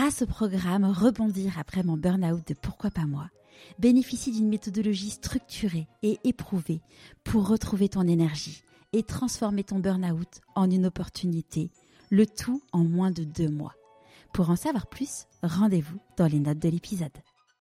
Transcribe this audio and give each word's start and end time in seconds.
grâce 0.00 0.22
au 0.22 0.26
programme 0.26 0.86
Rebondir 0.86 1.58
après 1.60 1.82
mon 1.82 1.98
burn-out 1.98 2.40
de 2.48 2.54
Pourquoi 2.54 2.90
pas 2.90 3.04
moi, 3.04 3.26
bénéficie 3.78 4.32
d'une 4.32 4.48
méthodologie 4.48 5.10
structurée 5.10 5.88
et 6.02 6.16
éprouvée 6.24 6.80
pour 7.22 7.46
retrouver 7.46 7.90
ton 7.90 8.08
énergie 8.08 8.62
et 8.94 9.02
transformer 9.02 9.62
ton 9.62 9.78
burn-out 9.78 10.40
en 10.54 10.70
une 10.70 10.86
opportunité, 10.86 11.70
le 12.08 12.24
tout 12.24 12.62
en 12.72 12.78
moins 12.78 13.10
de 13.10 13.24
deux 13.24 13.50
mois. 13.50 13.74
Pour 14.32 14.48
en 14.48 14.56
savoir 14.56 14.86
plus, 14.86 15.26
rendez-vous 15.42 15.98
dans 16.16 16.28
les 16.28 16.38
notes 16.38 16.60
de 16.60 16.70
l'épisode. 16.70 17.12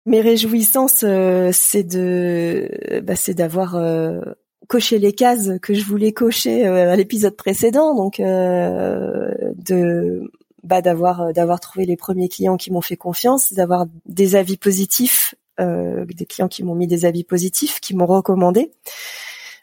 Mes 0.06 0.22
réjouissances, 0.22 1.04
euh, 1.04 1.50
c'est 1.52 1.84
de, 1.84 3.02
bah, 3.04 3.18
c'est 3.18 3.34
d'avoir 3.34 3.76
euh, 3.76 4.22
coché 4.70 4.98
les 4.98 5.12
cases 5.12 5.60
que 5.62 5.74
je 5.74 5.84
voulais 5.84 6.14
cocher 6.14 6.66
euh, 6.66 6.94
à 6.94 6.96
l'épisode 6.96 7.36
précédent, 7.36 7.96
donc 7.96 8.22
de 8.22 10.22
bah, 10.64 10.82
d'avoir 10.82 11.34
d'avoir 11.34 11.60
trouvé 11.60 11.86
les 11.86 11.98
premiers 11.98 12.30
clients 12.30 12.58
qui 12.58 12.72
m'ont 12.72 12.82
fait 12.82 12.98
confiance, 12.98 13.54
d'avoir 13.54 13.86
des 14.06 14.36
avis 14.36 14.58
positifs, 14.58 15.36
des 15.60 16.26
clients 16.26 16.48
qui 16.48 16.64
m'ont 16.64 16.76
mis 16.76 16.88
des 16.88 17.06
avis 17.06 17.24
positifs, 17.24 17.80
qui 17.82 17.96
m'ont 17.96 18.06
recommandé, 18.06 18.72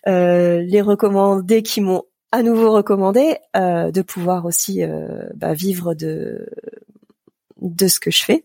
les 0.07 0.81
recommandés 0.83 1.63
qui 1.63 1.81
m'ont 1.81 2.03
à 2.33 2.43
nouveau 2.43 2.73
recommandé, 2.73 3.39
de 3.55 4.03
pouvoir 4.03 4.45
aussi 4.45 4.83
bah, 5.35 5.55
vivre 5.55 5.95
de 5.95 6.49
de 7.61 7.89
ce 7.89 8.01
que 8.01 8.11
je 8.11 8.25
fais. 8.25 8.45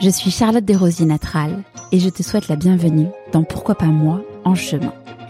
Je 0.00 0.10
suis 0.10 0.30
Charlotte 0.30 0.64
Desrosiers 0.64 1.06
Natral 1.06 1.62
et 1.92 1.98
je 1.98 2.08
te 2.08 2.22
souhaite 2.22 2.48
la 2.48 2.56
bienvenue 2.56 3.08
dans 3.32 3.44
Pourquoi 3.44 3.74
pas 3.74 3.86
moi 3.86 4.22
en 4.44 4.54
chemin. 4.54 4.94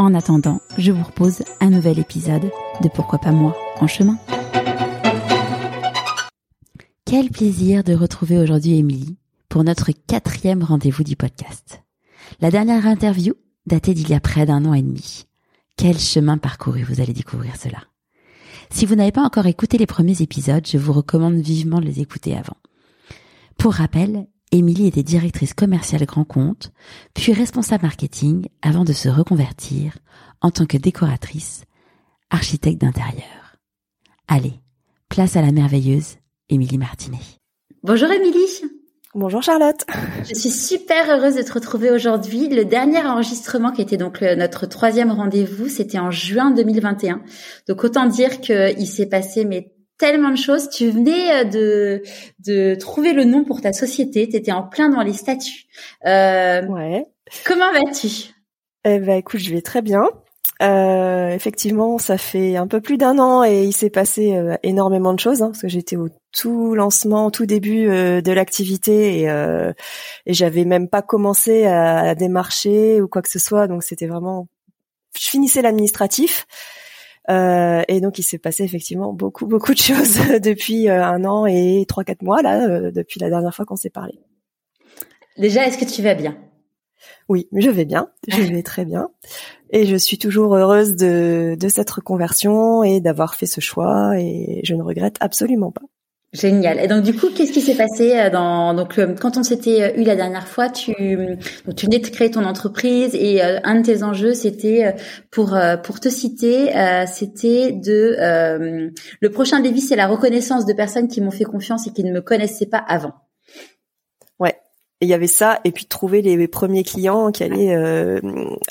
En 0.00 0.14
attendant, 0.14 0.60
je 0.78 0.92
vous 0.92 1.02
propose 1.02 1.42
un 1.60 1.70
nouvel 1.70 1.98
épisode 1.98 2.52
de 2.82 2.88
Pourquoi 2.88 3.18
pas 3.18 3.32
moi 3.32 3.56
en 3.80 3.88
chemin. 3.88 4.16
Quel 7.04 7.30
plaisir 7.30 7.82
de 7.82 7.94
retrouver 7.94 8.38
aujourd'hui 8.38 8.78
Émilie 8.78 9.16
pour 9.48 9.64
notre 9.64 9.90
quatrième 10.06 10.62
rendez-vous 10.62 11.02
du 11.02 11.16
podcast. 11.16 11.82
La 12.40 12.52
dernière 12.52 12.86
interview 12.86 13.34
datait 13.66 13.92
d'il 13.92 14.08
y 14.08 14.14
a 14.14 14.20
près 14.20 14.46
d'un 14.46 14.64
an 14.66 14.74
et 14.74 14.82
demi. 14.82 15.26
Quel 15.76 15.98
chemin 15.98 16.38
parcouru, 16.38 16.84
vous 16.84 17.00
allez 17.00 17.12
découvrir 17.12 17.56
cela. 17.56 17.78
Si 18.70 18.86
vous 18.86 18.94
n'avez 18.94 19.12
pas 19.12 19.24
encore 19.24 19.46
écouté 19.46 19.78
les 19.78 19.86
premiers 19.86 20.22
épisodes, 20.22 20.64
je 20.64 20.78
vous 20.78 20.92
recommande 20.92 21.40
vivement 21.40 21.80
de 21.80 21.86
les 21.86 22.00
écouter 22.00 22.36
avant. 22.36 22.56
Pour 23.56 23.72
rappel, 23.72 24.28
Émilie 24.50 24.86
était 24.86 25.02
directrice 25.02 25.52
commerciale 25.52 26.06
grand 26.06 26.24
compte, 26.24 26.72
puis 27.14 27.32
responsable 27.34 27.84
marketing 27.84 28.48
avant 28.62 28.84
de 28.84 28.94
se 28.94 29.08
reconvertir 29.08 29.98
en 30.40 30.50
tant 30.50 30.64
que 30.64 30.78
décoratrice, 30.78 31.64
architecte 32.30 32.80
d'intérieur. 32.80 33.56
Allez, 34.26 34.54
place 35.10 35.36
à 35.36 35.42
la 35.42 35.52
merveilleuse 35.52 36.16
Émilie 36.48 36.78
Martinet. 36.78 37.18
Bonjour 37.82 38.10
Émilie 38.10 38.62
Bonjour 39.14 39.42
Charlotte. 39.42 39.84
Je 40.28 40.34
suis 40.34 40.50
super 40.50 41.10
heureuse 41.10 41.36
de 41.36 41.42
te 41.42 41.52
retrouver 41.52 41.90
aujourd'hui. 41.90 42.48
Le 42.48 42.64
dernier 42.64 43.00
enregistrement 43.00 43.72
qui 43.72 43.82
était 43.82 43.96
donc 43.96 44.20
notre 44.20 44.66
troisième 44.66 45.10
rendez-vous, 45.10 45.68
c'était 45.68 45.98
en 45.98 46.10
juin 46.10 46.50
2021. 46.50 47.22
Donc 47.68 47.84
autant 47.84 48.06
dire 48.06 48.40
qu'il 48.40 48.86
s'est 48.86 49.08
passé 49.08 49.44
mais 49.44 49.72
tellement 49.98 50.30
de 50.30 50.36
choses. 50.36 50.68
Tu 50.70 50.90
venais 50.90 51.32
euh, 51.32 51.44
de 51.44 52.02
de 52.46 52.74
trouver 52.76 53.12
le 53.12 53.24
nom 53.24 53.44
pour 53.44 53.60
ta 53.60 53.72
société. 53.72 54.28
Tu 54.28 54.36
étais 54.36 54.52
en 54.52 54.62
plein 54.62 54.88
dans 54.88 55.02
les 55.02 55.12
statuts. 55.12 55.66
Euh, 56.06 56.62
ouais. 56.66 57.04
Comment 57.44 57.72
vas-tu? 57.72 58.32
Eh 58.84 58.98
ben 59.00 59.18
écoute, 59.18 59.40
je 59.40 59.50
vais 59.50 59.62
très 59.62 59.82
bien. 59.82 60.04
Euh, 60.60 61.28
effectivement, 61.28 61.98
ça 61.98 62.18
fait 62.18 62.56
un 62.56 62.66
peu 62.66 62.80
plus 62.80 62.98
d'un 62.98 63.18
an 63.18 63.44
et 63.44 63.62
il 63.62 63.72
s'est 63.72 63.90
passé 63.90 64.34
euh, 64.34 64.56
énormément 64.64 65.14
de 65.14 65.20
choses 65.20 65.40
hein, 65.40 65.48
parce 65.50 65.62
que 65.62 65.68
j'étais 65.68 65.96
au 65.96 66.08
tout 66.32 66.74
lancement, 66.74 67.26
au 67.26 67.30
tout 67.30 67.46
début 67.46 67.88
euh, 67.88 68.20
de 68.20 68.32
l'activité 68.32 69.20
et, 69.20 69.30
euh, 69.30 69.72
et 70.26 70.34
j'avais 70.34 70.64
même 70.64 70.88
pas 70.88 71.02
commencé 71.02 71.64
à, 71.64 71.98
à, 71.98 72.14
démarcher 72.16 73.00
ou 73.00 73.06
quoi 73.06 73.22
que 73.22 73.28
ce 73.28 73.38
soit. 73.38 73.68
Donc 73.68 73.84
c'était 73.84 74.08
vraiment, 74.08 74.48
je 75.16 75.28
finissais 75.28 75.62
l'administratif. 75.62 76.46
Et 77.28 78.00
donc 78.00 78.18
il 78.18 78.22
s'est 78.22 78.38
passé 78.38 78.64
effectivement 78.64 79.12
beaucoup 79.12 79.46
beaucoup 79.46 79.74
de 79.74 79.78
choses 79.78 80.18
depuis 80.42 80.88
un 80.88 81.24
an 81.24 81.46
et 81.46 81.84
trois 81.86 82.04
quatre 82.04 82.22
mois 82.22 82.42
là 82.42 82.90
depuis 82.90 83.20
la 83.20 83.28
dernière 83.28 83.54
fois 83.54 83.64
qu'on 83.64 83.76
s'est 83.76 83.90
parlé. 83.90 84.18
Déjà, 85.38 85.66
est-ce 85.66 85.78
que 85.78 85.84
tu 85.84 86.02
vas 86.02 86.14
bien? 86.14 86.36
Oui, 87.28 87.48
je 87.52 87.70
vais 87.70 87.84
bien, 87.84 88.10
je 88.26 88.42
vais 88.42 88.62
très 88.62 88.84
bien. 88.84 89.10
Et 89.70 89.86
je 89.86 89.96
suis 89.96 90.18
toujours 90.18 90.56
heureuse 90.56 90.96
de, 90.96 91.56
de 91.58 91.68
cette 91.68 91.90
reconversion 91.90 92.82
et 92.82 93.00
d'avoir 93.00 93.34
fait 93.34 93.46
ce 93.46 93.60
choix 93.60 94.18
et 94.18 94.60
je 94.64 94.74
ne 94.74 94.82
regrette 94.82 95.16
absolument 95.20 95.70
pas. 95.70 95.82
Génial. 96.34 96.78
Et 96.78 96.88
donc 96.88 97.04
du 97.04 97.14
coup, 97.14 97.28
qu'est-ce 97.34 97.52
qui 97.52 97.62
s'est 97.62 97.74
passé 97.74 98.12
euh, 98.14 98.28
dans 98.28 98.74
donc 98.74 98.98
euh, 98.98 99.14
quand 99.14 99.38
on 99.38 99.42
s'était 99.42 99.82
euh, 99.82 99.96
eu 99.96 100.04
la 100.04 100.14
dernière 100.14 100.46
fois, 100.46 100.68
tu 100.68 100.92
tu 101.74 101.86
venais 101.86 102.00
de 102.00 102.06
créer 102.06 102.30
ton 102.30 102.44
entreprise 102.44 103.14
et 103.14 103.40
un 103.40 103.76
de 103.76 103.82
tes 103.82 104.02
enjeux 104.02 104.34
c'était 104.34 104.94
pour 105.30 105.58
pour 105.82 106.00
te 106.00 106.10
citer, 106.10 106.70
c'était 107.06 107.72
de 107.72 108.92
le 109.20 109.30
prochain 109.30 109.60
défi 109.60 109.80
c'est 109.80 109.96
la 109.96 110.06
reconnaissance 110.06 110.66
de 110.66 110.74
personnes 110.74 111.08
qui 111.08 111.22
m'ont 111.22 111.30
fait 111.30 111.44
confiance 111.44 111.86
et 111.86 111.92
qui 111.92 112.04
ne 112.04 112.12
me 112.12 112.20
connaissaient 112.20 112.66
pas 112.66 112.84
avant. 112.86 113.14
Et 115.00 115.06
il 115.06 115.08
y 115.08 115.14
avait 115.14 115.28
ça, 115.28 115.60
et 115.62 115.70
puis 115.70 115.86
trouver 115.86 116.22
les 116.22 116.48
premiers 116.48 116.82
clients 116.82 117.30
qui 117.30 117.44
allaient 117.44 117.72
euh, 117.72 118.20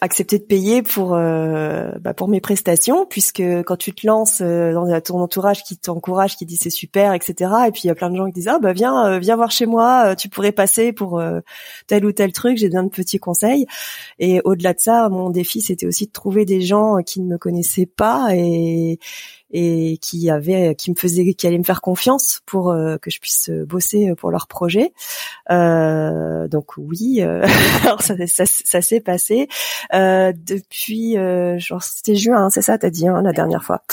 accepter 0.01 0.38
de 0.38 0.43
payer 0.43 0.83
pour 0.83 1.15
euh, 1.15 1.89
bah, 2.01 2.13
pour 2.13 2.27
mes 2.27 2.41
prestations, 2.41 3.05
puisque 3.05 3.41
quand 3.65 3.77
tu 3.77 3.93
te 3.93 4.05
lances 4.05 4.41
euh, 4.41 4.73
dans 4.73 4.99
ton 4.99 5.21
entourage 5.21 5.63
qui 5.63 5.77
t'encourage, 5.77 6.35
qui 6.35 6.45
dit 6.45 6.57
c'est 6.57 6.69
super, 6.69 7.13
etc. 7.13 7.49
Et 7.69 7.71
puis 7.71 7.83
il 7.85 7.87
y 7.87 7.91
a 7.91 7.95
plein 7.95 8.09
de 8.09 8.17
gens 8.17 8.25
qui 8.25 8.33
disent 8.33 8.49
ah 8.49 8.59
bah 8.59 8.73
viens 8.73 9.19
viens 9.19 9.37
voir 9.37 9.51
chez 9.51 9.66
moi, 9.66 10.17
tu 10.17 10.27
pourrais 10.27 10.51
passer 10.51 10.91
pour 10.91 11.23
tel 11.87 12.05
ou 12.05 12.11
tel 12.11 12.33
truc, 12.33 12.57
j'ai 12.57 12.67
besoin 12.67 12.83
de 12.83 12.89
petits 12.89 13.19
conseils. 13.19 13.66
Et 14.19 14.41
au-delà 14.43 14.73
de 14.73 14.79
ça, 14.79 15.07
mon 15.07 15.29
défi 15.29 15.61
c'était 15.61 15.87
aussi 15.87 16.07
de 16.07 16.11
trouver 16.11 16.43
des 16.43 16.59
gens 16.59 16.97
qui 17.05 17.21
ne 17.21 17.27
me 17.27 17.37
connaissaient 17.37 17.85
pas 17.85 18.35
et 18.35 18.99
et 19.52 19.97
qui 20.02 20.30
avait 20.30 20.75
qui 20.75 20.91
me 20.91 20.96
faisait 20.96 21.34
qui 21.34 21.47
allait 21.47 21.58
me 21.58 21.63
faire 21.63 21.81
confiance 21.81 22.41
pour 22.46 22.72
euh, 22.72 22.97
que 22.97 23.09
je 23.09 23.19
puisse 23.19 23.50
bosser 23.50 24.13
pour 24.18 24.31
leur 24.31 24.47
projet. 24.47 24.94
Euh, 25.50 26.47
donc 26.47 26.78
oui 26.78 27.22
euh, 27.22 27.46
alors 27.84 28.02
ça, 28.02 28.16
ça, 28.28 28.44
ça 28.46 28.81
s'est 28.81 29.00
passé. 29.00 29.47
Euh, 29.94 30.34
depuis 30.35 31.16
genre 31.58 31.84
c'était 31.84 32.16
juin 32.16 32.46
hein, 32.46 32.50
c'est 32.50 32.62
ça 32.62 32.78
t'as 32.78 32.90
dit 32.90 33.08
hein, 33.08 33.22
la 33.22 33.31
dernière 33.31 33.63
fois. 33.63 33.84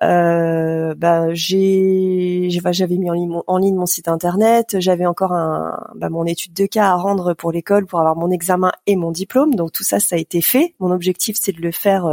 Bah 0.00 1.26
j'ai 1.32 2.48
j'avais 2.50 2.96
mis 2.96 3.10
en 3.10 3.58
ligne, 3.58 3.76
mon, 3.76 3.86
site 3.86 4.08
internet. 4.08 4.76
J'avais 4.80 5.06
encore 5.06 5.32
un 5.32 5.78
bah, 5.94 6.10
mon 6.10 6.26
étude 6.26 6.52
de 6.52 6.66
cas 6.66 6.86
à 6.86 6.94
rendre 6.94 7.34
pour 7.34 7.52
l'école 7.52 7.86
pour 7.86 8.00
avoir 8.00 8.16
mon 8.16 8.30
examen 8.30 8.72
et 8.86 8.96
mon 8.96 9.12
diplôme. 9.12 9.54
Donc 9.54 9.72
tout 9.72 9.84
ça 9.84 10.00
ça 10.00 10.16
a 10.16 10.18
été 10.18 10.40
fait. 10.40 10.74
Mon 10.80 10.90
objectif 10.90 11.36
c'est 11.40 11.52
de 11.52 11.60
le 11.60 11.70
faire 11.70 12.06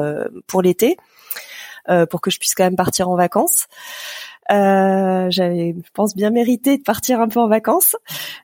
pour 0.47 0.61
l'été. 0.61 0.97
euh, 0.97 1.52
pour 2.09 2.21
que 2.21 2.31
je 2.31 2.39
puisse 2.39 2.55
quand 2.55 2.63
même 2.63 2.75
partir 2.75 3.09
en 3.09 3.15
vacances. 3.15 3.67
Euh, 4.51 5.27
j'avais, 5.29 5.75
je 5.77 5.91
pense, 5.93 6.15
bien 6.15 6.29
mérité 6.29 6.77
de 6.77 6.83
partir 6.83 7.21
un 7.21 7.27
peu 7.27 7.39
en 7.39 7.47
vacances 7.47 7.95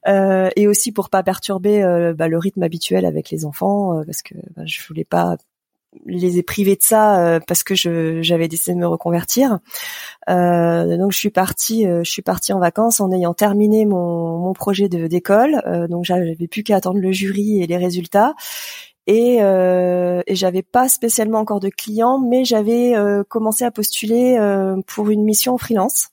euh, 0.07 0.49
et 0.55 0.67
aussi 0.67 0.91
pour 0.91 1.09
pas 1.09 1.23
perturber 1.23 1.83
euh, 1.83 2.13
bah, 2.13 2.27
le 2.27 2.37
rythme 2.37 2.63
habituel 2.63 3.05
avec 3.05 3.29
les 3.31 3.45
enfants 3.45 3.97
euh, 3.97 4.03
parce 4.05 4.21
que 4.21 4.35
bah, 4.55 4.63
je 4.65 4.79
voulais 4.87 5.03
pas 5.03 5.37
les 6.05 6.43
priver 6.43 6.75
de 6.75 6.83
ça 6.83 7.39
parce 7.47 7.63
que 7.63 7.73
je, 7.73 8.21
j'avais 8.21 8.47
décidé 8.47 8.75
de 8.75 8.79
me 8.79 8.85
reconvertir. 8.85 9.57
donc 10.27 11.11
je 11.11 11.17
suis 11.17 11.31
partie, 11.31 11.85
je 11.85 12.07
suis 12.07 12.21
partie 12.21 12.53
en 12.53 12.59
vacances 12.59 12.99
en 12.99 13.11
ayant 13.11 13.33
terminé 13.33 13.87
mon, 13.87 14.37
mon 14.37 14.53
projet 14.53 14.87
de, 14.87 15.07
d'école. 15.07 15.63
donc 15.89 16.05
j'avais 16.05 16.35
plus 16.47 16.61
qu'à 16.61 16.75
attendre 16.75 16.99
le 16.99 17.11
jury 17.11 17.63
et 17.63 17.65
les 17.65 17.77
résultats 17.77 18.35
et, 19.09 19.39
euh, 19.41 20.21
et 20.27 20.35
j'avais 20.35 20.61
pas 20.61 20.87
spécialement 20.87 21.39
encore 21.39 21.59
de 21.59 21.69
clients, 21.69 22.19
mais 22.19 22.45
j'avais 22.45 22.95
euh, 22.95 23.23
commencé 23.27 23.65
à 23.65 23.71
postuler 23.71 24.37
euh, 24.37 24.75
pour 24.85 25.09
une 25.09 25.23
mission 25.23 25.55
en 25.55 25.57
freelance. 25.57 26.09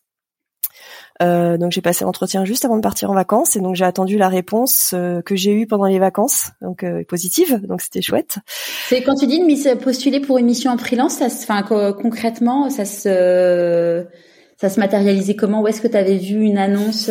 Euh, 1.23 1.59
donc 1.59 1.73
j'ai 1.73 1.83
passé 1.83 2.05
l'entretien 2.05 2.47
juste 2.47 2.65
avant 2.65 2.77
de 2.77 2.81
partir 2.81 3.11
en 3.11 3.15
vacances 3.15 3.55
et 3.57 3.61
donc 3.61 3.75
j'ai 3.75 3.85
attendu 3.85 4.17
la 4.17 4.29
réponse 4.29 4.93
euh, 4.95 5.21
que 5.21 5.37
j'ai 5.37 5.53
eue 5.53 5.67
pendant 5.67 5.85
les 5.85 5.99
vacances, 5.99 6.53
donc 6.63 6.85
euh, 6.85 7.05
positive, 7.05 7.61
donc 7.67 7.83
c'était 7.83 8.01
chouette. 8.01 8.39
C'est 8.89 9.03
quand 9.03 9.15
tu 9.15 9.27
dis 9.27 9.43
postuler 9.83 10.21
pour 10.21 10.39
une 10.39 10.47
mission 10.47 10.71
en 10.71 10.79
freelance, 10.79 11.19
ça 11.19 11.29
se, 11.29 11.43
enfin 11.43 11.63
concrètement, 11.93 12.71
ça 12.71 12.87
se, 12.87 14.07
ça 14.59 14.71
se 14.71 14.81
matérialisait 14.81 15.37
comment? 15.37 15.61
Où 15.61 15.69
est-ce 15.69 15.83
que 15.83 15.89
tu 15.89 15.97
avais 15.99 16.17
vu 16.17 16.43
une 16.43 16.59
annonce 16.59 17.11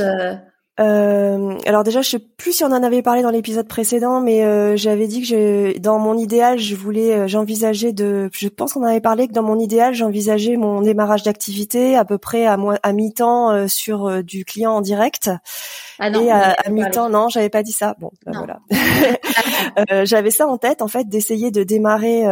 euh, 0.78 1.58
alors 1.66 1.84
déjà, 1.84 2.02
je 2.02 2.10
sais 2.10 2.20
plus 2.20 2.52
si 2.52 2.64
on 2.66 2.68
en 2.68 2.84
avait 2.84 3.02
parlé 3.02 3.22
dans 3.22 3.30
l'épisode 3.30 3.68
précédent, 3.68 4.20
mais 4.20 4.44
euh, 4.44 4.76
j'avais 4.76 5.08
dit 5.08 5.22
que 5.22 5.28
je, 5.28 5.78
dans 5.80 6.00
mon 6.00 6.18
idéal, 6.18 6.60
je 6.60 6.76
voulais, 6.76 7.14
euh, 7.14 7.28
j'envisageais 7.28 7.94
de, 7.94 8.30
je 8.34 8.50
pense 8.50 8.74
qu'on 8.74 8.84
avait 8.84 9.00
parlé 9.00 9.28
que 9.28 9.34
dans 9.34 9.44
mon 9.44 9.58
idéal, 9.58 9.94
j'envisageais 9.94 10.58
mon 10.58 10.82
démarrage 10.82 11.24
d'activité 11.24 11.96
à 11.96 12.04
peu 12.04 12.18
près 12.18 12.46
à, 12.46 12.58
à 12.84 12.92
mi-temps 12.92 13.52
euh, 13.52 13.68
sur 13.68 14.22
du 14.22 14.44
client 14.44 14.74
en 14.74 14.82
direct. 14.82 15.30
Ah 15.98 16.10
non, 16.10 16.26
et 16.26 16.30
à, 16.30 16.58
mi-temps, 16.70 17.10
non, 17.10 17.30
j'avais 17.30 17.50
pas 17.50 17.64
dit 17.64 17.72
ça. 17.72 17.96
Bon, 18.00 18.12
ben 18.26 18.34
voilà. 18.34 18.60
j'avais 20.04 20.32
ça 20.32 20.46
en 20.46 20.58
tête, 20.58 20.82
en 20.82 20.90
fait, 20.90 21.08
d'essayer 21.08 21.52
de 21.52 21.64
démarrer 21.64 22.24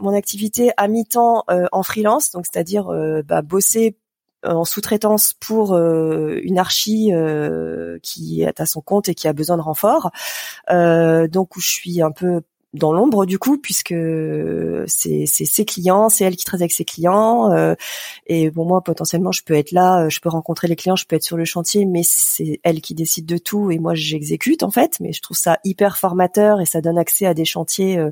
mon 0.00 0.12
activité 0.12 0.72
à 0.76 0.88
mi-temps 0.88 1.44
en 1.70 1.82
freelance, 1.84 2.32
donc 2.32 2.46
c'est-à-dire 2.50 2.90
bah, 3.28 3.42
bosser 3.42 3.96
en 4.44 4.64
sous-traitance 4.64 5.34
pour 5.34 5.74
euh, 5.74 6.38
une 6.42 6.58
archi 6.58 7.10
euh, 7.12 7.98
qui 8.02 8.42
est 8.42 8.60
à 8.60 8.66
son 8.66 8.80
compte 8.80 9.08
et 9.08 9.14
qui 9.14 9.28
a 9.28 9.32
besoin 9.32 9.56
de 9.56 9.62
renfort. 9.62 10.10
Euh, 10.70 11.28
donc 11.28 11.56
où 11.56 11.60
je 11.60 11.70
suis 11.70 12.02
un 12.02 12.10
peu 12.10 12.42
dans 12.72 12.92
l'ombre 12.92 13.24
du 13.24 13.38
coup 13.38 13.56
puisque 13.56 13.94
c'est 14.88 15.26
ses 15.26 15.64
clients, 15.64 16.08
c'est 16.08 16.24
elle 16.24 16.34
qui 16.34 16.44
traite 16.44 16.60
avec 16.60 16.72
ses 16.72 16.84
clients 16.84 17.54
et 18.26 18.50
bon 18.50 18.64
moi 18.64 18.82
potentiellement 18.82 19.30
je 19.30 19.44
peux 19.44 19.54
être 19.54 19.70
là, 19.70 20.08
je 20.08 20.18
peux 20.18 20.28
rencontrer 20.28 20.66
les 20.66 20.74
clients, 20.74 20.96
je 20.96 21.06
peux 21.06 21.14
être 21.14 21.22
sur 21.22 21.36
le 21.36 21.44
chantier 21.44 21.86
mais 21.86 22.02
c'est 22.02 22.58
elle 22.64 22.80
qui 22.80 22.94
décide 22.94 23.26
de 23.26 23.38
tout 23.38 23.70
et 23.70 23.78
moi 23.78 23.94
j'exécute 23.94 24.64
en 24.64 24.72
fait 24.72 24.98
mais 24.98 25.12
je 25.12 25.22
trouve 25.22 25.36
ça 25.36 25.60
hyper 25.62 25.98
formateur 25.98 26.60
et 26.60 26.66
ça 26.66 26.80
donne 26.80 26.98
accès 26.98 27.26
à 27.26 27.34
des 27.34 27.44
chantiers 27.44 27.96
euh, 27.96 28.10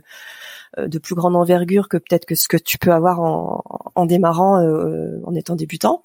de 0.79 0.99
plus 0.99 1.15
grande 1.15 1.37
envergure 1.37 1.89
que 1.89 1.97
peut-être 1.97 2.25
que 2.25 2.35
ce 2.35 2.49
que 2.49 2.57
tu 2.57 2.79
peux 2.79 2.93
avoir 2.93 3.21
en, 3.21 3.63
en 3.95 4.07
démarrant 4.07 4.61
euh, 4.61 5.21
en 5.25 5.35
étant 5.35 5.55
débutant. 5.55 6.03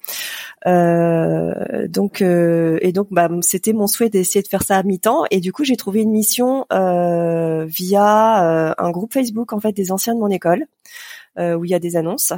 Euh, 0.66 1.86
donc 1.88 2.20
et 2.20 2.92
donc 2.92 3.08
bah, 3.10 3.28
c'était 3.42 3.72
mon 3.72 3.86
souhait 3.86 4.10
d'essayer 4.10 4.42
de 4.42 4.48
faire 4.48 4.62
ça 4.62 4.76
à 4.76 4.82
mi-temps 4.82 5.24
et 5.30 5.40
du 5.40 5.52
coup 5.52 5.64
j'ai 5.64 5.76
trouvé 5.76 6.02
une 6.02 6.10
mission 6.10 6.66
via 6.70 8.74
un 8.78 8.90
groupe 8.90 9.12
Facebook 9.12 9.52
en 9.52 9.60
fait 9.60 9.72
des 9.72 9.92
anciens 9.92 10.14
de 10.14 10.20
mon 10.20 10.30
école 10.30 10.64
où 11.38 11.64
il 11.64 11.70
y 11.70 11.74
a 11.74 11.78
des 11.78 11.96
annonces. 11.96 12.32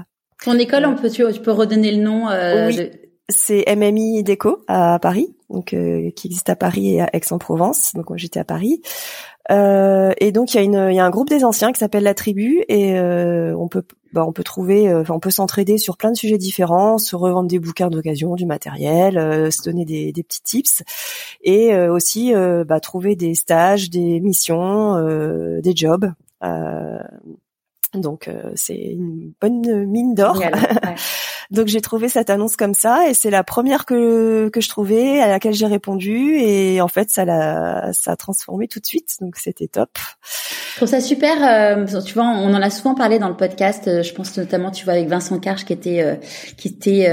Ton 0.44 0.59
école, 0.59 0.87
on 0.87 0.94
peut 0.94 1.11
tu, 1.11 1.25
peux 1.41 1.53
redonner 1.53 1.93
le 1.93 2.03
nom 2.03 2.29
oui. 2.67 2.91
C'est 3.32 3.65
MMI 3.77 4.25
Déco 4.25 4.65
à 4.67 4.99
Paris, 5.00 5.37
donc 5.50 5.67
qui 5.67 6.27
existe 6.27 6.50
à 6.50 6.56
Paris 6.56 6.94
et 6.94 7.00
à 7.00 7.11
Aix-en-Provence. 7.12 7.93
Donc 7.94 8.11
moi 8.11 8.17
j'étais 8.17 8.41
à 8.41 8.44
Paris. 8.44 8.82
Euh, 9.50 10.12
et 10.19 10.32
donc 10.32 10.55
il 10.55 10.62
y 10.62 10.76
a 10.76 10.93
y 10.93 10.99
a 10.99 11.05
un 11.05 11.11
groupe 11.11 11.29
des 11.29 11.44
anciens 11.44 11.73
qui 11.73 11.79
s'appelle 11.81 12.05
la 12.05 12.14
tribu 12.14 12.62
et 12.69 12.99
euh, 12.99 13.55
on 13.56 13.69
peut, 13.69 13.82
bah, 14.12 14.25
on 14.26 14.32
peut 14.32 14.44
trouver, 14.44 14.88
euh, 14.88 15.02
on 15.08 15.19
peut 15.19 15.31
s'entraider 15.31 15.79
sur 15.79 15.97
plein 15.97 16.12
de 16.12 16.17
sujets 16.17 16.38
différents, 16.38 16.99
se 16.99 17.17
revendre 17.17 17.49
des 17.49 17.58
bouquins 17.58 17.88
d'occasion, 17.88 18.37
du 18.37 18.47
matériel, 18.47 19.14
se 19.52 19.62
donner 19.62 19.85
des, 19.85 20.12
des, 20.12 20.23
petits 20.23 20.43
tips 20.43 20.82
et 21.43 21.75
aussi 21.88 22.32
bah, 22.67 22.81
trouver 22.81 23.17
des 23.17 23.35
stages, 23.35 23.91
des 23.91 24.20
missions, 24.20 24.97
des 25.61 25.73
jobs. 25.75 26.12
Donc 27.94 28.31
c'est 28.54 28.76
une 28.76 29.32
bonne 29.40 29.87
mine 29.87 30.14
d'or. 30.14 30.42
Donc 31.50 31.66
j'ai 31.66 31.81
trouvé 31.81 32.08
cette 32.08 32.31
annonce 32.31 32.54
comme 32.54 32.75
ça 32.75 33.08
et 33.08 33.14
c'est 33.14 33.31
la 33.31 33.42
première 33.42 33.84
que 33.84 34.48
que 34.50 34.60
je 34.60 34.69
trouvais 34.69 35.20
à 35.20 35.26
laquelle 35.26 35.52
j'ai 35.52 35.66
répondu 35.66 36.37
et 36.38 36.81
en 36.81 36.87
fait 36.87 37.10
ça 37.10 37.25
l'a 37.25 37.92
ça 37.92 38.12
a 38.12 38.16
transformé 38.16 38.69
tout 38.69 38.78
de 38.78 38.87
suite 38.87 39.16
donc 39.20 39.37
c'était 39.37 39.66
top. 39.66 39.90
Je 40.70 40.76
trouve 40.76 40.88
ça 40.88 41.00
super. 41.00 41.37
Euh, 41.42 42.00
tu 42.00 42.14
vois, 42.14 42.25
on 42.25 42.54
en 42.54 42.62
a 42.62 42.70
souvent 42.70 42.94
parlé 42.94 43.19
dans 43.19 43.28
le 43.28 43.37
podcast. 43.37 43.88
Euh, 43.88 44.02
je 44.02 44.14
pense 44.14 44.36
notamment, 44.36 44.70
tu 44.70 44.84
vois, 44.84 44.94
avec 44.94 45.08
Vincent 45.08 45.38
Carche 45.38 45.64
qui 45.64 45.72
était 45.72 46.00
euh, 46.02 46.14
qui 46.56 46.69
était 46.69 47.10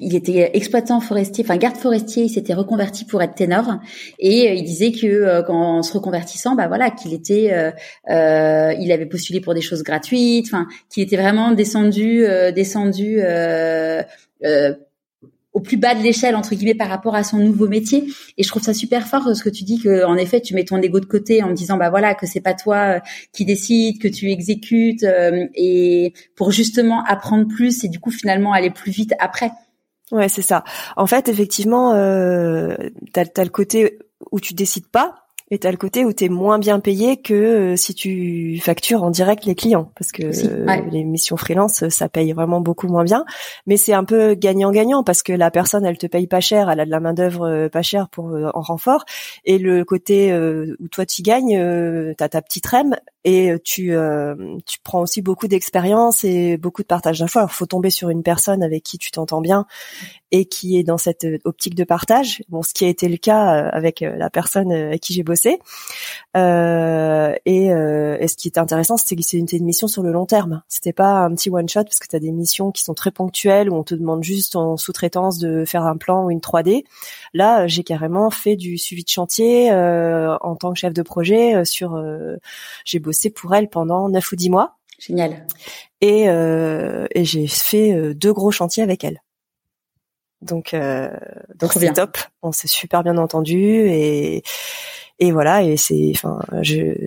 il 0.00 0.16
était 0.16 0.50
exploitant 0.54 1.00
forestier, 1.00 1.44
enfin 1.44 1.56
garde 1.56 1.76
forestier. 1.76 2.24
Il 2.24 2.30
s'était 2.30 2.54
reconverti 2.54 3.04
pour 3.04 3.22
être 3.22 3.34
ténor 3.34 3.76
et 4.18 4.54
il 4.54 4.64
disait 4.64 4.92
que 4.92 5.42
qu'en 5.46 5.82
se 5.82 5.92
reconvertissant, 5.92 6.54
bah 6.54 6.66
voilà, 6.68 6.90
qu'il 6.90 7.14
était 7.14 7.72
il 8.08 8.92
avait 8.92 9.06
postulé 9.06 9.40
pour 9.40 9.51
des 9.54 9.60
choses 9.60 9.82
gratuites, 9.82 10.46
enfin 10.46 10.66
qu'il 10.90 11.02
était 11.02 11.16
vraiment 11.16 11.52
descendu 11.52 12.24
descendu 12.52 13.20
euh, 13.20 14.02
euh, 14.44 14.74
au 15.52 15.60
plus 15.60 15.76
bas 15.76 15.94
de 15.94 16.02
l'échelle 16.02 16.34
entre 16.34 16.54
guillemets 16.54 16.74
par 16.74 16.88
rapport 16.88 17.14
à 17.14 17.24
son 17.24 17.36
nouveau 17.36 17.68
métier. 17.68 18.04
Et 18.38 18.42
je 18.42 18.48
trouve 18.48 18.62
ça 18.62 18.72
super 18.72 19.06
fort 19.06 19.36
ce 19.36 19.42
que 19.42 19.50
tu 19.50 19.64
dis 19.64 19.78
que 19.78 20.04
en 20.06 20.16
effet 20.16 20.40
tu 20.40 20.54
mets 20.54 20.64
ton 20.64 20.80
ego 20.80 20.98
de 20.98 21.04
côté 21.04 21.42
en 21.42 21.50
disant 21.50 21.76
bah 21.76 21.90
voilà 21.90 22.14
que 22.14 22.26
c'est 22.26 22.40
pas 22.40 22.54
toi 22.54 22.76
euh, 22.76 23.00
qui 23.32 23.44
décide 23.44 24.00
que 24.00 24.08
tu 24.08 24.30
exécutes 24.30 25.04
et 25.54 26.14
pour 26.36 26.52
justement 26.52 27.04
apprendre 27.04 27.46
plus 27.48 27.84
et 27.84 27.88
du 27.88 27.98
coup 27.98 28.10
finalement 28.10 28.52
aller 28.54 28.70
plus 28.70 28.92
vite 28.92 29.12
après. 29.18 29.50
Ouais 30.10 30.28
c'est 30.28 30.42
ça. 30.42 30.64
En 30.96 31.06
fait 31.06 31.28
effectivement 31.28 31.92
euh, 31.92 32.74
t'as 33.12 33.24
as 33.36 33.44
le 33.44 33.50
côté 33.50 33.98
où 34.30 34.40
tu 34.40 34.54
décides 34.54 34.88
pas 34.88 35.21
et 35.52 35.58
t'as 35.58 35.70
le 35.70 35.76
côté 35.76 36.06
où 36.06 36.14
tu 36.14 36.24
es 36.24 36.28
moins 36.30 36.58
bien 36.58 36.80
payé 36.80 37.18
que 37.18 37.34
euh, 37.34 37.76
si 37.76 37.94
tu 37.94 38.58
factures 38.62 39.02
en 39.02 39.10
direct 39.10 39.44
les 39.44 39.54
clients, 39.54 39.92
parce 39.98 40.10
que 40.10 40.22
les 40.90 41.04
missions 41.04 41.36
freelance, 41.36 41.86
ça 41.90 42.08
paye 42.08 42.32
vraiment 42.32 42.62
beaucoup 42.62 42.88
moins 42.88 43.04
bien. 43.04 43.26
Mais 43.66 43.76
c'est 43.76 43.92
un 43.92 44.04
peu 44.04 44.32
gagnant-gagnant 44.32 45.04
parce 45.04 45.22
que 45.22 45.34
la 45.34 45.50
personne, 45.50 45.84
elle 45.84 45.98
te 45.98 46.06
paye 46.06 46.26
pas 46.26 46.40
cher, 46.40 46.70
elle 46.70 46.80
a 46.80 46.86
de 46.86 46.90
la 46.90 47.00
main 47.00 47.12
d'œuvre 47.12 47.46
euh, 47.46 47.68
pas 47.68 47.82
chère 47.82 48.08
pour 48.08 48.30
euh, 48.30 48.48
en 48.54 48.62
renfort. 48.62 49.04
Et 49.44 49.58
le 49.58 49.84
côté 49.84 50.34
où 50.34 50.88
toi 50.88 51.04
tu 51.04 51.20
gagnes, 51.20 51.58
tu 52.16 52.24
as 52.24 52.28
ta 52.30 52.40
petite 52.40 52.66
rem 52.66 52.96
et 53.24 53.52
tu 53.62 53.94
tu 54.66 54.78
prends 54.82 55.02
aussi 55.02 55.20
beaucoup 55.20 55.48
d'expérience 55.48 56.24
et 56.24 56.56
beaucoup 56.56 56.80
de 56.80 56.86
partage 56.86 57.18
d'infos. 57.18 57.40
Alors 57.40 57.52
faut 57.52 57.66
tomber 57.66 57.90
sur 57.90 58.08
une 58.08 58.22
personne 58.22 58.62
avec 58.62 58.82
qui 58.82 58.96
tu 58.96 59.10
t'entends 59.10 59.42
bien 59.42 59.66
et 60.30 60.46
qui 60.46 60.78
est 60.78 60.82
dans 60.82 60.96
cette 60.96 61.26
optique 61.44 61.74
de 61.74 61.84
partage. 61.84 62.42
Bon, 62.48 62.62
ce 62.62 62.72
qui 62.72 62.84
a 62.84 62.88
été 62.88 63.08
le 63.08 63.18
cas 63.18 63.48
avec 63.48 64.00
la 64.00 64.30
personne 64.30 64.72
avec 64.72 65.00
qui 65.00 65.12
j'ai 65.12 65.22
bossé 65.22 65.41
euh, 66.36 67.34
et, 67.44 67.72
euh, 67.72 68.16
et, 68.20 68.28
ce 68.28 68.36
qui 68.36 68.48
était 68.48 68.60
intéressant, 68.60 68.96
c'était 68.96 69.16
que 69.16 69.22
c'était 69.22 69.56
une 69.56 69.64
mission 69.64 69.88
sur 69.88 70.02
le 70.02 70.12
long 70.12 70.26
terme. 70.26 70.62
C'était 70.68 70.92
pas 70.92 71.20
un 71.20 71.34
petit 71.34 71.50
one 71.50 71.68
shot 71.68 71.84
parce 71.84 71.98
que 71.98 72.08
tu 72.08 72.16
as 72.16 72.20
des 72.20 72.32
missions 72.32 72.70
qui 72.70 72.82
sont 72.82 72.94
très 72.94 73.10
ponctuelles 73.10 73.70
où 73.70 73.74
on 73.74 73.84
te 73.84 73.94
demande 73.94 74.22
juste 74.22 74.56
en 74.56 74.76
sous-traitance 74.76 75.38
de 75.38 75.64
faire 75.64 75.84
un 75.84 75.96
plan 75.96 76.24
ou 76.24 76.30
une 76.30 76.40
3D. 76.40 76.84
Là, 77.34 77.66
j'ai 77.66 77.84
carrément 77.84 78.30
fait 78.30 78.56
du 78.56 78.78
suivi 78.78 79.04
de 79.04 79.08
chantier 79.08 79.70
euh, 79.70 80.36
en 80.40 80.56
tant 80.56 80.72
que 80.72 80.78
chef 80.78 80.92
de 80.92 81.02
projet 81.02 81.54
euh, 81.54 81.64
sur. 81.64 81.94
Euh, 81.94 82.36
j'ai 82.84 82.98
bossé 82.98 83.30
pour 83.30 83.54
elle 83.54 83.68
pendant 83.68 84.08
9 84.08 84.32
ou 84.32 84.36
10 84.36 84.50
mois. 84.50 84.76
Génial. 84.98 85.46
Et, 86.00 86.26
et 86.26 87.24
j'ai 87.24 87.46
fait 87.48 88.14
deux 88.14 88.32
gros 88.32 88.52
chantiers 88.52 88.84
avec 88.84 89.02
elle. 89.02 89.20
Donc, 90.42 90.76
donc 91.56 91.72
c'est 91.72 91.92
top. 91.92 92.18
On 92.42 92.52
s'est 92.52 92.68
super 92.68 93.02
bien 93.02 93.16
entendu 93.16 93.58
et 93.58 94.44
et 95.18 95.32
voilà 95.32 95.62
et 95.62 95.76
c'est 95.76 96.12
enfin 96.14 96.40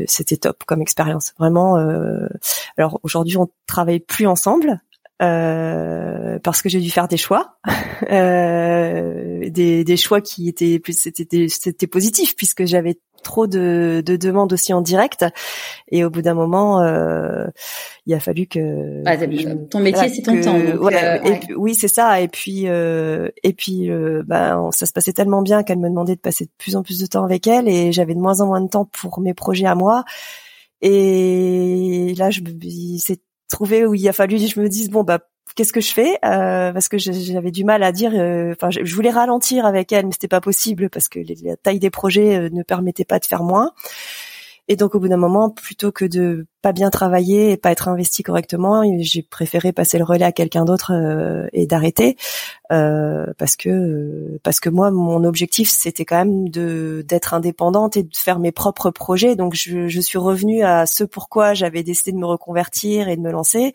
c'était 0.07 0.37
top 0.37 0.63
comme 0.65 0.81
expérience. 0.81 1.33
Vraiment 1.37 1.77
euh, 1.77 2.27
alors 2.77 2.99
aujourd'hui 3.03 3.37
on 3.37 3.49
travaille 3.67 3.99
plus 3.99 4.27
ensemble 4.27 4.81
euh, 5.21 6.39
parce 6.39 6.61
que 6.61 6.69
j'ai 6.69 6.79
dû 6.79 6.91
faire 6.91 7.07
des 7.07 7.17
choix, 7.17 7.57
euh, 8.11 9.49
des, 9.49 9.83
des, 9.83 9.97
choix 9.97 10.21
qui 10.21 10.49
étaient 10.49 10.79
plus 10.79 10.99
c'était 10.99 11.47
c'était 11.47 11.87
positif 11.87 12.35
puisque 12.35 12.65
j'avais 12.65 12.99
trop 13.23 13.47
de, 13.47 14.03
de, 14.05 14.15
demandes 14.15 14.53
aussi 14.53 14.71
en 14.73 14.81
direct. 14.81 15.25
Et 15.89 16.05
au 16.05 16.09
bout 16.09 16.21
d'un 16.21 16.33
moment 16.33 16.81
euh, 16.81 17.47
il 18.05 18.13
a 18.13 18.19
fallu 18.19 18.45
que 18.45 19.01
ah, 19.05 19.17
ton 19.69 19.79
métier 19.79 20.09
c'est 20.09 20.21
ton 20.21 20.39
temps 20.39 20.57
donc, 20.57 20.93
euh, 20.93 21.19
oui 21.57 21.75
c'est 21.75 21.89
ça. 21.89 22.21
Et 22.21 22.29
puis 22.29 22.67
euh, 22.67 23.29
et 23.43 23.51
puis 23.53 23.89
bah, 24.25 24.69
ça 24.71 24.85
se 24.85 24.93
passait 24.93 25.13
tellement 25.13 25.41
bien 25.41 25.63
qu'elle 25.63 25.79
me 25.79 25.89
demandait 25.89 26.15
de 26.15 26.21
passer 26.21 26.45
de 26.45 26.51
plus 26.57 26.77
en 26.77 26.83
plus 26.83 26.99
de 26.99 27.05
temps 27.07 27.23
avec 27.23 27.47
elle 27.47 27.67
et 27.67 27.91
j'avais 27.91 28.15
de 28.15 28.19
moins 28.19 28.39
en 28.39 28.47
moins 28.47 28.61
de 28.61 28.69
temps 28.69 28.85
pour 28.85 29.19
mes 29.19 29.33
projets 29.33 29.65
à 29.65 29.75
moi. 29.75 30.05
Et 30.81 32.13
là 32.17 32.29
je 32.29 32.41
c'est 32.99 33.19
trouvé 33.49 33.85
où 33.85 33.93
il 33.93 34.07
a 34.07 34.13
fallu 34.13 34.37
je 34.37 34.59
me 34.59 34.69
dise 34.69 34.89
bon 34.89 35.03
bah 35.03 35.19
qu'est-ce 35.55 35.73
que 35.73 35.81
je 35.81 35.93
fais? 35.93 36.17
Euh, 36.25 36.73
parce 36.73 36.89
que 36.89 36.97
j'avais 36.97 37.51
du 37.51 37.63
mal 37.63 37.83
à 37.83 37.91
dire 37.91 38.11
euh, 38.13 38.53
enfin 38.53 38.69
je 38.71 38.95
voulais 38.95 39.11
ralentir 39.11 39.65
avec 39.65 39.91
elle 39.91 40.05
mais 40.05 40.11
c'était 40.11 40.27
pas 40.27 40.41
possible 40.41 40.89
parce 40.89 41.07
que 41.07 41.19
la 41.43 41.55
taille 41.55 41.79
des 41.79 41.89
projets 41.89 42.35
euh, 42.35 42.49
ne 42.51 42.63
permettait 42.63 43.05
pas 43.05 43.19
de 43.19 43.25
faire 43.25 43.43
moins 43.43 43.71
et 44.67 44.75
donc 44.75 44.95
au 44.95 44.99
bout 44.99 45.07
d'un 45.07 45.17
moment 45.17 45.49
plutôt 45.49 45.91
que 45.91 46.05
de 46.05 46.47
pas 46.61 46.71
bien 46.71 46.89
travailler 46.89 47.51
et 47.51 47.57
pas 47.57 47.71
être 47.71 47.87
investi 47.87 48.23
correctement 48.23 48.83
j'ai 48.99 49.21
préféré 49.21 49.71
passer 49.73 49.97
le 49.97 50.03
relais 50.03 50.25
à 50.25 50.31
quelqu'un 50.31 50.65
d'autre 50.65 50.91
et 51.53 51.67
d'arrêter 51.67 52.17
parce 52.69 53.55
que 53.55 54.39
parce 54.43 54.59
que 54.59 54.69
moi 54.69 54.91
mon 54.91 55.23
objectif 55.23 55.69
c'était 55.69 56.05
quand 56.05 56.17
même 56.17 56.49
de 56.49 57.05
d'être 57.07 57.33
indépendante 57.33 57.97
et 57.97 58.03
de 58.03 58.15
faire 58.15 58.39
mes 58.39 58.51
propres 58.51 58.89
projets 58.89 59.35
donc 59.35 59.53
je, 59.55 59.87
je 59.87 60.01
suis 60.01 60.17
revenue 60.17 60.63
à 60.63 60.85
ce 60.85 61.03
pourquoi 61.03 61.53
j'avais 61.53 61.83
décidé 61.83 62.11
de 62.11 62.17
me 62.17 62.25
reconvertir 62.25 63.07
et 63.07 63.17
de 63.17 63.21
me 63.21 63.31
lancer 63.31 63.73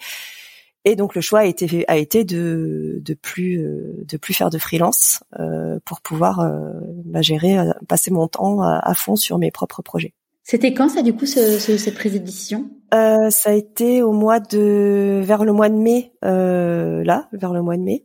et 0.84 0.96
donc 0.96 1.14
le 1.14 1.20
choix 1.20 1.40
a 1.40 1.44
été 1.44 1.84
a 1.88 1.96
été 1.96 2.24
de 2.24 3.00
de 3.04 3.14
plus 3.14 3.62
euh, 3.62 4.04
de 4.08 4.16
plus 4.16 4.32
faire 4.32 4.50
de 4.50 4.58
freelance 4.58 5.22
euh, 5.38 5.78
pour 5.84 6.00
pouvoir 6.00 6.40
euh, 6.40 6.72
bah, 7.04 7.20
gérer 7.20 7.58
passer 7.86 8.10
mon 8.10 8.28
temps 8.28 8.62
à, 8.62 8.94
fond 8.94 9.16
sur 9.16 9.38
mes 9.38 9.50
propres 9.50 9.82
projets. 9.82 10.14
C'était 10.42 10.74
quand 10.74 10.88
ça 10.88 11.02
du 11.02 11.14
coup 11.14 11.26
ce, 11.26 11.58
ce, 11.58 11.76
cette 11.76 11.94
prise 11.94 12.12
de 12.14 12.18
décision? 12.18 12.70
Euh, 12.92 13.30
Ça 13.30 13.50
a 13.50 13.52
été 13.52 14.02
au 14.02 14.12
mois 14.12 14.40
de 14.40 15.20
vers 15.22 15.44
le 15.44 15.52
mois 15.52 15.68
de 15.68 15.74
mai 15.76 16.12
là 16.22 17.28
vers 17.32 17.52
le 17.52 17.62
mois 17.62 17.76
de 17.76 17.82
mai. 17.82 18.04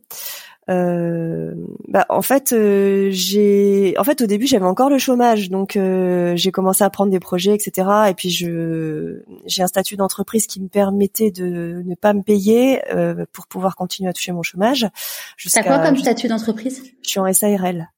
euh, 0.68 1.54
bah, 1.86 2.06
en 2.08 2.22
fait, 2.22 2.52
euh, 2.52 3.08
j'ai, 3.12 3.94
en 3.98 4.04
fait, 4.04 4.20
au 4.20 4.26
début, 4.26 4.46
j'avais 4.48 4.64
encore 4.66 4.90
le 4.90 4.98
chômage, 4.98 5.48
donc 5.48 5.76
euh, 5.76 6.34
j'ai 6.36 6.50
commencé 6.50 6.82
à 6.82 6.90
prendre 6.90 7.10
des 7.12 7.20
projets, 7.20 7.54
etc. 7.54 7.88
Et 8.10 8.14
puis 8.14 8.30
je, 8.30 9.22
j'ai 9.46 9.62
un 9.62 9.68
statut 9.68 9.96
d'entreprise 9.96 10.46
qui 10.48 10.60
me 10.60 10.68
permettait 10.68 11.30
de 11.30 11.82
ne 11.84 11.94
pas 11.94 12.12
me 12.14 12.22
payer 12.22 12.80
pour 13.32 13.46
pouvoir 13.46 13.76
continuer 13.76 14.10
à 14.10 14.12
toucher 14.12 14.32
mon 14.32 14.42
chômage. 14.42 14.86
T'as 15.52 15.62
quoi 15.62 15.78
comme 15.78 15.96
statut 15.96 16.28
d'entreprise? 16.28 16.82
Je 17.02 17.08
suis 17.10 17.20
en 17.20 17.32
SARL. 17.32 17.88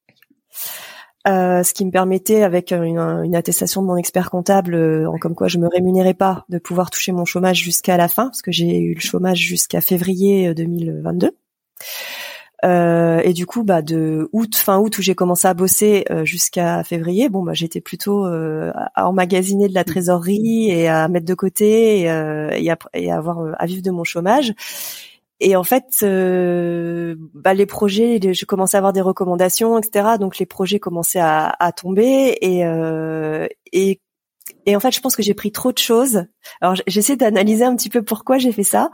Euh, 1.29 1.63
ce 1.63 1.75
qui 1.75 1.85
me 1.85 1.91
permettait, 1.91 2.43
avec 2.43 2.73
une, 2.73 2.99
une, 2.99 3.37
attestation 3.37 3.83
de 3.83 3.87
mon 3.87 3.97
expert 3.97 4.31
comptable, 4.31 4.75
en 5.07 5.19
comme 5.19 5.35
quoi 5.35 5.49
je 5.49 5.59
me 5.59 5.69
rémunérais 5.69 6.15
pas, 6.15 6.45
de 6.49 6.59
pouvoir 6.59 6.91
toucher 6.91 7.13
mon 7.13 7.25
chômage 7.25 7.59
jusqu'à 7.59 7.97
la 7.97 8.09
fin, 8.09 8.25
parce 8.27 8.43
que 8.43 8.53
j'ai 8.53 8.79
eu 8.79 8.95
le 8.95 9.01
chômage 9.01 9.39
jusqu'à 9.39 9.81
février 9.81 10.55
2022. 10.55 11.33
Euh, 12.65 13.21
et 13.23 13.33
du 13.33 13.47
coup, 13.47 13.63
bah 13.63 13.83
de 13.83 14.29
août, 14.33 14.57
fin 14.57 14.79
août 14.79 14.99
où 14.99 15.03
j'ai 15.03 15.15
commencé 15.15 15.47
à 15.47 15.55
bosser 15.55 16.05
euh, 16.11 16.25
jusqu'à 16.25 16.83
février, 16.83 17.29
bon 17.29 17.43
bah 17.45 17.53
j'étais 17.55 17.81
plutôt 17.81 18.27
euh, 18.27 18.73
à 18.95 19.09
emmagasiner 19.09 19.69
de 19.69 19.75
la 19.75 19.85
trésorerie 19.85 20.69
et 20.71 20.89
à 20.89 21.07
mettre 21.09 21.27
de 21.27 21.35
côté 21.35 22.01
et, 22.01 22.11
euh, 22.11 22.51
et, 22.51 22.69
à, 22.71 22.77
et 22.95 23.13
à, 23.13 23.17
avoir 23.17 23.55
à 23.59 23.67
vivre 23.67 23.83
de 23.83 23.91
mon 23.91 24.05
chômage. 24.05 24.55
Et 25.41 25.55
en 25.57 25.65
fait, 25.65 26.05
bah 27.35 27.55
les 27.55 27.67
projets, 27.67 28.21
je 28.33 28.45
commençais 28.45 28.77
à 28.77 28.79
avoir 28.79 28.93
des 28.93 29.01
recommandations, 29.01 29.79
etc. 29.79 30.17
Donc 30.19 30.39
les 30.39 30.47
projets 30.47 30.81
commençaient 30.81 31.21
à, 31.21 31.73
tomber 31.77 32.37
et, 32.41 32.65
et 33.73 34.01
et 34.67 34.77
en 34.77 34.81
fait, 34.81 34.91
je 34.93 35.01
pense 35.01 35.17
que 35.17 35.23
j'ai 35.23 35.35
pris 35.35 35.53
trop 35.53 35.73
de 35.73 35.79
choses. 35.79 36.25
Alors, 36.61 36.77
j'essaie 36.87 37.17
d'analyser 37.17 37.65
un 37.65 37.77
petit 37.77 37.91
peu 37.91 38.03
pourquoi 38.03 38.39
j'ai 38.39 38.53
fait 38.53 38.63
ça. 38.63 38.91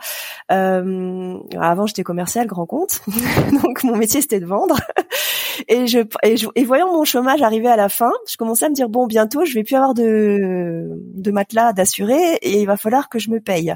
Euh, 0.52 1.38
avant, 1.61 1.87
j'étais 1.87 2.02
commercial 2.02 2.46
grand 2.46 2.66
compte, 2.66 3.00
donc 3.62 3.84
mon 3.84 3.96
métier 3.96 4.20
c'était 4.20 4.40
de 4.40 4.46
vendre. 4.46 4.76
Et 5.68 5.87
je, 5.87 6.00
et 6.54 6.64
voyant 6.64 6.92
mon 6.92 7.04
chômage 7.04 7.42
arriver 7.42 7.68
à 7.68 7.76
la 7.76 7.88
fin, 7.88 8.11
je 8.28 8.37
commençais 8.37 8.66
à 8.66 8.68
me 8.68 8.75
dire 8.75 8.88
bon, 8.88 9.06
bientôt, 9.06 9.44
je 9.44 9.54
vais 9.54 9.62
plus 9.62 9.76
avoir 9.76 9.94
de 9.94 10.88
de 11.14 11.30
matelas 11.30 11.73
d'assurer 11.73 12.34
et 12.42 12.61
il 12.61 12.66
va 12.66 12.76
falloir 12.76 13.08
que 13.08 13.18
je 13.18 13.30
me 13.30 13.40
paye. 13.40 13.75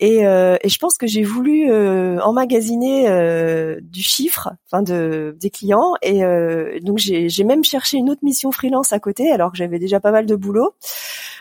Et, 0.00 0.26
euh, 0.26 0.56
et 0.62 0.68
je 0.68 0.78
pense 0.78 0.96
que 0.96 1.06
j'ai 1.06 1.24
voulu 1.24 1.70
euh, 1.70 2.20
emmagasiner 2.20 3.08
euh, 3.08 3.80
du 3.82 4.02
chiffre, 4.02 4.50
enfin 4.66 4.82
de 4.82 5.36
des 5.40 5.50
clients. 5.50 5.94
Et 6.02 6.24
euh, 6.24 6.78
donc 6.82 6.98
j'ai 6.98 7.44
même 7.44 7.64
cherché 7.64 7.96
une 7.96 8.10
autre 8.10 8.22
mission 8.22 8.52
freelance 8.52 8.92
à 8.92 9.00
côté, 9.00 9.30
alors 9.30 9.50
que 9.50 9.58
j'avais 9.58 9.78
déjà 9.78 9.98
pas 10.00 10.12
mal 10.12 10.26
de 10.26 10.36
boulot. 10.36 10.74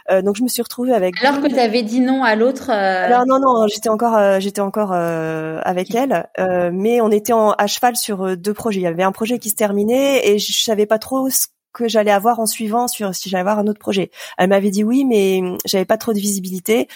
Euh, 0.10 0.22
donc 0.22 0.36
je 0.36 0.44
me 0.44 0.48
suis 0.48 0.62
retrouvée 0.62 0.94
avec. 0.94 1.16
Alors 1.24 1.42
que 1.42 1.48
tu 1.48 1.60
avais 1.60 1.84
dit 1.84 2.00
non 2.00 2.24
à 2.24 2.36
l'autre. 2.36 2.70
Euh, 2.70 3.06
alors 3.06 3.26
non 3.26 3.40
non, 3.40 3.68
j'étais 3.68 3.90
encore 3.90 4.40
j'étais 4.40 4.62
encore 4.62 4.94
avec 4.94 5.94
elle, 5.94 6.28
mais 6.74 7.02
on 7.02 7.12
était 7.12 7.34
en, 7.34 7.52
à 7.52 7.68
cheval 7.68 7.96
sur 7.96 8.38
deux 8.38 8.54
projets. 8.54 8.80
Il 8.80 8.84
y 8.84 8.88
avait 8.88 9.04
un 9.04 9.12
projet 9.12 9.40
qui 9.40 9.50
se 9.50 9.56
terminait 9.56 10.28
et 10.28 10.40
je 10.40 10.64
savais 10.64 10.86
pas 10.86 11.00
trop 11.00 11.30
ce 11.30 11.48
que 11.74 11.88
j'allais 11.88 12.12
avoir 12.12 12.40
en 12.40 12.46
suivant 12.46 12.88
sur 12.88 13.14
si 13.14 13.30
j'allais 13.30 13.42
avoir 13.42 13.60
un 13.60 13.68
autre 13.68 13.80
projet. 13.80 14.10
Elle 14.38 14.50
m'avait 14.50 14.72
dit 14.72 14.84
oui, 14.84 15.06
mais 15.06 15.42
j'avais 15.66 15.86
pas 15.86 15.98
trop 15.98 16.14
de 16.14 16.20
visibilité. 16.20 16.88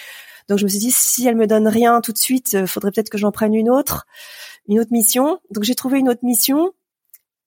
Donc 0.50 0.58
je 0.58 0.64
me 0.66 0.70
suis 0.70 0.80
dit 0.80 0.92
si 0.92 1.28
elle 1.28 1.36
me 1.36 1.48
donne 1.48 1.68
rien 1.68 2.02
tout 2.02 2.12
de 2.12 2.18
suite, 2.18 2.56
euh, 2.56 2.68
faudrait 2.68 2.92
peut-être 2.92 3.10
que 3.10 3.18
j'en 3.18 3.32
prenne 3.32 3.54
une 3.54 3.70
autre, 3.70 4.06
une 4.68 4.80
autre 4.80 4.92
mission. 4.92 5.40
Donc 5.52 5.64
j'ai 5.64 5.76
trouvé 5.76 6.00
une 6.00 6.10
autre 6.10 6.24
mission, 6.24 6.72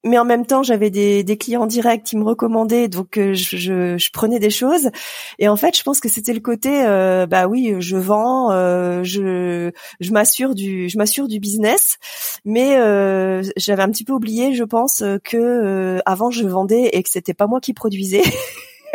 mais 0.05 0.17
en 0.17 0.25
même 0.25 0.45
temps 0.45 0.63
j'avais 0.63 0.89
des, 0.89 1.23
des 1.23 1.37
clients 1.37 1.65
directs 1.65 2.03
qui 2.03 2.15
me 2.15 2.23
recommandaient, 2.23 2.87
donc 2.87 3.17
euh, 3.17 3.33
je, 3.33 3.57
je, 3.57 3.97
je, 3.97 4.11
prenais 4.11 4.39
des 4.39 4.49
choses. 4.49 4.91
Et 5.39 5.49
en 5.49 5.57
fait 5.57 5.77
je 5.77 5.83
pense 5.83 5.99
que 5.99 6.07
c'était 6.07 6.33
le 6.33 6.39
côté, 6.39 6.85
euh, 6.85 7.25
bah 7.25 7.47
oui, 7.47 7.75
je 7.79 7.97
vends, 7.97 8.51
je, 9.03 9.71
je 9.99 10.11
m'assure 10.11 10.55
du, 10.55 10.87
je 10.89 10.97
m'assure 10.97 11.27
du 11.27 11.39
business, 11.39 11.97
mais 12.45 12.75
j'avais 13.57 13.83
un 13.83 13.89
petit 13.89 14.05
peu 14.05 14.13
oublié, 14.13 14.53
je 14.53 14.63
pense, 14.63 15.03
que 15.23 15.99
avant 16.05 16.31
je 16.31 16.45
vendais 16.45 16.89
et 16.93 17.03
que 17.03 17.09
c'était 17.09 17.33
pas 17.33 17.47
moi 17.47 17.59
qui 17.59 17.73
produisais. 17.73 18.23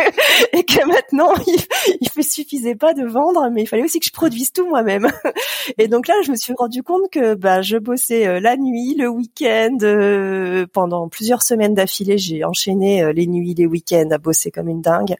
et 0.53 0.65
que 0.65 0.87
maintenant 0.87 1.35
il, 1.47 1.61
il 2.01 2.11
suffisait 2.31 2.75
pas 2.75 2.95
de 2.95 3.05
vendre, 3.05 3.49
mais 3.53 3.63
il 3.63 3.67
fallait 3.67 3.83
aussi 3.83 4.01
que 4.01 4.07
je 4.07 4.13
produise 4.13 4.53
tout 4.53 4.67
moi-même. 4.69 5.11
Et 5.79 5.89
donc 5.89 6.09
là, 6.09 6.15
je 6.25 6.31
me 6.31 6.37
suis 6.37 6.55
rendu 6.57 6.83
compte 6.83 7.11
que 7.11 7.35
bah 7.35 7.63
je 7.63 7.77
bossais 7.77 8.27
euh, 8.27 8.41
la 8.41 8.57
nuit, 8.57 8.95
le 8.97 9.09
week-end, 9.09 9.77
euh, 9.83 10.67
pendant 10.73 11.09
plusieurs 11.09 11.43
semaines 11.43 11.75
d'affilée. 11.75 12.19
J'ai 12.19 12.45
enchaîné 12.45 13.03
euh, 13.03 13.13
les 13.13 13.27
nuits, 13.27 13.55
les 13.55 13.67
week-ends 13.67 14.09
à 14.11 14.19
bosser 14.19 14.51
comme 14.51 14.69
une 14.69 14.81
dingue. 14.81 15.17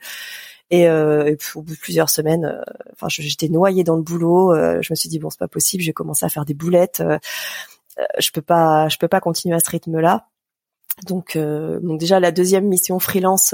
Et, 0.71 0.89
euh, 0.89 1.35
au 1.57 1.63
bout 1.63 1.75
de 1.75 1.81
plusieurs 1.81 2.11
semaines, 2.11 2.63
enfin, 2.93 3.09
j'étais 3.09 3.49
noyée 3.49 3.83
dans 3.83 3.97
le 3.97 4.03
boulot. 4.03 4.55
je 4.55 4.93
me 4.93 4.95
suis 4.95 5.09
dit 5.09 5.19
bon, 5.19 5.29
c'est 5.29 5.39
pas 5.39 5.49
possible. 5.49 5.83
J'ai 5.83 5.93
commencé 5.93 6.25
à 6.25 6.29
faire 6.29 6.45
des 6.45 6.55
boulettes. 6.55 7.03
je 8.19 8.31
peux 8.31 8.43
pas, 8.43 8.89
je 8.89 8.97
peux 8.97 9.09
pas 9.09 9.21
continuer 9.21 9.57
à 9.57 9.61
ce 9.61 9.69
rythme-là. 9.69 10.29
Donc, 11.09 11.37
donc 11.37 11.99
déjà 11.99 12.21
la 12.21 12.31
deuxième 12.31 12.67
mission 12.69 13.01
freelance 13.01 13.53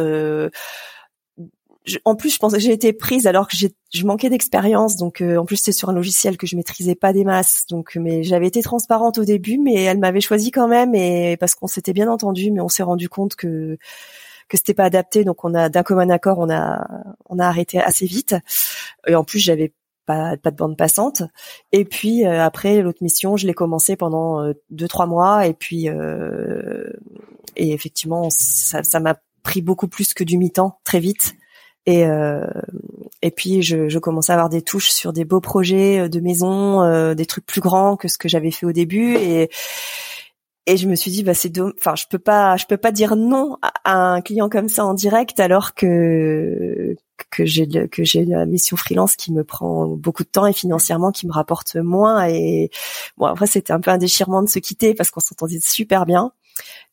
en 2.05 2.17
plus, 2.17 2.31
je 2.31 2.39
pense 2.39 2.57
j'ai 2.59 2.73
été 2.73 2.93
prise 2.93 3.27
alors 3.27 3.49
que 3.49 3.57
je 3.57 4.05
manquais 4.05 4.29
d'expérience. 4.29 4.97
Donc, 4.97 5.21
euh, 5.21 5.37
en 5.37 5.45
plus, 5.45 5.57
c'était 5.57 5.73
sur 5.73 5.89
un 5.89 5.93
logiciel 5.93 6.37
que 6.37 6.47
je 6.47 6.57
maîtrisais 6.57 6.95
pas 6.95 7.13
des 7.13 7.25
masses. 7.25 7.65
Donc, 7.69 7.97
mais 7.97 8.23
j'avais 8.25 8.47
été 8.47 8.63
transparente 8.63 9.19
au 9.19 9.25
début, 9.25 9.59
mais 9.59 9.83
elle 9.85 9.99
m'avait 9.99 10.21
choisi 10.21 10.51
quand 10.51 10.69
même, 10.69 10.95
et 10.95 11.37
parce 11.39 11.55
qu'on 11.55 11.67
s'était 11.67 11.93
bien 11.93 12.11
entendu, 12.11 12.51
mais 12.51 12.61
on 12.61 12.69
s'est 12.69 12.83
rendu 12.83 13.09
compte 13.09 13.37
que 13.37 13.79
que 14.49 14.57
c'était 14.57 14.75
pas 14.75 14.85
adapté. 14.85 15.25
Donc, 15.25 15.45
on 15.45 15.55
a 15.55 15.69
d'un 15.69 15.83
commun 15.83 16.11
accord, 16.11 16.39
on 16.39 16.51
a 16.51 16.87
on 17.29 17.39
a 17.39 17.47
arrêté 17.47 17.81
assez 17.81 18.07
vite. 18.07 18.35
Et 19.07 19.15
en 19.15 19.25
plus, 19.25 19.39
j'avais 19.39 19.73
pas, 20.07 20.37
pas 20.37 20.51
de 20.51 20.57
bande 20.57 20.77
passante. 20.77 21.23
Et 21.73 21.85
puis 21.85 22.25
euh, 22.27 22.43
après 22.43 22.81
l'autre 22.83 23.03
mission, 23.03 23.37
je 23.37 23.47
l'ai 23.47 23.55
commencé 23.55 23.97
pendant 23.97 24.41
euh, 24.41 24.53
deux 24.71 24.89
trois 24.89 25.07
mois, 25.07 25.47
et 25.47 25.55
puis 25.55 25.89
et 27.57 27.73
effectivement, 27.73 28.29
ça 28.31 29.01
m'a 29.01 29.17
pris 29.43 29.63
beaucoup 29.63 29.89
plus 29.89 30.15
que 30.15 30.25
du 30.25 30.39
mi-temps 30.39 30.81
très 30.85 31.01
vite. 31.01 31.35
Et, 31.87 32.05
euh, 32.05 32.45
et 33.23 33.31
puis 33.31 33.63
je, 33.63 33.89
je 33.89 33.99
commençais 33.99 34.33
à 34.33 34.35
avoir 34.35 34.49
des 34.49 34.63
touches 34.63 34.91
sur 34.91 35.13
des 35.13 35.25
beaux 35.25 35.41
projets 35.41 36.01
euh, 36.01 36.09
de 36.09 36.21
maison, 36.21 36.83
euh, 36.83 37.15
des 37.15 37.27
trucs 37.27 37.47
plus 37.47 37.61
grands 37.61 37.97
que 37.97 38.09
ce 38.09 38.19
que 38.19 38.29
j'avais 38.29 38.51
fait 38.51 38.67
au 38.67 38.73
début. 38.73 39.15
Et, 39.17 39.49
et 40.67 40.77
je 40.77 40.89
me 40.89 40.97
suis 40.97 41.13
dit 41.13 41.23
bah 41.23 41.33
c'est 41.33 41.53
enfin 41.79 41.95
je 41.95 42.07
peux 42.11 42.19
pas 42.19 42.57
je 42.57 42.67
peux 42.67 42.77
pas 42.77 42.91
dire 42.91 43.15
non 43.15 43.57
à 43.85 44.15
un 44.15 44.21
client 44.21 44.49
comme 44.49 44.69
ça 44.69 44.85
en 44.85 44.95
direct 44.95 45.39
alors 45.39 45.75
que 45.75 46.97
que 47.31 47.45
j'ai 47.45 47.69
que 47.89 48.03
j'ai 48.03 48.25
la 48.25 48.47
mission 48.47 48.77
freelance 48.77 49.15
qui 49.15 49.33
me 49.33 49.45
prend 49.45 49.87
beaucoup 49.87 50.25
de 50.25 50.29
temps 50.29 50.45
et 50.45 50.53
financièrement 50.53 51.13
qui 51.13 51.29
me 51.29 51.33
rapporte 51.33 51.77
moins 51.77 52.27
et 52.27 52.71
bon 53.17 53.27
après 53.27 53.47
c'était 53.47 53.73
un 53.73 53.81
peu 53.81 53.93
un 53.93 53.99
déchirement 53.99 54.43
de 54.43 54.49
se 54.49 54.59
quitter 54.59 54.93
parce 54.95 55.13
qu'on 55.13 55.21
s'entendait 55.21 55.61
super 55.61 56.05
bien 56.05 56.33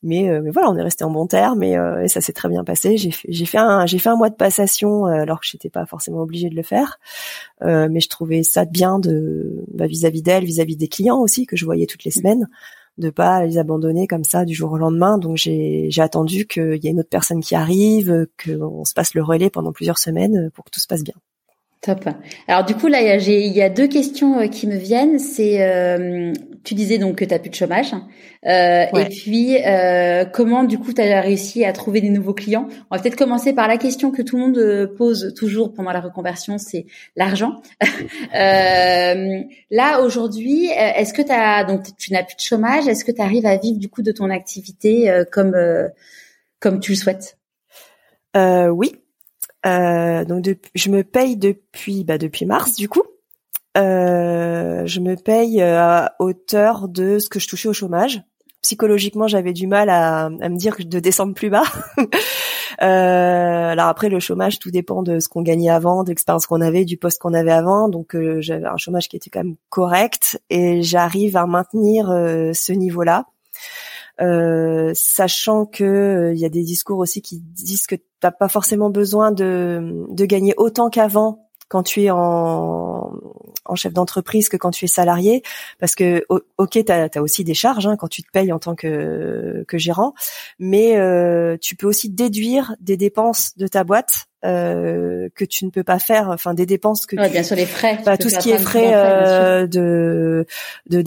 mais, 0.02 0.28
euh, 0.28 0.40
mais 0.42 0.50
voilà, 0.50 0.70
on 0.70 0.76
est 0.76 0.82
resté 0.82 1.04
en 1.04 1.10
bon 1.10 1.26
terme 1.26 1.62
et, 1.62 1.76
euh, 1.76 2.02
et 2.02 2.08
ça 2.08 2.20
s'est 2.20 2.32
très 2.32 2.48
bien 2.48 2.64
passé. 2.64 2.96
J'ai 2.96 3.10
fait, 3.10 3.28
j'ai 3.30 3.46
fait 3.46 3.58
un, 3.58 3.86
j'ai 3.86 3.98
fait 3.98 4.10
un 4.10 4.16
mois 4.16 4.30
de 4.30 4.34
passation 4.34 5.06
euh, 5.06 5.22
alors 5.22 5.40
que 5.40 5.46
j'étais 5.46 5.70
pas 5.70 5.86
forcément 5.86 6.20
obligée 6.20 6.50
de 6.50 6.56
le 6.56 6.62
faire, 6.62 6.98
mais 7.62 8.00
je 8.00 8.08
trouvais 8.08 8.42
ça 8.42 8.64
bien 8.64 8.98
de 8.98 9.64
bah, 9.72 9.86
vis-à-vis 9.86 10.22
d'elle, 10.22 10.44
vis-à-vis 10.44 10.76
des 10.76 10.88
clients 10.88 11.18
aussi 11.20 11.46
que 11.46 11.56
je 11.56 11.64
voyais 11.64 11.86
toutes 11.86 12.04
les 12.04 12.10
semaines, 12.10 12.48
de 12.98 13.10
pas 13.10 13.44
les 13.44 13.58
abandonner 13.58 14.06
comme 14.06 14.24
ça 14.24 14.44
du 14.44 14.54
jour 14.54 14.72
au 14.72 14.78
lendemain. 14.78 15.18
Donc 15.18 15.36
j'ai, 15.36 15.88
j'ai 15.90 16.02
attendu 16.02 16.46
qu'il 16.46 16.82
y 16.82 16.88
ait 16.88 16.90
une 16.90 17.00
autre 17.00 17.08
personne 17.08 17.40
qui 17.40 17.54
arrive, 17.54 18.26
qu'on 18.44 18.84
se 18.84 18.94
passe 18.94 19.14
le 19.14 19.22
relais 19.22 19.50
pendant 19.50 19.72
plusieurs 19.72 19.98
semaines 19.98 20.50
pour 20.54 20.64
que 20.64 20.70
tout 20.70 20.80
se 20.80 20.86
passe 20.86 21.02
bien. 21.04 21.14
Top. 21.84 22.08
Alors 22.48 22.64
du 22.64 22.74
coup 22.74 22.86
là, 22.86 23.02
il 23.02 23.52
y 23.52 23.60
a, 23.60 23.68
deux 23.68 23.88
questions 23.88 24.40
euh, 24.40 24.46
qui 24.46 24.66
me 24.66 24.74
viennent. 24.76 25.18
C'est, 25.18 25.62
euh, 25.62 26.32
tu 26.64 26.72
disais 26.72 26.96
donc 26.96 27.16
que 27.16 27.26
tu 27.26 27.34
as 27.34 27.38
plus 27.38 27.50
de 27.50 27.54
chômage, 27.54 27.92
euh, 28.46 28.86
et 28.86 29.04
puis 29.10 29.58
comment 30.32 30.64
du 30.64 30.78
coup 30.78 30.94
tu 30.94 31.02
as 31.02 31.20
réussi 31.20 31.62
à 31.62 31.74
trouver 31.74 32.00
des 32.00 32.08
nouveaux 32.08 32.32
clients? 32.32 32.68
On 32.90 32.96
va 32.96 33.02
peut-être 33.02 33.18
commencer 33.18 33.52
par 33.52 33.68
la 33.68 33.76
question 33.76 34.12
que 34.12 34.22
tout 34.22 34.38
le 34.38 34.42
monde 34.44 34.94
pose 34.96 35.34
toujours 35.36 35.74
pendant 35.74 35.92
la 35.92 36.00
reconversion, 36.00 36.56
c'est 36.56 36.86
l'argent. 37.16 37.60
là 38.32 40.00
aujourd'hui, 40.00 40.70
est-ce 40.74 41.12
que 41.12 41.20
tu 41.20 41.68
donc 41.68 41.84
tu 41.98 42.14
n'as 42.14 42.22
plus 42.22 42.36
de 42.36 42.40
chômage? 42.40 42.88
Est-ce 42.88 43.04
que 43.04 43.12
tu 43.12 43.20
arrives 43.20 43.44
à 43.44 43.58
vivre 43.58 43.78
du 43.78 43.90
coup 43.90 44.00
de 44.00 44.12
ton 44.12 44.30
activité 44.30 45.12
comme 45.30 45.54
comme 46.60 46.80
tu 46.80 46.92
le 46.92 46.96
souhaites? 46.96 47.36
Oui, 48.34 49.03
euh, 49.66 50.24
donc 50.24 50.44
je 50.74 50.90
me 50.90 51.02
paye 51.02 51.36
depuis 51.36 52.04
bah, 52.04 52.18
depuis 52.18 52.46
mars 52.46 52.74
du 52.74 52.88
coup. 52.88 53.02
Euh, 53.76 54.86
je 54.86 55.00
me 55.00 55.16
paye 55.16 55.60
euh, 55.60 55.80
à 55.80 56.14
hauteur 56.20 56.86
de 56.88 57.18
ce 57.18 57.28
que 57.28 57.40
je 57.40 57.48
touchais 57.48 57.68
au 57.68 57.72
chômage. 57.72 58.22
Psychologiquement, 58.62 59.26
j'avais 59.26 59.52
du 59.52 59.66
mal 59.66 59.90
à, 59.90 60.30
me 60.30 60.56
dire 60.56 60.76
de 60.78 60.98
descendre 60.98 61.34
plus 61.34 61.50
bas. 61.50 61.64
alors 62.78 63.88
après, 63.88 64.08
le 64.08 64.20
chômage, 64.20 64.58
tout 64.58 64.70
dépend 64.70 65.02
de 65.02 65.18
ce 65.18 65.28
qu'on 65.28 65.42
gagnait 65.42 65.68
avant, 65.68 66.02
de 66.02 66.08
l'expérience 66.08 66.46
qu'on 66.46 66.62
avait, 66.62 66.86
du 66.86 66.96
poste 66.96 67.20
qu'on 67.20 67.34
avait 67.34 67.52
avant. 67.52 67.90
Donc 67.90 68.16
j'avais 68.38 68.64
un 68.64 68.78
chômage 68.78 69.08
qui 69.08 69.16
était 69.16 69.28
quand 69.28 69.44
même 69.44 69.56
correct 69.68 70.40
et 70.48 70.82
j'arrive 70.82 71.36
à 71.36 71.44
maintenir 71.46 72.06
ce 72.06 72.72
niveau-là. 72.72 73.26
Euh, 74.20 74.92
sachant 74.94 75.66
que 75.66 76.32
il 76.32 76.38
euh, 76.38 76.40
y 76.40 76.44
a 76.44 76.48
des 76.48 76.62
discours 76.62 76.98
aussi 76.98 77.20
qui 77.20 77.40
disent 77.40 77.88
que 77.88 77.96
t'as 78.20 78.30
pas 78.30 78.48
forcément 78.48 78.88
besoin 78.88 79.32
de, 79.32 80.06
gagner 80.10 80.54
autant 80.56 80.88
qu'avant 80.88 81.48
quand 81.68 81.82
tu 81.82 82.02
es 82.04 82.10
en, 82.10 83.10
chef 83.74 83.92
d'entreprise 83.92 84.48
que 84.48 84.56
quand 84.56 84.70
tu 84.70 84.84
es 84.84 84.88
salarié, 84.88 85.42
parce 85.80 85.96
que 85.96 86.24
ok, 86.28 86.84
tu 86.84 86.92
as, 86.92 87.22
aussi 87.22 87.42
des 87.42 87.54
charges 87.54 87.88
hein, 87.88 87.96
quand 87.96 88.06
tu 88.06 88.22
te 88.22 88.30
payes 88.30 88.52
en 88.52 88.60
tant 88.60 88.76
que, 88.76 89.64
que 89.66 89.78
gérant, 89.78 90.14
mais 90.60 90.96
euh, 90.96 91.56
tu 91.60 91.74
peux 91.74 91.88
aussi 91.88 92.08
déduire 92.08 92.76
des 92.80 92.96
dépenses 92.96 93.56
de 93.56 93.66
ta 93.66 93.82
boîte 93.82 94.26
euh, 94.44 95.28
que 95.34 95.44
tu 95.44 95.64
ne 95.64 95.70
peux 95.70 95.82
pas 95.82 95.98
faire, 95.98 96.28
enfin 96.28 96.54
des 96.54 96.66
dépenses 96.66 97.06
que 97.06 97.16
ouais, 97.16 97.30
bien 97.30 97.42
sûr 97.42 97.56
les 97.56 97.66
frais, 97.66 97.98
bah, 98.04 98.16
tout 98.16 98.28
ce 98.28 98.38
qui 98.38 98.50
est 98.50 98.58
frais, 98.58 98.92
euh, 98.94 99.66
de 99.66 100.46
de 100.88 101.02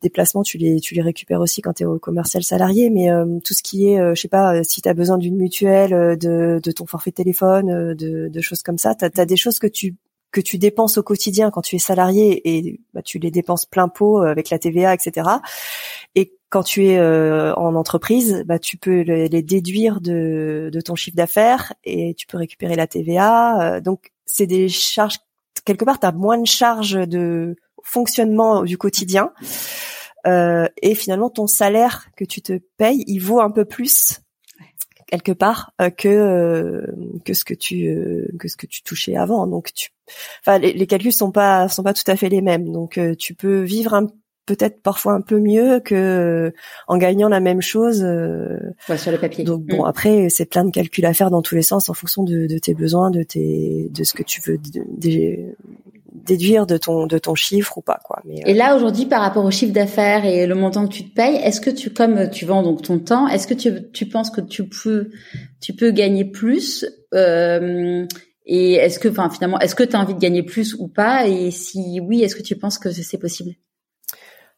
déplacement, 0.00 0.42
tu 0.42 0.58
les 0.58 0.80
tu 0.80 0.94
les 0.94 1.02
récupères 1.02 1.40
aussi 1.40 1.60
quand 1.60 1.74
tu 1.74 1.82
es 1.82 1.86
au 1.86 1.98
commercial 1.98 2.42
salarié, 2.42 2.90
mais 2.90 3.10
euh, 3.10 3.38
tout 3.44 3.54
ce 3.54 3.62
qui 3.62 3.88
est, 3.88 4.00
euh, 4.00 4.14
je 4.14 4.20
sais 4.22 4.28
pas, 4.28 4.62
si 4.64 4.82
tu 4.82 4.88
as 4.88 4.94
besoin 4.94 5.18
d'une 5.18 5.36
mutuelle, 5.36 6.16
de 6.18 6.60
de 6.62 6.72
ton 6.72 6.86
forfait 6.86 7.12
téléphone, 7.12 7.94
de 7.94 8.28
de 8.28 8.40
choses 8.40 8.62
comme 8.62 8.78
ça, 8.78 8.94
tu 8.94 9.04
as, 9.04 9.26
des 9.26 9.36
choses 9.36 9.58
que 9.58 9.66
tu 9.66 9.96
que 10.30 10.40
tu 10.40 10.58
dépenses 10.58 10.98
au 10.98 11.02
quotidien 11.02 11.50
quand 11.50 11.62
tu 11.62 11.76
es 11.76 11.78
salarié 11.78 12.42
et 12.44 12.80
bah, 12.92 13.02
tu 13.02 13.18
les 13.18 13.30
dépenses 13.30 13.66
plein 13.66 13.88
pot 13.88 14.22
avec 14.22 14.50
la 14.50 14.58
TVA, 14.58 14.94
etc. 14.94 15.28
Et 16.14 16.32
quand 16.54 16.62
tu 16.62 16.86
es 16.86 16.98
euh, 16.98 17.52
en 17.54 17.74
entreprise, 17.74 18.44
bah, 18.46 18.60
tu 18.60 18.76
peux 18.76 19.00
les, 19.00 19.42
déduire 19.42 20.00
de, 20.00 20.70
ton 20.84 20.94
chiffre 20.94 21.16
d'affaires 21.16 21.72
et 21.82 22.14
tu 22.14 22.28
peux 22.28 22.38
récupérer 22.38 22.76
la 22.76 22.86
TVA. 22.86 23.60
Euh, 23.60 23.80
donc, 23.80 24.12
c'est 24.24 24.46
des 24.46 24.68
charges, 24.68 25.18
quelque 25.64 25.84
part, 25.84 25.98
tu 25.98 26.06
as 26.06 26.12
moins 26.12 26.38
de 26.38 26.46
charges 26.46 27.08
de 27.08 27.56
fonctionnement 27.82 28.62
du 28.62 28.78
quotidien. 28.78 29.32
Euh, 30.28 30.68
et 30.80 30.94
finalement, 30.94 31.28
ton 31.28 31.48
salaire 31.48 32.06
que 32.16 32.24
tu 32.24 32.40
te 32.40 32.60
payes, 32.76 33.02
il 33.08 33.18
vaut 33.18 33.40
un 33.40 33.50
peu 33.50 33.64
plus 33.64 34.20
quelque 35.08 35.32
part 35.32 35.72
que 35.98 36.86
que 37.24 37.34
ce 37.34 37.44
que 37.44 37.52
tu 37.52 38.26
que 38.38 38.48
ce 38.48 38.56
que 38.56 38.66
tu 38.66 38.82
touchais 38.82 39.16
avant 39.16 39.46
donc 39.46 39.70
tu 39.74 39.90
enfin 40.40 40.58
les, 40.58 40.72
les, 40.72 40.86
calculs 40.86 41.12
sont 41.12 41.30
pas 41.30 41.68
sont 41.68 41.82
pas 41.82 41.92
tout 41.92 42.10
à 42.10 42.16
fait 42.16 42.30
les 42.30 42.40
mêmes 42.40 42.72
donc 42.72 42.98
tu 43.18 43.34
peux 43.34 43.60
vivre 43.60 43.92
un 43.92 44.06
peut-être 44.46 44.82
parfois 44.82 45.14
un 45.14 45.20
peu 45.20 45.38
mieux 45.40 45.80
que 45.80 45.94
euh, 45.94 46.50
en 46.86 46.98
gagnant 46.98 47.28
la 47.28 47.40
même 47.40 47.62
chose 47.62 48.02
euh, 48.02 48.58
sur 48.96 49.10
le 49.10 49.18
papier. 49.18 49.44
Donc 49.44 49.62
bon, 49.62 49.84
mm. 49.84 49.88
après 49.88 50.28
c'est 50.28 50.46
plein 50.46 50.64
de 50.64 50.70
calculs 50.70 51.06
à 51.06 51.14
faire 51.14 51.30
dans 51.30 51.42
tous 51.42 51.54
les 51.54 51.62
sens 51.62 51.88
en 51.88 51.94
fonction 51.94 52.22
de, 52.22 52.46
de 52.46 52.58
tes 52.58 52.74
besoins, 52.74 53.10
de 53.10 53.22
tes 53.22 53.88
de 53.90 54.04
ce 54.04 54.14
que 54.14 54.22
tu 54.22 54.40
veux 54.40 54.58
déduire 56.12 56.66
de 56.66 56.76
ton 56.76 57.06
de 57.06 57.18
ton 57.18 57.34
chiffre 57.34 57.78
ou 57.78 57.82
pas 57.82 58.00
quoi. 58.04 58.20
Mais, 58.24 58.40
et 58.46 58.54
là 58.54 58.76
aujourd'hui 58.76 59.06
par 59.06 59.22
rapport 59.22 59.44
au 59.44 59.50
chiffre 59.50 59.72
d'affaires 59.72 60.24
et 60.24 60.46
le 60.46 60.54
montant 60.54 60.86
que 60.86 60.92
tu 60.92 61.08
te 61.08 61.14
payes, 61.14 61.36
est-ce 61.36 61.60
que 61.60 61.70
tu 61.70 61.90
comme 61.90 62.30
tu 62.30 62.44
vends 62.44 62.62
donc 62.62 62.82
ton 62.82 62.98
temps, 62.98 63.28
est-ce 63.28 63.46
que 63.46 63.54
tu 63.54 63.90
tu 63.92 64.06
penses 64.06 64.30
que 64.30 64.40
tu 64.40 64.68
peux 64.68 65.10
tu 65.60 65.72
peux 65.72 65.90
gagner 65.90 66.24
plus 66.24 66.86
euh, 67.14 68.06
et 68.46 68.74
est-ce 68.74 68.98
que 68.98 69.08
enfin 69.08 69.30
finalement 69.30 69.58
est-ce 69.60 69.74
que 69.74 69.84
tu 69.84 69.96
as 69.96 70.00
envie 70.00 70.14
de 70.14 70.20
gagner 70.20 70.42
plus 70.42 70.74
ou 70.74 70.88
pas? 70.88 71.26
Et 71.26 71.50
si 71.50 72.00
oui, 72.00 72.22
est-ce 72.22 72.36
que 72.36 72.42
tu 72.42 72.56
penses 72.56 72.78
que 72.78 72.90
c'est 72.90 73.18
possible? 73.18 73.54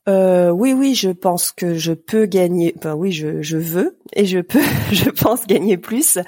Euh, 0.09 0.51
oui, 0.51 0.73
oui, 0.73 0.95
je 0.95 1.11
pense 1.11 1.51
que 1.53 1.75
je 1.75 1.93
peux 1.93 2.27
gagner. 2.27 2.75
Enfin, 2.79 2.95
oui, 2.95 3.13
je, 3.13 3.43
je 3.43 3.57
veux 3.57 3.99
et 4.13 4.25
je 4.25 4.39
peux, 4.39 4.63
je 4.93 5.11
pense 5.11 5.47
gagner 5.47 5.77
plus. 5.77 6.19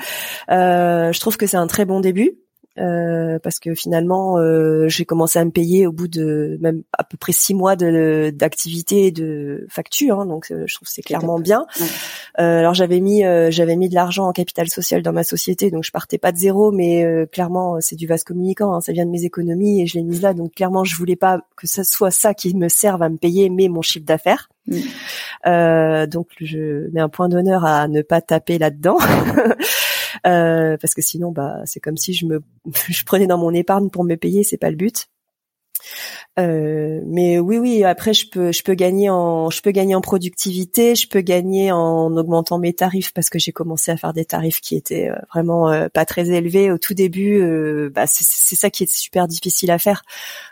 Euh, 0.50 1.12
je 1.12 1.20
trouve 1.20 1.36
que 1.36 1.46
c'est 1.46 1.56
un 1.56 1.66
très 1.66 1.84
bon 1.84 2.00
début. 2.00 2.38
Euh, 2.80 3.38
parce 3.40 3.58
que 3.58 3.74
finalement 3.74 4.38
euh, 4.38 4.88
j'ai 4.88 5.04
commencé 5.04 5.38
à 5.38 5.44
me 5.44 5.50
payer 5.50 5.86
au 5.86 5.92
bout 5.92 6.06
de 6.06 6.58
même 6.60 6.82
à 6.96 7.02
peu 7.02 7.16
près 7.16 7.32
six 7.32 7.52
mois 7.52 7.74
de 7.74 8.30
d'activité 8.30 9.06
et 9.06 9.10
de 9.10 9.66
facture, 9.68 10.20
hein, 10.20 10.26
donc 10.26 10.50
euh, 10.50 10.64
je 10.66 10.74
trouve 10.76 10.86
c'est 10.88 11.02
clairement 11.02 11.40
bien. 11.40 11.66
alors 12.34 12.74
j'avais 12.74 13.00
mis 13.00 13.22
j'avais 13.50 13.76
mis 13.76 13.88
de 13.88 13.94
l'argent 13.94 14.28
en 14.28 14.32
capital 14.32 14.68
social 14.68 15.02
dans 15.02 15.12
ma 15.12 15.24
société, 15.24 15.70
donc 15.70 15.82
je 15.84 15.90
partais 15.90 16.18
pas 16.18 16.30
de 16.30 16.36
zéro, 16.36 16.70
mais 16.70 17.04
clairement 17.32 17.80
c'est 17.80 17.96
du 17.96 18.06
vase 18.06 18.22
communicant, 18.22 18.74
hein, 18.74 18.80
ça 18.80 18.92
vient 18.92 19.06
de 19.06 19.10
mes 19.10 19.24
économies 19.24 19.82
et 19.82 19.86
je 19.86 19.96
l'ai 19.98 20.04
mise 20.04 20.22
là, 20.22 20.34
donc 20.34 20.54
clairement 20.54 20.84
je 20.84 20.94
voulais 20.96 21.16
pas 21.16 21.40
que 21.56 21.66
ce 21.66 21.82
soit 21.82 22.10
ça 22.10 22.34
qui 22.34 22.54
me 22.54 22.68
serve 22.68 23.02
à 23.02 23.08
me 23.08 23.16
payer, 23.16 23.50
mais 23.50 23.68
mon 23.68 23.82
chiffre 23.82 24.06
d'affaires. 24.06 24.48
Mm. 24.68 26.06
donc 26.06 26.28
je 26.40 26.90
mets 26.92 27.00
un 27.00 27.08
point 27.08 27.28
d'honneur 27.28 27.64
à 27.64 27.88
ne 27.88 28.02
pas 28.02 28.20
taper 28.20 28.58
là-dedans. 28.58 28.98
Euh, 30.26 30.76
parce 30.80 30.94
que 30.94 31.02
sinon, 31.02 31.32
bah, 31.32 31.62
c'est 31.64 31.80
comme 31.80 31.96
si 31.96 32.12
je 32.12 32.26
me, 32.26 32.42
je 32.88 33.04
prenais 33.04 33.26
dans 33.26 33.38
mon 33.38 33.52
épargne 33.52 33.90
pour 33.90 34.04
me 34.04 34.16
payer, 34.16 34.42
c'est 34.42 34.56
pas 34.56 34.70
le 34.70 34.76
but. 34.76 35.08
Euh, 36.38 37.00
mais 37.06 37.38
oui, 37.38 37.58
oui. 37.58 37.84
Après, 37.84 38.14
je 38.14 38.28
peux, 38.28 38.52
je 38.52 38.62
peux 38.62 38.74
gagner 38.74 39.10
en, 39.10 39.50
je 39.50 39.60
peux 39.60 39.70
gagner 39.72 39.94
en 39.94 40.00
productivité, 40.00 40.94
je 40.94 41.08
peux 41.08 41.20
gagner 41.20 41.72
en 41.72 42.16
augmentant 42.16 42.58
mes 42.58 42.72
tarifs 42.72 43.12
parce 43.12 43.28
que 43.28 43.38
j'ai 43.38 43.52
commencé 43.52 43.90
à 43.90 43.96
faire 43.96 44.12
des 44.12 44.24
tarifs 44.24 44.60
qui 44.60 44.76
étaient 44.76 45.10
euh, 45.10 45.18
vraiment 45.34 45.88
pas 45.92 46.04
très 46.04 46.30
élevés 46.30 46.70
au 46.70 46.78
tout 46.78 46.94
début. 46.94 47.40
bah, 47.90 48.06
c'est 48.06 48.56
ça 48.56 48.70
qui 48.70 48.84
est 48.84 48.92
super 48.92 49.26
difficile 49.28 49.70
à 49.70 49.78
faire. 49.78 50.02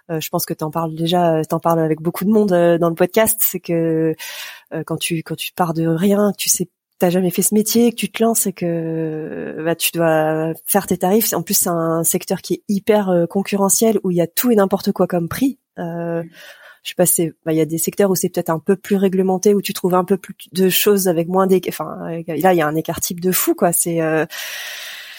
je 0.09 0.29
pense 0.29 0.46
que 0.46 0.55
t'en 0.55 0.70
parles 0.70 0.94
déjà, 0.94 1.42
t'en 1.44 1.61
parles 1.61 1.81
avec 1.81 2.01
beaucoup 2.01 2.25
de 2.25 2.31
monde 2.31 2.51
dans 2.51 2.88
le 2.88 2.94
podcast. 2.94 3.38
C'est 3.40 3.61
que 3.61 4.14
quand 4.87 4.96
tu, 4.96 5.22
quand 5.22 5.37
tu 5.37 5.53
pars 5.53 5.75
de 5.75 5.87
rien, 5.87 6.33
tu 6.37 6.49
sais 6.49 6.68
t'as 6.99 7.11
jamais 7.11 7.31
fait 7.31 7.42
ce 7.42 7.55
métier, 7.55 7.90
que 7.90 7.96
tu 7.96 8.11
te 8.11 8.22
lances 8.22 8.46
et 8.46 8.53
que 8.53 9.62
bah, 9.64 9.75
tu 9.75 9.90
dois 9.92 10.53
faire 10.64 10.87
tes 10.87 10.96
tarifs. 10.96 11.33
En 11.33 11.42
plus, 11.42 11.55
c'est 11.55 11.68
un 11.68 12.05
secteur 12.05 12.40
qui 12.40 12.55
est 12.55 12.62
hyper 12.68 13.11
euh, 13.11 13.27
concurrentiel 13.27 13.99
où 14.03 14.11
il 14.11 14.16
y 14.16 14.22
a 14.22 14.27
tout 14.27 14.51
et 14.51 14.57
n'importe 14.57 14.92
quoi 14.92 15.07
comme 15.07 15.29
prix. 15.29 15.59
Euh, 15.79 16.23
je 16.87 16.91
sais 16.91 16.95
pas, 16.95 17.07
c'est, 17.07 17.35
bah, 17.45 17.53
il 17.53 17.57
y 17.57 17.61
a 17.61 17.65
des 17.65 17.79
secteurs 17.79 18.11
où 18.11 18.15
c'est 18.15 18.29
peut-être 18.29 18.49
un 18.49 18.61
peu 18.61 18.77
plus 18.77 18.95
réglementé, 18.95 19.55
où 19.55 19.61
tu 19.61 19.73
trouves 19.73 19.95
un 19.95 20.05
peu 20.05 20.17
plus 20.17 20.37
de 20.53 20.69
choses 20.69 21.09
avec 21.09 21.27
moins 21.27 21.49
des, 21.49 21.61
enfin, 21.69 21.97
là, 22.29 22.55
il 22.55 22.57
y 22.57 22.61
a 22.61 22.67
un 22.67 22.77
écart 22.77 23.01
type 23.01 23.19
de 23.19 23.33
fou, 23.33 23.57
quoi. 23.57 23.73
C'est 23.73 24.01
euh, 24.01 24.25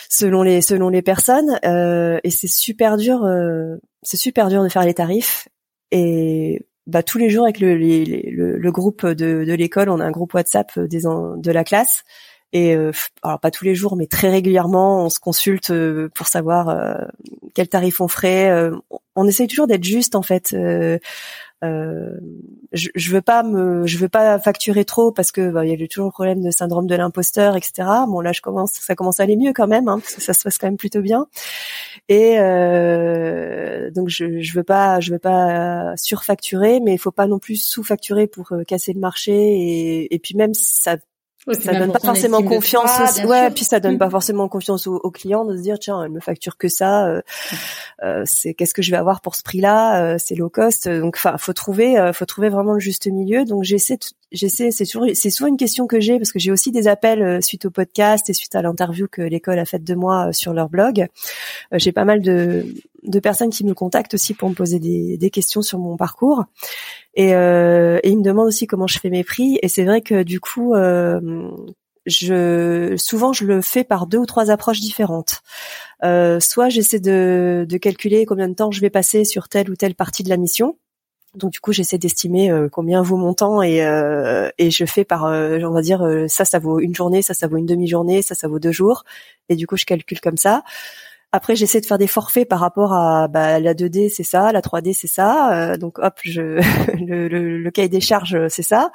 selon 0.09 0.43
les 0.43 0.61
selon 0.61 0.87
les 0.87 1.01
personnes 1.01 1.59
euh, 1.65 2.19
et 2.23 2.29
c'est 2.31 2.47
super 2.47 2.95
dur, 2.95 3.25
euh, 3.25 3.75
c'est 4.01 4.15
super 4.15 4.47
dur 4.47 4.63
de 4.63 4.69
faire 4.69 4.85
les 4.85 4.93
tarifs. 4.93 5.49
Et 5.91 6.65
bah, 6.85 7.03
tous 7.03 7.17
les 7.17 7.29
jours 7.29 7.43
avec 7.43 7.59
le, 7.59 7.75
le, 7.75 8.71
groupe 8.71 9.05
de, 9.05 9.43
de 9.43 9.53
l'école, 9.53 9.89
on 9.89 9.99
a 9.99 10.05
un 10.05 10.11
groupe 10.11 10.33
WhatsApp 10.33 10.79
des 10.79 11.01
de 11.01 11.51
la 11.51 11.65
classe. 11.65 12.05
Et 12.53 12.75
euh, 12.75 12.91
alors 13.23 13.39
pas 13.39 13.51
tous 13.51 13.65
les 13.65 13.75
jours, 13.75 13.95
mais 13.97 14.07
très 14.07 14.29
régulièrement, 14.29 15.03
on 15.03 15.09
se 15.09 15.19
consulte 15.19 15.71
euh, 15.71 16.09
pour 16.15 16.27
savoir 16.27 16.69
euh, 16.69 16.95
quel 17.53 17.67
tarif 17.67 18.01
on 18.01 18.07
ferait. 18.07 18.51
on 19.15 19.27
essaye 19.27 19.47
toujours 19.47 19.67
d'être 19.67 19.83
juste 19.83 20.15
en 20.15 20.21
fait. 20.21 20.55
Euh, 21.63 22.11
je, 22.71 22.89
je 22.93 23.11
veux 23.11 23.21
pas 23.21 23.41
me, 23.41 23.87
je 23.87 23.97
veux 23.97 24.09
pas 24.09 24.37
facturer 24.37 24.85
trop 24.85 25.11
parce 25.11 25.31
que 25.31 25.49
bah, 25.49 25.65
il 25.65 25.71
y 25.71 25.83
a 25.83 25.87
toujours 25.87 26.05
le 26.05 26.11
problème 26.11 26.43
de 26.43 26.51
syndrome 26.51 26.85
de 26.85 26.95
l'imposteur, 26.95 27.55
etc. 27.55 27.87
Bon 28.07 28.21
là, 28.21 28.31
je 28.31 28.41
commence, 28.41 28.73
ça 28.73 28.95
commence 28.95 29.19
à 29.19 29.23
aller 29.23 29.37
mieux 29.37 29.53
quand 29.53 29.67
même, 29.67 29.87
hein, 29.87 29.99
parce 29.99 30.15
que 30.15 30.21
ça 30.21 30.33
se 30.33 30.43
passe 30.43 30.57
quand 30.59 30.67
même 30.67 30.77
plutôt 30.77 31.01
bien. 31.01 31.27
Et 32.09 32.39
euh, 32.39 33.89
donc 33.91 34.09
je, 34.09 34.39
je 34.39 34.53
veux 34.53 34.63
pas, 34.63 34.99
je 34.99 35.11
veux 35.11 35.19
pas 35.19 35.95
surfacturer, 35.97 36.79
mais 36.79 36.93
il 36.93 36.99
faut 36.99 37.11
pas 37.11 37.27
non 37.27 37.39
plus 37.39 37.55
sous-facturer 37.55 38.27
pour 38.27 38.53
casser 38.67 38.93
le 38.93 38.99
marché. 38.99 39.33
Et, 39.33 40.13
et 40.13 40.19
puis 40.19 40.35
même 40.35 40.53
ça 40.53 40.97
ça 41.53 41.73
donne 41.73 41.91
pas 41.91 41.99
forcément 41.99 42.43
confiance. 42.43 42.89
ouais, 43.23 43.49
puis 43.51 43.65
ça 43.65 43.79
donne 43.79 43.97
pas 43.97 44.09
forcément 44.09 44.47
confiance 44.47 44.87
aux, 44.87 45.11
clients 45.11 45.45
de 45.45 45.55
se 45.55 45.61
dire 45.61 45.79
tiens, 45.79 46.03
elle 46.03 46.11
me 46.11 46.19
facture 46.19 46.57
que 46.57 46.67
ça. 46.67 47.07
Euh, 47.07 47.21
euh, 48.03 48.23
c'est 48.25 48.53
qu'est-ce 48.53 48.73
que 48.73 48.81
je 48.81 48.91
vais 48.91 48.97
avoir 48.97 49.21
pour 49.21 49.35
ce 49.35 49.43
prix-là 49.43 50.03
euh, 50.03 50.15
C'est 50.19 50.35
low 50.35 50.49
cost. 50.49 50.87
Donc, 50.87 51.15
enfin, 51.17 51.37
faut 51.37 51.53
trouver, 51.53 52.11
faut 52.13 52.25
trouver 52.25 52.49
vraiment 52.49 52.73
le 52.73 52.79
juste 52.79 53.07
milieu. 53.07 53.45
Donc, 53.45 53.63
j'essaie, 53.63 53.97
j'essaie. 54.31 54.71
C'est 54.71 54.85
toujours, 54.85 55.07
c'est 55.13 55.29
souvent 55.29 55.49
une 55.49 55.57
question 55.57 55.87
que 55.87 55.99
j'ai 55.99 56.17
parce 56.17 56.31
que 56.31 56.39
j'ai 56.39 56.51
aussi 56.51 56.71
des 56.71 56.87
appels 56.87 57.41
suite 57.41 57.65
au 57.65 57.71
podcast 57.71 58.29
et 58.29 58.33
suite 58.33 58.55
à 58.55 58.61
l'interview 58.61 59.07
que 59.07 59.21
l'école 59.21 59.59
a 59.59 59.65
faite 59.65 59.83
de 59.83 59.95
moi 59.95 60.33
sur 60.33 60.53
leur 60.53 60.69
blog. 60.69 61.07
j'ai 61.73 61.91
pas 61.91 62.05
mal 62.05 62.21
de 62.21 63.19
personnes 63.19 63.49
qui 63.49 63.65
me 63.65 63.73
contactent 63.73 64.13
aussi 64.13 64.33
pour 64.33 64.49
me 64.49 64.55
poser 64.55 64.79
des, 64.79 65.29
questions 65.29 65.61
sur 65.61 65.79
mon 65.79 65.97
parcours. 65.97 66.45
Et, 67.15 67.33
euh, 67.35 67.99
et 68.03 68.09
ils 68.09 68.17
me 68.17 68.23
demandent 68.23 68.47
aussi 68.47 68.67
comment 68.67 68.87
je 68.87 68.99
fais 68.99 69.09
mes 69.09 69.23
prix. 69.23 69.59
Et 69.61 69.67
c'est 69.67 69.83
vrai 69.83 70.01
que 70.01 70.23
du 70.23 70.39
coup, 70.39 70.73
euh, 70.73 71.49
je 72.05 72.95
souvent 72.97 73.33
je 73.33 73.45
le 73.45 73.61
fais 73.61 73.83
par 73.83 74.07
deux 74.07 74.19
ou 74.19 74.25
trois 74.25 74.51
approches 74.51 74.79
différentes. 74.79 75.41
Euh, 76.03 76.39
soit 76.39 76.69
j'essaie 76.69 76.99
de, 76.99 77.65
de 77.67 77.77
calculer 77.77 78.25
combien 78.25 78.47
de 78.47 78.53
temps 78.53 78.71
je 78.71 78.81
vais 78.81 78.89
passer 78.89 79.25
sur 79.25 79.49
telle 79.49 79.69
ou 79.69 79.75
telle 79.75 79.95
partie 79.95 80.23
de 80.23 80.29
la 80.29 80.37
mission. 80.37 80.77
Donc 81.35 81.51
du 81.51 81.59
coup, 81.59 81.71
j'essaie 81.71 81.97
d'estimer 81.97 82.49
euh, 82.49 82.69
combien 82.69 83.01
vaut 83.01 83.17
mon 83.17 83.33
temps 83.33 83.61
et, 83.61 83.85
euh, 83.85 84.49
et 84.57 84.71
je 84.71 84.85
fais 84.85 85.03
par, 85.03 85.25
euh, 85.25 85.59
on 85.63 85.71
va 85.71 85.81
dire, 85.81 86.05
ça, 86.27 86.45
ça 86.45 86.59
vaut 86.59 86.79
une 86.79 86.95
journée, 86.95 87.21
ça, 87.21 87.33
ça 87.33 87.47
vaut 87.47 87.57
une 87.57 87.65
demi-journée, 87.65 88.21
ça, 88.21 88.33
ça 88.35 88.47
vaut 88.47 88.59
deux 88.59 88.71
jours. 88.71 89.03
Et 89.49 89.55
du 89.55 89.67
coup, 89.67 89.77
je 89.77 89.85
calcule 89.85 90.19
comme 90.19 90.37
ça. 90.37 90.63
Après, 91.31 91.55
j'essaie 91.55 91.81
de 91.81 91.85
faire 91.85 91.97
des 91.97 92.07
forfaits 92.07 92.47
par 92.47 92.59
rapport 92.59 92.93
à 92.93 93.27
bah, 93.27 93.59
la 93.59 93.73
2D, 93.73 94.09
c'est 94.09 94.23
ça, 94.23 94.51
la 94.51 94.61
3D, 94.61 94.93
c'est 94.93 95.07
ça. 95.07 95.71
Euh, 95.73 95.77
donc, 95.77 95.99
hop, 95.99 96.19
le, 96.25 96.59
le, 96.95 97.57
le, 97.59 97.71
cahier 97.71 97.89
des 97.89 98.01
charges, 98.01 98.47
c'est 98.47 98.63
ça. 98.63 98.91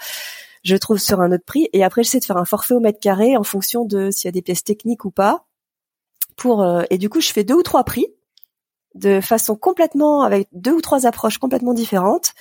Je 0.64 0.77
trouve 0.77 0.99
sur 0.99 1.21
un 1.21 1.31
autre 1.33 1.45
prix. 1.45 1.68
Et 1.73 1.85
après, 1.85 2.03
j'essaie 2.03 2.21
de 2.21 2.25
faire 2.25 2.38
un 2.38 2.45
forfait 2.45 2.75
au 2.75 2.81
mètre 2.81 3.01
carré 3.01 3.37
en 3.37 3.42
fonction 3.42 3.85
de 3.85 4.11
s'il 4.11 4.29
y 4.29 4.31
a 4.31 4.33
des 4.33 4.42
pièces 4.42 4.64
techniques 4.64 5.05
ou 5.05 5.11
pas. 5.11 5.45
Pour 6.37 6.62
euh, 6.62 6.83
et 6.90 6.99
du 6.99 7.09
coup, 7.11 7.21
je 7.21 7.31
fais 7.33 7.45
deux 7.45 7.55
ou 7.55 7.62
trois 7.62 7.85
prix 7.85 8.07
de 8.94 9.20
façon 9.20 9.57
complètement 9.57 10.22
avec 10.22 10.48
deux 10.52 10.72
ou 10.72 10.81
trois 10.81 11.07
approches 11.07 11.38
complètement 11.38 11.74
différentes. 11.74 12.33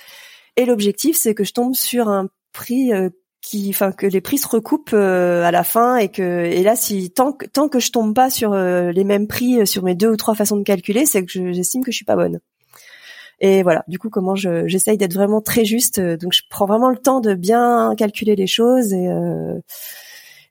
Et 0.56 0.66
l'objectif, 0.66 1.16
c'est 1.16 1.34
que 1.34 1.44
je 1.44 1.52
tombe 1.52 1.74
sur 1.74 2.08
un 2.08 2.28
prix 2.52 2.92
euh, 2.92 3.10
qui, 3.40 3.70
enfin 3.70 3.92
que 3.92 4.06
les 4.06 4.20
prix 4.20 4.38
se 4.38 4.46
recoupent 4.48 4.94
à 4.94 5.50
la 5.50 5.64
fin 5.64 5.96
et 5.96 6.08
que 6.08 6.44
et 6.44 6.62
là 6.62 6.76
si 6.76 7.10
tant 7.10 7.32
que 7.32 7.44
tant 7.46 7.68
que 7.68 7.80
je 7.80 7.90
tombe 7.90 8.14
pas 8.14 8.30
sur 8.30 8.54
les 8.54 9.04
mêmes 9.04 9.26
prix 9.26 9.66
sur 9.66 9.82
mes 9.82 9.96
deux 9.96 10.10
ou 10.10 10.16
trois 10.16 10.36
façons 10.36 10.56
de 10.56 10.62
calculer, 10.62 11.06
c'est 11.06 11.24
que 11.24 11.52
j'estime 11.52 11.82
que 11.82 11.90
je 11.90 11.96
suis 11.96 12.04
pas 12.04 12.14
bonne. 12.14 12.38
Et 13.42 13.64
voilà, 13.64 13.84
du 13.88 13.98
coup, 13.98 14.08
comment 14.08 14.36
je, 14.36 14.68
j'essaye 14.68 14.96
d'être 14.96 15.14
vraiment 15.14 15.40
très 15.40 15.64
juste. 15.64 15.98
Euh, 15.98 16.16
donc, 16.16 16.32
je 16.32 16.42
prends 16.48 16.64
vraiment 16.64 16.90
le 16.90 16.96
temps 16.96 17.20
de 17.20 17.34
bien 17.34 17.92
calculer 17.98 18.36
les 18.36 18.46
choses 18.46 18.92
et, 18.92 19.08
euh, 19.08 19.58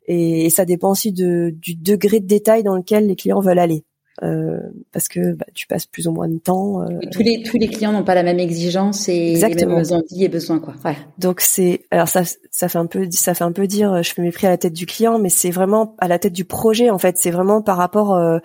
et, 0.07 0.49
ça 0.49 0.65
dépend 0.65 0.91
aussi 0.91 1.13
de, 1.13 1.53
du 1.55 1.75
degré 1.75 2.19
de 2.19 2.27
détail 2.27 2.63
dans 2.63 2.75
lequel 2.75 3.07
les 3.07 3.15
clients 3.15 3.39
veulent 3.39 3.59
aller. 3.59 3.85
Euh, 4.23 4.59
parce 4.91 5.07
que 5.07 5.33
bah, 5.33 5.47
tu 5.55 5.65
passes 5.65 5.87
plus 5.87 6.07
ou 6.07 6.11
moins 6.11 6.27
de 6.27 6.37
temps. 6.37 6.83
Euh, 6.83 6.99
tous 7.11 7.23
les 7.23 7.41
tous 7.41 7.57
les 7.57 7.67
clients 7.67 7.91
n'ont 7.91 8.03
pas 8.03 8.13
la 8.13 8.21
même 8.21 8.37
exigence 8.37 9.09
et 9.09 9.31
Exactement. 9.31 9.77
les 9.77 9.81
mêmes 9.81 9.93
envies 9.93 10.25
et 10.25 10.29
besoins 10.29 10.59
quoi. 10.59 10.75
Ouais. 10.85 10.95
Donc 11.17 11.41
c'est 11.41 11.81
alors 11.89 12.07
ça 12.07 12.21
ça 12.51 12.69
fait 12.69 12.77
un 12.77 12.85
peu 12.85 13.07
ça 13.09 13.33
fait 13.33 13.43
un 13.43 13.51
peu 13.51 13.65
dire 13.65 14.03
je 14.03 14.13
fais 14.13 14.21
mes 14.21 14.31
prix 14.31 14.45
à 14.45 14.51
la 14.51 14.57
tête 14.57 14.73
du 14.73 14.85
client 14.85 15.17
mais 15.17 15.29
c'est 15.29 15.49
vraiment 15.49 15.95
à 15.97 16.07
la 16.07 16.19
tête 16.19 16.33
du 16.33 16.45
projet 16.45 16.91
en 16.91 16.99
fait 16.99 17.17
c'est 17.17 17.31
vraiment 17.31 17.63
par 17.63 17.77
rapport 17.77 18.13
euh, 18.13 18.37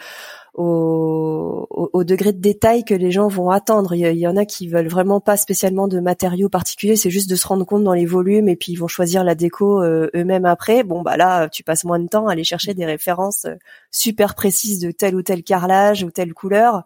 au, 0.56 1.66
au, 1.70 2.04
degré 2.04 2.32
de 2.32 2.40
détail 2.40 2.82
que 2.84 2.94
les 2.94 3.10
gens 3.10 3.28
vont 3.28 3.50
attendre. 3.50 3.94
Il 3.94 4.00
y, 4.00 4.26
en 4.26 4.36
a 4.36 4.46
qui 4.46 4.68
veulent 4.68 4.88
vraiment 4.88 5.20
pas 5.20 5.36
spécialement 5.36 5.86
de 5.86 6.00
matériaux 6.00 6.48
particuliers, 6.48 6.96
c'est 6.96 7.10
juste 7.10 7.28
de 7.28 7.36
se 7.36 7.46
rendre 7.46 7.66
compte 7.66 7.84
dans 7.84 7.92
les 7.92 8.06
volumes 8.06 8.48
et 8.48 8.56
puis 8.56 8.72
ils 8.72 8.76
vont 8.76 8.88
choisir 8.88 9.22
la 9.22 9.34
déco 9.34 9.82
euh, 9.82 10.08
eux-mêmes 10.14 10.46
après. 10.46 10.82
Bon 10.82 11.02
bah 11.02 11.18
là, 11.18 11.48
tu 11.50 11.62
passes 11.62 11.84
moins 11.84 11.98
de 11.98 12.08
temps 12.08 12.28
à 12.28 12.32
aller 12.32 12.44
chercher 12.44 12.72
des 12.72 12.86
références 12.86 13.44
euh, 13.44 13.54
super 13.96 14.34
précises 14.34 14.80
de 14.80 14.90
tel 14.90 15.14
ou 15.14 15.22
tel 15.22 15.42
carrelage 15.42 16.02
ou 16.02 16.10
telle 16.10 16.34
couleur. 16.34 16.84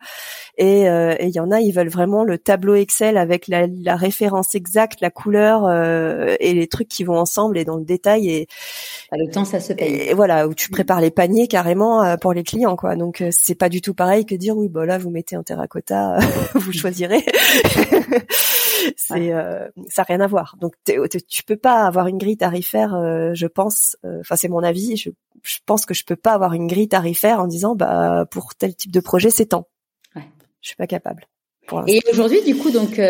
Et 0.57 0.89
euh, 0.89 1.15
il 1.21 1.31
y 1.31 1.41
en 1.41 1.51
a, 1.51 1.61
ils 1.61 1.73
veulent 1.73 1.89
vraiment 1.89 2.25
le 2.25 2.39
tableau 2.39 2.75
Excel 2.75 3.17
avec 3.17 3.49
la, 3.49 3.67
la 3.67 3.97
référence 3.97 4.55
exacte, 4.55 5.01
la 5.01 5.11
couleur 5.11 5.71
et 6.41 6.55
les 6.55 6.67
trucs 6.67 6.89
qui 6.89 7.05
vont 7.05 7.19
ensemble 7.19 7.59
et 7.59 7.65
dans 7.65 7.77
le 7.77 7.85
détail. 7.85 8.31
Et 8.31 8.49
bah, 9.11 9.17
le 9.19 9.31
temps, 9.31 9.45
ça 9.45 9.61
se 9.61 9.73
paye. 9.73 10.09
Et 10.09 10.15
voilà, 10.15 10.49
où 10.49 10.55
tu 10.55 10.71
prépares 10.71 11.01
les 11.01 11.11
paniers 11.11 11.49
carrément 11.49 12.17
pour 12.19 12.33
les 12.33 12.45
clients, 12.45 12.77
quoi. 12.77 12.97
Donc 12.97 13.23
c'est 13.31 13.55
pas 13.55 13.69
du 13.69 13.81
tout 13.81 13.95
pareil 13.95 14.27
que 14.27 14.35
dire 14.35 14.57
oui, 14.57 14.69
bah 14.69 14.87
là 14.87 14.99
vous 14.99 15.11
mettez 15.11 15.37
un 15.37 15.43
terracotta, 15.43 16.19
vous 16.55 16.73
choisirez. 16.73 17.25
c'est 18.97 19.33
euh, 19.33 19.69
ça 19.89 20.03
n'a 20.03 20.07
rien 20.07 20.21
à 20.21 20.27
voir. 20.27 20.57
Donc 20.61 20.75
tu 21.29 21.43
peux 21.45 21.57
pas 21.57 21.85
avoir 21.85 22.07
une 22.07 22.19
grille 22.19 22.37
tarifaire, 22.37 22.95
euh, 22.95 23.31
je 23.35 23.47
pense. 23.47 23.97
Euh, 24.05 24.21
enfin 24.21 24.37
c'est 24.37 24.49
mon 24.49 24.63
avis. 24.63 24.97
Je, 24.97 25.11
je, 25.43 25.59
pense 25.67 25.87
que 25.87 25.95
je 25.95 26.05
peux 26.05 26.17
pas 26.17 26.33
avoir 26.33 26.53
une 26.55 26.67
grille 26.67 26.89
tarifaire 26.89 27.41
en 27.41 27.47
disant 27.47 27.75
bah 27.75 28.27
pour 28.31 28.55
tel 28.55 28.75
type 28.75 28.93
de 28.93 29.01
projet 29.01 29.31
c'est 29.31 29.47
tant. 29.47 29.69
Ouais. 30.15 30.25
Je 30.61 30.69
suis 30.69 30.77
pas 30.77 30.87
capable. 30.87 31.27
Et 31.87 32.01
aujourd'hui, 32.11 32.43
du 32.43 32.57
coup, 32.57 32.73
donc, 32.73 33.01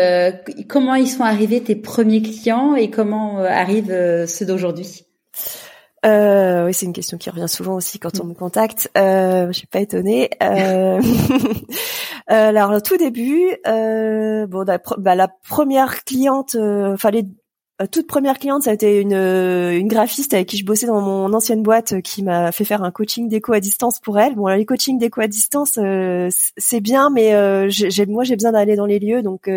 comment 0.69 0.93
ils 0.93 1.07
sont 1.07 1.23
arrivés 1.23 1.63
tes 1.63 1.75
premiers 1.75 2.21
clients 2.21 2.75
et 2.75 2.91
comment 2.91 3.39
arrivent 3.39 4.27
ceux 4.27 4.45
d'aujourd'hui? 4.45 5.07
Euh, 6.03 6.65
oui, 6.65 6.73
c'est 6.73 6.87
une 6.87 6.93
question 6.93 7.17
qui 7.17 7.29
revient 7.29 7.47
souvent 7.47 7.75
aussi 7.75 7.99
quand 7.99 8.19
on 8.21 8.25
me 8.25 8.33
contacte. 8.33 8.89
Euh, 8.97 9.47
je 9.47 9.51
suis 9.51 9.67
pas 9.67 9.79
étonnée. 9.79 10.31
Euh... 10.41 10.99
euh 12.31 12.47
alors, 12.47 12.71
au 12.71 12.79
tout 12.79 12.97
début, 12.97 13.55
euh, 13.67 14.47
bon, 14.47 14.65
bah, 14.97 15.15
la 15.15 15.27
première 15.27 16.03
cliente, 16.03 16.55
euh, 16.55 16.95
les 17.11 17.25
toute 17.87 18.07
première 18.07 18.37
cliente, 18.39 18.63
ça 18.63 18.71
a 18.71 18.73
été 18.73 18.99
une, 18.99 19.13
une 19.13 19.87
graphiste 19.87 20.33
avec 20.33 20.47
qui 20.47 20.57
je 20.57 20.65
bossais 20.65 20.87
dans 20.87 21.01
mon 21.01 21.33
ancienne 21.33 21.63
boîte 21.63 22.01
qui 22.01 22.23
m'a 22.23 22.51
fait 22.51 22.65
faire 22.65 22.83
un 22.83 22.91
coaching 22.91 23.29
déco 23.29 23.53
à 23.53 23.59
distance 23.59 23.99
pour 23.99 24.19
elle. 24.19 24.35
Bon, 24.35 24.47
les 24.47 24.65
coachings 24.65 24.97
déco 24.99 25.21
à 25.21 25.27
distance, 25.27 25.79
c'est 26.57 26.81
bien, 26.81 27.09
mais 27.09 27.69
j'ai, 27.69 28.05
moi 28.05 28.23
j'ai 28.23 28.35
besoin 28.35 28.51
d'aller 28.51 28.75
dans 28.75 28.85
les 28.85 28.99
lieux, 28.99 29.21
donc 29.21 29.49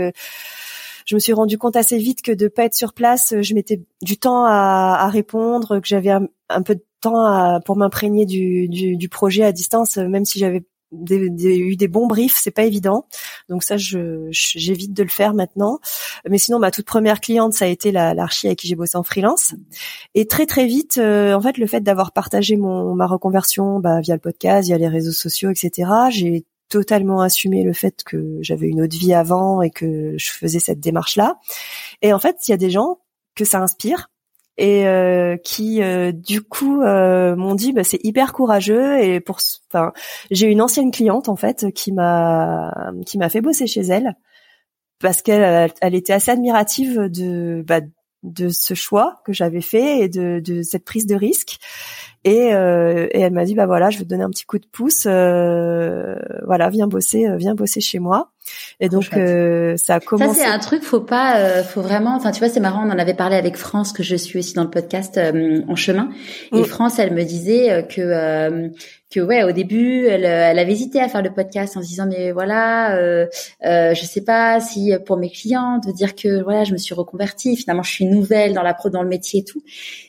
je 1.07 1.15
me 1.15 1.21
suis 1.21 1.33
rendu 1.33 1.59
compte 1.59 1.77
assez 1.77 1.99
vite 1.99 2.23
que 2.23 2.33
de 2.33 2.49
pas 2.49 2.65
être 2.65 2.75
sur 2.75 2.93
place, 2.93 3.35
je 3.41 3.55
mettais 3.55 3.83
du 4.03 4.17
temps 4.17 4.45
à, 4.45 5.09
répondre, 5.09 5.81
que 5.81 5.87
j'avais 5.87 6.11
un, 6.11 6.63
peu 6.63 6.77
de 6.77 6.85
temps 7.01 7.61
pour 7.65 7.77
m'imprégner 7.77 8.27
du, 8.27 8.69
du, 8.69 8.97
du, 8.97 9.09
projet 9.09 9.45
à 9.45 9.53
distance, 9.53 9.97
même 9.99 10.25
si 10.25 10.39
j'avais 10.39 10.65
des, 10.95 11.31
des, 11.31 11.59
eu 11.59 11.77
des 11.77 11.89
bons 11.89 12.07
briefs, 12.07 12.37
c'est 12.37 12.51
pas 12.51 12.65
évident. 12.65 13.07
Donc 13.49 13.63
ça, 13.63 13.77
je, 13.77 14.29
j'évite 14.31 14.93
de 14.93 15.03
le 15.03 15.09
faire 15.09 15.35
maintenant. 15.35 15.79
Mais 16.29 16.39
sinon, 16.39 16.59
ma 16.59 16.71
toute 16.71 16.87
première 16.87 17.21
cliente, 17.21 17.53
ça 17.53 17.67
a 17.67 17.69
été 17.69 17.93
la, 17.93 18.15
l'archi 18.15 18.47
avec 18.47 18.59
qui 18.59 18.69
j'ai 18.69 18.77
bossé 18.77 18.97
en 18.97 19.03
freelance. 19.03 19.55
Et 20.15 20.27
très 20.27 20.47
très 20.47 20.67
vite, 20.67 20.99
euh, 20.99 21.35
en 21.35 21.41
fait, 21.41 21.59
le 21.59 21.67
fait 21.67 21.81
d'avoir 21.81 22.13
partagé 22.13 22.57
mon 22.57 22.95
ma 22.95 23.07
reconversion 23.07 23.81
bah, 23.81 24.01
via 24.01 24.15
le 24.15 24.21
podcast, 24.21 24.69
via 24.69 24.79
les 24.79 24.89
réseaux 24.89 25.13
sociaux, 25.13 25.51
etc. 25.51 25.91
J'ai 26.11 26.45
totalement 26.69 27.21
assumé 27.21 27.63
le 27.63 27.73
fait 27.73 28.03
que 28.05 28.39
j'avais 28.41 28.69
une 28.69 28.83
autre 28.83 28.97
vie 28.97 29.15
avant 29.15 29.63
et 29.63 29.71
que 29.71 30.15
je 30.17 30.31
faisais 30.31 30.59
cette 30.59 30.81
démarche-là. 30.81 31.39
Et 32.03 32.13
en 32.13 32.19
fait, 32.19 32.37
il 32.49 32.51
y 32.51 32.55
a 32.55 32.57
des 32.57 32.71
gens 32.71 32.99
que 33.35 33.45
ça 33.45 33.61
inspire 33.61 34.09
et 34.57 34.87
euh, 34.87 35.37
qui 35.37 35.83
euh, 35.83 36.12
du 36.12 36.40
coup 36.43 36.83
euh, 36.83 37.35
m'ont 37.37 37.55
dit 37.55 37.73
bah, 37.73 37.85
c'est 37.85 37.99
hyper 38.05 38.33
courageux 38.33 39.01
et 39.03 39.21
pour 39.21 39.38
enfin 39.69 39.93
j'ai 40.31 40.47
une 40.47 40.61
ancienne 40.61 40.90
cliente 40.93 41.29
en 41.29 41.37
fait 41.37 41.73
qui 41.73 41.93
m'a 41.93 42.93
qui 43.05 43.19
m'a 43.19 43.29
fait 43.29 43.40
bosser 43.40 43.67
chez 43.67 43.83
elle 43.83 44.14
parce 45.01 45.23
qu'elle 45.23 45.73
elle 45.81 45.95
était 45.95 46.12
assez 46.12 46.31
admirative 46.31 47.09
de 47.09 47.64
bah, 47.67 47.81
de 48.23 48.49
ce 48.49 48.75
choix 48.75 49.21
que 49.25 49.33
j'avais 49.33 49.61
fait 49.61 49.99
et 50.01 50.09
de, 50.09 50.40
de 50.40 50.62
cette 50.62 50.85
prise 50.85 51.07
de 51.07 51.14
risque 51.14 51.59
et, 52.25 52.55
euh, 52.55 53.07
et 53.12 53.21
elle 53.21 53.35
m'a 53.35 53.45
dit 53.45 53.55
bah 53.55 53.67
voilà, 53.67 53.90
je 53.90 53.99
vais 53.99 54.05
te 54.05 54.09
donner 54.09 54.25
un 54.25 54.31
petit 54.31 54.47
coup 54.47 54.59
de 54.59 54.67
pouce, 54.67 55.05
euh, 55.07 56.17
voilà, 56.47 56.71
viens 56.71 56.87
bosser, 56.87 57.27
euh, 57.27 57.37
viens 57.37 57.55
bosser 57.55 57.81
chez 57.81 57.99
moi. 57.99 58.33
Et 58.81 58.89
donc 58.89 59.11
euh, 59.15 59.77
ça 59.77 59.97
a 59.97 60.01
commencé. 60.01 60.41
Ça 60.41 60.45
c'est 60.47 60.51
un 60.51 60.59
truc, 60.59 60.83
faut 60.83 61.01
pas, 61.01 61.39
euh, 61.39 61.63
faut 61.63 61.83
vraiment. 61.83 62.17
Enfin 62.17 62.33
tu 62.33 62.41
vois, 62.41 62.49
c'est 62.49 62.61
marrant. 62.61 62.87
On 62.87 62.91
en 62.91 62.99
avait 62.99 63.15
parlé 63.15 63.37
avec 63.37 63.57
France 63.57 63.93
que 63.93 64.03
je 64.03 64.17
suis 64.17 64.39
aussi 64.39 64.55
dans 64.55 64.65
le 64.65 64.71
podcast 64.71 65.19
en 65.19 65.77
chemin. 65.77 66.11
Et 66.53 66.61
mm. 66.61 66.65
France, 66.65 66.99
elle 66.99 67.13
me 67.13 67.25
disait 67.25 67.87
que 67.89 68.71
que 69.15 69.21
ouais 69.21 69.45
au 69.45 69.53
début 69.53 70.07
elle, 70.07 70.25
elle 70.25 70.59
avait 70.59 70.73
hésité 70.73 71.01
à 71.01 71.09
faire 71.09 71.23
le 71.23 71.33
podcast 71.33 71.77
en 71.77 71.83
se 71.83 71.87
disant 71.87 72.07
mais 72.07 72.33
voilà 72.33 72.97
euh, 72.97 73.27
euh, 73.65 73.95
je 73.95 74.05
sais 74.05 74.23
pas 74.23 74.61
si 74.61 74.93
pour 75.07 75.19
mes 75.19 75.31
clients 75.31 75.79
de 75.79 75.93
dire 75.93 76.17
que 76.17 76.43
voilà 76.43 76.65
je 76.65 76.73
me 76.73 76.79
suis 76.79 76.95
reconvertie 76.95 77.57
finalement 77.57 77.83
je 77.83 77.93
suis 77.93 78.07
nouvelle 78.07 78.55
dans 78.55 78.63
la 78.63 78.75
pro 78.75 78.91
dans 78.91 79.03
le 79.03 79.09
métier 79.09 79.41
et 79.41 79.45
tout 79.45 79.63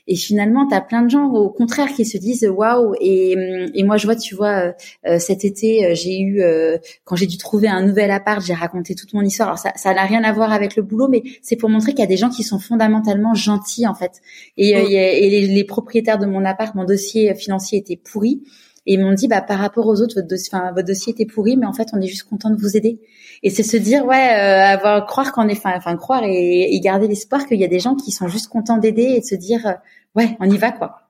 et 0.08 0.16
finalement 0.16 0.68
tu 0.68 0.76
as 0.76 0.82
plein 0.82 1.02
de 1.02 1.10
gens 1.10 1.26
au 1.28 1.50
contraire 1.50 1.88
qui 1.94 2.06
se 2.06 2.18
disent 2.18 2.48
waouh 2.48 2.94
et, 3.00 3.36
et 3.74 3.84
moi 3.84 3.98
je 3.98 4.06
vois 4.06 4.16
tu 4.16 4.36
vois 4.36 4.74
euh, 5.08 5.20
cet 5.20 5.46
été 5.46 5.86
euh, 5.86 5.96
j'ai 5.96 6.20
eu 6.20 6.42
euh, 6.42 6.78
quand 7.04 7.16
j'ai 7.16 7.26
dû 7.26 7.38
trouver 7.38 7.68
un 7.68 7.82
nouvel 7.82 8.12
appart 8.12 8.42
j'ai 8.46 8.54
raconté 8.54 8.96
toute 8.96 9.14
mon 9.14 9.22
histoire. 9.22 9.50
Alors 9.50 9.60
ça 9.60 9.72
ça 9.76 9.94
n'a 9.94 10.04
rien 10.04 10.24
à 10.24 10.32
voir 10.32 10.52
avec 10.52 10.76
le 10.76 10.84
boulot 10.84 11.08
mais 11.08 11.24
c'est 11.42 11.56
pour 11.56 11.70
montrer 11.70 11.92
qu'il 11.92 12.02
y 12.02 12.04
a 12.04 12.08
des 12.08 12.18
gens 12.18 12.30
qui 12.30 12.44
sont 12.44 12.60
fondamentalement 12.60 13.34
gentils 13.34 13.88
en 13.88 13.96
fait. 13.96 14.22
Et, 14.58 14.76
mm. 14.76 14.86
et, 14.92 15.30
les, 15.30 15.48
les 15.48 15.64
propriétaires 15.64 16.20
de 16.20 16.26
mon 16.26 16.46
appart 16.46 16.76
mon 16.76 16.86
dossier 16.86 17.34
financier 17.36 17.80
était 17.80 17.98
pourri 17.98 18.44
et 18.86 18.94
ils 18.94 19.00
m'ont 19.00 19.14
dit, 19.14 19.28
bah, 19.28 19.42
par 19.42 19.60
rapport 19.60 19.88
aux 19.88 20.02
autres, 20.02 20.16
votre 20.16 20.28
dossier, 20.28 20.50
enfin, 20.54 20.72
votre 20.72 20.88
dossier 20.88 21.14
était 21.14 21.26
pourri, 21.26 21.58
mais 21.58 21.66
en 21.66 21.74
fait, 21.74 21.90
on 21.94 22.02
est 22.02 22.08
juste 22.08 22.30
content 22.30 22.52
de 22.52 22.60
vous 22.60 22.78
aider. 22.78 23.00
Et 23.42 23.50
c'est 23.50 23.64
se 23.64 23.78
dire, 23.78 24.06
ouais, 24.06 24.16
euh, 24.16 24.74
avoir, 24.74 25.06
croire 25.08 25.32
qu'on 25.32 25.48
est, 25.48 25.60
enfin, 25.66 25.98
croire 25.98 26.24
et, 26.24 26.80
garder 26.82 27.08
l'espoir 27.08 27.48
qu'il 27.48 27.60
y 27.60 27.64
a 27.64 27.68
des 27.68 27.80
gens 27.80 27.96
qui 27.96 28.12
sont 28.12 28.28
juste 28.28 28.48
contents 28.48 28.78
d'aider 28.78 29.14
et 29.16 29.22
de 29.22 29.26
se 29.26 29.36
dire, 29.36 29.66
euh, 29.66 29.74
ouais, 30.16 30.38
on 30.40 30.50
y 30.50 30.58
va, 30.58 30.72
quoi. 30.72 31.02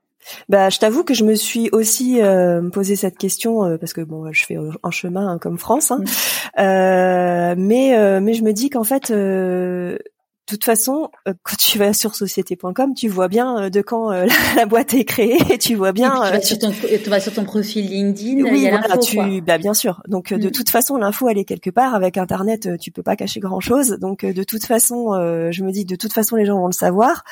Bah, 0.49 0.69
je 0.69 0.79
t'avoue 0.79 1.03
que 1.03 1.13
je 1.13 1.23
me 1.23 1.35
suis 1.35 1.69
aussi 1.71 2.21
euh, 2.21 2.67
posé 2.69 2.95
cette 2.95 3.17
question 3.17 3.63
euh, 3.63 3.77
parce 3.77 3.93
que 3.93 4.01
bon, 4.01 4.31
je 4.31 4.43
fais 4.43 4.57
en 4.81 4.89
chemin 4.89 5.27
hein, 5.27 5.37
comme 5.37 5.59
France, 5.59 5.91
hein. 5.91 5.99
mmh. 5.99 7.61
mais 7.61 8.19
mais 8.21 8.33
je 8.33 8.43
me 8.43 8.51
dis 8.51 8.71
qu'en 8.71 8.83
fait, 8.83 9.11
de 9.11 9.99
toute 10.45 10.63
façon, 10.63 11.09
euh, 11.27 11.33
quand 11.43 11.55
tu 11.57 11.79
vas 11.79 11.93
sur 11.93 12.15
société.com, 12.15 12.93
tu 12.93 13.07
vois 13.07 13.27
bien 13.27 13.63
euh, 13.63 13.69
de 13.69 13.81
quand 13.81 14.11
euh, 14.11 14.27
la, 14.55 14.65
boîte 14.65 14.93
est 14.93 15.03
créée 15.03 15.39
et 15.51 15.57
tu 15.57 15.75
vois 15.75 15.91
bien. 15.91 16.11
tu, 16.11 16.31
vas 16.31 16.41
sur 16.41 16.59
ton, 16.59 16.71
tu 16.71 17.09
vas 17.09 17.19
sur 17.19 17.33
ton 17.33 17.43
profil 17.43 17.87
LinkedIn. 17.87 18.43
Oui, 18.43 18.51
il 18.53 18.61
y 18.63 18.67
a 18.67 18.77
voilà, 18.77 18.97
tu, 18.97 19.41
bah, 19.41 19.57
bien 19.57 19.73
sûr. 19.73 20.01
Donc 20.07 20.33
de 20.33 20.47
mm. 20.47 20.51
toute 20.51 20.69
façon, 20.69 20.97
l'info 20.97 21.29
elle 21.29 21.37
est 21.37 21.45
quelque 21.45 21.69
part. 21.69 21.95
Avec 21.95 22.17
Internet, 22.17 22.77
tu 22.79 22.91
peux 22.91 23.03
pas 23.03 23.15
cacher 23.15 23.39
grand 23.39 23.59
chose. 23.59 23.97
Donc 23.99 24.23
de 24.25 24.43
toute 24.43 24.65
façon, 24.65 25.13
je 25.51 25.63
me 25.63 25.71
dis 25.71 25.85
de 25.85 25.95
toute 25.95 26.13
façon 26.13 26.35
les 26.35 26.45
gens 26.45 26.59
vont 26.59 26.67
le 26.67 26.73
savoir. 26.73 27.23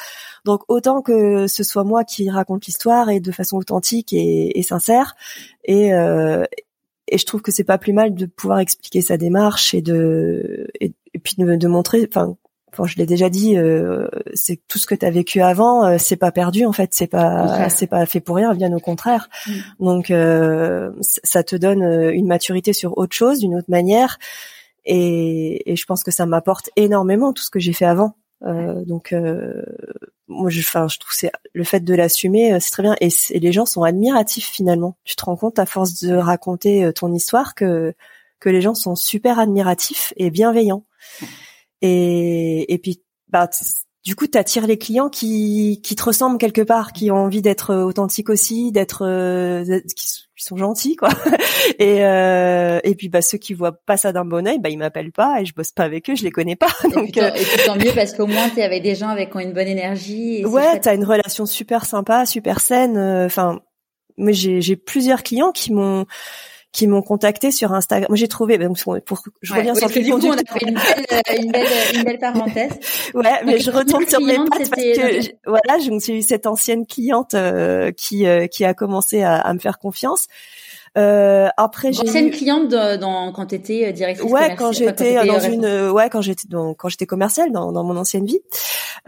Donc 0.45 0.61
autant 0.67 1.01
que 1.01 1.47
ce 1.47 1.63
soit 1.63 1.83
moi 1.83 2.03
qui 2.03 2.29
raconte 2.29 2.65
l'histoire 2.65 3.09
et 3.09 3.19
de 3.19 3.31
façon 3.31 3.57
authentique 3.57 4.13
et, 4.13 4.57
et 4.57 4.63
sincère. 4.63 5.15
Et 5.65 5.91
et 7.09 7.17
je 7.17 7.25
trouve 7.25 7.41
que 7.41 7.51
c'est 7.51 7.65
pas 7.65 7.77
plus 7.77 7.93
mal 7.93 8.15
de 8.15 8.25
pouvoir 8.25 8.59
expliquer 8.59 9.01
sa 9.01 9.17
démarche 9.17 9.73
et 9.73 9.81
de 9.81 10.67
et, 10.79 10.93
et 11.13 11.19
puis 11.19 11.35
de, 11.37 11.55
de 11.55 11.67
montrer 11.67 12.07
enfin 12.09 12.37
Enfin, 12.73 12.87
je 12.87 12.95
l'ai 12.97 13.05
déjà 13.05 13.29
dit, 13.29 13.55
euh, 13.55 14.07
c'est 14.33 14.59
tout 14.67 14.79
ce 14.79 14.87
que 14.87 14.95
tu 14.95 15.05
as 15.05 15.11
vécu 15.11 15.41
avant, 15.41 15.85
euh, 15.85 15.97
c'est 15.99 16.15
pas 16.15 16.31
perdu 16.31 16.65
en 16.65 16.73
fait, 16.73 16.89
c'est 16.93 17.07
pas 17.07 17.69
c'est 17.69 17.85
pas 17.85 18.07
fait 18.07 18.19
pour 18.19 18.35
rien, 18.35 18.55
bien 18.55 18.73
au 18.73 18.79
contraire. 18.79 19.29
Mm. 19.45 19.51
Donc 19.79 20.09
euh, 20.11 20.91
ça 21.01 21.43
te 21.43 21.55
donne 21.55 21.83
une 21.83 22.25
maturité 22.25 22.73
sur 22.73 22.97
autre 22.97 23.15
chose, 23.15 23.39
d'une 23.39 23.55
autre 23.55 23.69
manière, 23.69 24.17
et, 24.85 25.71
et, 25.71 25.75
je 25.75 25.85
pense 25.85 26.03
que 26.03 26.09
ça 26.09 26.25
m'apporte 26.25 26.71
énormément 26.75 27.31
tout 27.31 27.43
ce 27.43 27.51
que 27.51 27.59
j'ai 27.59 27.73
fait 27.73 27.85
avant. 27.85 28.15
donc 28.41 29.13
moi, 30.27 30.49
je, 30.49 30.59
enfin, 30.59 30.87
je 30.87 30.97
trouve 30.97 31.13
c'est 31.13 31.31
le 31.53 31.63
fait 31.63 31.81
de 31.81 31.93
l'assumer, 31.93 32.59
c'est 32.59 32.71
très 32.71 32.83
bien, 32.83 32.95
et, 33.01 33.09
et, 33.29 33.39
les 33.39 33.51
gens 33.51 33.67
sont 33.67 33.83
admiratifs 33.83 34.49
finalement. 34.49 34.97
Tu 35.03 35.15
te 35.15 35.23
rends 35.23 35.37
compte 35.37 35.59
à 35.59 35.67
force 35.67 36.01
de 36.01 36.15
raconter 36.15 36.91
ton 36.95 37.13
histoire 37.13 37.53
que 37.53 37.93
que 38.39 38.49
les 38.49 38.61
gens 38.61 38.73
sont 38.73 38.95
super 38.95 39.39
admiratifs 39.39 40.11
et 40.17 40.31
bienveillants. 40.31 40.83
Et, 41.83 42.73
et 42.73 42.77
puis, 42.77 43.03
bah, 43.29 43.49
du 44.05 44.15
coup, 44.15 44.25
tu 44.25 44.37
attires 44.37 44.67
les 44.67 44.77
clients 44.77 45.09
qui, 45.09 45.81
qui 45.83 45.95
te 45.95 46.03
ressemblent 46.03 46.37
quelque 46.37 46.61
part, 46.61 46.93
qui 46.93 47.11
ont 47.11 47.17
envie 47.17 47.41
d'être 47.41 47.75
authentiques 47.75 48.29
aussi, 48.29 48.71
d'être 48.71 49.05
qui, 49.95 50.07
sont 50.37 50.57
gentils, 50.57 50.95
quoi. 50.97 51.09
et 51.79 51.99
et 51.99 52.95
puis 52.95 53.07
bah 53.07 53.21
ceux 53.21 53.37
qui 53.37 53.53
voient 53.53 53.79
pas 53.85 53.95
ça 53.95 54.11
d'un 54.11 54.25
bon 54.25 54.45
oeil, 54.45 54.59
bah 54.59 54.69
ils 54.69 54.77
m'appellent 54.77 55.13
pas 55.13 55.39
et 55.39 55.45
je 55.45 55.53
bosse 55.53 55.71
pas 55.71 55.83
avec 55.83 56.09
eux, 56.09 56.15
je 56.15 56.23
les 56.23 56.31
connais 56.31 56.57
pas. 56.57 56.67
Donc 56.93 57.15
et 57.15 57.31
tant 57.65 57.77
mieux 57.77 57.91
parce 57.95 58.13
qu'au 58.13 58.27
moins 58.27 58.49
tu 58.49 58.59
es 58.59 58.63
avec 58.63 58.83
des 58.83 58.95
gens 58.95 59.07
avec 59.07 59.31
qui 59.31 59.37
ont 59.37 59.39
une 59.39 59.53
bonne 59.53 59.69
énergie. 59.69 60.41
Et 60.41 60.45
ouais, 60.45 60.81
t'as 60.81 60.95
une 60.95 61.05
relation 61.05 61.45
super 61.45 61.85
sympa, 61.85 62.25
super 62.25 62.59
saine. 62.59 62.97
Enfin, 62.97 63.61
mais 64.17 64.33
j'ai 64.33 64.75
plusieurs 64.75 65.23
clients 65.23 65.53
qui 65.53 65.71
m'ont 65.71 66.05
qui 66.73 66.87
m'ont 66.87 67.03
contacté 67.03 67.51
sur 67.51 67.71
Instagram. 67.71 68.07
Moi, 68.09 68.17
j'ai 68.17 68.27
trouvé, 68.27 68.57
donc 68.57 68.83
pour, 69.05 69.23
je 69.41 69.53
reviens 69.53 69.75
sur 69.75 69.87
le 69.87 69.93
du 69.93 70.11
coup, 70.11 70.19
on 70.23 70.31
a 70.31 70.37
fait 70.37 70.67
une 70.67 70.73
belle, 70.73 71.05
euh, 71.13 71.41
une 71.41 71.51
belle, 71.51 71.67
une 71.93 72.03
belle 72.03 72.17
parenthèse. 72.17 72.71
ouais, 73.13 73.43
mais 73.45 73.59
je 73.59 73.69
retourne 73.69 74.07
sur 74.07 74.19
mes 74.19 74.35
pattes 74.35 74.49
parce 74.49 74.69
que, 74.69 75.35
voilà, 75.45 75.77
j'ai 75.77 76.17
eu 76.17 76.21
cette 76.23 76.47
ancienne 76.47 76.87
cliente 76.87 77.35
euh, 77.35 77.91
qui 77.91 78.25
euh, 78.25 78.47
qui 78.47 78.65
a 78.65 78.73
commencé 78.73 79.21
à, 79.21 79.35
à 79.35 79.53
me 79.53 79.59
faire 79.59 79.77
confiance. 79.77 80.27
Euh, 80.95 81.49
après, 81.57 81.91
j'ai 81.91 82.19
une 82.19 82.29
cliente 82.29 82.69
dans 82.69 83.31
quand 83.31 83.47
tu 83.47 83.55
étais 83.55 83.91
directrice 83.93 84.31
ouais, 84.31 84.55
quand 84.55 84.71
j'étais 84.71 85.25
dans 85.25 85.39
une 85.39 85.89
ouais 85.89 86.09
quand 86.09 86.21
j'étais 86.21 86.47
dans 86.47 86.75
quand 86.75 86.87
j'étais 86.87 87.07
commerciale 87.07 87.51
dans, 87.51 87.71
dans 87.71 87.83
mon 87.83 87.97
ancienne 87.97 88.25
vie. 88.25 88.41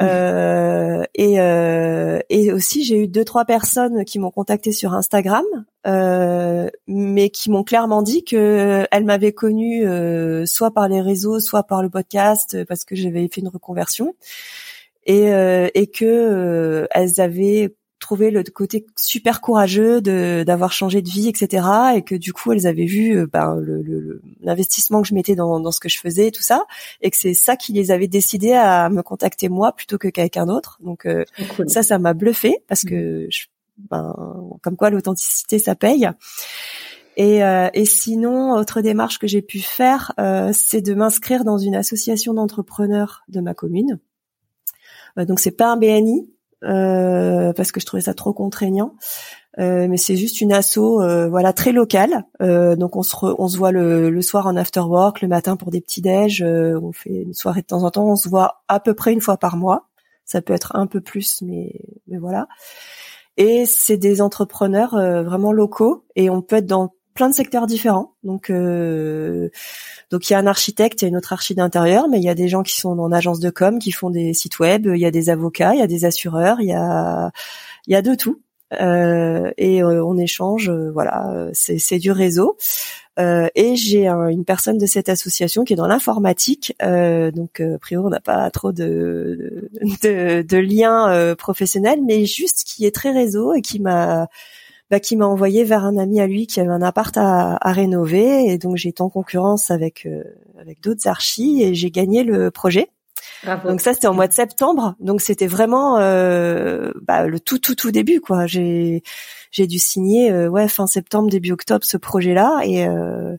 Euh, 0.01 1.03
et 1.13 1.39
euh, 1.39 2.19
et 2.29 2.51
aussi 2.51 2.83
j'ai 2.83 3.03
eu 3.03 3.07
deux 3.07 3.23
trois 3.23 3.45
personnes 3.45 4.03
qui 4.03 4.17
m'ont 4.17 4.31
contacté 4.31 4.71
sur 4.71 4.93
Instagram, 4.93 5.45
euh, 5.85 6.69
mais 6.87 7.29
qui 7.29 7.51
m'ont 7.51 7.63
clairement 7.63 8.01
dit 8.01 8.23
que 8.23 8.87
elles 8.89 9.05
m'avaient 9.05 9.33
connue 9.33 9.87
euh, 9.87 10.45
soit 10.47 10.71
par 10.71 10.87
les 10.87 11.01
réseaux, 11.01 11.39
soit 11.39 11.63
par 11.63 11.83
le 11.83 11.89
podcast 11.89 12.63
parce 12.65 12.83
que 12.83 12.95
j'avais 12.95 13.29
fait 13.31 13.41
une 13.41 13.49
reconversion. 13.49 14.15
Et 15.05 15.27
et 15.27 15.87
que 15.87 16.87
elles 16.89 17.21
avaient 17.21 17.75
trouvé 18.05 18.29
le 18.29 18.43
côté 18.43 18.85
super 18.95 19.41
courageux 19.41 19.99
de 19.99 20.43
d'avoir 20.45 20.71
changé 20.71 21.01
de 21.01 21.09
vie, 21.09 21.27
etc. 21.27 21.65
Et 21.95 22.03
que 22.03 22.13
du 22.13 22.33
coup, 22.33 22.53
elles 22.53 22.67
avaient 22.67 22.85
vu 22.85 23.17
euh, 23.17 23.25
ben, 23.25 23.59
l'investissement 24.41 25.01
que 25.01 25.07
je 25.07 25.15
mettais 25.15 25.33
dans, 25.33 25.59
dans 25.59 25.71
ce 25.71 25.79
que 25.79 25.89
je 25.89 25.97
faisais, 25.99 26.29
tout 26.29 26.43
ça, 26.43 26.65
et 27.01 27.09
que 27.09 27.17
c'est 27.17 27.33
ça 27.33 27.55
qui 27.55 27.73
les 27.73 27.89
avait 27.89 28.07
décidé 28.07 28.53
à 28.53 28.89
me 28.89 29.01
contacter 29.01 29.49
moi 29.49 29.71
plutôt 29.71 29.97
que 29.97 30.07
quelqu'un 30.07 30.45
d'autre. 30.45 30.77
Donc 30.83 31.07
euh, 31.07 31.25
ça, 31.67 31.81
ça 31.81 31.97
m'a 31.97 32.13
bluffé 32.13 32.59
parce 32.67 32.83
que 32.83 33.27
je, 33.31 33.45
ben, 33.89 34.13
comme 34.61 34.77
quoi 34.77 34.91
l'authenticité, 34.91 35.57
ça 35.57 35.73
paye. 35.73 36.07
Et, 37.17 37.43
euh, 37.43 37.69
et 37.73 37.85
sinon, 37.85 38.51
autre 38.51 38.81
démarche 38.81 39.17
que 39.17 39.25
j'ai 39.25 39.41
pu 39.41 39.61
faire, 39.61 40.13
c'est 40.53 40.81
de 40.81 40.93
m'inscrire 40.93 41.43
dans 41.43 41.57
une 41.57 41.75
association 41.75 42.35
d'entrepreneurs 42.35 43.23
de 43.29 43.41
ma 43.41 43.55
commune. 43.55 43.99
donc 45.17 45.39
c'est 45.39 45.57
pas 45.57 45.71
un 45.71 45.77
BNI, 45.77 46.34
euh, 46.65 47.53
parce 47.53 47.71
que 47.71 47.79
je 47.79 47.85
trouvais 47.85 48.01
ça 48.01 48.13
trop 48.13 48.33
contraignant. 48.33 48.95
Euh, 49.57 49.87
mais 49.87 49.97
c'est 49.97 50.17
juste 50.17 50.41
une 50.41 50.51
asso, 50.51 50.77
euh, 50.79 51.29
voilà, 51.29 51.53
très 51.53 51.71
locale. 51.71 52.25
donc 52.41 52.95
on 52.95 53.03
se 53.03 53.15
on 53.21 53.47
se 53.47 53.57
voit 53.57 53.71
le, 53.71 54.09
le, 54.09 54.21
soir 54.21 54.47
en 54.47 54.57
after 54.57 54.81
work, 54.81 55.21
le 55.21 55.29
matin 55.29 55.55
pour 55.55 55.71
des 55.71 55.79
petits 55.79 56.01
déj. 56.01 56.43
on 56.43 56.91
fait 56.91 57.23
une 57.23 57.33
soirée 57.33 57.61
de 57.61 57.67
temps 57.67 57.83
en 57.83 57.91
temps. 57.91 58.05
On 58.05 58.15
se 58.15 58.27
voit 58.29 58.63
à 58.67 58.79
peu 58.79 58.93
près 58.93 59.13
une 59.13 59.21
fois 59.21 59.37
par 59.37 59.57
mois. 59.57 59.87
Ça 60.25 60.41
peut 60.41 60.53
être 60.53 60.75
un 60.75 60.87
peu 60.87 61.01
plus, 61.01 61.41
mais 61.41 61.73
mais 62.07 62.17
voilà. 62.17 62.47
Et 63.37 63.65
c'est 63.65 63.97
des 63.97 64.21
entrepreneurs 64.21 64.91
vraiment 65.23 65.51
locaux 65.51 66.05
et 66.15 66.29
on 66.29 66.41
peut 66.41 66.57
être 66.57 66.65
dans 66.65 66.94
plein 67.15 67.29
de 67.29 67.33
secteurs 67.33 67.65
différents. 67.65 68.13
Donc, 68.23 68.49
euh, 68.51 69.49
donc 70.11 70.29
il 70.29 70.33
y 70.33 70.35
a 70.35 70.39
un 70.39 70.47
architecte, 70.47 71.01
il 71.01 71.05
y 71.05 71.07
a 71.07 71.09
une 71.09 71.17
autre 71.17 71.33
archi 71.33 71.55
d'intérieur, 71.55 72.07
mais 72.07 72.19
il 72.19 72.23
y 72.23 72.29
a 72.29 72.35
des 72.35 72.49
gens 72.49 72.61
qui 72.61 72.75
sont 72.75 72.99
en 72.99 73.11
agence 73.11 73.39
de 73.39 73.49
com, 73.49 73.79
qui 73.79 73.91
font 73.91 74.11
des 74.11 74.33
sites 74.33 74.59
web, 74.59 74.85
il 74.93 74.99
y 74.99 75.05
a 75.05 75.11
des 75.11 75.29
avocats, 75.29 75.73
il 75.73 75.79
y 75.79 75.83
a 75.83 75.87
des 75.87 76.05
assureurs, 76.05 76.61
il 76.61 76.67
y 76.67 76.73
a, 76.73 77.31
il 77.87 77.93
y 77.93 77.95
a 77.95 78.01
de 78.01 78.13
tout. 78.13 78.41
Euh, 78.73 79.51
et 79.57 79.83
euh, 79.83 80.03
on 80.03 80.17
échange, 80.17 80.69
euh, 80.69 80.91
voilà, 80.91 81.49
c'est, 81.53 81.99
du 81.99 82.11
réseau. 82.11 82.57
Euh, 83.17 83.47
et 83.55 83.77
j'ai 83.77 84.07
une 84.07 84.43
personne 84.43 84.77
de 84.77 84.85
cette 84.85 85.07
association 85.07 85.63
qui 85.63 85.73
est 85.73 85.77
dans 85.77 85.87
l'informatique, 85.87 86.75
donc 86.81 87.61
a 87.61 87.77
priori 87.79 88.05
on 88.05 88.09
n'a 88.09 88.19
pas 88.19 88.49
trop 88.51 88.73
de 88.73 89.69
de, 90.03 90.41
de 90.41 90.57
liens 90.57 91.33
professionnels, 91.35 92.01
mais 92.05 92.25
juste 92.25 92.63
qui 92.65 92.85
est 92.85 92.93
très 92.93 93.11
réseau 93.11 93.53
et 93.53 93.61
qui 93.61 93.79
m'a 93.79 94.27
bah, 94.89 94.99
qui 94.99 95.15
m'a 95.15 95.25
envoyé 95.25 95.63
vers 95.63 95.83
un 95.83 95.97
ami 95.97 96.19
à 96.19 96.27
lui 96.27 96.47
qui 96.47 96.59
avait 96.59 96.69
un 96.69 96.81
appart 96.81 97.15
à, 97.17 97.57
à 97.61 97.71
rénover. 97.71 98.45
Et 98.51 98.57
donc 98.57 98.77
j'étais 98.77 99.01
en 99.01 99.09
concurrence 99.09 99.71
avec 99.71 100.05
euh, 100.05 100.23
avec 100.59 100.81
d'autres 100.81 101.07
archis 101.07 101.63
et 101.63 101.73
j'ai 101.75 101.91
gagné 101.91 102.23
le 102.23 102.51
projet. 102.51 102.89
Donc 103.63 103.81
ça 103.81 103.93
c'était 103.93 104.07
en 104.07 104.13
mois 104.13 104.27
de 104.27 104.33
septembre, 104.33 104.95
donc 104.99 105.21
c'était 105.21 105.47
vraiment 105.47 105.97
euh, 105.99 106.91
bah, 107.03 107.27
le 107.27 107.39
tout 107.39 107.59
tout 107.59 107.75
tout 107.75 107.91
début 107.91 108.19
quoi. 108.19 108.47
J'ai 108.47 109.03
j'ai 109.51 109.67
dû 109.67 109.77
signer 109.77 110.31
euh, 110.31 110.47
ouais 110.49 110.67
fin 110.67 110.87
septembre 110.87 111.29
début 111.29 111.51
octobre 111.51 111.85
ce 111.85 111.97
projet 111.97 112.33
là 112.33 112.61
et 112.63 112.87
euh, 112.87 113.37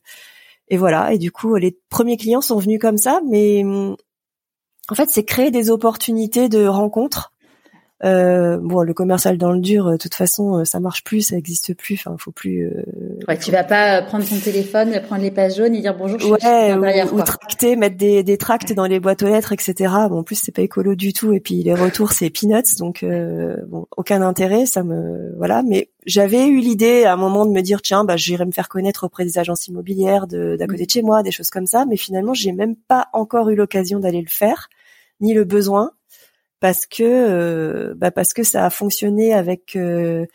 et 0.69 0.77
voilà. 0.77 1.13
Et 1.13 1.19
du 1.19 1.33
coup 1.33 1.57
les 1.57 1.77
premiers 1.89 2.17
clients 2.17 2.41
sont 2.41 2.59
venus 2.59 2.79
comme 2.81 2.99
ça, 2.99 3.21
mais 3.29 3.65
en 3.65 4.95
fait 4.95 5.09
c'est 5.09 5.25
créer 5.25 5.51
des 5.51 5.71
opportunités 5.71 6.49
de 6.49 6.67
rencontres 6.67 7.33
euh, 8.05 8.59
bon, 8.61 8.83
le 8.83 8.93
commercial 8.93 9.39
dans 9.39 9.53
le 9.53 9.61
dur, 9.61 9.87
euh, 9.87 9.93
de 9.93 9.97
toute 9.97 10.15
façon, 10.15 10.59
euh, 10.59 10.65
ça 10.65 10.81
marche 10.81 11.03
plus, 11.03 11.23
ça 11.23 11.37
existe 11.37 11.75
plus. 11.75 11.95
Enfin, 11.95 12.15
faut 12.19 12.31
plus. 12.31 12.67
Euh... 12.67 12.83
Ouais, 13.27 13.39
tu 13.39 13.51
vas 13.51 13.65
pas 13.65 14.03
prendre 14.03 14.29
ton 14.29 14.39
téléphone, 14.39 15.01
prendre 15.07 15.23
les 15.23 15.31
pages 15.31 15.57
jaunes 15.57 15.75
et 15.75 15.81
dire 15.81 15.97
bonjour. 15.97 16.19
Je 16.21 16.27
ouais, 16.27 17.05
ou, 17.05 17.17
ou 17.17 17.23
tracter, 17.23 17.75
mettre 17.75 17.97
des, 17.97 18.23
des 18.23 18.37
tracts 18.37 18.75
dans 18.75 18.85
les 18.85 19.01
boîtes 19.01 19.23
aux 19.23 19.29
lettres, 19.29 19.53
etc. 19.53 19.93
Bon, 20.11 20.19
en 20.19 20.23
plus, 20.25 20.39
c'est 20.43 20.53
pas 20.53 20.61
écolo 20.61 20.95
du 20.95 21.15
tout. 21.15 21.33
Et 21.33 21.41
puis 21.41 21.63
les 21.63 21.73
retours, 21.73 22.13
c'est 22.13 22.29
peanuts, 22.29 22.77
donc 22.79 23.03
euh, 23.03 23.57
bon, 23.67 23.87
aucun 23.97 24.21
intérêt. 24.21 24.67
Ça 24.67 24.83
me 24.83 25.35
voilà. 25.39 25.63
Mais 25.63 25.89
j'avais 26.05 26.47
eu 26.49 26.59
l'idée 26.59 27.05
à 27.05 27.15
un 27.15 27.17
moment 27.17 27.47
de 27.47 27.51
me 27.51 27.63
dire 27.63 27.81
tiens, 27.81 28.05
bah, 28.05 28.19
j'irai 28.19 28.45
me 28.45 28.53
faire 28.53 28.69
connaître 28.69 29.05
auprès 29.05 29.25
des 29.25 29.39
agences 29.39 29.69
immobilières 29.69 30.27
de 30.27 30.57
d'à 30.57 30.67
côté 30.67 30.85
de 30.85 30.91
chez 30.91 31.03
moi, 31.03 31.23
des 31.23 31.33
choses 31.33 31.49
comme 31.49 31.67
ça. 31.67 31.87
Mais 31.87 31.97
finalement, 31.97 32.35
j'ai 32.35 32.53
même 32.53 32.77
pas 32.77 33.09
encore 33.15 33.49
eu 33.49 33.55
l'occasion 33.55 34.01
d'aller 34.01 34.21
le 34.21 34.29
faire, 34.29 34.69
ni 35.23 35.33
le 35.33 35.45
besoin 35.45 35.93
parce 36.61 36.87
que 36.87 37.03
euh, 37.03 37.95
bah 37.97 38.11
parce 38.11 38.33
que 38.33 38.43
ça 38.43 38.65
a 38.65 38.71
fonctionné 38.71 39.33
avec 39.35 39.77
euh, 39.77 40.27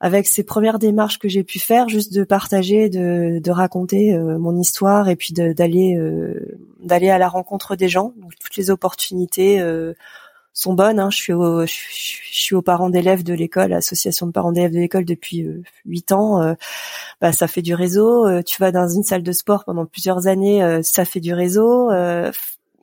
avec 0.00 0.26
ces 0.26 0.44
premières 0.44 0.78
démarches 0.78 1.18
que 1.18 1.28
j'ai 1.28 1.42
pu 1.42 1.58
faire, 1.58 1.88
juste 1.88 2.14
de 2.14 2.22
partager, 2.22 2.88
de, 2.88 3.40
de 3.40 3.50
raconter 3.50 4.14
euh, 4.14 4.38
mon 4.38 4.56
histoire 4.56 5.08
et 5.08 5.16
puis 5.16 5.34
d'aller 5.34 5.98
d'aller 6.80 7.10
à 7.10 7.18
la 7.18 7.28
rencontre 7.28 7.76
des 7.76 7.88
gens. 7.88 8.14
toutes 8.40 8.56
les 8.56 8.70
opportunités 8.70 9.62
sont 10.54 10.74
bonnes. 10.74 10.98
Hein. 10.98 11.10
Je 11.10 11.16
suis 11.16 11.32
au, 11.32 11.66
je, 11.66 11.72
suis 11.72 12.54
aux 12.54 12.62
parents 12.62 12.90
d'élèves 12.90 13.22
de 13.22 13.34
l'école, 13.34 13.72
association 13.72 14.26
de 14.26 14.32
parents 14.32 14.52
d'élèves 14.52 14.72
de 14.72 14.78
l'école 14.78 15.04
depuis 15.04 15.46
huit 15.84 16.12
ans. 16.12 16.54
bah 17.20 17.32
ça 17.32 17.48
fait 17.48 17.62
du 17.62 17.74
réseau. 17.74 18.42
tu 18.42 18.58
vas 18.60 18.72
dans 18.72 18.88
une 18.88 19.02
salle 19.02 19.22
de 19.22 19.32
sport 19.32 19.64
pendant 19.64 19.84
plusieurs 19.84 20.28
années, 20.28 20.80
ça 20.82 21.04
fait 21.04 21.20
du 21.20 21.34
réseau 21.34 21.90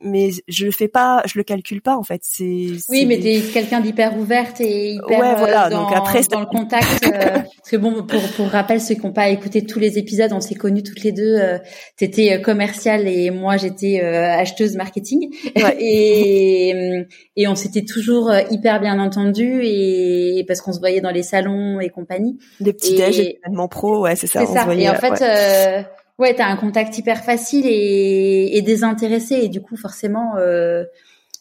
mais 0.02 0.30
je 0.46 0.66
le 0.66 0.70
fais 0.72 0.88
pas, 0.88 1.22
je 1.24 1.38
le 1.38 1.42
calcule 1.42 1.80
pas 1.80 1.96
en 1.96 2.02
fait. 2.02 2.20
C'est 2.22 2.68
oui, 2.90 3.06
mais 3.06 3.18
t'es 3.18 3.40
quelqu'un 3.40 3.80
d'hyper 3.80 4.18
ouverte 4.18 4.60
et 4.60 4.92
hyper 4.92 5.18
ouais, 5.18 5.34
voilà. 5.36 5.66
Euh, 5.66 5.70
dans, 5.70 5.84
donc 5.84 5.96
après 5.96 6.20
dans 6.30 6.40
le 6.40 6.46
contact. 6.46 7.04
Euh, 7.06 7.10
parce 7.10 7.70
que 7.70 7.76
bon, 7.76 8.02
pour 8.02 8.20
pour 8.36 8.48
rappel 8.48 8.80
ceux 8.80 8.94
qui 8.94 9.06
n'ont 9.06 9.12
pas 9.12 9.30
écouté 9.30 9.64
tous 9.64 9.78
les 9.78 9.98
épisodes, 9.98 10.32
on 10.34 10.40
s'est 10.40 10.54
connus 10.54 10.82
toutes 10.82 11.02
les 11.02 11.12
deux. 11.12 11.36
Euh, 11.36 11.58
T'étais 11.96 12.34
euh, 12.34 12.38
commerciale 12.38 13.08
et 13.08 13.30
moi 13.30 13.56
j'étais 13.56 14.00
acheteuse 14.00 14.76
marketing 14.76 15.30
ouais. 15.56 15.76
et 15.80 17.06
et 17.36 17.48
on 17.48 17.54
s'était 17.54 17.84
toujours 17.84 18.30
hyper 18.50 18.80
bien 18.80 18.98
entendus 19.00 19.60
et, 19.62 20.44
parce 20.46 20.60
qu'on 20.60 20.72
se 20.72 20.78
voyait 20.78 21.00
dans 21.00 21.10
les 21.10 21.22
salons 21.22 21.80
et 21.80 21.88
compagnie. 21.88 22.38
Des 22.60 22.72
petits 22.72 22.96
déj, 22.96 23.20
événements 23.20 23.68
pro, 23.68 24.02
ouais, 24.02 24.16
c'est 24.16 24.26
ça. 24.26 24.44
C'est 24.44 24.52
ça. 24.52 24.66
et 24.74 24.88
en 24.88 24.94
fait 24.94 25.20
ouais, 25.20 25.86
t'as 26.18 26.46
un 26.46 26.56
contact 26.56 26.96
hyper 26.98 27.24
facile 27.24 27.66
et, 27.66 28.56
et 28.56 28.62
désintéressé 28.62 29.34
et 29.34 29.48
du 29.48 29.60
coup 29.60 29.76
forcément 29.76 30.36
euh, 30.36 30.84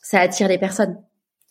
ça 0.02 0.20
attire 0.20 0.48
les 0.48 0.58
personnes. 0.58 0.98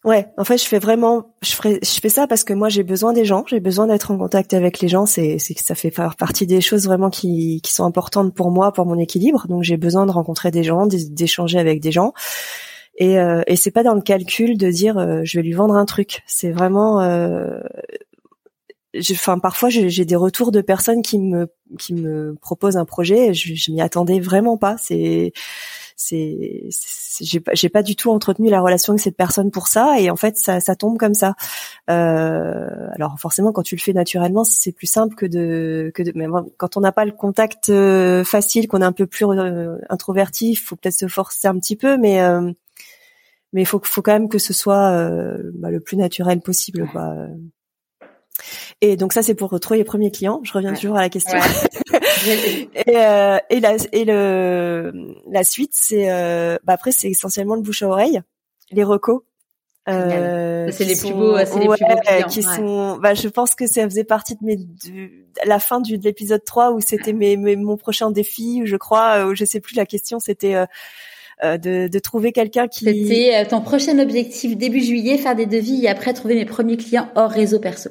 Ouais, 0.04 0.26
en 0.36 0.44
fait, 0.44 0.58
je 0.58 0.66
fais 0.66 0.78
vraiment, 0.78 1.34
je 1.40 1.52
ferai, 1.52 1.78
je 1.82 1.98
fais 1.98 2.10
ça 2.10 2.26
parce 2.26 2.44
que 2.44 2.52
moi 2.52 2.68
j'ai 2.68 2.82
besoin 2.82 3.14
des 3.14 3.24
gens, 3.24 3.42
j'ai 3.46 3.58
besoin 3.58 3.86
d'être 3.86 4.10
en 4.10 4.18
contact 4.18 4.52
avec 4.52 4.80
les 4.80 4.88
gens. 4.88 5.06
C'est, 5.06 5.38
c'est 5.38 5.58
ça 5.58 5.74
fait 5.74 5.90
partie 5.90 6.46
des 6.46 6.60
choses 6.60 6.84
vraiment 6.84 7.08
qui, 7.08 7.62
qui 7.62 7.72
sont 7.72 7.84
importantes 7.84 8.34
pour 8.34 8.50
moi, 8.50 8.70
pour 8.70 8.84
mon 8.84 8.98
équilibre. 8.98 9.46
Donc 9.48 9.62
j'ai 9.62 9.78
besoin 9.78 10.04
de 10.04 10.10
rencontrer 10.10 10.50
des 10.50 10.62
gens, 10.62 10.86
d'échanger 10.86 11.58
avec 11.58 11.80
des 11.80 11.90
gens. 11.90 12.12
Et, 12.96 13.18
euh, 13.18 13.40
et 13.46 13.56
c'est 13.56 13.70
pas 13.70 13.82
dans 13.82 13.94
le 13.94 14.02
calcul 14.02 14.58
de 14.58 14.70
dire 14.70 14.98
euh, 14.98 15.22
je 15.24 15.38
vais 15.38 15.42
lui 15.42 15.52
vendre 15.52 15.74
un 15.74 15.86
truc. 15.86 16.22
C'est 16.26 16.52
vraiment 16.52 17.00
euh, 17.00 17.60
enfin 19.12 19.38
parfois 19.38 19.68
j'ai 19.70 20.04
des 20.04 20.16
retours 20.16 20.52
de 20.52 20.60
personnes 20.60 21.02
qui 21.02 21.18
me 21.18 21.48
qui 21.78 21.94
me 21.94 22.34
proposent 22.40 22.76
un 22.76 22.84
projet 22.84 23.34
je, 23.34 23.54
je 23.54 23.72
m'y 23.72 23.80
attendais 23.80 24.20
vraiment 24.20 24.56
pas 24.56 24.76
c'est 24.78 25.32
c'est 25.96 26.68
j'ai 27.20 27.40
pas 27.40 27.52
j'ai 27.54 27.68
pas 27.68 27.82
du 27.82 27.94
tout 27.94 28.10
entretenu 28.10 28.50
la 28.50 28.60
relation 28.60 28.92
avec 28.92 29.02
cette 29.02 29.16
personne 29.16 29.50
pour 29.50 29.68
ça 29.68 30.00
et 30.00 30.10
en 30.10 30.16
fait 30.16 30.36
ça 30.36 30.60
ça 30.60 30.74
tombe 30.74 30.98
comme 30.98 31.14
ça 31.14 31.34
euh, 31.90 32.88
alors 32.92 33.18
forcément 33.18 33.52
quand 33.52 33.62
tu 33.62 33.76
le 33.76 33.80
fais 33.80 33.92
naturellement 33.92 34.44
c'est 34.44 34.72
plus 34.72 34.86
simple 34.86 35.14
que 35.14 35.26
de 35.26 35.92
que 35.94 36.02
de 36.02 36.12
quand 36.56 36.76
on 36.76 36.80
n'a 36.80 36.92
pas 36.92 37.04
le 37.04 37.12
contact 37.12 37.68
euh, 37.68 38.24
facile 38.24 38.66
qu'on 38.66 38.82
est 38.82 38.84
un 38.84 38.92
peu 38.92 39.06
plus 39.06 39.24
euh, 39.24 39.76
introverti 39.88 40.56
faut 40.56 40.76
peut-être 40.76 40.98
se 40.98 41.08
forcer 41.08 41.46
un 41.46 41.58
petit 41.58 41.76
peu 41.76 41.96
mais 41.96 42.20
euh, 42.20 42.50
mais 43.52 43.62
il 43.62 43.66
faut 43.66 43.80
faut 43.84 44.02
quand 44.02 44.12
même 44.12 44.28
que 44.28 44.38
ce 44.38 44.52
soit 44.52 45.08
bah, 45.54 45.70
le 45.70 45.78
plus 45.78 45.96
naturel 45.96 46.40
possible 46.40 46.88
quoi. 46.90 47.14
Et 48.86 48.96
donc 48.96 49.14
ça 49.14 49.22
c'est 49.22 49.34
pour 49.34 49.48
retrouver 49.48 49.78
les 49.78 49.84
premiers 49.84 50.10
clients. 50.10 50.40
Je 50.42 50.52
reviens 50.52 50.74
toujours 50.74 50.96
à 50.96 51.00
la 51.00 51.08
question. 51.08 51.38
et, 52.26 52.68
euh, 52.88 53.38
et, 53.48 53.60
la, 53.60 53.76
et 53.92 54.04
le 54.04 55.14
la 55.26 55.42
suite 55.42 55.70
c'est 55.72 56.10
euh, 56.10 56.58
bah 56.64 56.74
après 56.74 56.92
c'est 56.92 57.08
essentiellement 57.08 57.54
le 57.54 57.62
bouche 57.62 57.82
à 57.82 57.88
oreille, 57.88 58.20
les 58.72 58.84
recos. 58.84 59.22
Euh, 59.88 60.68
c'est 60.70 60.84
les 60.84 60.96
plus 60.96 61.14
beaux, 61.14 61.38
c'est 61.38 61.60
les 61.60 61.60
plus 61.60 61.66
beaux 61.66 61.74
clients. 61.74 62.28
Qui 62.28 62.42
sont, 62.42 62.98
bah, 62.98 63.14
je 63.14 63.28
pense 63.28 63.54
que 63.54 63.66
ça 63.66 63.84
faisait 63.84 64.04
partie 64.04 64.34
de 64.34 64.40
mes, 64.42 64.56
de, 64.56 65.10
la 65.46 65.58
fin 65.58 65.80
du, 65.80 65.98
de 65.98 66.04
l'épisode 66.04 66.44
3 66.44 66.72
où 66.72 66.80
c'était 66.80 67.12
mes, 67.12 67.36
mes, 67.36 67.56
mon 67.56 67.76
prochain 67.76 68.10
défi, 68.10 68.62
je 68.64 68.76
crois, 68.76 69.26
où 69.26 69.34
je 69.34 69.44
sais 69.44 69.60
plus 69.60 69.76
la 69.76 69.84
question, 69.84 70.20
c'était 70.20 70.54
euh, 70.54 70.66
euh, 71.42 71.58
de, 71.58 71.88
de, 71.88 71.98
trouver 71.98 72.32
quelqu'un 72.32 72.66
qui. 72.66 72.84
C'était 72.84 73.46
ton 73.46 73.60
prochain 73.60 73.98
objectif 73.98 74.56
début 74.56 74.80
juillet, 74.80 75.18
faire 75.18 75.36
des 75.36 75.46
devis 75.46 75.84
et 75.84 75.88
après 75.88 76.14
trouver 76.14 76.34
mes 76.34 76.46
premiers 76.46 76.78
clients 76.78 77.08
hors 77.14 77.30
réseau 77.30 77.60
perso. 77.60 77.90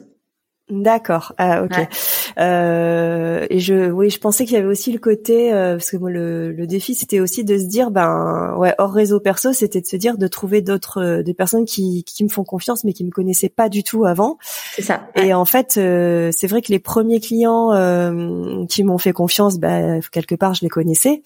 D'accord. 0.81 1.33
Ah 1.37 1.63
ok. 1.63 1.87
Euh, 2.39 3.45
et 3.49 3.59
je, 3.59 3.91
oui, 3.91 4.09
je 4.09 4.17
pensais 4.17 4.45
qu'il 4.45 4.55
y 4.55 4.57
avait 4.57 4.67
aussi 4.67 4.91
le 4.91 4.97
côté 4.97 5.53
euh, 5.53 5.75
parce 5.75 5.91
que 5.91 5.97
moi 5.97 6.09
le, 6.09 6.51
le 6.51 6.65
défi 6.65 6.95
c'était 6.95 7.19
aussi 7.19 7.43
de 7.43 7.59
se 7.59 7.65
dire 7.65 7.91
ben 7.91 8.55
ouais 8.57 8.73
hors 8.79 8.91
réseau 8.91 9.19
perso 9.19 9.53
c'était 9.53 9.81
de 9.81 9.85
se 9.85 9.95
dire 9.97 10.17
de 10.17 10.27
trouver 10.27 10.61
d'autres 10.61 11.01
euh, 11.01 11.23
des 11.23 11.35
personnes 11.35 11.65
qui 11.65 12.03
qui 12.05 12.23
me 12.23 12.29
font 12.29 12.43
confiance 12.43 12.83
mais 12.85 12.93
qui 12.93 13.05
me 13.05 13.11
connaissaient 13.11 13.49
pas 13.49 13.69
du 13.69 13.83
tout 13.83 14.05
avant. 14.05 14.39
C'est 14.75 14.81
ça. 14.81 15.07
Et 15.15 15.33
en 15.33 15.45
fait 15.45 15.75
euh, 15.77 16.31
c'est 16.35 16.47
vrai 16.47 16.63
que 16.63 16.71
les 16.71 16.79
premiers 16.79 17.19
clients 17.19 17.71
euh, 17.73 18.65
qui 18.65 18.83
m'ont 18.83 18.97
fait 18.97 19.13
confiance 19.13 19.59
ben 19.59 19.99
quelque 20.11 20.33
part 20.33 20.55
je 20.55 20.61
les 20.61 20.69
connaissais. 20.69 21.21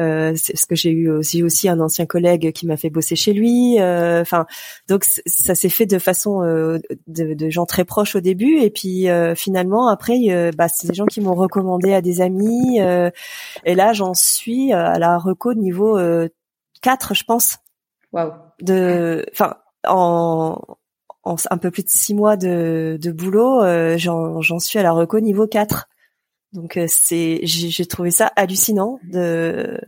Euh, 0.00 0.32
c'est 0.36 0.56
ce 0.56 0.64
que 0.64 0.74
j'ai 0.74 0.90
eu 0.90 1.10
aussi 1.10 1.42
aussi 1.42 1.68
un 1.68 1.78
ancien 1.78 2.06
collègue 2.06 2.52
qui 2.52 2.66
m'a 2.66 2.78
fait 2.78 2.88
bosser 2.88 3.14
chez 3.14 3.34
lui. 3.34 3.78
Euh, 3.78 4.22
enfin, 4.22 4.46
donc 4.88 5.04
ça 5.04 5.54
s'est 5.54 5.68
fait 5.68 5.84
de 5.84 5.98
façon 5.98 6.42
euh, 6.42 6.78
de, 7.08 7.34
de, 7.34 7.50
gens 7.50 7.66
très 7.66 7.84
proches 7.84 8.16
au 8.16 8.20
début, 8.20 8.58
et 8.58 8.70
puis 8.70 9.06
finalement 9.36 9.88
après, 9.88 10.50
bah, 10.56 10.68
c'est 10.68 10.88
des 10.88 10.94
gens 10.94 11.06
qui 11.06 11.20
m'ont 11.20 11.34
recommandé 11.34 11.92
à 11.92 12.00
des 12.00 12.20
amis. 12.20 12.78
et 12.78 13.74
là, 13.74 13.92
j'en 13.92 14.14
suis 14.14 14.72
à 14.72 14.98
la 14.98 15.18
reco 15.18 15.54
niveau 15.54 15.98
4, 16.80 17.14
je 17.14 17.24
pense. 17.24 17.58
Waouh. 18.12 18.32
De, 18.60 19.26
enfin, 19.32 19.56
en, 19.86 20.58
en 21.24 21.36
un 21.50 21.58
peu 21.58 21.70
plus 21.70 21.82
de 21.82 21.88
six 21.88 22.14
mois 22.14 22.36
de, 22.36 22.98
de 23.00 23.12
boulot, 23.12 23.60
j'en 23.98 24.58
suis 24.58 24.78
à 24.78 24.82
la 24.82 24.92
reco 24.92 25.20
niveau 25.20 25.46
4. 25.46 25.88
Donc 26.52 26.76
euh, 26.76 26.86
c'est 26.88 27.40
j'ai 27.44 27.86
trouvé 27.86 28.10
ça 28.10 28.32
hallucinant 28.36 28.98
de 29.04 29.80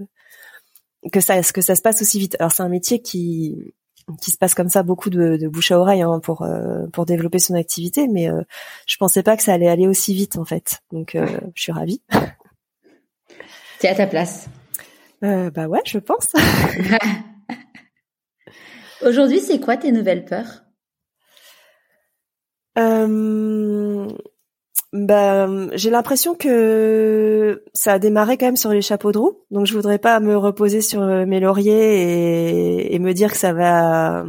que 1.13 1.21
ça 1.21 1.43
que 1.43 1.61
ça 1.61 1.75
se 1.75 1.83
passe 1.83 2.03
aussi 2.03 2.19
vite. 2.19 2.37
Alors 2.39 2.53
c'est 2.53 2.63
un 2.63 2.69
métier 2.69 3.01
qui 3.03 3.75
qui 4.21 4.31
se 4.31 4.39
passe 4.39 4.55
comme 4.55 4.69
ça 4.69 4.83
beaucoup 4.83 5.11
de, 5.11 5.37
de 5.37 5.49
bouche 5.49 5.73
à 5.73 5.79
oreille 5.79 6.03
hein, 6.03 6.21
pour 6.23 6.43
euh, 6.43 6.87
pour 6.93 7.07
développer 7.07 7.39
son 7.39 7.55
activité, 7.55 8.09
mais 8.09 8.31
euh, 8.31 8.43
je 8.87 8.97
pensais 8.97 9.23
pas 9.23 9.37
que 9.37 9.43
ça 9.43 9.55
allait 9.55 9.69
aller 9.69 9.87
aussi 9.87 10.15
vite 10.15 10.37
en 10.37 10.45
fait. 10.45 10.81
Donc 10.93 11.15
euh, 11.15 11.27
je 11.55 11.63
suis 11.63 11.73
ravie. 11.73 12.03
T'es 13.79 13.89
à 13.89 13.95
ta 13.95 14.07
place. 14.07 14.49
bah 15.21 15.67
ouais, 15.69 15.83
je 15.87 15.99
pense. 15.99 16.33
Aujourd'hui, 19.03 19.41
c'est 19.41 19.61
quoi 19.61 19.77
tes 19.77 19.93
nouvelles 19.93 20.25
peurs? 20.25 20.63
Euh, 24.95 25.07
bah, 25.07 25.49
j'ai 25.75 25.91
l'impression 25.91 26.35
que 26.35 27.65
ça 27.75 27.95
a 27.95 27.99
démarré 27.99 28.37
quand 28.37 28.47
même 28.47 28.57
sur 28.57 28.71
les 28.71 28.83
chapeaux 28.83 29.13
de 29.13 29.19
roue, 29.19 29.39
donc 29.51 29.67
je 29.67 29.75
voudrais 29.75 29.99
pas 29.99 30.21
me 30.21 30.37
reposer 30.37 30.81
sur 30.81 31.03
euh, 31.03 31.27
mes 31.27 31.41
lauriers 31.41 32.83
et, 32.83 32.95
et 32.95 32.99
me 32.99 33.13
dire 33.13 33.33
que 33.33 33.39
ça 33.39 33.53
va 33.53 34.25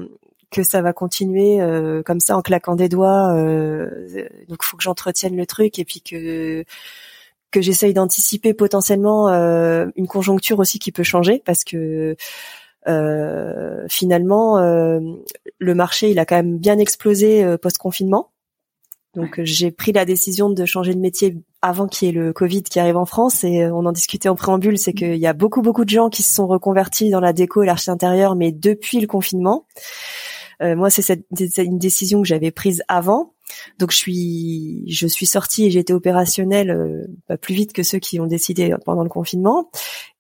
que 0.56 0.64
ça 0.64 0.82
va 0.82 0.94
continuer 0.94 1.62
euh, 1.62 2.02
comme 2.04 2.20
ça 2.20 2.38
en 2.38 2.42
claquant 2.42 2.76
des 2.76 2.90
doigts. 2.90 3.36
Euh, 3.36 4.08
donc, 4.48 4.64
faut 4.64 4.78
que 4.78 4.84
j'entretienne 4.84 5.36
le 5.36 5.46
truc 5.46 5.80
et 5.80 5.86
puis 5.86 6.02
que 6.02 6.64
que 7.52 7.62
j'essaye 7.62 7.94
d'anticiper 7.94 8.54
potentiellement 8.54 9.30
euh, 9.30 9.88
une 9.96 10.08
conjoncture 10.08 10.60
aussi 10.60 10.80
qui 10.80 10.92
peut 10.92 11.04
changer 11.04 11.42
parce 11.46 11.64
que 11.64 12.16
euh, 12.88 13.86
finalement 13.90 14.60
le 14.60 15.76
marché 15.76 16.12
il 16.12 16.20
a 16.20 16.26
quand 16.26 16.36
même 16.36 16.58
bien 16.58 16.78
explosé 16.78 17.58
post 17.62 17.78
confinement 17.78 18.32
donc 19.16 19.40
j'ai 19.44 19.72
pris 19.72 19.92
la 19.92 20.06
décision 20.06 20.50
de 20.50 20.66
changer 20.66 20.94
de 20.94 21.00
métier 21.00 21.38
avant 21.62 21.88
qu'il 21.88 22.08
y 22.08 22.12
ait 22.12 22.14
le 22.14 22.34
Covid 22.34 22.64
qui 22.64 22.80
arrive 22.80 22.98
en 22.98 23.06
France 23.06 23.44
et 23.44 23.64
euh, 23.64 23.74
on 23.74 23.86
en 23.86 23.92
discutait 23.92 24.30
en 24.30 24.36
préambule, 24.36 24.78
c'est 24.78 24.94
qu'il 24.94 25.18
y 25.18 25.28
a 25.28 25.34
beaucoup 25.34 25.62
beaucoup 25.62 25.86
de 25.86 25.90
gens 25.90 26.10
qui 26.10 26.24
se 26.24 26.34
sont 26.34 26.48
reconvertis 26.48 27.10
dans 27.10 27.20
la 27.20 27.34
déco 27.34 27.64
et 27.64 27.66
l'archi 27.66 27.92
intérieur, 27.92 28.36
mais 28.36 28.52
depuis 28.52 29.00
le 29.00 29.08
confinement. 29.08 29.66
Euh, 30.62 30.76
moi, 30.76 30.90
c'est 30.90 31.26
une 31.58 31.80
décision 31.80 32.22
que 32.22 32.28
j'avais 32.28 32.52
prise 32.52 32.82
avant 32.88 33.35
donc 33.80 33.92
je 33.92 33.98
suis 33.98 34.84
je 34.88 35.08
suis 35.08 35.26
sortie 35.26 35.66
et 35.66 35.72
j'ai 35.72 35.80
été 35.80 35.94
opérationnelle 35.94 36.72
euh, 36.72 37.06
pas 37.28 37.38
plus 37.38 37.54
vite 37.54 37.74
que 37.74 37.84
ceux 37.84 38.00
qui 38.00 38.20
ont 38.20 38.26
décidé 38.26 38.76
pendant 38.86 39.04
le 39.04 39.10
confinement. 39.10 39.70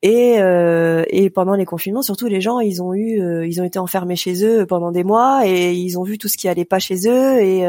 Et 0.01 0.39
euh, 0.39 1.03
et 1.09 1.31
pendant 1.31 1.55
les 1.55 1.65
confinements 1.65 2.03
surtout 2.03 2.27
les 2.27 2.39
gens 2.39 2.59
ils 2.59 2.83
ont 2.83 2.93
eu 2.93 3.19
euh, 3.21 3.47
ils 3.47 3.59
ont 3.59 3.63
été 3.63 3.79
enfermés 3.79 4.15
chez 4.15 4.45
eux 4.45 4.65
pendant 4.67 4.91
des 4.91 5.03
mois 5.03 5.47
et 5.47 5.73
ils 5.73 5.97
ont 5.97 6.03
vu 6.03 6.19
tout 6.19 6.27
ce 6.27 6.37
qui 6.37 6.47
allait 6.47 6.65
pas 6.65 6.77
chez 6.77 7.07
eux 7.07 7.41
et 7.41 7.61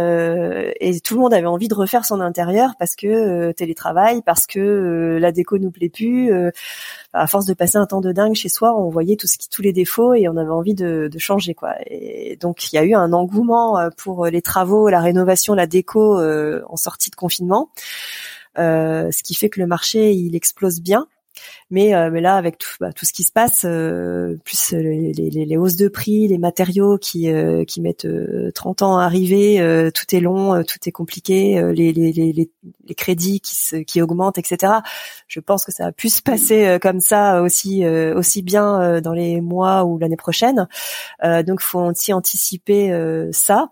et 0.80 1.00
tout 1.00 1.14
le 1.14 1.20
monde 1.20 1.32
avait 1.32 1.46
envie 1.46 1.68
de 1.68 1.74
refaire 1.74 2.04
son 2.04 2.20
intérieur 2.20 2.74
parce 2.78 2.94
que 2.94 3.52
télétravail 3.52 4.20
parce 4.24 4.46
que 4.46 5.18
la 5.20 5.32
déco 5.32 5.56
nous 5.58 5.70
plaît 5.70 5.88
plus 5.88 6.30
à 7.16 7.26
force 7.26 7.46
de 7.46 7.54
passer 7.54 7.76
un 7.78 7.86
temps 7.86 8.00
de 8.00 8.12
dingue 8.12 8.34
chez 8.34 8.48
soi 8.48 8.78
on 8.78 8.88
voyait 8.88 9.16
tous 9.16 9.62
les 9.62 9.72
défauts 9.72 10.14
et 10.14 10.28
on 10.28 10.36
avait 10.36 10.50
envie 10.50 10.74
de, 10.74 11.10
changer 11.18 11.56
et 11.86 12.36
donc 12.36 12.72
il 12.72 12.76
y 12.76 12.78
a 12.78 12.84
eu 12.84 12.94
un 12.94 13.12
engouement 13.12 13.78
pour 13.96 14.26
les 14.26 14.42
travaux 14.42 14.88
la 14.88 15.00
rénovation 15.00 15.54
la 15.54 15.66
déco 15.66 16.20
euh, 16.20 16.62
en 16.68 16.76
sortie 16.76 17.10
de 17.10 17.16
confinement, 17.16 17.70
euh, 18.58 19.10
ce 19.10 19.22
qui 19.22 19.34
fait 19.34 19.48
que 19.48 19.60
le 19.60 19.66
marché 19.66 20.12
il 20.12 20.36
explose 20.36 20.80
bien. 20.80 21.08
Mais, 21.70 21.94
euh, 21.94 22.10
mais 22.10 22.20
là, 22.20 22.36
avec 22.36 22.58
tout, 22.58 22.70
bah, 22.80 22.92
tout 22.92 23.04
ce 23.04 23.12
qui 23.12 23.22
se 23.22 23.32
passe, 23.32 23.60
plus 23.62 24.72
les, 24.72 25.12
les, 25.12 25.56
hausses 25.56 25.76
de 25.76 25.88
prix, 25.88 26.28
les 26.28 26.38
matériaux 26.38 26.98
qui, 26.98 27.28
qui 27.66 27.80
mettent 27.80 28.08
30 28.54 28.82
ans 28.82 28.98
à 28.98 29.04
arriver, 29.04 29.90
tout 29.94 30.14
est 30.14 30.20
long, 30.20 30.62
tout 30.62 30.78
est 30.86 30.92
compliqué, 30.92 31.60
les, 31.72 31.92
les, 31.92 32.12
les, 32.12 32.94
crédits 32.94 33.40
qui, 33.40 33.54
se, 33.54 33.76
qui 33.76 34.00
augmentent, 34.00 34.38
etc. 34.38 34.74
Je 35.28 35.40
pense 35.40 35.64
que 35.64 35.72
ça 35.72 35.86
a 35.86 35.92
pu 35.92 36.08
se 36.08 36.22
passer 36.22 36.78
comme 36.80 37.00
ça 37.00 37.42
aussi, 37.42 37.86
aussi 37.86 38.42
bien 38.42 39.00
dans 39.00 39.12
les 39.12 39.40
mois 39.40 39.84
ou 39.84 39.98
l'année 39.98 40.16
prochaine. 40.16 40.68
donc, 41.22 41.60
faut 41.60 41.80
aussi 41.80 42.12
anticiper 42.12 42.92
ça. 43.32 43.68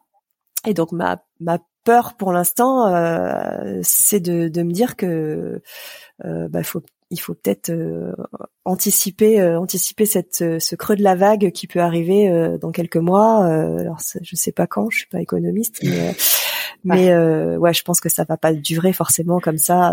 Et 0.66 0.72
donc 0.72 0.92
ma 0.92 1.22
ma 1.40 1.58
peur 1.84 2.14
pour 2.14 2.32
l'instant, 2.32 2.88
euh, 2.88 3.80
c'est 3.82 4.20
de, 4.20 4.48
de, 4.48 4.62
me 4.62 4.72
dire 4.72 4.96
que 4.96 5.62
euh, 6.24 6.48
bah, 6.48 6.62
faut, 6.64 6.82
il 7.10 7.20
faut 7.20 7.34
peut-être 7.34 7.70
euh, 7.70 8.12
anticiper, 8.64 9.40
euh, 9.40 9.58
anticiper 9.58 10.06
cette, 10.06 10.36
ce 10.36 10.74
creux 10.74 10.96
de 10.96 11.02
la 11.02 11.14
vague 11.14 11.50
qui 11.52 11.66
peut 11.66 11.80
arriver 11.80 12.30
euh, 12.30 12.58
dans 12.58 12.72
quelques 12.72 12.96
mois. 12.96 13.44
alors 13.46 13.98
je 14.20 14.36
sais 14.36 14.52
pas 14.52 14.66
quand, 14.66 14.90
je 14.90 14.98
suis 14.98 15.06
pas 15.06 15.20
économiste, 15.20 15.80
mais, 15.82 16.16
mais 16.84 17.16
ouais, 17.56 17.74
je 17.74 17.82
pense 17.82 18.00
que 18.00 18.08
ça 18.08 18.24
va 18.24 18.36
pas 18.36 18.52
durer 18.52 18.92
forcément 18.92 19.40
comme 19.40 19.58
ça 19.58 19.92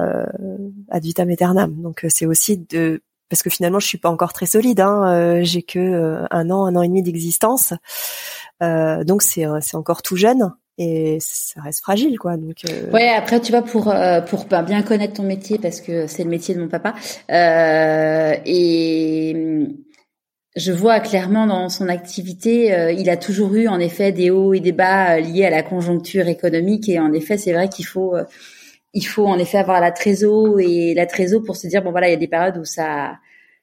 ad 0.90 1.04
vitam 1.04 1.30
aeternam. 1.30 1.82
Donc 1.82 2.06
c'est 2.10 2.26
aussi 2.26 2.58
de 2.58 3.02
parce 3.30 3.44
que 3.44 3.50
finalement 3.50 3.80
je 3.80 3.88
suis 3.88 3.98
pas 3.98 4.10
encore 4.10 4.34
très 4.34 4.46
solide. 4.46 4.80
Hein, 4.80 5.42
j'ai 5.44 5.64
que 5.64 6.24
un 6.32 6.50
an, 6.50 6.66
un 6.66 6.76
an 6.76 6.82
et 6.82 6.88
demi 6.88 7.04
d'existence, 7.04 7.74
donc 8.62 9.22
c'est 9.22 9.46
c'est 9.62 9.78
encore 9.78 10.02
tout 10.02 10.16
jeune 10.16 10.52
et 10.82 11.18
ça 11.20 11.62
reste 11.62 11.82
fragile 11.82 12.18
quoi 12.18 12.38
donc 12.38 12.58
euh... 12.68 12.90
ouais 12.92 13.10
après 13.10 13.40
tu 13.40 13.52
vois 13.52 13.62
pour 13.62 13.90
euh, 13.90 14.22
pour 14.22 14.46
ben, 14.46 14.64
bien 14.64 14.82
connaître 14.82 15.14
ton 15.14 15.24
métier 15.24 15.60
parce 15.60 15.80
que 15.80 16.08
c'est 16.08 16.24
le 16.24 16.30
métier 16.30 16.56
de 16.56 16.60
mon 16.60 16.70
papa 16.70 16.96
euh, 17.30 18.34
et 18.46 19.68
je 20.56 20.72
vois 20.72 21.00
clairement 21.00 21.46
dans 21.46 21.70
son 21.70 21.88
activité 21.88 22.74
euh, 22.74 22.92
il 22.92 23.12
a 23.12 23.18
toujours 23.18 23.54
eu 23.54 23.68
en 23.68 23.80
effet 23.80 24.12
des 24.12 24.32
hauts 24.32 24.56
et 24.56 24.60
des 24.60 24.72
bas 24.72 25.18
euh, 25.18 25.20
liés 25.20 25.46
à 25.46 25.52
la 25.52 25.62
conjoncture 25.62 26.28
économique 26.28 26.90
et 26.90 27.00
en 27.00 27.14
effet 27.14 27.38
c'est 27.38 27.54
vrai 27.54 27.70
qu'il 27.70 27.86
faut 27.86 28.16
il 28.94 29.06
faut 29.06 29.28
en 29.28 29.38
effet 29.38 29.60
avoir 29.60 29.82
la 29.82 29.92
trésor 29.92 30.60
et 30.60 30.96
la 30.96 31.06
trésor 31.06 31.44
pour 31.44 31.58
se 31.58 31.68
dire 31.68 31.84
bon 31.84 31.92
voilà 31.92 32.08
il 32.08 32.12
y 32.12 32.16
a 32.16 32.18
des 32.18 32.28
périodes 32.28 32.58
où 32.58 32.66
ça 32.66 33.18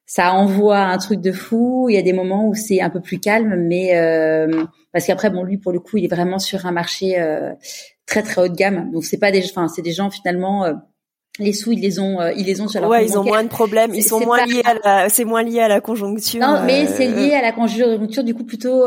ça 0.09 0.33
envoie 0.33 0.79
un 0.79 0.97
truc 0.97 1.21
de 1.21 1.33
fou. 1.33 1.88
Il 1.90 1.94
y 1.94 1.99
a 1.99 2.03
des 2.03 2.14
moments 2.14 2.49
où 2.49 2.55
c'est 2.55 2.81
un 2.81 2.88
peu 2.88 3.01
plus 3.01 3.21
calme, 3.21 3.57
mais 3.68 3.94
euh, 3.94 4.64
parce 4.90 5.07
qu'après, 5.07 5.29
bon, 5.29 5.44
lui 5.44 5.59
pour 5.59 5.71
le 5.71 5.80
coup, 5.80 5.99
il 5.99 6.07
est 6.07 6.09
vraiment 6.09 6.39
sur 6.39 6.64
un 6.64 6.72
marché 6.72 7.20
euh, 7.20 7.53
très 8.07 8.22
très 8.22 8.41
haut 8.41 8.49
de 8.49 8.57
gamme. 8.57 8.91
Donc 8.91 9.05
c'est 9.05 9.18
pas 9.18 9.30
des, 9.30 9.45
enfin 9.45 9.68
c'est 9.68 9.83
des 9.83 9.93
gens 9.93 10.11
finalement. 10.11 10.64
Euh, 10.64 10.72
les 11.41 11.53
sous, 11.53 11.70
ils 11.70 11.80
les 11.80 12.01
ont, 12.01 12.18
ils 12.37 12.47
les 12.47 12.61
ont 12.61 12.66
sur 12.66 12.80
leur 12.80 12.91
Ouais, 12.91 13.07
ils 13.07 13.16
ont 13.16 13.22
moins 13.22 13.45
de 13.45 13.49
problèmes. 13.49 13.95
Ils 13.95 14.03
sont 14.03 14.18
moins 14.18 14.45
liés 14.45 14.62
à 14.64 14.74
la, 14.74 15.09
c'est 15.09 15.24
moins 15.24 15.45
lié 15.45 15.61
à 15.61 15.68
la 15.68 15.80
conjoncture. 15.80 16.41
Non, 16.41 16.64
mais 16.64 16.87
c'est 16.87 17.07
lié 17.07 17.33
à 17.33 17.43
la 17.43 17.53
conjoncture, 17.53 18.24
du 18.24 18.35
coup 18.35 18.43
plutôt 18.43 18.87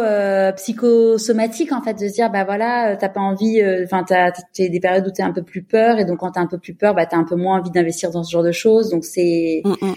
psychosomatique 0.57 1.71
en 1.71 1.81
fait, 1.81 1.93
de 1.93 2.09
se 2.09 2.13
dire 2.13 2.29
bah 2.29 2.43
voilà, 2.43 2.97
t'as 2.97 3.07
pas 3.07 3.21
envie, 3.21 3.63
enfin 3.85 4.03
t'as, 4.03 4.31
t'as 4.31 4.67
des 4.67 4.79
périodes 4.81 5.07
où 5.07 5.11
t'es 5.11 5.23
un 5.23 5.31
peu 5.31 5.43
plus 5.43 5.63
peur 5.63 5.97
et 5.97 6.03
donc 6.03 6.17
quand 6.17 6.31
t'as 6.31 6.41
un 6.41 6.47
peu 6.47 6.57
plus 6.57 6.73
peur, 6.73 6.93
bah 6.93 7.05
t'as 7.05 7.15
un 7.15 7.23
peu 7.23 7.37
moins 7.37 7.57
envie 7.57 7.71
d'investir 7.71 8.11
dans 8.11 8.23
ce 8.23 8.31
genre 8.31 8.43
de 8.43 8.51
choses. 8.51 8.89
Donc 8.89 9.05
c'est, 9.05 9.61
mm, 9.63 9.75
mm. 9.81 9.95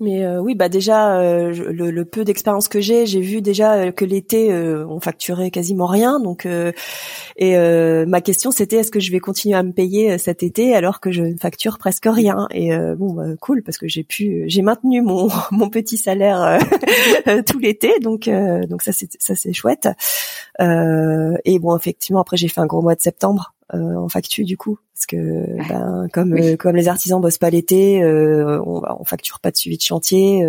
Mais 0.00 0.24
euh, 0.24 0.40
oui, 0.40 0.54
bah 0.54 0.70
déjà 0.70 1.18
euh, 1.18 1.52
le, 1.52 1.90
le, 1.90 2.04
peu 2.06 2.24
d'expérience 2.24 2.68
que 2.68 2.80
j'ai, 2.80 3.04
j'ai 3.04 3.20
vu 3.20 3.42
déjà 3.42 3.74
euh, 3.74 3.92
que 3.92 4.06
l'été 4.06 4.50
on 4.52 4.98
facturait 4.98 5.50
quasiment 5.50 5.86
rien. 5.86 6.20
Donc 6.20 6.46
et 7.36 7.56
ma 8.06 8.20
question 8.20 8.50
c'était 8.50 8.76
est-ce 8.76 8.90
que 8.90 9.00
je 9.00 9.12
vais 9.12 9.20
continuer 9.20 9.56
à 9.56 9.62
me 9.62 9.72
payer 9.72 10.16
cet 10.18 10.42
été 10.42 10.74
alors 10.74 11.00
que 11.00 11.10
je 11.10 11.22
ne 11.22 11.36
facture 11.36 11.78
presque 11.78 12.06
rien? 12.06 12.48
Et 12.50 12.70
bon, 12.96 13.12
bah, 13.12 13.24
cool 13.40 13.62
parce 13.62 13.78
que 13.78 13.86
j'ai 13.86 14.02
pu, 14.04 14.44
j'ai 14.46 14.62
maintenu 14.62 15.02
mon 15.02 15.28
mon 15.50 15.68
petit 15.68 15.98
salaire 15.98 16.58
tout 17.46 17.58
l'été. 17.58 17.98
Donc 18.00 18.28
donc 18.68 18.82
ça 18.82 18.92
c'est 18.92 19.10
ça 19.18 19.34
c'est 19.34 19.52
chouette. 19.52 19.88
et 20.58 21.58
bon 21.58 21.76
effectivement 21.76 22.20
après 22.20 22.36
j'ai 22.36 22.48
fait 22.48 22.60
un 22.60 22.66
gros 22.66 22.82
mois 22.82 22.94
de 22.94 23.00
septembre 23.00 23.54
euh, 23.74 23.94
en 23.94 24.08
facture 24.08 24.44
du 24.44 24.56
coup 24.56 24.78
parce 25.00 25.06
que 25.06 25.68
ben, 25.68 26.08
comme 26.12 26.34
euh, 26.34 26.56
comme 26.56 26.76
les 26.76 26.88
artisans 26.88 27.20
bossent 27.20 27.38
pas 27.38 27.48
l'été, 27.48 28.02
euh, 28.02 28.60
on, 28.66 28.82
on 29.00 29.04
facture 29.04 29.40
pas 29.40 29.50
de 29.50 29.56
suivi 29.56 29.78
de 29.78 29.82
chantier. 29.82 30.44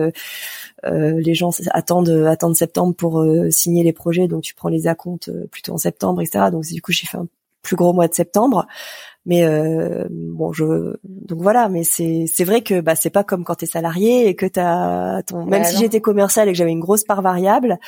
les 0.83 1.33
gens 1.33 1.51
attendent 1.71 2.25
attendent 2.27 2.55
septembre 2.55 2.93
pour 2.93 3.25
signer 3.49 3.83
les 3.83 3.93
projets, 3.93 4.27
donc 4.27 4.43
tu 4.43 4.53
prends 4.53 4.69
les 4.69 4.87
acomptes 4.87 5.31
plutôt 5.51 5.73
en 5.73 5.77
septembre, 5.77 6.21
etc. 6.21 6.45
Donc 6.51 6.65
du 6.65 6.81
coup 6.81 6.91
j'ai 6.91 7.07
fait 7.07 7.17
un 7.17 7.27
plus 7.61 7.75
gros 7.77 7.93
mois 7.93 8.09
de 8.09 8.13
septembre. 8.13 8.67
Mais 9.25 9.45
bon, 10.09 10.51
je 10.51 10.97
donc 11.05 11.41
voilà. 11.41 11.69
Mais 11.69 11.83
c'est 11.83 12.25
c'est 12.27 12.43
vrai 12.43 12.61
que 12.61 12.81
bah 12.81 12.95
c'est 12.95 13.09
pas 13.09 13.23
comme 13.23 13.45
quand 13.45 13.55
t'es 13.55 13.67
salarié 13.67 14.27
et 14.27 14.35
que 14.35 14.47
t'as 14.47 15.21
ton 15.23 15.45
même 15.45 15.63
si 15.63 15.77
j'étais 15.77 16.01
commercial 16.01 16.49
et 16.49 16.51
que 16.51 16.57
j'avais 16.57 16.71
une 16.71 16.81
grosse 16.81 17.05
part 17.05 17.21
variable, 17.21 17.79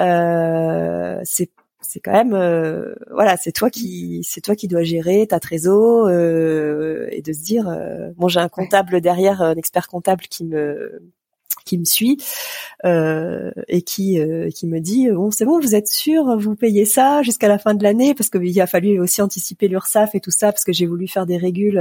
euh, 0.00 1.18
c'est 1.24 1.48
c'est 1.86 2.00
quand 2.00 2.12
même 2.12 2.34
euh, 2.34 2.94
voilà 3.10 3.36
c'est 3.36 3.52
toi 3.52 3.70
qui 3.70 4.26
c'est 4.28 4.40
toi 4.40 4.56
qui 4.56 4.68
dois 4.68 4.82
gérer 4.82 5.26
ta 5.26 5.40
trésor 5.40 6.06
euh, 6.08 7.06
et 7.10 7.22
de 7.22 7.32
se 7.32 7.42
dire 7.42 7.68
euh, 7.68 8.10
bon 8.16 8.28
j'ai 8.28 8.40
un 8.40 8.48
comptable 8.48 9.00
derrière 9.00 9.42
un 9.42 9.54
expert 9.54 9.88
comptable 9.88 10.24
qui 10.24 10.44
me 10.44 11.02
qui 11.64 11.78
me 11.78 11.84
suit 11.84 12.18
euh, 12.84 13.50
et 13.68 13.82
qui 13.82 14.18
qui 14.54 14.66
me 14.66 14.80
dit 14.80 15.10
bon 15.10 15.30
c'est 15.30 15.44
bon 15.44 15.60
vous 15.60 15.74
êtes 15.74 15.88
sûr 15.88 16.36
vous 16.38 16.56
payez 16.56 16.84
ça 16.84 17.22
jusqu'à 17.22 17.48
la 17.48 17.58
fin 17.58 17.74
de 17.74 17.82
l'année 17.82 18.14
parce 18.14 18.28
qu'il 18.28 18.60
a 18.60 18.66
fallu 18.66 19.00
aussi 19.00 19.22
anticiper 19.22 19.68
l'URSSAF 19.68 20.14
et 20.14 20.20
tout 20.20 20.30
ça 20.30 20.52
parce 20.52 20.64
que 20.64 20.72
j'ai 20.72 20.86
voulu 20.86 21.08
faire 21.08 21.24
des 21.24 21.38
régules 21.38 21.80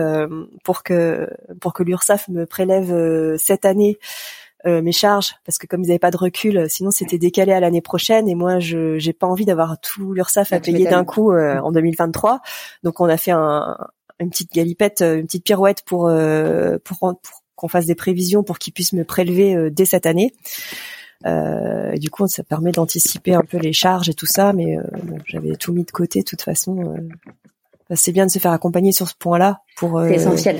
pour 0.63 0.83
que 0.83 1.27
pour 1.59 1.73
que 1.73 1.83
l'URSSAF 1.83 2.29
me 2.29 2.45
prélève 2.45 3.35
cette 3.37 3.65
année 3.65 3.97
euh, 4.01 4.42
mes 4.65 4.91
charges 4.91 5.35
parce 5.45 5.57
que 5.57 5.67
comme 5.67 5.83
ils 5.83 5.87
n'avaient 5.87 5.99
pas 5.99 6.11
de 6.11 6.17
recul, 6.17 6.69
sinon 6.69 6.91
c'était 6.91 7.17
décalé 7.17 7.51
à 7.51 7.59
l'année 7.59 7.81
prochaine 7.81 8.29
et 8.29 8.35
moi 8.35 8.59
je 8.59 8.97
j'ai 8.97 9.13
pas 9.13 9.27
envie 9.27 9.45
d'avoir 9.45 9.79
tout 9.79 10.13
l'URSSAF 10.13 10.53
à 10.53 10.59
payer 10.59 10.85
d'un 10.85 11.03
coup 11.03 11.31
euh, 11.31 11.59
en 11.59 11.71
2023. 11.71 12.41
Donc 12.83 13.01
on 13.01 13.05
a 13.05 13.17
fait 13.17 13.31
un, 13.31 13.77
une 14.19 14.29
petite 14.29 14.53
galipette, 14.53 15.01
euh, 15.01 15.17
une 15.17 15.25
petite 15.25 15.43
pirouette 15.43 15.83
pour 15.85 16.11
pour, 16.83 17.19
qu'on 17.55 17.67
fasse 17.67 17.85
des 17.85 17.95
prévisions 17.95 18.43
pour 18.43 18.57
qu'ils 18.57 18.73
puissent 18.73 18.93
me 18.93 19.03
prélever 19.03 19.69
dès 19.69 19.85
cette 19.85 20.05
année. 20.05 20.33
et 21.25 21.99
du 21.99 22.09
coup, 22.09 22.27
ça 22.27 22.43
permet 22.43 22.71
d'anticiper 22.71 23.33
un 23.33 23.43
peu 23.43 23.57
les 23.57 23.73
charges 23.73 24.09
et 24.09 24.13
tout 24.13 24.25
ça, 24.25 24.53
mais 24.53 24.77
j'avais 25.25 25.55
tout 25.55 25.73
mis 25.73 25.83
de 25.83 25.91
côté 25.91 26.19
de 26.19 26.25
toute 26.25 26.41
façon. 26.41 26.95
c'est 27.93 28.11
bien 28.11 28.25
de 28.25 28.31
se 28.31 28.39
faire 28.39 28.51
accompagner 28.51 28.91
sur 28.91 29.09
ce 29.09 29.15
point-là 29.15 29.61
pour. 29.75 30.01
c'est 30.01 30.15
essentiel 30.15 30.57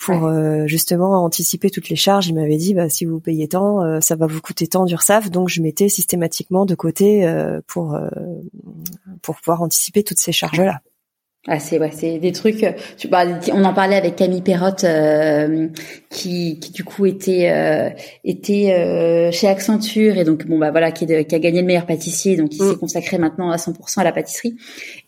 pour 0.00 0.24
euh, 0.24 0.66
justement 0.66 1.22
anticiper 1.22 1.70
toutes 1.70 1.90
les 1.90 1.96
charges. 1.96 2.26
Il 2.28 2.34
m'avait 2.34 2.56
dit 2.56 2.74
bah, 2.74 2.88
si 2.88 3.04
vous 3.04 3.20
payez 3.20 3.48
tant, 3.48 3.82
euh, 3.82 4.00
ça 4.00 4.16
va 4.16 4.26
vous 4.26 4.40
coûter 4.40 4.66
tant 4.66 4.86
d'URSAF, 4.86 5.30
donc 5.30 5.48
je 5.50 5.60
mettais 5.60 5.90
systématiquement 5.90 6.64
de 6.64 6.74
côté 6.74 7.26
euh, 7.26 7.60
pour 7.66 7.98
pour 9.22 9.36
pouvoir 9.36 9.62
anticiper 9.62 10.02
toutes 10.02 10.18
ces 10.18 10.32
charges 10.32 10.60
là. 10.60 10.80
Ah, 11.48 11.58
c'est 11.58 11.78
ouais, 11.78 11.90
c'est 11.90 12.18
des 12.18 12.32
trucs. 12.32 12.66
Tu, 12.98 13.08
bah, 13.08 13.24
on 13.54 13.64
en 13.64 13.72
parlait 13.72 13.96
avec 13.96 14.14
Camille 14.14 14.42
Perrotte, 14.42 14.84
euh, 14.84 15.68
qui, 16.10 16.58
qui 16.60 16.70
du 16.70 16.84
coup 16.84 17.06
était 17.06 17.50
euh, 17.50 17.88
était 18.24 18.74
euh, 18.74 19.32
chez 19.32 19.48
Accenture 19.48 20.18
et 20.18 20.24
donc 20.24 20.44
bon 20.46 20.58
bah 20.58 20.70
voilà, 20.70 20.92
qui, 20.92 21.06
qui 21.06 21.34
a 21.34 21.38
gagné 21.38 21.62
le 21.62 21.66
meilleur 21.66 21.86
pâtissier, 21.86 22.36
donc 22.36 22.54
il 22.54 22.62
mm. 22.62 22.70
s'est 22.70 22.76
consacré 22.76 23.16
maintenant 23.16 23.50
à 23.50 23.56
100% 23.56 24.00
à 24.00 24.04
la 24.04 24.12
pâtisserie. 24.12 24.54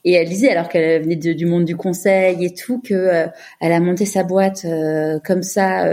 Et 0.04 0.12
elle 0.12 0.26
disait 0.26 0.48
alors 0.48 0.70
qu'elle 0.70 1.02
venait 1.02 1.16
du 1.16 1.44
monde 1.44 1.66
du 1.66 1.76
conseil 1.76 2.42
et 2.46 2.54
tout 2.54 2.80
que 2.80 2.94
euh, 2.94 3.26
elle 3.60 3.72
a 3.72 3.80
monté 3.80 4.06
sa 4.06 4.22
boîte 4.22 4.64
comme 5.26 5.42
ça, 5.42 5.86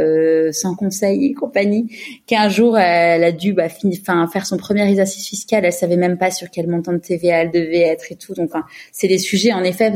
sans 0.53 0.73
conseil 0.75 1.25
et 1.25 1.33
compagnie, 1.33 1.93
qu'un 2.27 2.47
jour 2.47 2.77
elle 2.77 3.25
a 3.25 3.33
dû 3.33 3.51
bah, 3.51 3.67
fin, 3.67 4.25
faire 4.27 4.45
son 4.45 4.55
premier 4.55 4.87
exercice 4.87 5.27
fiscal, 5.27 5.65
elle 5.65 5.73
savait 5.73 5.97
même 5.97 6.17
pas 6.17 6.31
sur 6.31 6.49
quel 6.49 6.67
montant 6.67 6.93
de 6.93 6.99
TVA 6.99 7.41
elle 7.41 7.51
devait 7.51 7.81
être 7.81 8.11
et 8.11 8.15
tout. 8.15 8.33
Donc 8.33 8.51
c'est 8.93 9.09
des 9.09 9.17
sujets 9.17 9.51
en 9.51 9.65
effet. 9.65 9.91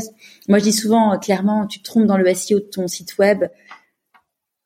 Moi, 0.50 0.60
je 0.60 0.64
dis 0.64 0.74
souvent, 0.74 1.14
euh, 1.14 1.18
clairement, 1.18 1.68
tu 1.68 1.80
te 1.80 1.86
trompes 1.86 2.06
dans 2.06 2.18
le 2.18 2.34
SEO 2.34 2.60
de 2.60 2.66
ton 2.66 2.88
site 2.88 3.18
web. 3.18 3.46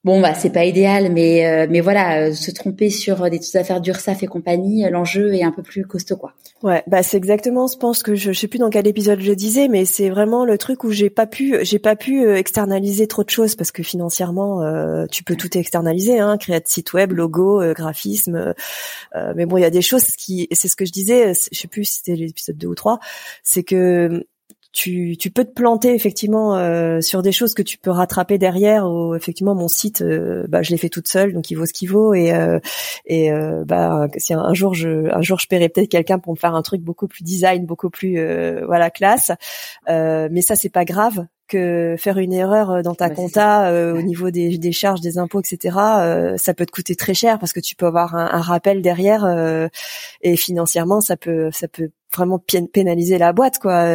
Bon, 0.04 0.22
bah, 0.22 0.34
c'est 0.34 0.52
pas 0.52 0.64
idéal, 0.64 1.12
mais 1.12 1.46
euh, 1.46 1.68
mais 1.70 1.82
voilà, 1.82 2.28
euh, 2.28 2.34
se 2.34 2.50
tromper 2.52 2.90
sur 2.90 3.30
des 3.30 3.58
affaires 3.58 3.82
d'URSAF 3.82 4.24
et 4.24 4.28
compagnie, 4.28 4.90
l'enjeu 4.90 5.34
est 5.34 5.44
un 5.44 5.52
peu 5.52 5.64
plus 5.64 5.86
costaud, 5.86 6.16
quoi. 6.16 6.34
Ouais, 6.64 6.82
bah 6.88 7.04
c'est 7.04 7.18
exactement, 7.18 7.68
je 7.68 7.78
pense 7.78 8.04
que 8.04 8.16
je, 8.16 8.32
je 8.32 8.40
sais 8.40 8.48
plus 8.48 8.60
dans 8.60 8.70
quel 8.70 8.88
épisode 8.88 9.20
je 9.20 9.34
disais, 9.34 9.68
mais 9.68 9.84
c'est 9.84 10.10
vraiment 10.10 10.46
le 10.46 10.58
truc 10.58 10.86
où 10.86 10.92
j'ai 10.92 11.10
pas 11.10 11.28
pu, 11.28 11.58
j'ai 11.64 11.80
pas 11.80 11.98
pu 11.98 12.26
externaliser 12.32 13.08
trop 13.08 13.26
de 13.26 13.30
choses 13.30 13.56
parce 13.56 13.72
que 13.72 13.84
financièrement, 13.84 14.62
tu 15.12 15.26
peux 15.26 15.36
tout 15.36 15.58
externaliser, 15.58 16.20
hein, 16.20 16.38
créer 16.38 16.60
de 16.62 16.68
site 16.68 16.94
web, 16.94 17.12
logo, 17.12 17.62
graphisme, 17.74 18.54
mais 19.36 19.46
bon, 19.46 19.58
il 19.58 19.62
y 19.62 19.66
a 19.66 19.70
des 19.70 19.82
choses 19.82 20.16
qui, 20.16 20.48
c'est 20.54 20.70
ce 20.70 20.78
que 20.78 20.86
je 20.86 20.92
disais, 20.92 21.34
je 21.34 21.60
sais 21.60 21.68
plus 21.68 21.84
si 21.84 21.98
c'était 21.98 22.16
l'épisode 22.16 22.58
2 22.58 22.68
ou 22.68 22.76
3, 22.76 23.00
c'est 23.44 23.64
que 23.64 24.26
tu, 24.72 25.18
tu 25.18 25.32
peux 25.32 25.46
te 25.46 25.52
planter 25.52 25.94
effectivement 25.94 26.56
euh, 26.56 27.02
sur 27.02 27.22
des 27.22 27.32
choses 27.32 27.54
que 27.54 27.62
tu 27.62 27.78
peux 27.78 27.92
rattraper 27.92 28.38
derrière. 28.38 28.86
Ou 28.86 29.16
effectivement, 29.16 29.56
mon 29.56 29.68
site, 29.68 30.02
euh, 30.02 30.46
bah, 30.48 30.62
je 30.62 30.72
l'ai 30.72 30.78
fait 30.78 30.90
toute 30.90 31.08
seule, 31.08 31.34
donc 31.34 31.50
il 31.52 31.56
vaut 31.56 31.66
ce 31.66 31.74
qu'il 31.74 31.90
vaut. 31.90 32.14
Et 32.14 32.34
euh, 32.34 32.60
et 33.06 33.32
bah 33.66 34.08
si 34.18 34.34
un, 34.34 34.54
jour 34.54 34.74
je 34.74 35.14
un 35.14 35.22
jour 35.22 35.40
je 35.40 35.48
paierai 35.48 35.70
peut-être 35.70 35.90
quelqu'un 35.90 36.20
pour 36.20 36.34
me 36.34 36.38
faire 36.38 36.56
un 36.56 36.62
truc 36.62 36.82
beaucoup 36.82 37.08
plus 37.08 37.24
design, 37.24 37.66
beaucoup 37.66 37.90
plus 37.90 38.18
voilà 38.66 38.90
classe. 38.90 39.32
mais 39.88 40.42
ça 40.42 40.56
c'est 40.56 40.70
pas 40.70 40.86
grave 40.86 41.26
que 41.48 41.96
faire 41.98 42.18
une 42.18 42.34
erreur 42.34 42.72
euh, 42.72 42.82
dans 42.82 42.96
ta 42.96 43.10
compta 43.10 43.70
euh, 43.70 43.98
au 43.98 44.02
niveau 44.02 44.32
des, 44.32 44.58
des, 44.58 44.72
charges, 44.72 45.02
des 45.02 45.18
impôts, 45.18 45.40
etc. 45.40 45.78
Euh, 45.78 46.38
ça 46.38 46.54
peut 46.54 46.66
te 46.66 46.72
coûter 46.72 46.96
très 46.96 47.14
cher 47.14 47.40
parce 47.40 47.54
que 47.54 47.60
tu 47.60 47.76
peux 47.76 47.86
avoir 47.86 48.16
un, 48.16 48.30
un 48.32 48.42
rappel 48.42 48.82
derrière 48.82 49.26
et 50.22 50.36
financièrement 50.36 51.02
ça 51.02 51.18
peut 51.18 51.50
ça 51.52 51.68
peut 51.68 51.90
vraiment 52.14 52.40
pénaliser 52.40 53.18
la 53.18 53.34
boîte 53.34 53.60
quoi 53.60 53.86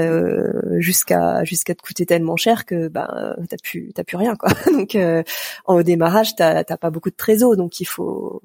jusqu'à 0.79 1.45
jusqu'à 1.45 1.75
te 1.75 1.83
coûter 1.83 2.07
tellement 2.07 2.37
cher 2.37 2.65
que 2.65 2.89
ben 2.89 3.37
t'as 3.49 3.57
plus 3.63 3.93
t'as 3.95 4.05
plus 4.05 4.17
rien 4.17 4.37
quoi. 4.37 4.51
donc 4.73 4.97
au 5.67 5.83
démarrage 5.83 6.35
t'as 6.37 6.65
t'as 6.65 6.77
pas 6.77 6.91
beaucoup 6.91 7.11
de 7.11 7.17
trésor 7.17 7.57
donc 7.57 7.81
il 7.81 7.87
faut 7.87 8.43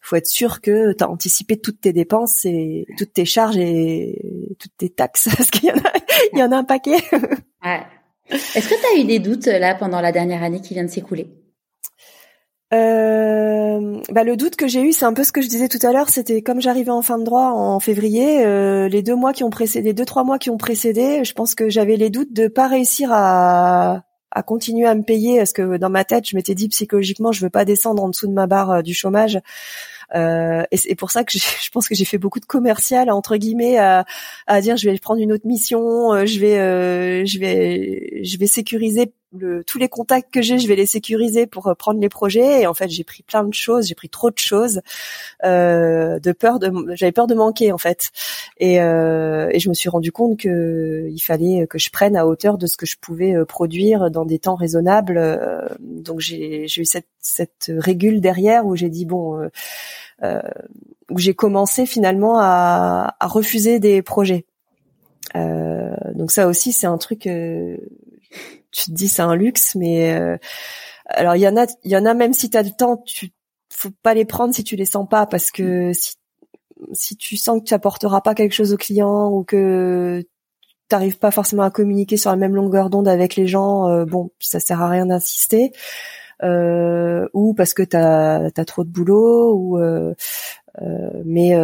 faut 0.00 0.16
être 0.16 0.26
sûr 0.26 0.60
que 0.60 0.92
tu 0.92 1.04
as 1.04 1.08
anticipé 1.08 1.56
toutes 1.56 1.80
tes 1.80 1.92
dépenses 1.92 2.44
et 2.44 2.86
toutes 2.98 3.12
tes 3.12 3.24
charges 3.24 3.58
et 3.58 4.56
toutes 4.58 4.76
tes 4.76 4.90
taxes 4.90 5.28
parce 5.36 5.50
qu'il 5.50 5.68
y 5.68 5.72
en 5.72 5.76
a 5.78 5.92
il 6.32 6.38
y 6.38 6.42
en 6.42 6.52
a 6.52 6.56
un 6.56 6.64
paquet. 6.64 6.96
ouais. 7.64 7.86
Est-ce 8.30 8.68
que 8.68 8.74
tu 8.74 8.98
as 8.98 9.00
eu 9.00 9.04
des 9.04 9.18
doutes 9.18 9.46
là 9.46 9.74
pendant 9.74 10.00
la 10.00 10.12
dernière 10.12 10.42
année 10.42 10.60
qui 10.60 10.74
vient 10.74 10.84
de 10.84 10.90
s'écouler? 10.90 11.28
Euh, 12.72 14.00
bah 14.10 14.22
le 14.22 14.36
doute 14.36 14.54
que 14.54 14.68
j'ai 14.68 14.80
eu, 14.80 14.92
c'est 14.92 15.04
un 15.04 15.12
peu 15.12 15.24
ce 15.24 15.32
que 15.32 15.42
je 15.42 15.48
disais 15.48 15.68
tout 15.68 15.84
à 15.84 15.92
l'heure. 15.92 16.08
C'était 16.08 16.40
comme 16.40 16.60
j'arrivais 16.60 16.92
en 16.92 17.02
fin 17.02 17.18
de 17.18 17.24
droit 17.24 17.50
en 17.50 17.80
février, 17.80 18.44
euh, 18.44 18.88
les 18.88 19.02
deux 19.02 19.16
mois 19.16 19.32
qui 19.32 19.42
ont 19.42 19.50
précédé, 19.50 19.92
deux 19.92 20.04
trois 20.04 20.22
mois 20.22 20.38
qui 20.38 20.50
ont 20.50 20.56
précédé, 20.56 21.24
je 21.24 21.32
pense 21.32 21.56
que 21.56 21.68
j'avais 21.68 21.96
les 21.96 22.10
doutes 22.10 22.32
de 22.32 22.46
pas 22.46 22.68
réussir 22.68 23.10
à 23.12 24.04
à 24.32 24.42
continuer 24.44 24.86
à 24.86 24.94
me 24.94 25.02
payer 25.02 25.38
parce 25.38 25.52
que 25.52 25.76
dans 25.76 25.90
ma 25.90 26.04
tête, 26.04 26.28
je 26.28 26.36
m'étais 26.36 26.54
dit 26.54 26.68
psychologiquement, 26.68 27.32
je 27.32 27.40
veux 27.40 27.50
pas 27.50 27.64
descendre 27.64 28.02
en 28.04 28.08
dessous 28.08 28.28
de 28.28 28.32
ma 28.32 28.46
barre 28.46 28.70
euh, 28.70 28.82
du 28.82 28.94
chômage. 28.94 29.40
Euh, 30.14 30.64
et 30.70 30.76
c'est 30.76 30.94
pour 30.94 31.10
ça 31.10 31.24
que 31.24 31.32
je 31.38 31.70
pense 31.70 31.88
que 31.88 31.94
j'ai 31.94 32.04
fait 32.04 32.18
beaucoup 32.18 32.40
de 32.40 32.46
commercial 32.46 33.10
entre 33.10 33.36
guillemets 33.36 33.78
à, 33.78 34.04
à, 34.46 34.60
dire 34.60 34.76
je 34.76 34.88
vais 34.88 34.98
prendre 34.98 35.20
une 35.20 35.32
autre 35.32 35.46
mission, 35.46 36.12
euh, 36.12 36.26
je 36.26 36.40
vais 36.40 36.58
euh, 36.58 37.24
je 37.24 37.38
vais 37.38 38.24
je 38.24 38.38
vais 38.38 38.46
sécuriser 38.46 39.12
le, 39.38 39.62
tous 39.64 39.78
les 39.78 39.88
contacts 39.88 40.32
que 40.32 40.42
j'ai, 40.42 40.58
je 40.58 40.66
vais 40.66 40.76
les 40.76 40.86
sécuriser 40.86 41.46
pour 41.46 41.68
euh, 41.68 41.74
prendre 41.74 42.00
les 42.00 42.08
projets. 42.08 42.62
Et 42.62 42.66
en 42.66 42.74
fait, 42.74 42.88
j'ai 42.88 43.04
pris 43.04 43.22
plein 43.22 43.44
de 43.44 43.54
choses, 43.54 43.86
j'ai 43.86 43.94
pris 43.94 44.08
trop 44.08 44.30
de 44.30 44.38
choses, 44.38 44.80
euh, 45.44 46.18
de 46.18 46.32
peur 46.32 46.58
de, 46.58 46.72
j'avais 46.94 47.12
peur 47.12 47.26
de 47.26 47.34
manquer 47.34 47.72
en 47.72 47.78
fait. 47.78 48.10
Et, 48.58 48.80
euh, 48.80 49.48
et 49.52 49.60
je 49.60 49.68
me 49.68 49.74
suis 49.74 49.88
rendu 49.88 50.12
compte 50.12 50.38
que 50.38 51.08
il 51.10 51.20
fallait 51.20 51.66
que 51.66 51.78
je 51.78 51.90
prenne 51.90 52.16
à 52.16 52.26
hauteur 52.26 52.58
de 52.58 52.66
ce 52.66 52.76
que 52.76 52.86
je 52.86 52.96
pouvais 53.00 53.34
produire 53.46 54.10
dans 54.10 54.24
des 54.24 54.38
temps 54.38 54.56
raisonnables. 54.56 55.20
Donc 55.80 56.20
j'ai, 56.20 56.64
eu 56.64 56.84
cette, 56.84 57.08
cette 57.20 57.72
régule 57.76 58.20
derrière 58.20 58.66
où 58.66 58.76
j'ai 58.76 58.88
dit 58.88 59.06
bon 59.06 59.48
euh, 60.22 60.40
où 61.10 61.18
j'ai 61.18 61.34
commencé 61.34 61.86
finalement 61.86 62.38
à, 62.38 63.16
refuser 63.20 63.80
des 63.80 64.00
projets. 64.00 64.44
Euh, 65.34 65.94
donc 66.14 66.30
ça 66.30 66.46
aussi 66.46 66.72
c'est 66.72 66.86
un 66.86 66.98
truc 66.98 67.26
euh, 67.26 67.76
tu 68.70 68.84
te 68.84 68.90
dis 68.92 69.08
c'est 69.08 69.22
un 69.22 69.34
luxe 69.34 69.74
mais 69.74 70.12
euh, 70.12 70.36
alors 71.06 71.36
il 71.36 71.40
y 71.40 71.48
en 71.48 71.56
a 71.56 71.66
il 71.84 71.90
y 71.90 71.96
en 71.96 72.06
a 72.06 72.14
même 72.14 72.32
si 72.32 72.50
tu 72.50 72.56
as 72.56 72.62
le 72.62 72.70
temps 72.70 72.98
tu 72.98 73.30
faut 73.72 73.90
pas 74.02 74.14
les 74.14 74.24
prendre 74.24 74.54
si 74.54 74.64
tu 74.64 74.76
les 74.76 74.84
sens 74.84 75.08
pas 75.08 75.26
parce 75.26 75.50
que 75.50 75.92
si 75.92 76.14
si 76.92 77.16
tu 77.16 77.36
sens 77.36 77.60
que 77.60 77.64
tu 77.64 77.74
apporteras 77.74 78.20
pas 78.20 78.34
quelque 78.34 78.54
chose 78.54 78.72
au 78.72 78.76
client 78.76 79.30
ou 79.30 79.44
que 79.44 80.24
t'arrives 80.88 81.18
pas 81.18 81.30
forcément 81.30 81.62
à 81.62 81.70
communiquer 81.70 82.16
sur 82.16 82.30
la 82.30 82.36
même 82.36 82.54
longueur 82.54 82.90
d'onde 82.90 83.08
avec 83.08 83.36
les 83.36 83.46
gens 83.46 84.04
bon 84.06 84.30
ça 84.40 84.60
sert 84.60 84.80
à 84.80 84.88
rien 84.88 85.06
d'insister. 85.06 85.72
Ou 86.42 87.54
parce 87.54 87.74
que 87.74 87.82
t'as 87.82 88.46
as 88.46 88.64
trop 88.64 88.82
de 88.82 88.88
boulot, 88.88 89.54
ou 89.54 89.78
mais 91.24 91.54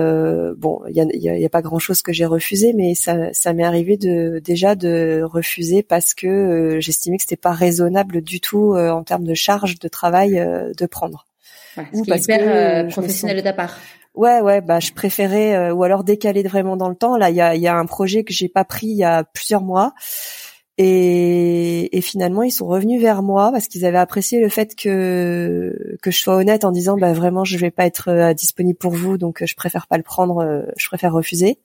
bon, 0.56 0.82
il 0.88 0.96
y 0.96 1.00
a, 1.00 1.36
y 1.36 1.44
a, 1.44 1.48
pas 1.48 1.62
grand 1.62 1.78
chose 1.78 2.02
que 2.02 2.12
j'ai 2.12 2.26
refusé, 2.26 2.72
mais 2.72 2.94
ça, 2.94 3.32
ça 3.32 3.52
m'est 3.52 3.64
arrivé 3.64 3.96
de 3.96 4.40
déjà 4.44 4.74
de 4.74 5.22
refuser 5.24 5.82
parce 5.82 6.14
que 6.14 6.78
j'estimais 6.80 7.16
que 7.16 7.22
c'était 7.22 7.36
pas 7.36 7.52
raisonnable 7.52 8.20
du 8.20 8.40
tout 8.40 8.74
en 8.76 9.02
termes 9.04 9.24
de 9.24 9.34
charge 9.34 9.78
de 9.78 9.88
travail 9.88 10.32
de 10.76 10.86
prendre. 10.86 11.26
Ouais, 11.76 11.84
ou 11.92 12.04
parce 12.04 12.26
que 12.26 12.90
professionnel 12.90 13.36
de 13.36 13.42
ta 13.42 13.52
part. 13.52 13.78
Ouais, 14.16 14.40
ouais, 14.40 14.62
bah 14.62 14.80
je 14.80 14.92
préférais 14.92 15.54
euh, 15.54 15.74
ou 15.74 15.84
alors 15.84 16.02
décaler 16.02 16.42
vraiment 16.42 16.78
dans 16.78 16.88
le 16.88 16.94
temps. 16.94 17.18
Là, 17.18 17.28
il 17.28 17.36
y 17.36 17.42
a, 17.42 17.54
y 17.54 17.66
a 17.66 17.76
un 17.76 17.84
projet 17.84 18.24
que 18.24 18.32
j'ai 18.32 18.48
pas 18.48 18.64
pris 18.64 18.86
il 18.86 18.96
y 18.96 19.04
a 19.04 19.24
plusieurs 19.24 19.62
mois. 19.62 19.92
Et, 20.78 21.96
et, 21.96 22.00
finalement, 22.02 22.42
ils 22.42 22.50
sont 22.50 22.66
revenus 22.66 23.00
vers 23.00 23.22
moi 23.22 23.50
parce 23.50 23.66
qu'ils 23.66 23.86
avaient 23.86 23.96
apprécié 23.96 24.40
le 24.40 24.50
fait 24.50 24.74
que 24.74 25.96
que 26.02 26.10
je 26.10 26.18
sois 26.18 26.36
honnête 26.36 26.64
en 26.64 26.70
disant 26.70 26.98
bah 26.98 27.14
vraiment 27.14 27.44
je 27.44 27.56
vais 27.56 27.70
pas 27.70 27.86
être 27.86 28.08
euh, 28.08 28.34
disponible 28.34 28.76
pour 28.76 28.92
vous 28.92 29.16
donc 29.16 29.42
je 29.42 29.54
préfère 29.54 29.86
pas 29.86 29.96
le 29.96 30.02
prendre, 30.02 30.38
euh, 30.38 30.62
je 30.76 30.86
préfère 30.86 31.14
refuser. 31.14 31.58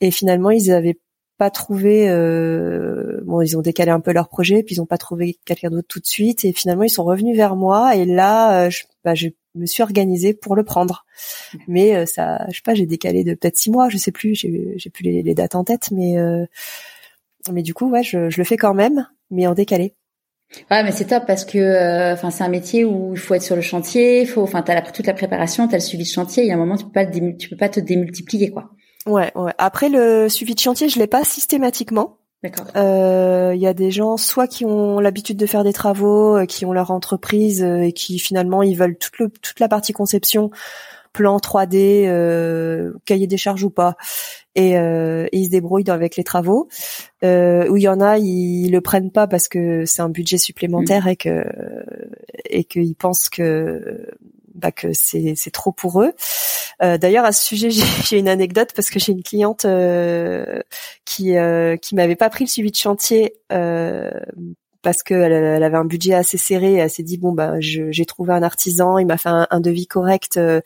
Et 0.00 0.12
finalement, 0.12 0.50
ils 0.50 0.70
avaient 0.70 0.98
pas 1.36 1.50
trouvé 1.50 2.08
euh, 2.08 3.20
bon 3.24 3.40
ils 3.40 3.56
ont 3.56 3.62
décalé 3.62 3.90
un 3.92 4.00
peu 4.00 4.12
leur 4.12 4.28
projet 4.28 4.64
puis 4.64 4.74
ils 4.74 4.80
ont 4.80 4.86
pas 4.86 4.98
trouvé 4.98 5.38
quelqu'un 5.44 5.70
d'autre 5.70 5.86
tout 5.86 6.00
de 6.00 6.06
suite 6.06 6.44
et 6.44 6.52
finalement 6.52 6.82
ils 6.82 6.90
sont 6.90 7.04
revenus 7.04 7.36
vers 7.36 7.54
moi 7.54 7.94
et 7.94 8.04
là 8.04 8.68
je, 8.70 8.82
bah, 9.04 9.14
je 9.14 9.28
me 9.58 9.66
suis 9.66 9.82
organisée 9.82 10.34
pour 10.34 10.56
le 10.56 10.64
prendre. 10.64 11.04
Mais 11.66 11.96
euh, 11.96 12.06
ça, 12.06 12.46
je 12.48 12.56
sais 12.56 12.62
pas, 12.62 12.74
j'ai 12.74 12.86
décalé 12.86 13.24
de 13.24 13.34
peut-être 13.34 13.56
six 13.56 13.70
mois, 13.70 13.88
je 13.88 13.98
sais 13.98 14.12
plus, 14.12 14.34
j'ai, 14.34 14.74
j'ai 14.76 14.90
plus 14.90 15.02
les, 15.02 15.34
dates 15.34 15.54
en 15.54 15.64
tête, 15.64 15.90
mais 15.90 16.18
euh, 16.18 16.46
mais 17.52 17.62
du 17.62 17.74
coup, 17.74 17.90
ouais, 17.90 18.02
je, 18.02 18.30
je, 18.30 18.38
le 18.38 18.44
fais 18.44 18.56
quand 18.56 18.74
même, 18.74 19.06
mais 19.30 19.46
en 19.46 19.54
décalé. 19.54 19.94
Ouais, 20.70 20.82
mais 20.82 20.92
c'est 20.92 21.06
top 21.06 21.24
parce 21.26 21.44
que, 21.44 21.58
euh, 21.58 22.14
enfin, 22.14 22.30
c'est 22.30 22.42
un 22.42 22.48
métier 22.48 22.84
où 22.84 23.12
il 23.12 23.18
faut 23.18 23.34
être 23.34 23.42
sur 23.42 23.56
le 23.56 23.62
chantier, 23.62 24.24
faut, 24.24 24.42
enfin, 24.42 24.62
t'as 24.62 24.74
la, 24.74 24.82
toute 24.82 25.06
la 25.06 25.12
préparation, 25.12 25.68
t'as 25.68 25.76
le 25.76 25.82
suivi 25.82 26.04
de 26.04 26.08
chantier. 26.08 26.44
Il 26.44 26.48
y 26.48 26.52
a 26.52 26.54
un 26.54 26.58
moment, 26.58 26.76
tu 26.76 26.86
peux 26.86 26.92
pas, 26.92 27.06
tu 27.06 27.48
peux 27.48 27.56
pas 27.56 27.68
te 27.68 27.80
démultiplier, 27.80 28.50
quoi. 28.50 28.70
Ouais, 29.06 29.30
ouais. 29.34 29.52
Après 29.58 29.88
le 29.88 30.28
suivi 30.28 30.54
de 30.54 30.60
chantier, 30.60 30.88
je 30.88 30.98
l'ai 30.98 31.06
pas 31.06 31.24
systématiquement. 31.24 32.18
D'accord. 32.42 32.66
Euh, 32.76 33.52
il 33.54 33.60
y 33.60 33.66
a 33.66 33.74
des 33.74 33.90
gens 33.90 34.16
soit 34.16 34.46
qui 34.46 34.64
ont 34.64 35.00
l'habitude 35.00 35.36
de 35.36 35.46
faire 35.46 35.64
des 35.64 35.72
travaux, 35.72 36.36
euh, 36.36 36.46
qui 36.46 36.64
ont 36.64 36.72
leur 36.72 36.92
entreprise 36.92 37.62
et 37.62 37.92
qui 37.92 38.18
finalement 38.18 38.62
ils 38.62 38.76
veulent 38.76 38.96
toute, 38.96 39.18
le, 39.18 39.28
toute 39.28 39.58
la 39.58 39.68
partie 39.68 39.92
conception, 39.92 40.50
plan 41.18 41.38
3D, 41.38 42.06
euh, 42.06 42.92
cahier 43.04 43.26
des 43.26 43.36
charges 43.36 43.64
ou 43.64 43.70
pas, 43.70 43.96
et, 44.54 44.74
et, 44.74 45.28
ils 45.32 45.46
se 45.46 45.50
débrouillent 45.50 45.90
avec 45.90 46.16
les 46.16 46.24
travaux. 46.24 46.68
où 47.22 47.76
il 47.76 47.82
y 47.82 47.88
en 47.88 48.00
a, 48.00 48.18
ils, 48.18 48.70
le 48.70 48.80
prennent 48.80 49.10
pas 49.10 49.26
parce 49.26 49.48
que 49.48 49.84
c'est 49.84 50.02
un 50.02 50.08
budget 50.08 50.38
supplémentaire 50.38 51.06
mmh. 51.06 51.08
et 51.08 51.16
que 51.16 51.44
et 52.50 52.64
qu'ils 52.64 52.94
pensent 52.94 53.28
que 53.28 54.06
bah, 54.58 54.72
que 54.72 54.92
c'est 54.92 55.34
c'est 55.36 55.50
trop 55.50 55.72
pour 55.72 56.02
eux. 56.02 56.12
Euh, 56.82 56.98
D'ailleurs 56.98 57.24
à 57.24 57.32
ce 57.32 57.44
sujet 57.44 57.70
j'ai 58.04 58.18
une 58.18 58.28
anecdote 58.28 58.70
parce 58.74 58.90
que 58.90 58.98
j'ai 58.98 59.12
une 59.12 59.22
cliente 59.22 59.64
euh, 59.64 60.60
qui 61.04 61.36
euh, 61.36 61.76
qui 61.76 61.94
m'avait 61.94 62.16
pas 62.16 62.30
pris 62.30 62.44
le 62.44 62.48
suivi 62.48 62.70
de 62.70 62.76
chantier 62.76 63.34
euh, 63.52 64.10
parce 64.82 65.02
qu'elle 65.02 65.32
elle 65.32 65.62
avait 65.62 65.76
un 65.76 65.84
budget 65.84 66.14
assez 66.14 66.38
serré. 66.38 66.74
elle 66.74 66.90
s'est 66.90 67.02
dit 67.02 67.18
bon 67.18 67.32
bah 67.32 67.54
j'ai 67.60 68.06
trouvé 68.06 68.32
un 68.32 68.42
artisan, 68.42 68.98
il 68.98 69.06
m'a 69.06 69.18
fait 69.18 69.28
un, 69.28 69.46
un, 69.50 69.60
devis 69.60 69.86
correct. 69.86 70.36
Euh, 70.36 70.60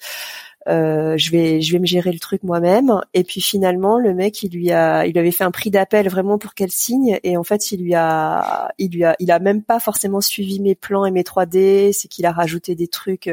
euh, 0.69 1.17
je 1.17 1.33
vais 1.33 1.61
je 1.61 1.73
vais 1.73 1.81
me 1.81 1.87
gérer 1.87 2.13
le 2.13 2.21
truc 2.21 2.45
moi-même 2.45 3.01
et 3.15 3.25
puis 3.25 3.41
finalement 3.41 3.99
le 3.99 4.15
mec 4.15 4.45
il 4.45 4.53
lui 4.53 4.71
a 4.71 5.07
il 5.07 5.19
avait 5.19 5.33
fait 5.33 5.43
un 5.43 5.51
prix 5.51 5.71
d'appel 5.73 6.09
vraiment 6.09 6.39
pour 6.39 6.55
qu'elle 6.55 6.71
signe 6.71 7.19
et 7.25 7.37
en 7.37 7.43
fait 7.43 7.73
il 7.73 7.83
lui 7.83 7.95
a 7.95 8.73
il 8.79 8.93
lui 8.93 9.03
a 9.03 9.17
il 9.19 9.33
a 9.33 9.41
même 9.41 9.65
pas 9.65 9.81
forcément 9.81 10.21
suivi 10.21 10.61
mes 10.61 10.77
plans 10.77 11.05
et 11.05 11.11
mes 11.11 11.23
3D 11.23 11.93
c'est 11.93 12.07
qu'il 12.07 12.27
a 12.27 12.33
rajouté 12.33 12.77
des 12.77 12.87
trucs 12.87 13.29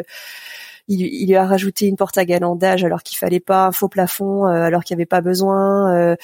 il, 0.90 1.02
il, 1.02 1.28
lui 1.28 1.36
a 1.36 1.46
rajouté 1.46 1.86
une 1.86 1.96
porte 1.96 2.18
à 2.18 2.26
galandage 2.26 2.84
alors 2.84 3.04
qu'il 3.04 3.18
fallait 3.18 3.40
pas 3.40 3.68
un 3.68 3.72
faux 3.72 3.88
plafond 3.88 4.46
euh, 4.46 4.64
alors 4.64 4.84
qu'il 4.84 4.96
n'y 4.98 5.02
avait 5.02 5.06
pas 5.06 5.22
besoin 5.22 5.96
euh, 5.96 6.16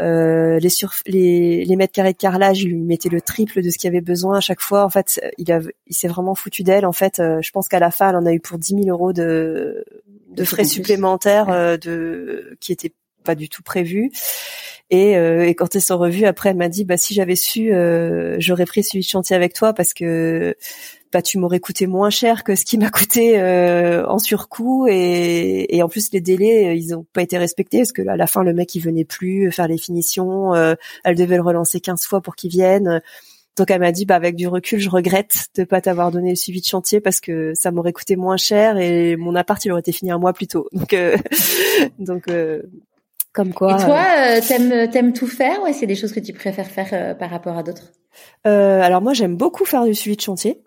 euh, 0.00 0.58
les, 0.58 0.68
les 1.06 1.64
les 1.64 1.76
mètres 1.76 1.94
carrés 1.94 2.12
de 2.12 2.18
carrelage 2.18 2.62
il 2.62 2.68
lui 2.68 2.82
mettait 2.82 3.08
le 3.08 3.22
triple 3.22 3.62
de 3.62 3.70
ce 3.70 3.78
qu'il 3.78 3.88
y 3.88 3.90
avait 3.90 4.00
besoin 4.00 4.36
à 4.36 4.40
chaque 4.40 4.60
fois. 4.60 4.84
En 4.84 4.90
fait 4.90 5.20
il 5.38 5.50
a 5.50 5.60
il 5.86 5.94
s'est 5.94 6.08
vraiment 6.08 6.34
foutu 6.34 6.62
d'elle. 6.62 6.84
En 6.84 6.92
fait 6.92 7.16
je 7.16 7.50
pense 7.50 7.68
qu'à 7.68 7.78
la 7.78 7.90
fin 7.90 8.10
elle 8.10 8.16
en 8.16 8.26
a 8.26 8.32
eu 8.32 8.40
pour 8.40 8.58
10 8.58 8.82
000 8.82 8.88
euros 8.88 9.12
de 9.12 9.84
de 10.38 10.44
frais 10.44 10.64
supplémentaires 10.64 11.48
euh, 11.50 11.76
de 11.76 12.56
qui 12.60 12.72
étaient 12.72 12.92
pas 13.24 13.34
du 13.34 13.48
tout 13.48 13.62
prévus. 13.62 14.10
Et, 14.90 15.16
euh, 15.16 15.46
et 15.46 15.54
quand 15.54 15.74
elles 15.76 15.82
sont 15.82 15.98
revues, 15.98 16.24
après, 16.24 16.50
elle 16.50 16.56
m'a 16.56 16.68
dit, 16.68 16.84
bah 16.84 16.96
si 16.96 17.12
j'avais 17.12 17.36
su, 17.36 17.72
euh, 17.72 18.36
j'aurais 18.38 18.64
pris 18.64 18.82
celui 18.82 19.00
de 19.00 19.08
chantier 19.08 19.36
avec 19.36 19.52
toi 19.52 19.74
parce 19.74 19.92
que 19.92 20.56
bah 21.12 21.22
tu 21.22 21.38
m'aurais 21.38 21.60
coûté 21.60 21.86
moins 21.86 22.10
cher 22.10 22.44
que 22.44 22.54
ce 22.54 22.66
qui 22.66 22.76
m'a 22.76 22.90
coûté 22.90 23.40
en 23.40 24.18
surcoût 24.18 24.86
et, 24.88 25.74
et 25.74 25.82
en 25.82 25.88
plus 25.88 26.12
les 26.12 26.20
délais 26.20 26.78
ils 26.78 26.94
ont 26.94 27.06
pas 27.14 27.22
été 27.22 27.38
respectés 27.38 27.78
parce 27.78 27.92
que 27.92 28.06
à 28.06 28.16
la 28.16 28.26
fin 28.26 28.42
le 28.42 28.52
mec 28.52 28.74
il 28.74 28.80
venait 28.80 29.06
plus 29.06 29.50
faire 29.50 29.68
les 29.68 29.78
finitions, 29.78 30.54
elle 30.54 31.16
devait 31.16 31.36
le 31.36 31.42
relancer 31.42 31.80
15 31.80 32.04
fois 32.04 32.20
pour 32.20 32.36
qu'il 32.36 32.50
vienne. 32.50 33.00
Donc 33.58 33.72
elle 33.72 33.80
m'a 33.80 33.92
dit, 33.92 34.06
bah 34.06 34.14
avec 34.14 34.36
du 34.36 34.46
recul, 34.46 34.78
je 34.78 34.88
regrette 34.88 35.48
de 35.56 35.64
pas 35.64 35.80
t'avoir 35.80 36.12
donné 36.12 36.30
le 36.30 36.36
suivi 36.36 36.60
de 36.60 36.66
chantier 36.66 37.00
parce 37.00 37.20
que 37.20 37.52
ça 37.54 37.72
m'aurait 37.72 37.92
coûté 37.92 38.14
moins 38.14 38.36
cher 38.36 38.78
et 38.78 39.16
mon 39.16 39.34
appart 39.34 39.62
il 39.64 39.72
aurait 39.72 39.80
été 39.80 39.90
fini 39.90 40.12
un 40.12 40.18
mois 40.18 40.32
plus 40.32 40.46
tôt. 40.46 40.68
Donc 40.72 40.92
euh, 40.92 41.16
donc 41.98 42.28
euh, 42.28 42.62
comme 43.38 43.54
quoi. 43.54 43.80
Et 43.80 43.84
toi, 43.84 44.04
euh, 44.18 44.40
t'aimes 44.46 44.90
t'aimes 44.90 45.12
tout 45.12 45.28
faire 45.28 45.62
ou 45.62 45.72
c'est 45.72 45.86
des 45.86 45.94
choses 45.94 46.12
que 46.12 46.20
tu 46.20 46.32
préfères 46.32 46.66
faire 46.66 47.16
par 47.16 47.30
rapport 47.30 47.56
à 47.56 47.62
d'autres? 47.62 47.92
Alors 48.44 49.00
moi, 49.00 49.12
j'aime 49.12 49.36
beaucoup 49.36 49.64
faire 49.64 49.84
du 49.84 49.94
suivi 49.94 50.16
de 50.16 50.22
chantier. 50.22 50.62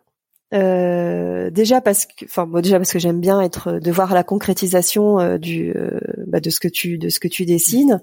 Euh, 0.54 1.50
déjà 1.50 1.80
parce 1.80 2.06
que, 2.06 2.26
enfin, 2.26 2.46
bon, 2.46 2.62
déjà 2.62 2.78
parce 2.78 2.92
que 2.92 3.00
j'aime 3.00 3.22
bien 3.22 3.42
être, 3.42 3.80
de 3.80 3.92
voir 3.92 4.14
la 4.14 4.24
concrétisation 4.24 5.20
euh, 5.20 5.38
du, 5.38 5.72
euh, 5.72 6.00
bah, 6.28 6.42
de 6.42 6.50
ce 6.50 6.60
que 6.60 6.68
tu, 6.68 6.98
de 6.98 7.10
ce 7.10 7.20
que 7.20 7.28
tu 7.30 7.46
dessines. 7.46 8.02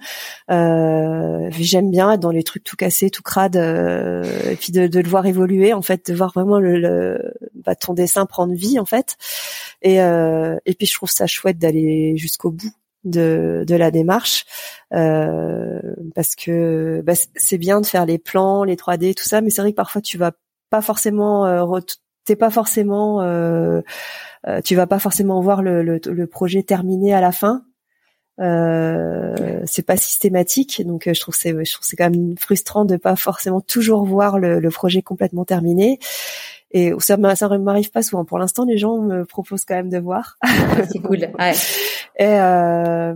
j'aime 0.48 1.90
bien 1.90 2.12
être 2.12 2.20
dans 2.20 2.30
les 2.30 2.42
trucs 2.42 2.64
tout 2.64 2.76
cassés, 2.76 3.10
tout 3.10 3.22
crades, 3.22 3.56
et 3.56 4.56
puis 4.56 4.72
de, 4.72 4.86
de, 4.86 5.00
le 5.00 5.08
voir 5.08 5.26
évoluer, 5.26 5.72
en 5.74 5.82
fait, 5.82 6.10
de 6.10 6.14
voir 6.14 6.32
vraiment 6.32 6.58
le, 6.58 6.78
le 6.78 7.34
bah, 7.54 7.74
ton 7.74 7.92
dessin 7.94 8.24
prendre 8.26 8.54
vie, 8.54 8.78
en 8.78 8.86
fait. 8.86 9.16
Et, 9.82 9.96
et 9.96 10.74
puis 10.74 10.86
je 10.86 10.94
trouve 10.94 11.10
ça 11.10 11.26
chouette 11.26 11.58
d'aller 11.58 12.16
jusqu'au 12.16 12.50
bout 12.50 12.72
de, 13.04 13.64
de 13.66 13.74
la 13.74 13.90
démarche 13.90 14.44
euh, 14.92 15.80
parce 16.14 16.34
que 16.34 17.02
bah, 17.04 17.14
c'est 17.36 17.58
bien 17.58 17.80
de 17.80 17.86
faire 17.86 18.06
les 18.06 18.18
plans, 18.18 18.64
les 18.64 18.76
3D, 18.76 19.14
tout 19.14 19.24
ça, 19.24 19.40
mais 19.40 19.50
c'est 19.50 19.62
vrai 19.62 19.72
que 19.72 19.76
parfois 19.76 20.00
tu 20.00 20.18
vas 20.18 20.32
pas 20.70 20.82
forcément 20.82 21.46
euh, 21.46 21.64
c'est 22.28 22.36
pas 22.36 22.50
forcément, 22.50 23.22
euh, 23.22 23.80
euh, 24.46 24.60
tu 24.60 24.76
vas 24.76 24.86
pas 24.86 24.98
forcément 24.98 25.40
voir 25.40 25.62
le, 25.62 25.82
le, 25.82 26.26
projet 26.26 26.62
terminé 26.62 27.14
à 27.14 27.22
la 27.22 27.32
fin. 27.32 27.64
Euh, 28.38 29.62
c'est 29.64 29.86
pas 29.86 29.96
systématique, 29.96 30.86
donc 30.86 31.06
euh, 31.06 31.14
je 31.14 31.20
trouve 31.20 31.34
c'est 31.34 31.52
je 31.64 31.72
trouve 31.72 31.86
c'est 31.86 31.96
quand 31.96 32.10
même 32.10 32.36
frustrant 32.38 32.84
de 32.84 32.98
pas 32.98 33.16
forcément 33.16 33.62
toujours 33.62 34.04
voir 34.04 34.38
le, 34.38 34.60
le 34.60 34.70
projet 34.70 35.00
complètement 35.00 35.46
terminé. 35.46 35.98
Et 36.70 36.92
ça 36.98 37.16
ça 37.34 37.58
m'arrive 37.58 37.90
pas 37.90 38.02
souvent. 38.02 38.24
Pour 38.24 38.38
l'instant, 38.38 38.64
les 38.64 38.76
gens 38.76 38.98
me 38.98 39.24
proposent 39.24 39.64
quand 39.64 39.74
même 39.74 39.90
de 39.90 39.98
voir. 39.98 40.36
c'est 40.90 41.00
cool. 41.00 41.30
Ouais. 41.38 41.52
Et, 42.18 42.26
euh, 42.26 43.14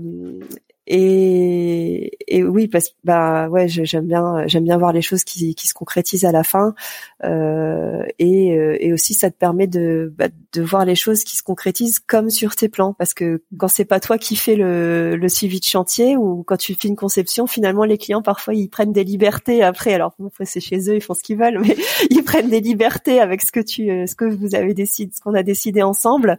et, 0.89 2.19
et 2.27 2.43
oui, 2.43 2.67
parce 2.67 2.89
bah 3.05 3.49
ouais, 3.49 3.69
j'aime 3.69 4.07
bien 4.07 4.47
j'aime 4.49 4.65
bien 4.65 4.77
voir 4.79 4.93
les 4.93 5.03
choses 5.03 5.23
qui, 5.23 5.55
qui 5.55 5.69
se 5.69 5.75
concrétisent 5.75 6.25
à 6.25 6.33
la 6.33 6.43
fin, 6.43 6.75
euh, 7.23 8.03
et, 8.19 8.57
euh, 8.57 8.77
et 8.81 8.93
aussi 8.93 9.15
ça 9.15 9.31
te 9.31 9.37
permet 9.37 9.69
de 9.69 10.13
bah, 10.19 10.27
de 10.53 10.63
voir 10.63 10.85
les 10.85 10.97
choses 10.97 11.23
qui 11.23 11.37
se 11.37 11.43
concrétisent 11.45 12.01
comme 12.01 12.31
sur 12.31 12.57
tes 12.57 12.69
plans, 12.69 12.95
parce 12.95 13.15
que 13.15 13.45
quand 13.57 13.69
c'est 13.69 13.85
pas 13.85 14.01
toi 14.01 14.19
qui 14.19 14.35
fais 14.35 14.57
le, 14.57 15.15
le 15.17 15.29
suivi 15.29 15.61
de 15.61 15.65
chantier 15.65 16.17
ou 16.17 16.43
quand 16.43 16.57
tu 16.57 16.75
fais 16.75 16.89
une 16.89 16.97
conception, 16.97 17.47
finalement 17.47 17.85
les 17.85 17.97
clients 17.97 18.23
parfois 18.23 18.55
ils 18.55 18.69
prennent 18.69 18.93
des 18.93 19.05
libertés 19.05 19.63
après. 19.63 19.95
Alors 19.95 20.15
bon, 20.19 20.31
c'est 20.45 20.61
chez 20.61 20.91
eux, 20.91 20.97
ils 20.97 21.01
font 21.03 21.15
ce 21.15 21.23
qu'ils 21.23 21.39
veulent, 21.39 21.61
mais 21.61 21.77
ils 22.11 22.25
prennent 22.25 22.51
des 22.51 22.61
libertés 22.61 23.21
avec 23.21 23.43
ce 23.43 23.53
que 23.53 23.61
tu 23.61 23.89
euh, 23.89 24.07
ce 24.07 24.17
que 24.17 24.25
vous 24.25 24.57
avez 24.57 24.75
décidé, 24.75 25.13
ce 25.15 25.21
qu'on 25.21 25.35
a 25.35 25.45
décidé 25.45 25.83
ensemble. 25.83 26.39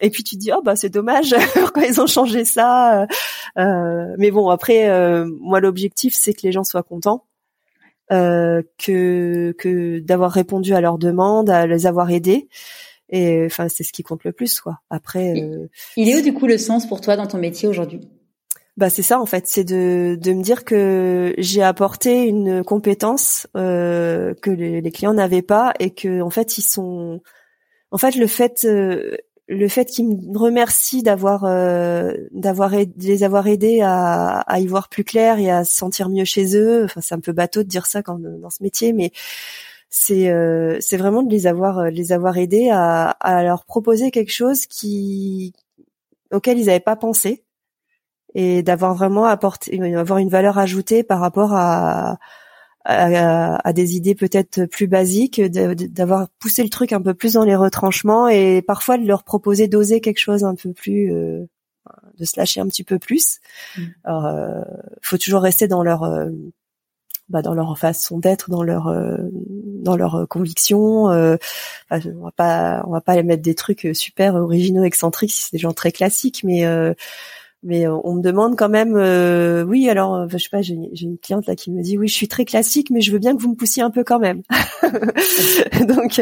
Et 0.00 0.10
puis 0.10 0.22
tu 0.22 0.36
te 0.36 0.40
dis 0.40 0.50
oh 0.52 0.62
bah 0.62 0.76
c'est 0.76 0.88
dommage 0.88 1.34
pourquoi 1.54 1.84
ils 1.86 2.00
ont 2.00 2.06
changé 2.06 2.44
ça. 2.44 3.02
Euh, 3.02 3.06
euh, 3.58 4.14
mais 4.18 4.30
bon 4.30 4.50
après 4.50 4.88
euh, 4.88 5.26
moi 5.40 5.60
l'objectif 5.60 6.14
c'est 6.14 6.34
que 6.34 6.42
les 6.42 6.52
gens 6.52 6.64
soient 6.64 6.82
contents, 6.82 7.24
que 8.10 9.52
que 9.58 9.98
d'avoir 10.00 10.32
répondu 10.32 10.74
à 10.74 10.80
leurs 10.80 10.98
demandes, 10.98 11.50
à 11.50 11.66
les 11.66 11.86
avoir 11.86 12.10
aidés. 12.10 12.48
Et 13.08 13.44
enfin 13.46 13.68
c'est 13.68 13.84
ce 13.84 13.92
qui 13.92 14.02
compte 14.02 14.24
le 14.24 14.32
plus 14.32 14.60
quoi. 14.60 14.80
Après. 14.90 15.34
Il 15.96 16.08
est 16.08 16.18
où 16.18 16.22
du 16.22 16.34
coup 16.34 16.46
le 16.46 16.58
sens 16.58 16.86
pour 16.86 17.00
toi 17.00 17.16
dans 17.16 17.26
ton 17.26 17.38
métier 17.38 17.68
aujourd'hui? 17.68 18.00
Bah 18.76 18.90
c'est 18.90 19.02
ça 19.02 19.18
en 19.18 19.24
fait, 19.24 19.46
c'est 19.46 19.64
de, 19.64 20.18
de 20.20 20.32
me 20.32 20.42
dire 20.42 20.62
que 20.66 21.34
j'ai 21.38 21.62
apporté 21.62 22.24
une 22.24 22.62
compétence 22.62 23.46
euh, 23.56 24.34
que 24.34 24.50
les, 24.50 24.82
les 24.82 24.90
clients 24.90 25.14
n'avaient 25.14 25.40
pas 25.40 25.72
et 25.80 25.94
que 25.94 26.20
en 26.20 26.28
fait 26.28 26.58
ils 26.58 26.62
sont 26.62 27.22
en 27.90 27.96
fait 27.96 28.16
le 28.16 28.26
fait 28.26 28.66
le 29.48 29.68
fait 29.68 29.84
qu'ils 29.84 30.08
me 30.08 30.38
remercient 30.38 31.02
d'avoir 31.02 31.44
euh, 31.44 32.14
d'avoir 32.32 32.72
les 32.96 33.22
avoir 33.22 33.46
aidés 33.46 33.80
à, 33.82 34.44
y 34.58 34.66
voir 34.66 34.88
plus 34.88 35.04
clair 35.04 35.38
et 35.38 35.50
à 35.50 35.64
se 35.64 35.76
sentir 35.76 36.08
mieux 36.08 36.24
chez 36.24 36.56
eux. 36.56 36.84
Enfin, 36.84 37.00
c'est 37.00 37.14
un 37.14 37.20
peu 37.20 37.32
bateau 37.32 37.62
de 37.62 37.68
dire 37.68 37.86
ça 37.86 38.02
dans 38.02 38.50
ce 38.50 38.62
métier, 38.62 38.92
mais 38.92 39.12
c'est 39.88 40.30
euh, 40.30 40.78
c'est 40.80 40.96
vraiment 40.96 41.22
de 41.22 41.30
les 41.30 41.46
avoir 41.46 41.78
euh, 41.78 41.90
les 41.90 42.12
avoir 42.12 42.38
aidés 42.38 42.70
à, 42.70 43.10
à 43.10 43.44
leur 43.44 43.64
proposer 43.64 44.10
quelque 44.10 44.32
chose 44.32 44.66
qui 44.66 45.54
auquel 46.32 46.58
ils 46.58 46.66
n'avaient 46.66 46.80
pas 46.80 46.96
pensé 46.96 47.44
et 48.34 48.62
d'avoir 48.62 48.94
vraiment 48.94 49.26
apporté 49.26 49.80
avoir 49.96 50.18
une 50.18 50.28
valeur 50.28 50.58
ajoutée 50.58 51.02
par 51.04 51.20
rapport 51.20 51.54
à 51.54 52.18
à, 52.86 53.72
des 53.72 53.96
idées 53.96 54.14
peut-être 54.14 54.66
plus 54.66 54.86
basiques, 54.86 55.40
d'avoir 55.40 56.28
poussé 56.38 56.62
le 56.62 56.68
truc 56.68 56.92
un 56.92 57.02
peu 57.02 57.14
plus 57.14 57.34
dans 57.34 57.44
les 57.44 57.56
retranchements 57.56 58.28
et 58.28 58.62
parfois 58.62 58.96
de 58.96 59.06
leur 59.06 59.24
proposer 59.24 59.66
d'oser 59.66 60.00
quelque 60.00 60.20
chose 60.20 60.44
un 60.44 60.54
peu 60.54 60.72
plus, 60.72 61.12
euh, 61.12 61.44
de 62.18 62.24
se 62.24 62.38
lâcher 62.38 62.60
un 62.60 62.68
petit 62.68 62.84
peu 62.84 62.98
plus. 62.98 63.40
Mm. 63.76 63.82
Alors, 64.04 64.26
euh, 64.26 64.62
faut 65.02 65.18
toujours 65.18 65.42
rester 65.42 65.66
dans 65.66 65.82
leur 65.82 66.04
euh, 66.04 66.30
bah, 67.28 67.42
dans 67.42 67.54
leur 67.54 67.76
façon 67.76 68.20
d'être, 68.20 68.50
dans 68.50 68.62
leur 68.62 68.86
euh, 68.86 69.16
dans 69.32 69.96
leurs 69.96 70.28
convictions. 70.28 71.10
Euh, 71.10 71.36
on 71.90 72.24
va 72.24 72.30
pas 72.30 72.84
on 72.86 72.92
va 72.92 73.00
pas 73.00 73.16
les 73.16 73.24
mettre 73.24 73.42
des 73.42 73.56
trucs 73.56 73.88
super 73.94 74.36
originaux, 74.36 74.84
excentriques 74.84 75.32
si 75.32 75.42
c'est 75.42 75.56
des 75.56 75.58
gens 75.58 75.72
très 75.72 75.90
classiques, 75.90 76.44
mais 76.44 76.64
mais 77.66 77.86
on 77.86 78.14
me 78.14 78.22
demande 78.22 78.56
quand 78.56 78.68
même 78.68 78.94
oui 79.68 79.88
alors 79.90 80.28
je 80.28 80.38
sais 80.38 80.48
pas 80.50 80.62
j'ai 80.62 80.74
une 80.74 81.18
cliente 81.18 81.46
là 81.46 81.54
qui 81.54 81.70
me 81.70 81.82
dit 81.82 81.98
oui 81.98 82.08
je 82.08 82.14
suis 82.14 82.28
très 82.28 82.44
classique 82.44 82.90
mais 82.90 83.00
je 83.00 83.12
veux 83.12 83.18
bien 83.18 83.36
que 83.36 83.42
vous 83.42 83.50
me 83.50 83.56
poussiez 83.56 83.82
un 83.82 83.90
peu 83.90 84.04
quand 84.04 84.18
même 84.18 84.42
donc 85.86 86.20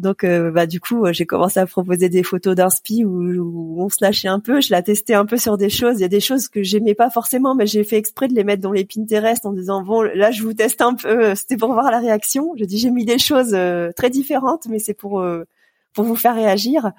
donc 0.00 0.24
euh, 0.24 0.50
bah 0.50 0.66
du 0.66 0.80
coup, 0.80 1.04
j'ai 1.12 1.26
commencé 1.26 1.60
à 1.60 1.66
proposer 1.66 2.08
des 2.08 2.22
photos 2.22 2.54
d'inspi 2.56 3.04
où, 3.04 3.20
où, 3.20 3.82
on 3.82 3.90
se 3.90 3.98
lâchait 4.00 4.28
un 4.28 4.40
peu. 4.40 4.60
Je 4.62 4.74
l'ai 4.74 4.82
testé 4.82 5.12
un 5.14 5.26
peu 5.26 5.36
sur 5.36 5.58
des 5.58 5.68
choses. 5.68 5.98
Il 5.98 6.00
y 6.00 6.04
a 6.04 6.08
des 6.08 6.20
choses 6.20 6.48
que 6.48 6.62
j'aimais 6.62 6.94
pas 6.94 7.10
forcément, 7.10 7.54
mais 7.54 7.66
j'ai 7.66 7.84
fait 7.84 7.98
exprès 7.98 8.26
de 8.26 8.34
les 8.34 8.42
mettre 8.42 8.62
dans 8.62 8.72
les 8.72 8.86
Pinterest 8.86 9.44
en 9.44 9.52
disant 9.52 9.82
bon, 9.82 10.00
là 10.00 10.30
je 10.30 10.42
vous 10.42 10.54
teste 10.54 10.80
un 10.80 10.94
peu. 10.94 11.34
C'était 11.34 11.58
pour 11.58 11.74
voir 11.74 11.90
la 11.90 11.98
réaction. 11.98 12.54
Je 12.56 12.64
dis 12.64 12.78
j'ai 12.78 12.90
mis 12.90 13.04
des 13.04 13.18
choses 13.18 13.52
euh, 13.52 13.90
très 13.94 14.08
différentes, 14.08 14.66
mais 14.70 14.78
c'est 14.78 14.94
pour 14.94 15.20
euh, 15.20 15.44
pour 15.92 16.04
vous 16.04 16.16
faire 16.16 16.34
réagir 16.34 16.92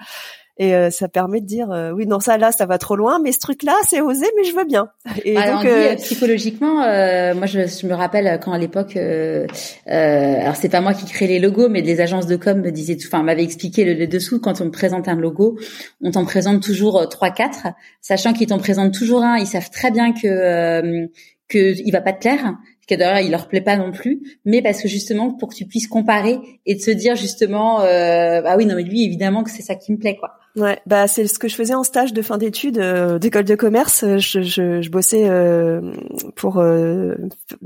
et 0.62 0.76
euh, 0.76 0.92
ça 0.92 1.10
permet 1.10 1.42
de 1.42 1.48
dire 1.48 1.72
euh, 1.72 1.90
oui 1.90 2.06
non 2.06 2.20
ça 2.20 2.38
là 2.38 2.52
ça 2.52 2.68
va 2.68 2.78
trop 2.78 2.96
loin 2.96 3.20
mais 3.20 3.32
ce 3.32 3.40
truc 3.40 3.64
là 3.64 3.74
c'est 3.90 4.00
osé 4.00 4.28
mais 4.38 4.44
je 4.44 4.56
veux 4.56 4.64
bien. 4.64 4.90
Et 5.26 5.34
donc 5.34 5.66
euh, 5.66 5.96
psychologiquement 5.96 6.76
moi 6.76 7.48
je, 7.48 7.66
je, 7.66 7.88
me 7.88 7.96
rappelle 7.96 8.40
quand 8.44 8.52
à 8.52 8.60
l'époque 8.60 8.96
alors 8.96 10.56
c'est 10.56 10.70
pas 10.70 10.82
moi 10.82 10.94
qui 10.94 11.08
crée 11.08 11.26
les 11.26 11.40
logos 11.40 11.68
mais 11.68 11.82
des 11.82 12.00
agences 12.00 12.28
de 12.28 12.36
com 12.36 12.62
me 12.62 12.70
disaient 12.70 12.96
enfin 13.04 13.24
m'avaient 13.24 13.44
expliqué 13.44 13.92
le, 13.92 14.06
dessous. 14.06 14.40
Quand 14.40 14.62
on 14.62 14.66
me 14.66 14.72
présente 14.72 15.08
un 15.08 15.16
logo 15.16 15.58
on 16.00 16.12
t'en 16.12 16.26
présente 16.26 16.62
toujours 16.62 17.10
trois 17.10 17.32
quatre 17.32 17.66
sachant 18.00 18.32
qu'ils 18.34 18.48
t'en 18.48 18.60
présentent 18.60 18.94
toujours 18.94 19.24
un. 19.24 19.38
Ils 19.40 19.48
savent 19.48 19.72
très 19.72 19.90
bien 19.90 20.14
que 20.14 21.08
que 21.48 21.74
il 21.84 21.92
va 21.92 22.02
pas 22.02 22.14
te 22.14 22.20
plaire 22.20 22.54
que 22.92 23.00
d'ailleurs 23.00 23.20
il 23.20 23.32
leur 23.32 23.48
plaît 23.48 23.62
pas 23.62 23.78
non 23.78 23.92
plus, 23.92 24.40
mais 24.46 24.62
parce 24.62 24.82
que 24.82 24.88
justement 24.88 25.32
pour 25.32 25.50
que 25.50 25.56
tu 25.56 25.66
puisses 25.66 25.88
comparer 25.88 26.40
et 26.66 26.78
te 26.78 26.92
dire 26.92 27.16
justement 27.16 27.82
euh, 27.82 28.42
ah 28.46 28.56
oui 28.58 28.66
non 28.66 28.76
mais 28.76 28.84
lui 28.84 29.04
évidemment 29.04 29.44
que 29.44 29.52
c'est 29.52 29.62
ça 29.62 29.76
qui 29.76 29.92
me 29.92 29.98
plaît 29.98 30.18
quoi. 30.18 30.32
Ouais, 30.58 30.80
bah 30.86 31.08
c'est 31.08 31.28
ce 31.28 31.40
que 31.40 31.48
je 31.48 31.56
faisais 31.56 31.74
en 31.74 31.84
stage 31.84 32.12
de 32.12 32.22
fin 32.22 32.38
d'études 32.38 32.78
euh, 32.78 33.20
d'école 33.20 33.46
de 33.46 33.56
commerce. 33.56 34.04
Je, 34.18 34.42
je, 34.42 34.82
je 34.82 34.90
bossais 34.90 35.30
euh, 35.30 35.94
pour 36.36 36.58
euh, 36.58 37.16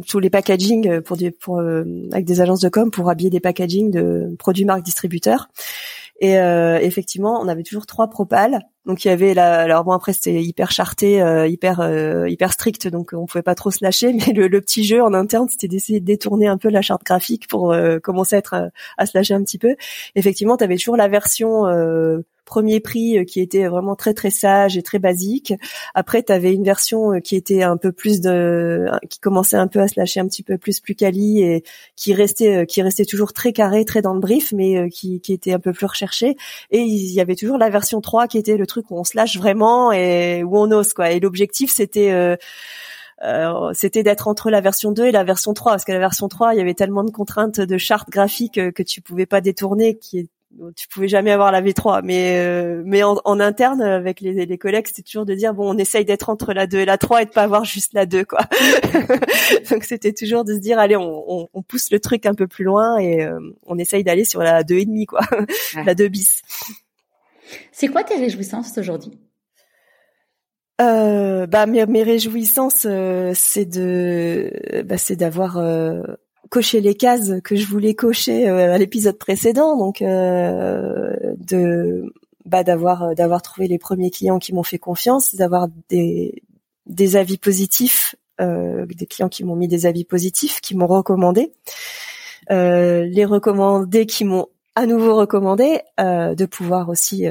tous 0.08 0.20
les 0.20 0.30
packaging 0.30 1.02
pour 1.02 1.18
des 1.18 1.32
pour 1.32 1.60
euh, 1.60 1.84
avec 2.12 2.26
des 2.26 2.42
agences 2.42 2.62
de 2.62 2.70
com 2.70 2.92
pour 2.92 3.10
habiller 3.10 3.32
des 3.32 3.40
packaging 3.40 3.90
de 3.90 4.36
produits 4.38 4.66
marques 4.66 4.84
distributeurs. 4.84 5.50
Et 6.20 6.40
euh, 6.40 6.80
effectivement, 6.80 7.40
on 7.42 7.48
avait 7.48 7.64
toujours 7.64 7.86
trois 7.86 8.10
propales. 8.10 8.62
Donc 8.86 9.04
il 9.04 9.08
y 9.08 9.12
avait 9.12 9.34
la, 9.34 9.62
alors 9.62 9.84
bon 9.84 9.92
après 9.92 10.14
c'était 10.14 10.42
hyper 10.44 10.72
charté, 10.72 11.22
euh, 11.22 11.48
hyper 11.48 11.82
euh, 11.82 12.30
hyper 12.30 12.54
strict, 12.54 12.88
donc 12.88 13.14
on 13.14 13.26
pouvait 13.26 13.42
pas 13.42 13.56
trop 13.56 13.72
se 13.72 13.84
lâcher. 13.84 14.14
Mais 14.28 14.32
le, 14.32 14.48
le 14.48 14.62
petit 14.62 14.84
jeu 14.84 15.04
en 15.04 15.14
interne, 15.14 15.50
c'était 15.50 15.68
d'essayer 15.68 16.00
de 16.00 16.06
détourner 16.06 16.48
un 16.48 16.58
peu 16.58 16.70
la 16.70 16.82
charte 16.82 17.04
graphique 17.04 17.48
pour 17.48 17.76
commencer 18.04 18.36
à 18.36 18.40
être 18.40 18.70
à 18.98 19.06
se 19.06 19.18
lâcher 19.18 19.34
un 19.34 19.44
petit 19.44 19.58
peu. 19.58 19.76
Effectivement, 20.16 20.56
tu 20.58 20.64
avais 20.64 20.78
toujours 20.78 20.98
la 20.98 21.08
version 21.08 21.66
premier 22.46 22.80
prix 22.80 23.18
euh, 23.18 23.24
qui 23.24 23.42
était 23.42 23.68
vraiment 23.68 23.96
très 23.96 24.14
très 24.14 24.30
sage 24.30 24.78
et 24.78 24.84
très 24.84 25.00
basique. 25.00 25.54
Après, 25.94 26.24
tu 26.24 26.32
avais 26.32 26.54
une 26.54 26.64
version 26.64 27.14
euh, 27.14 27.20
qui 27.20 27.36
était 27.36 27.64
un 27.64 27.78
peu 27.78 27.92
plus 27.92 28.22
de, 28.22 28.86
qui 29.10 29.20
commençait 29.20 29.58
un 29.58 29.68
peu 29.68 29.80
à 29.82 29.88
se 29.88 30.00
lâcher 30.00 30.20
un 30.20 30.28
petit 30.28 30.44
peu 30.44 30.58
plus 30.58 30.80
plus 30.80 30.96
quali 30.96 31.42
et 31.42 31.64
qui 31.96 32.14
restait 32.14 32.64
euh, 32.64 32.66
qui 32.66 32.82
restait 32.82 33.06
toujours 33.06 33.34
très 33.34 33.52
carré, 33.52 33.84
très 33.86 34.02
dans 34.02 34.14
le 34.14 34.20
brief, 34.20 34.54
mais 34.54 34.90
qui, 34.90 35.20
qui 35.20 35.34
était 35.34 35.54
un 35.54 35.60
peu 35.60 35.74
plus 35.74 35.88
recherché. 35.88 36.38
Et 36.72 36.80
il 36.80 37.12
y 37.12 37.20
avait 37.20 37.36
toujours 37.36 37.58
la 37.58 37.70
version 37.70 38.02
3 38.02 38.28
qui 38.28 38.38
était 38.38 38.58
le 38.58 38.68
truc 38.68 38.90
où 38.92 38.98
on 38.98 39.04
se 39.04 39.18
lâche 39.18 39.38
vraiment 39.38 39.92
et 39.92 40.44
où 40.44 40.58
on 40.58 40.72
ose 40.72 40.94
quoi. 40.94 41.12
Et 41.12 41.20
l'objectif 41.20 41.72
c'était 41.72 42.38
euh, 43.24 43.74
c'était 43.74 44.04
d'être 44.04 44.28
entre 44.28 44.50
la 44.50 44.60
version 44.60 44.92
2 44.92 45.06
et 45.06 45.12
la 45.12 45.24
version 45.24 45.54
3 45.54 45.74
parce 45.74 45.86
que 45.86 45.94
la 45.94 46.00
version 46.00 46.28
3 46.28 46.54
il 46.54 46.58
y 46.58 46.62
avait 46.62 46.74
tellement 46.74 47.04
de 47.04 47.12
contraintes 47.12 47.62
de 47.62 47.78
chartes 47.78 48.10
graphiques 48.10 48.60
que 48.74 48.84
tu 48.84 49.02
pouvais 49.02 49.26
pas 49.26 49.40
détourner 49.40 49.98
qui 49.98 50.30
tu 50.76 50.88
pouvais 50.88 51.08
jamais 51.08 51.32
avoir 51.32 51.52
la 51.52 51.62
V3 51.62 52.02
mais 52.04 52.40
euh, 52.40 52.82
mais 52.86 53.04
en, 53.04 53.20
en, 53.26 53.40
interne 53.40 53.82
avec 53.82 54.22
les, 54.22 54.46
les 54.46 54.58
collègues 54.58 54.88
c'était 54.88 55.02
toujours 55.02 55.26
de 55.26 55.34
dire 55.34 55.54
bon 55.54 55.74
on 55.74 55.78
essaye 55.78 56.06
d'être 56.06 56.30
entre 56.30 56.54
la 56.54 56.68
2 56.68 56.80
et 56.80 56.86
la 56.86 56.98
3 56.98 57.24
et 57.24 57.26
de 57.26 57.32
pas 57.32 57.44
avoir 57.44 57.66
juste 57.66 57.94
la 57.94 58.06
2 58.06 58.26
quoi. 58.26 58.40
Donc 59.70 59.84
c'était 59.84 60.14
toujours 60.14 60.44
de 60.44 60.54
se 60.54 60.60
dire 60.60 60.80
allez 60.80 60.96
on, 60.96 61.24
on, 61.28 61.48
on, 61.54 61.62
pousse 61.62 61.92
le 61.92 62.00
truc 62.00 62.26
un 62.26 62.34
peu 62.34 62.48
plus 62.48 62.64
loin 62.64 62.98
et 62.98 63.24
euh, 63.24 63.40
on 63.66 63.78
essaye 63.78 64.04
d'aller 64.04 64.26
sur 64.26 64.42
la 64.42 64.64
2 64.64 64.76
et 64.76 64.86
demi 64.86 65.06
quoi. 65.06 65.22
La 65.86 65.96
2 65.96 66.08
bis. 66.08 66.42
C'est 67.72 67.88
quoi 67.88 68.04
tes 68.04 68.16
réjouissances 68.16 68.78
aujourd'hui? 68.78 69.20
Euh, 70.82 71.48
bah 71.48 71.66
mes, 71.68 71.86
mes 71.86 72.04
réjouissances 72.04 72.86
euh, 72.86 73.32
c'est 73.34 73.66
de 73.66 74.52
bah, 74.86 74.98
c'est 74.98 75.16
d'avoir 75.16 75.58
cocher 76.56 76.80
les 76.80 76.96
cases 76.96 77.34
que 77.44 77.58
je 77.58 77.68
voulais 77.68 77.96
cocher 77.96 78.48
euh, 78.48 78.74
à 78.74 78.78
l'épisode 78.78 79.18
précédent, 79.18 79.76
donc 79.76 80.02
euh, 80.02 81.14
de 81.38 82.14
bah, 82.46 82.64
d'avoir 82.64 83.04
euh, 83.04 83.14
d'avoir 83.14 83.42
trouvé 83.42 83.68
les 83.68 83.78
premiers 83.78 84.10
clients 84.10 84.40
qui 84.40 84.54
m'ont 84.54 84.64
fait 84.64 84.78
confiance, 84.78 85.36
d'avoir 85.36 85.68
des 85.90 86.44
des 86.86 87.18
avis 87.18 87.38
positifs, 87.38 88.16
des 88.40 89.06
clients 89.06 89.28
qui 89.28 89.44
m'ont 89.44 89.58
mis 89.58 89.68
des 89.68 89.86
avis 89.86 90.06
positifs, 90.06 90.62
qui 90.62 90.78
m'ont 90.78 90.88
recommandé, 90.88 91.52
les 92.50 93.26
recommandés 93.26 94.06
qui 94.06 94.24
m'ont 94.24 94.48
à 94.76 94.86
nouveau 94.86 95.14
recommandé, 95.16 95.82
de 95.98 96.46
pouvoir 96.46 96.88
aussi 96.88 97.26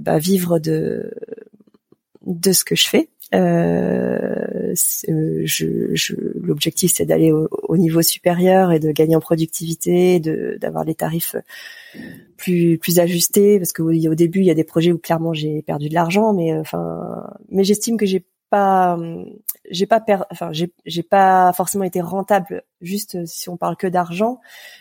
bah, 0.00 0.18
vivre 0.18 0.58
de 0.58 1.14
de 2.26 2.52
ce 2.52 2.64
que 2.64 2.74
je 2.74 2.88
fais. 2.88 3.08
Euh, 3.34 4.74
je, 4.74 5.94
je, 5.94 6.14
L'objectif, 6.40 6.92
c'est 6.94 7.06
d'aller 7.06 7.32
au, 7.32 7.76
niveau 7.76 8.02
supérieur 8.02 8.72
et 8.72 8.78
de 8.78 8.92
gagner 8.92 9.16
en 9.16 9.20
productivité, 9.20 10.20
de 10.20 10.56
d'avoir 10.60 10.84
les 10.84 10.94
tarifs 10.94 11.36
plus 12.36 12.78
plus 12.78 12.98
ajustés, 12.98 13.58
parce 13.58 13.72
que 13.72 13.82
au 13.82 14.14
début, 14.14 14.40
il 14.40 14.46
y 14.46 14.50
a 14.50 14.54
des 14.54 14.64
projets 14.64 14.92
où 14.92 14.98
clairement 14.98 15.32
j'ai 15.32 15.62
perdu 15.62 15.88
de 15.88 15.94
l'argent, 15.94 16.32
mais 16.32 16.52
euh, 16.52 16.60
enfin, 16.60 17.26
mais 17.48 17.64
j'estime 17.64 17.96
que 17.96 18.06
j'ai 18.06 18.24
pas 18.50 18.96
j'ai 19.70 19.86
pas 19.86 20.00
per, 20.00 20.18
enfin 20.30 20.50
j'ai 20.52 21.02
pas 21.02 21.52
forcément 21.52 21.84
été 21.84 22.00
rentable 22.00 22.62
juste 22.80 23.26
si 23.26 23.48
on 23.48 23.56
parle 23.56 23.76
que 23.76 23.86
d'argent. 23.86 24.40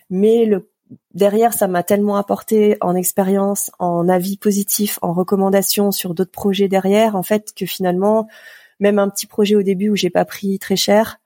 Mais 0.10 0.46
le 0.46 0.70
derrière, 1.16 1.54
ça 1.54 1.68
m'a 1.68 1.82
tellement 1.82 2.18
apporté 2.18 2.78
en 2.82 2.96
expérience, 2.96 3.72
en 3.80 4.08
avis 4.08 4.38
positif, 4.38 5.00
en 5.02 5.14
recommandations 5.14 5.92
sur 5.92 6.14
d'autres 6.14 6.32
projets 6.32 6.68
derrière, 6.68 7.16
en 7.16 7.24
fait, 7.24 7.54
que 7.56 7.66
finalement, 7.66 8.28
même 8.80 9.00
un 9.00 9.10
petit 9.10 9.26
projet 9.26 9.56
au 9.56 9.64
début 9.64 9.90
où 9.90 9.96
j'ai 9.96 10.10
pas 10.10 10.26
pris 10.26 10.60
très 10.60 10.76
cher, 10.76 11.20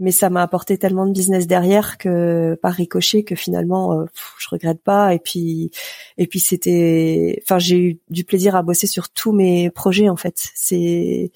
mais 0.00 0.12
ça 0.12 0.30
m'a 0.30 0.42
apporté 0.42 0.78
tellement 0.78 1.06
de 1.06 1.12
business 1.12 1.46
derrière 1.46 1.98
que 1.98 2.56
par 2.62 2.74
ricochet 2.74 3.24
que 3.24 3.34
finalement 3.34 4.00
euh, 4.00 4.04
je 4.38 4.48
regrette 4.48 4.80
pas. 4.82 5.14
Et 5.14 5.18
puis 5.18 5.70
et 6.18 6.26
puis 6.26 6.40
c'était 6.40 7.40
enfin 7.42 7.58
j'ai 7.58 7.78
eu 7.78 7.98
du 8.08 8.24
plaisir 8.24 8.54
à 8.56 8.62
bosser 8.62 8.86
sur 8.86 9.08
tous 9.08 9.32
mes 9.32 9.70
projets 9.70 10.08
en 10.08 10.16
fait. 10.16 10.50
C'est 10.54 11.32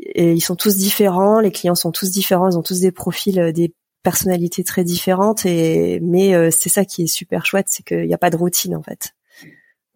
et 0.00 0.32
ils 0.32 0.40
sont 0.40 0.56
tous 0.56 0.76
différents 0.76 1.40
les 1.40 1.50
clients 1.50 1.74
sont 1.74 1.90
tous 1.90 2.10
différents 2.12 2.48
ils 2.48 2.56
ont 2.56 2.62
tous 2.62 2.80
des 2.80 2.92
profils 2.92 3.40
euh, 3.40 3.52
des 3.52 3.74
personnalités 4.02 4.64
très 4.64 4.84
différentes 4.84 5.46
et 5.46 6.00
mais 6.00 6.34
euh, 6.34 6.50
c'est 6.50 6.68
ça 6.68 6.84
qui 6.84 7.04
est 7.04 7.08
super 7.08 7.46
chouette, 7.46 7.66
c'est 7.68 7.84
qu'il 7.84 8.06
n'y 8.06 8.14
a 8.14 8.18
pas 8.18 8.30
de 8.30 8.36
routine 8.36 8.76
en 8.76 8.82
fait. 8.82 9.14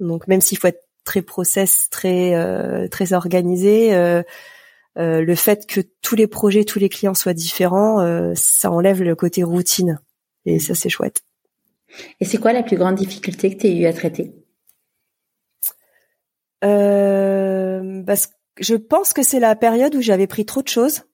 Donc 0.00 0.26
même 0.28 0.40
s'il 0.40 0.58
faut 0.58 0.68
être 0.68 0.82
très 1.04 1.22
process, 1.22 1.88
très 1.90 2.34
euh, 2.34 2.88
très 2.88 3.12
organisé, 3.12 3.94
euh, 3.94 4.22
le 4.96 5.34
fait 5.34 5.66
que 5.66 5.80
tous 6.02 6.16
les 6.16 6.26
projets, 6.26 6.64
tous 6.64 6.78
les 6.78 6.88
clients 6.88 7.14
soient 7.14 7.34
différents, 7.34 8.34
ça 8.34 8.70
enlève 8.70 9.02
le 9.02 9.14
côté 9.14 9.42
routine 9.42 9.98
et 10.44 10.58
ça 10.58 10.74
c'est 10.74 10.90
chouette. 10.90 11.22
Et 12.20 12.24
c'est 12.24 12.38
quoi 12.38 12.52
la 12.52 12.62
plus 12.62 12.76
grande 12.76 12.96
difficulté 12.96 13.54
que 13.54 13.60
tu 13.60 13.66
as 13.66 13.70
eu 13.70 13.86
à 13.86 13.92
traiter? 13.92 14.32
Parce 16.60 18.26
que 18.26 18.32
je 18.60 18.74
pense 18.74 19.14
que 19.14 19.22
c'est 19.22 19.40
la 19.40 19.56
période 19.56 19.94
où 19.94 20.02
j'avais 20.02 20.26
pris 20.26 20.44
trop 20.44 20.60
de 20.60 20.68
choses 20.68 21.04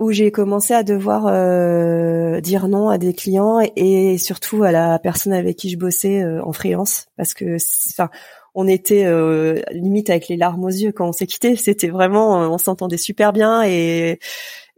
où 0.00 0.12
j'ai 0.12 0.30
commencé 0.30 0.72
à 0.72 0.82
devoir 0.82 1.26
euh, 1.28 2.40
dire 2.40 2.68
non 2.68 2.88
à 2.88 2.96
des 2.96 3.12
clients 3.12 3.60
et, 3.76 4.16
surtout 4.16 4.64
à 4.64 4.72
la 4.72 4.98
personne 4.98 5.34
avec 5.34 5.56
qui 5.56 5.68
je 5.68 5.76
bossais 5.76 6.22
euh, 6.22 6.42
en 6.42 6.52
freelance. 6.52 7.06
Parce 7.16 7.34
que 7.34 7.56
enfin 7.90 8.08
on 8.54 8.66
était 8.66 9.04
euh, 9.04 9.60
limite 9.70 10.10
avec 10.10 10.26
les 10.28 10.36
larmes 10.36 10.64
aux 10.64 10.68
yeux 10.68 10.90
quand 10.90 11.06
on 11.06 11.12
s'est 11.12 11.26
quitté. 11.26 11.54
C'était 11.56 11.88
vraiment 11.88 12.50
on 12.50 12.58
s'entendait 12.58 12.96
super 12.96 13.32
bien 13.32 13.62
et 13.62 14.18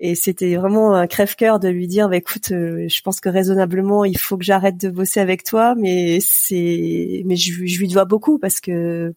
et 0.04 0.16
c'était 0.16 0.56
vraiment 0.56 0.96
un 0.96 1.06
crève-cœur 1.06 1.60
de 1.60 1.68
lui 1.68 1.86
dire 1.86 2.08
bah, 2.08 2.16
écoute 2.16 2.48
je 2.48 3.00
pense 3.02 3.20
que 3.20 3.28
raisonnablement 3.28 4.04
il 4.04 4.18
faut 4.18 4.36
que 4.36 4.42
j'arrête 4.42 4.76
de 4.76 4.90
bosser 4.90 5.20
avec 5.20 5.44
toi 5.44 5.76
mais 5.76 6.18
c'est 6.20 7.22
mais 7.24 7.36
je, 7.36 7.64
je 7.64 7.78
lui 7.78 7.86
dois 7.86 8.04
beaucoup 8.04 8.40
parce 8.40 8.60
que 8.60 8.72
euh, 8.72 9.12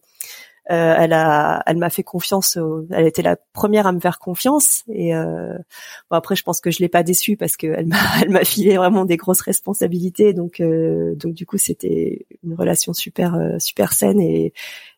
elle 0.74 1.12
a, 1.12 1.62
elle 1.66 1.76
m'a 1.76 1.90
fait 1.90 2.02
confiance. 2.02 2.58
elle 2.90 3.06
était 3.06 3.22
la 3.22 3.36
première 3.52 3.86
à 3.86 3.92
me 3.92 4.00
faire 4.00 4.18
confiance. 4.18 4.82
Et 4.88 5.14
euh, 5.14 5.56
bon, 6.10 6.16
après, 6.16 6.36
je 6.36 6.42
pense 6.42 6.60
que 6.60 6.70
je 6.70 6.80
l'ai 6.80 6.88
pas 6.88 7.02
déçue 7.02 7.36
parce 7.36 7.56
qu'elle 7.56 7.86
m'a, 7.86 7.96
elle 8.22 8.30
m'a 8.30 8.44
filé 8.44 8.76
vraiment 8.76 9.04
des 9.04 9.16
grosses 9.16 9.40
responsabilités. 9.40 10.32
Donc, 10.32 10.60
euh, 10.60 11.14
donc 11.14 11.34
du 11.34 11.46
coup, 11.46 11.58
c'était 11.58 12.26
une 12.44 12.54
relation 12.54 12.92
super, 12.92 13.38
super 13.58 13.92
saine 13.92 14.20
et, 14.20 14.52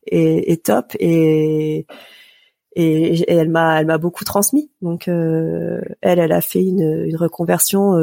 et, 0.07 0.53
et 0.53 0.57
top. 0.57 0.95
Et 0.99 1.87
et, 2.77 3.25
elle 3.29 3.49
m'a 3.49 3.81
elle 3.81 3.87
m'a 3.87 3.99
beaucoup 3.99 4.25
transmis. 4.25 4.71
Donc 4.83 5.09
elle 5.09 5.97
elle 6.01 6.33
a 6.33 6.41
fait 6.41 6.63
une, 6.63 7.05
une 7.07 7.17
reconversion 7.17 7.95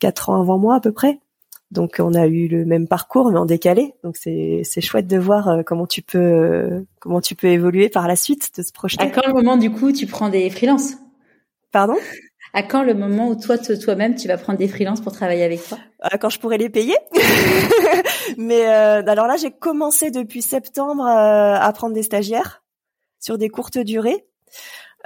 quatre 0.00 0.30
ans 0.30 0.40
avant 0.40 0.58
moi 0.58 0.76
à 0.76 0.80
peu 0.80 0.92
près. 0.92 1.20
Donc 1.70 1.96
on 2.00 2.14
a 2.14 2.26
eu 2.26 2.48
le 2.48 2.64
même 2.64 2.88
parcours 2.88 3.30
mais 3.30 3.38
en 3.38 3.46
décalé. 3.46 3.94
Donc 4.02 4.16
c'est 4.16 4.62
c'est 4.64 4.80
chouette 4.80 5.06
de 5.06 5.18
voir 5.18 5.48
euh, 5.48 5.62
comment 5.62 5.86
tu 5.86 6.02
peux 6.02 6.18
euh, 6.18 6.80
comment 6.98 7.20
tu 7.20 7.34
peux 7.34 7.48
évoluer 7.48 7.88
par 7.88 8.08
la 8.08 8.16
suite, 8.16 8.50
de 8.56 8.62
se 8.62 8.72
projeter. 8.72 9.04
À 9.04 9.10
quand 9.10 9.26
le 9.26 9.32
moment 9.32 9.56
du 9.56 9.70
coup 9.70 9.92
tu 9.92 10.06
prends 10.06 10.28
des 10.28 10.50
freelances? 10.50 10.94
Pardon? 11.70 11.94
À 12.52 12.64
quand 12.64 12.82
le 12.82 12.94
moment 12.94 13.28
où 13.28 13.40
toi 13.40 13.56
toi-même 13.58 14.16
tu 14.16 14.26
vas 14.26 14.36
prendre 14.36 14.58
des 14.58 14.66
freelances 14.66 15.00
pour 15.00 15.12
travailler 15.12 15.44
avec 15.44 15.66
toi? 15.66 15.78
À 16.00 16.18
Quand 16.18 16.30
je 16.30 16.40
pourrai 16.40 16.58
les 16.58 16.70
payer. 16.70 16.96
mais 18.36 18.66
euh, 18.66 19.02
alors 19.06 19.28
là 19.28 19.36
j'ai 19.36 19.52
commencé 19.52 20.10
depuis 20.10 20.42
septembre 20.42 21.06
à 21.06 21.72
prendre 21.72 21.94
des 21.94 22.02
stagiaires 22.02 22.64
sur 23.20 23.38
des 23.38 23.48
courtes 23.48 23.78
durées. 23.78 24.24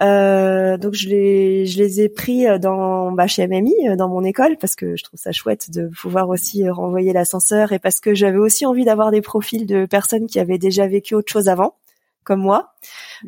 Euh, 0.00 0.76
donc 0.76 0.94
je 0.94 1.08
les 1.08 1.66
je 1.66 1.78
les 1.78 2.00
ai 2.00 2.08
pris 2.08 2.48
euh, 2.48 2.58
dans 2.58 3.12
bah, 3.12 3.28
chez 3.28 3.46
MMI 3.46 3.72
euh, 3.88 3.96
dans 3.96 4.08
mon 4.08 4.24
école 4.24 4.56
parce 4.58 4.74
que 4.74 4.96
je 4.96 5.04
trouve 5.04 5.20
ça 5.20 5.30
chouette 5.30 5.70
de 5.70 5.86
pouvoir 5.86 6.28
aussi 6.30 6.68
renvoyer 6.68 7.12
l'ascenseur 7.12 7.70
et 7.70 7.78
parce 7.78 8.00
que 8.00 8.12
j'avais 8.12 8.38
aussi 8.38 8.66
envie 8.66 8.84
d'avoir 8.84 9.12
des 9.12 9.20
profils 9.20 9.66
de 9.66 9.86
personnes 9.86 10.26
qui 10.26 10.40
avaient 10.40 10.58
déjà 10.58 10.88
vécu 10.88 11.14
autre 11.14 11.30
chose 11.30 11.48
avant 11.48 11.76
comme 12.24 12.40
moi. 12.40 12.72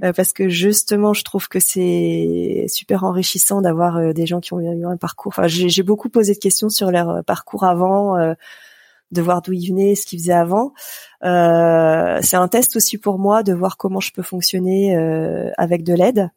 Parce 0.01 0.33
que 0.33 0.49
justement 0.49 1.13
je 1.13 1.23
trouve 1.23 1.49
que 1.49 1.61
c'est 1.61 2.65
super 2.69 3.05
enrichissant 3.05 3.61
d'avoir 3.61 4.15
des 4.15 4.27
gens 4.27 4.41
qui 4.41 4.55
ont 4.55 4.61
eu 4.61 4.87
un 4.87 4.97
parcours. 4.97 5.35
Enfin 5.37 5.47
j'ai 5.47 5.83
beaucoup 5.83 6.09
posé 6.09 6.33
de 6.33 6.39
questions 6.39 6.71
sur 6.71 6.91
leur 6.91 7.23
parcours 7.25 7.65
avant 7.65 8.17
de 9.13 9.23
voir 9.23 9.43
d'où 9.43 9.53
ils 9.53 9.69
venaient, 9.69 9.95
ce 9.95 10.07
qu'ils 10.07 10.19
faisaient 10.19 10.33
avant. 10.33 10.73
Euh, 11.25 12.19
c'est 12.23 12.37
un 12.37 12.49
test 12.49 12.77
aussi 12.77 12.99
pour 12.99 13.19
moi 13.19 13.43
de 13.43 13.53
voir 13.53 13.77
comment 13.77 14.01
je 14.01 14.13
peux 14.13 14.23
fonctionner 14.23 14.97
euh, 14.97 15.51
avec 15.57 15.83
de 15.83 15.95
l'aide. 15.95 16.31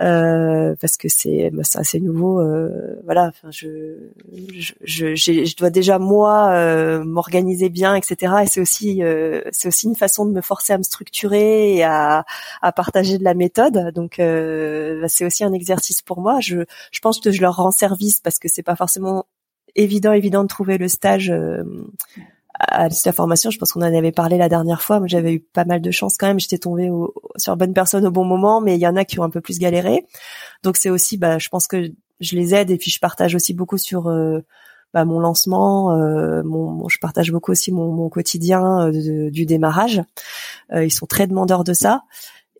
Euh, 0.00 0.74
parce 0.80 0.96
que 0.96 1.08
c'est 1.08 1.50
bah, 1.52 1.62
assez 1.76 2.00
nouveau 2.00 2.40
euh, 2.40 3.00
voilà 3.04 3.26
enfin 3.28 3.52
je 3.52 4.10
je, 4.56 4.74
je, 4.82 5.14
je 5.14 5.56
dois 5.56 5.70
déjà 5.70 6.00
moi 6.00 6.50
euh, 6.50 7.04
m'organiser 7.04 7.68
bien 7.68 7.94
etc 7.94 8.34
et 8.42 8.46
c'est 8.48 8.60
aussi 8.60 9.04
euh, 9.04 9.42
c'est 9.52 9.68
aussi 9.68 9.86
une 9.86 9.94
façon 9.94 10.26
de 10.26 10.32
me 10.32 10.40
forcer 10.40 10.72
à 10.72 10.78
me 10.78 10.82
structurer 10.82 11.76
et 11.76 11.84
à, 11.84 12.24
à 12.60 12.72
partager 12.72 13.18
de 13.18 13.24
la 13.24 13.34
méthode 13.34 13.92
donc 13.94 14.16
bah, 14.18 15.06
c'est 15.06 15.26
aussi 15.26 15.44
un 15.44 15.52
exercice 15.52 16.02
pour 16.02 16.20
moi 16.20 16.40
je 16.40 16.64
je 16.90 16.98
pense 16.98 17.20
que 17.20 17.30
je 17.30 17.40
leur 17.40 17.54
rends 17.54 17.70
service 17.70 18.20
parce 18.20 18.40
que 18.40 18.48
c'est 18.48 18.64
pas 18.64 18.74
forcément 18.74 19.26
évident, 19.76 20.12
évident 20.12 20.42
de 20.42 20.48
trouver 20.48 20.78
le 20.78 20.88
stage 20.88 21.30
euh, 21.30 21.62
à 22.58 22.88
la 22.88 23.12
formation. 23.12 23.50
Je 23.50 23.58
pense 23.58 23.72
qu'on 23.72 23.80
en 23.80 23.94
avait 23.94 24.12
parlé 24.12 24.38
la 24.38 24.48
dernière 24.48 24.82
fois. 24.82 25.00
mais 25.00 25.08
j'avais 25.08 25.34
eu 25.34 25.40
pas 25.40 25.64
mal 25.64 25.80
de 25.80 25.90
chance 25.90 26.16
quand 26.16 26.26
même. 26.26 26.40
J'étais 26.40 26.58
tombée 26.58 26.90
sur 27.36 27.52
la 27.52 27.56
bonne 27.56 27.74
personne 27.74 28.06
au 28.06 28.10
bon 28.10 28.24
moment, 28.24 28.60
mais 28.60 28.76
il 28.76 28.80
y 28.80 28.86
en 28.86 28.96
a 28.96 29.04
qui 29.04 29.18
ont 29.18 29.24
un 29.24 29.30
peu 29.30 29.40
plus 29.40 29.58
galéré. 29.58 30.06
Donc 30.62 30.76
c'est 30.76 30.90
aussi, 30.90 31.16
bah, 31.16 31.38
je 31.38 31.48
pense 31.48 31.66
que 31.66 31.90
je 32.20 32.36
les 32.36 32.54
aide 32.54 32.70
et 32.70 32.76
puis 32.76 32.90
je 32.90 33.00
partage 33.00 33.34
aussi 33.34 33.54
beaucoup 33.54 33.78
sur 33.78 34.08
euh, 34.08 34.40
bah, 34.92 35.04
mon 35.04 35.18
lancement. 35.18 35.92
Euh, 35.98 36.42
mon, 36.44 36.88
je 36.88 36.98
partage 36.98 37.32
beaucoup 37.32 37.50
aussi 37.50 37.72
mon, 37.72 37.90
mon 37.90 38.08
quotidien 38.08 38.90
du 38.90 39.46
démarrage. 39.46 40.02
ils 40.72 40.92
sont 40.92 41.06
très 41.06 41.26
demandeurs 41.26 41.64
de 41.64 41.72
ça. 41.72 42.04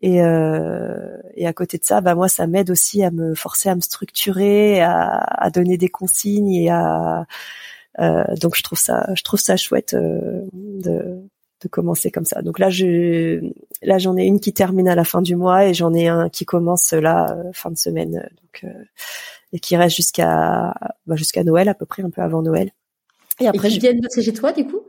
Et, 0.07 0.21
euh, 0.21 1.17
et 1.35 1.47
à 1.47 1.55
côté 1.55 1.79
de 1.79 1.85
ça, 1.85 2.03
bah 2.03 2.15
moi, 2.15 2.29
ça 2.29 2.47
m'aide 2.47 2.71
aussi 2.71 3.03
à 3.03 3.11
me 3.11 3.35
forcer 3.35 3.71
à 3.71 3.75
me 3.75 3.81
structurer, 3.81 4.83
à, 4.83 5.17
à 5.17 5.49
donner 5.49 5.79
des 5.79 5.89
consignes 5.89 6.53
et 6.53 6.69
à 6.69 7.25
euh, 8.01 8.25
donc 8.39 8.55
je 8.55 8.63
trouve 8.63 8.79
ça, 8.79 9.09
je 9.15 9.23
trouve 9.23 9.41
ça 9.41 9.57
chouette 9.57 9.95
euh, 9.95 10.43
de, 10.53 11.23
de 11.63 11.69
commencer 11.71 12.11
comme 12.11 12.27
ça. 12.27 12.43
Donc 12.43 12.59
là, 12.59 12.69
je, 12.69 13.41
là 13.81 13.97
j'en 13.97 14.19
ai 14.19 14.25
une 14.27 14.41
qui 14.41 14.53
termine 14.53 14.89
à 14.89 14.95
la 14.95 15.05
fin 15.05 15.23
du 15.23 15.37
mois 15.37 15.65
et 15.65 15.73
j'en 15.73 15.95
ai 15.95 16.07
un 16.07 16.29
qui 16.29 16.45
commence 16.45 16.93
là 16.93 17.31
euh, 17.31 17.51
fin 17.55 17.71
de 17.71 17.79
semaine, 17.79 18.29
donc 18.43 18.65
euh, 18.65 18.85
et 19.55 19.59
qui 19.59 19.75
reste 19.75 19.97
jusqu'à 19.97 20.75
bah, 21.07 21.17
jusqu'à 21.17 21.45
Noël 21.45 21.71
à 21.71 21.75
peu 21.75 21.87
près, 21.87 22.03
un 22.03 22.11
peu 22.11 22.21
avant 22.21 22.43
Noël. 22.43 22.73
Et 23.41 23.49
après, 23.49 23.69
et 23.69 23.71
je 23.71 23.81
viens 23.81 23.95
de 23.95 24.07
chez 24.21 24.35
toi 24.35 24.53
du 24.53 24.67
coup? 24.67 24.83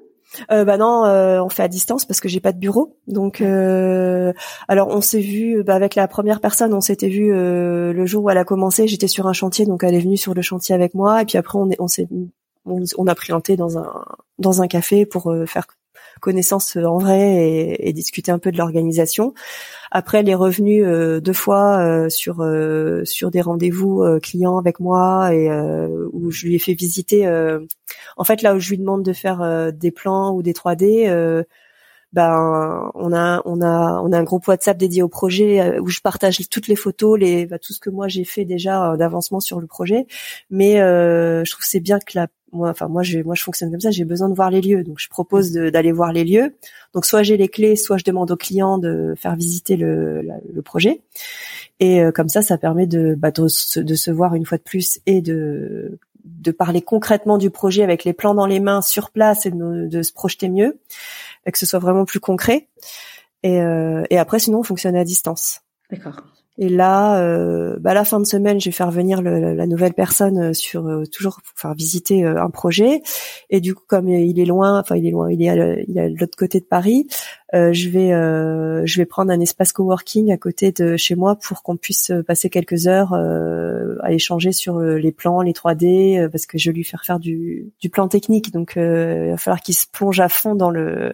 Euh, 0.52 0.66
bah 0.66 0.78
non, 0.78 1.06
euh, 1.06 1.42
on 1.42 1.50
fait 1.50 1.64
à 1.64 1.68
distance 1.68 2.06
parce 2.06 2.20
que 2.20 2.30
j'ai 2.30 2.40
pas 2.40 2.52
de 2.52 2.58
bureau. 2.58 2.98
Donc, 3.08 3.42
euh, 3.42 4.34
alors 4.68 4.90
on 4.90 5.02
s'est 5.02 5.20
vu 5.20 5.64
bah, 5.64 5.76
avec 5.76 5.96
la 5.96 6.08
première 6.08 6.42
personne, 6.42 6.74
on 6.74 6.82
s'était 6.82 7.10
vu 7.10 7.34
euh, 7.34 7.94
le 7.94 8.06
jour 8.06 8.24
où 8.24 8.30
elle 8.30 8.38
a 8.38 8.46
commencé. 8.46 8.88
J'étais 8.88 9.08
sur 9.08 9.28
un 9.28 9.34
chantier, 9.34 9.66
donc 9.66 9.84
elle 9.84 9.96
est 9.96 10.00
venue 10.00 10.18
sur 10.18 10.34
le 10.34 10.42
chantier 10.42 10.76
avec 10.76 10.94
moi. 10.94 11.22
Et 11.22 11.26
puis 11.26 11.38
après, 11.38 11.58
on, 11.58 11.70
est, 11.70 11.80
on 11.80 11.88
s'est, 11.88 12.08
on, 12.66 13.08
a 13.08 13.16
pris 13.16 13.34
un 13.34 13.42
dans 13.56 13.78
un 13.78 14.06
dans 14.40 14.62
un 14.62 14.68
café 14.68 15.06
pour 15.06 15.34
faire 15.46 15.68
connaissance 16.22 16.76
en 16.76 16.98
vrai 16.98 17.22
et, 17.22 17.90
et 17.90 17.94
discuter 17.94 18.32
un 18.32 18.40
peu 18.40 18.52
de 18.52 18.58
l'organisation. 18.58 19.34
Après, 19.92 20.20
elle 20.20 20.28
est 20.28 20.36
revenue 20.36 20.86
euh, 20.86 21.22
deux 21.22 21.32
fois 21.32 21.80
euh, 21.80 22.10
sur 22.10 22.42
euh, 22.42 23.06
sur 23.06 23.32
des 23.32 23.40
rendez-vous 23.40 24.04
clients 24.22 24.58
avec 24.58 24.82
moi 24.82 25.34
et 25.34 25.50
où 26.12 26.32
je 26.32 26.48
lui 26.48 26.56
ai 26.56 26.60
fait 26.60 26.74
visiter. 26.74 27.26
en 28.18 28.24
fait, 28.26 28.42
là 28.42 28.56
où 28.56 28.60
je 28.60 28.70
lui 28.70 28.78
demande 28.78 29.04
de 29.04 29.14
faire 29.14 29.72
des 29.74 29.92
plans 29.92 30.34
ou 30.34 30.44
des 30.44 30.54
3D, 30.54 31.46
ben 32.14 32.92
on 32.94 33.14
a 33.14 33.42
on 33.46 33.62
a 33.62 34.02
on 34.04 34.12
a 34.12 34.20
un 34.20 34.24
groupe 34.24 34.48
WhatsApp 34.48 34.78
dédié 34.78 35.02
au 35.02 35.10
projet 35.10 35.80
où 35.80 35.88
je 35.88 36.02
partage 36.02 36.40
toutes 36.50 36.68
les 36.68 36.76
photos, 36.76 37.20
les 37.20 37.46
bah, 37.46 37.60
tout 37.60 37.74
ce 37.74 37.80
que 37.80 37.90
moi 37.90 38.08
j'ai 38.08 38.26
fait 38.26 38.46
déjà 38.46 38.96
d'avancement 38.98 39.40
sur 39.40 39.62
le 39.62 39.68
projet. 39.68 40.08
Mais 40.50 40.76
je 40.76 41.50
trouve 41.52 41.66
c'est 41.66 41.80
bien 41.80 42.00
que 42.00 42.18
la 42.18 42.28
moi, 42.56 42.70
enfin 42.70 42.88
moi, 42.88 43.04
je, 43.04 43.20
moi 43.20 43.36
je 43.36 43.44
fonctionne 43.44 43.72
comme 43.72 43.82
ça. 43.82 43.92
J'ai 43.92 44.06
besoin 44.06 44.30
de 44.30 44.34
voir 44.34 44.50
les 44.50 44.62
lieux, 44.62 44.84
donc 44.84 45.00
je 45.00 45.10
propose 45.10 45.52
d'aller 45.52 45.92
voir 45.92 46.12
les 46.14 46.24
lieux. 46.24 46.56
Donc 46.94 47.06
soit 47.06 47.24
j'ai 47.24 47.38
les 47.38 47.48
clés, 47.48 47.76
soit 47.76 47.98
je 47.98 48.04
demande 48.04 48.32
au 48.32 48.38
client 48.38 48.78
de 48.78 49.14
faire 49.18 49.36
visiter 49.36 49.78
le, 49.78 50.22
le 50.22 50.62
projet. 50.62 51.02
Et 51.80 52.02
euh, 52.02 52.12
comme 52.12 52.30
ça, 52.30 52.42
ça 52.42 52.58
permet 52.58 52.88
de, 52.88 53.16
bah, 53.16 53.32
de, 53.32 53.48
se 53.48 54.12
voir 54.12 54.36
une 54.36 54.46
fois 54.46 54.58
de 54.58 54.64
plus 54.64 55.00
et 55.06 55.22
de 55.22 56.00
de 56.24 56.52
parler 56.52 56.82
concrètement 56.82 57.38
du 57.38 57.52
projet 57.52 57.84
avec 57.84 58.04
les 58.04 58.14
plans 58.14 58.34
dans 58.34 58.48
les 58.48 58.60
mains 58.60 58.82
sur 58.82 59.12
place 59.12 59.46
et 59.46 59.52
de, 59.52 59.88
de 59.88 60.02
se 60.02 60.12
projeter 60.12 60.50
mieux, 60.50 60.80
et 61.46 61.52
que 61.52 61.58
ce 61.60 61.68
soit 61.68 61.78
vraiment 61.78 62.04
plus 62.04 62.20
concret. 62.20 62.68
Et, 63.44 63.62
euh, 63.62 64.04
et 64.10 64.18
après, 64.18 64.40
sinon, 64.40 64.60
on 64.60 64.64
fonctionne 64.64 64.96
à 64.96 65.04
distance. 65.04 65.62
D'accord. 65.92 66.24
Et 66.58 66.70
là, 66.70 67.20
euh, 67.20 67.76
bah, 67.80 67.94
la 67.94 68.06
fin 68.06 68.20
de 68.20 68.26
semaine, 68.26 68.62
je 68.62 68.66
vais 68.66 68.72
faire 68.72 68.92
venir 68.92 69.22
le, 69.22 69.54
la 69.54 69.68
nouvelle 69.68 69.94
personne 69.94 70.38
euh, 70.38 70.54
sur 70.54 70.88
euh, 70.88 71.04
toujours 71.06 71.40
faire 71.56 71.74
visiter 71.74 72.24
euh, 72.24 72.42
un 72.42 72.50
projet. 72.50 73.02
Et 73.50 73.60
du 73.60 73.76
coup, 73.76 73.84
comme 73.86 74.08
il 74.08 74.40
est 74.40 74.46
loin, 74.46 74.80
enfin 74.80 74.96
il 74.96 75.06
est 75.06 75.12
loin, 75.12 75.30
il 75.30 75.42
est 75.44 75.50
à, 75.50 76.08
l'autre 76.10 76.38
côté 76.38 76.60
de 76.60 76.66
Paris, 76.66 77.08
je 77.54 77.90
vais 77.90 78.10
je 78.86 78.98
vais 78.98 79.06
prendre 79.06 79.32
un 79.32 79.40
espace 79.40 79.72
coworking 79.72 80.32
à 80.34 80.38
côté 80.38 80.74
de 80.74 80.98
chez 80.98 81.16
moi 81.16 81.38
pour 81.38 81.64
qu'on 81.64 81.78
puisse 81.78 82.12
passer 82.28 82.50
quelques 82.50 82.88
heures 82.88 83.14
à 83.14 84.12
échanger 84.12 84.52
sur 84.52 84.80
les 84.80 85.12
plans, 85.14 85.42
les 85.42 85.54
3D, 85.54 86.28
parce 86.30 86.48
que 86.48 86.58
je 86.58 86.70
vais 86.70 86.76
lui 86.76 86.84
faire 86.84 87.06
faire 87.06 87.20
du, 87.20 87.72
du 87.80 87.90
plan 87.90 88.10
technique. 88.10 88.52
Donc 88.52 88.74
il 88.76 89.30
va 89.30 89.38
falloir 89.38 89.62
qu'il 89.62 89.76
se 89.76 89.86
plonge 89.90 90.20
à 90.20 90.28
fond 90.28 90.56
dans 90.56 90.70
le 90.70 91.14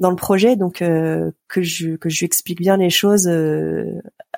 dans 0.00 0.10
le 0.10 0.16
projet, 0.16 0.56
donc 0.56 0.80
que 0.80 1.62
je 1.62 1.96
que 1.96 2.10
je 2.10 2.18
lui 2.18 2.26
explique 2.26 2.60
bien 2.60 2.76
les 2.76 2.90
choses 2.90 3.26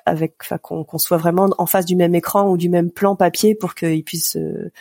avec, 0.05 0.35
enfin, 0.41 0.57
qu'on 0.57 0.97
soit 0.97 1.17
vraiment 1.17 1.49
en 1.57 1.65
face 1.65 1.85
du 1.85 1.95
même 1.95 2.15
écran 2.15 2.49
ou 2.49 2.57
du 2.57 2.69
même 2.69 2.91
plan 2.91 3.15
papier 3.15 3.55
pour 3.55 3.75
qu'il 3.75 4.03
puisse 4.03 4.35
euh, 4.35 4.71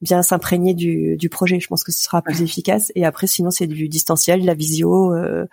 bien 0.00 0.22
s'imprégner 0.22 0.74
du, 0.74 1.16
du 1.16 1.28
projet. 1.28 1.60
Je 1.60 1.68
pense 1.68 1.84
que 1.84 1.92
ce 1.92 2.02
sera 2.02 2.22
plus 2.22 2.42
efficace. 2.42 2.92
Et 2.94 3.04
après, 3.04 3.26
sinon, 3.26 3.50
c'est 3.50 3.66
du 3.66 3.88
distanciel, 3.88 4.44
la 4.44 4.54
visio. 4.54 5.14
Euh, 5.14 5.46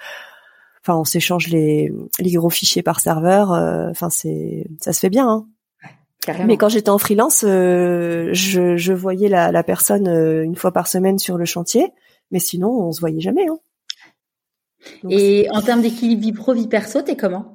enfin, 0.82 0.98
on 0.98 1.06
s'échange 1.06 1.48
les, 1.48 1.92
les 2.20 2.32
gros 2.32 2.50
fichiers 2.50 2.84
par 2.84 3.00
serveur. 3.00 3.54
Euh, 3.54 3.90
enfin, 3.90 4.10
c'est 4.10 4.66
ça 4.82 4.94
se 4.94 5.00
fait 5.00 5.10
bien. 5.10 5.28
Hein. 5.30 5.48
Mais 6.46 6.56
quand 6.56 6.70
j'étais 6.70 6.90
en 6.90 6.98
freelance, 6.98 7.42
je, 7.42 8.32
je, 8.78 8.94
voyais 8.94 9.28
la, 9.28 9.52
la 9.52 9.62
personne 9.62 10.08
une 10.08 10.56
fois 10.56 10.72
par 10.72 10.88
semaine 10.88 11.20
sur 11.20 11.38
le 11.38 11.44
chantier, 11.44 11.92
mais 12.32 12.40
sinon 12.40 12.70
on 12.70 12.94
se 12.94 13.02
voyait 13.02 13.20
jamais. 13.20 13.46
Hein. 13.46 13.58
Et 15.10 15.48
en 15.52 15.62
termes 15.62 15.82
d'équilibre 15.82 16.22
vie 16.22 16.32
pro 16.32 16.54
vie 16.54 16.68
perso, 16.68 17.02
t'es 17.02 17.16
comment? 17.16 17.53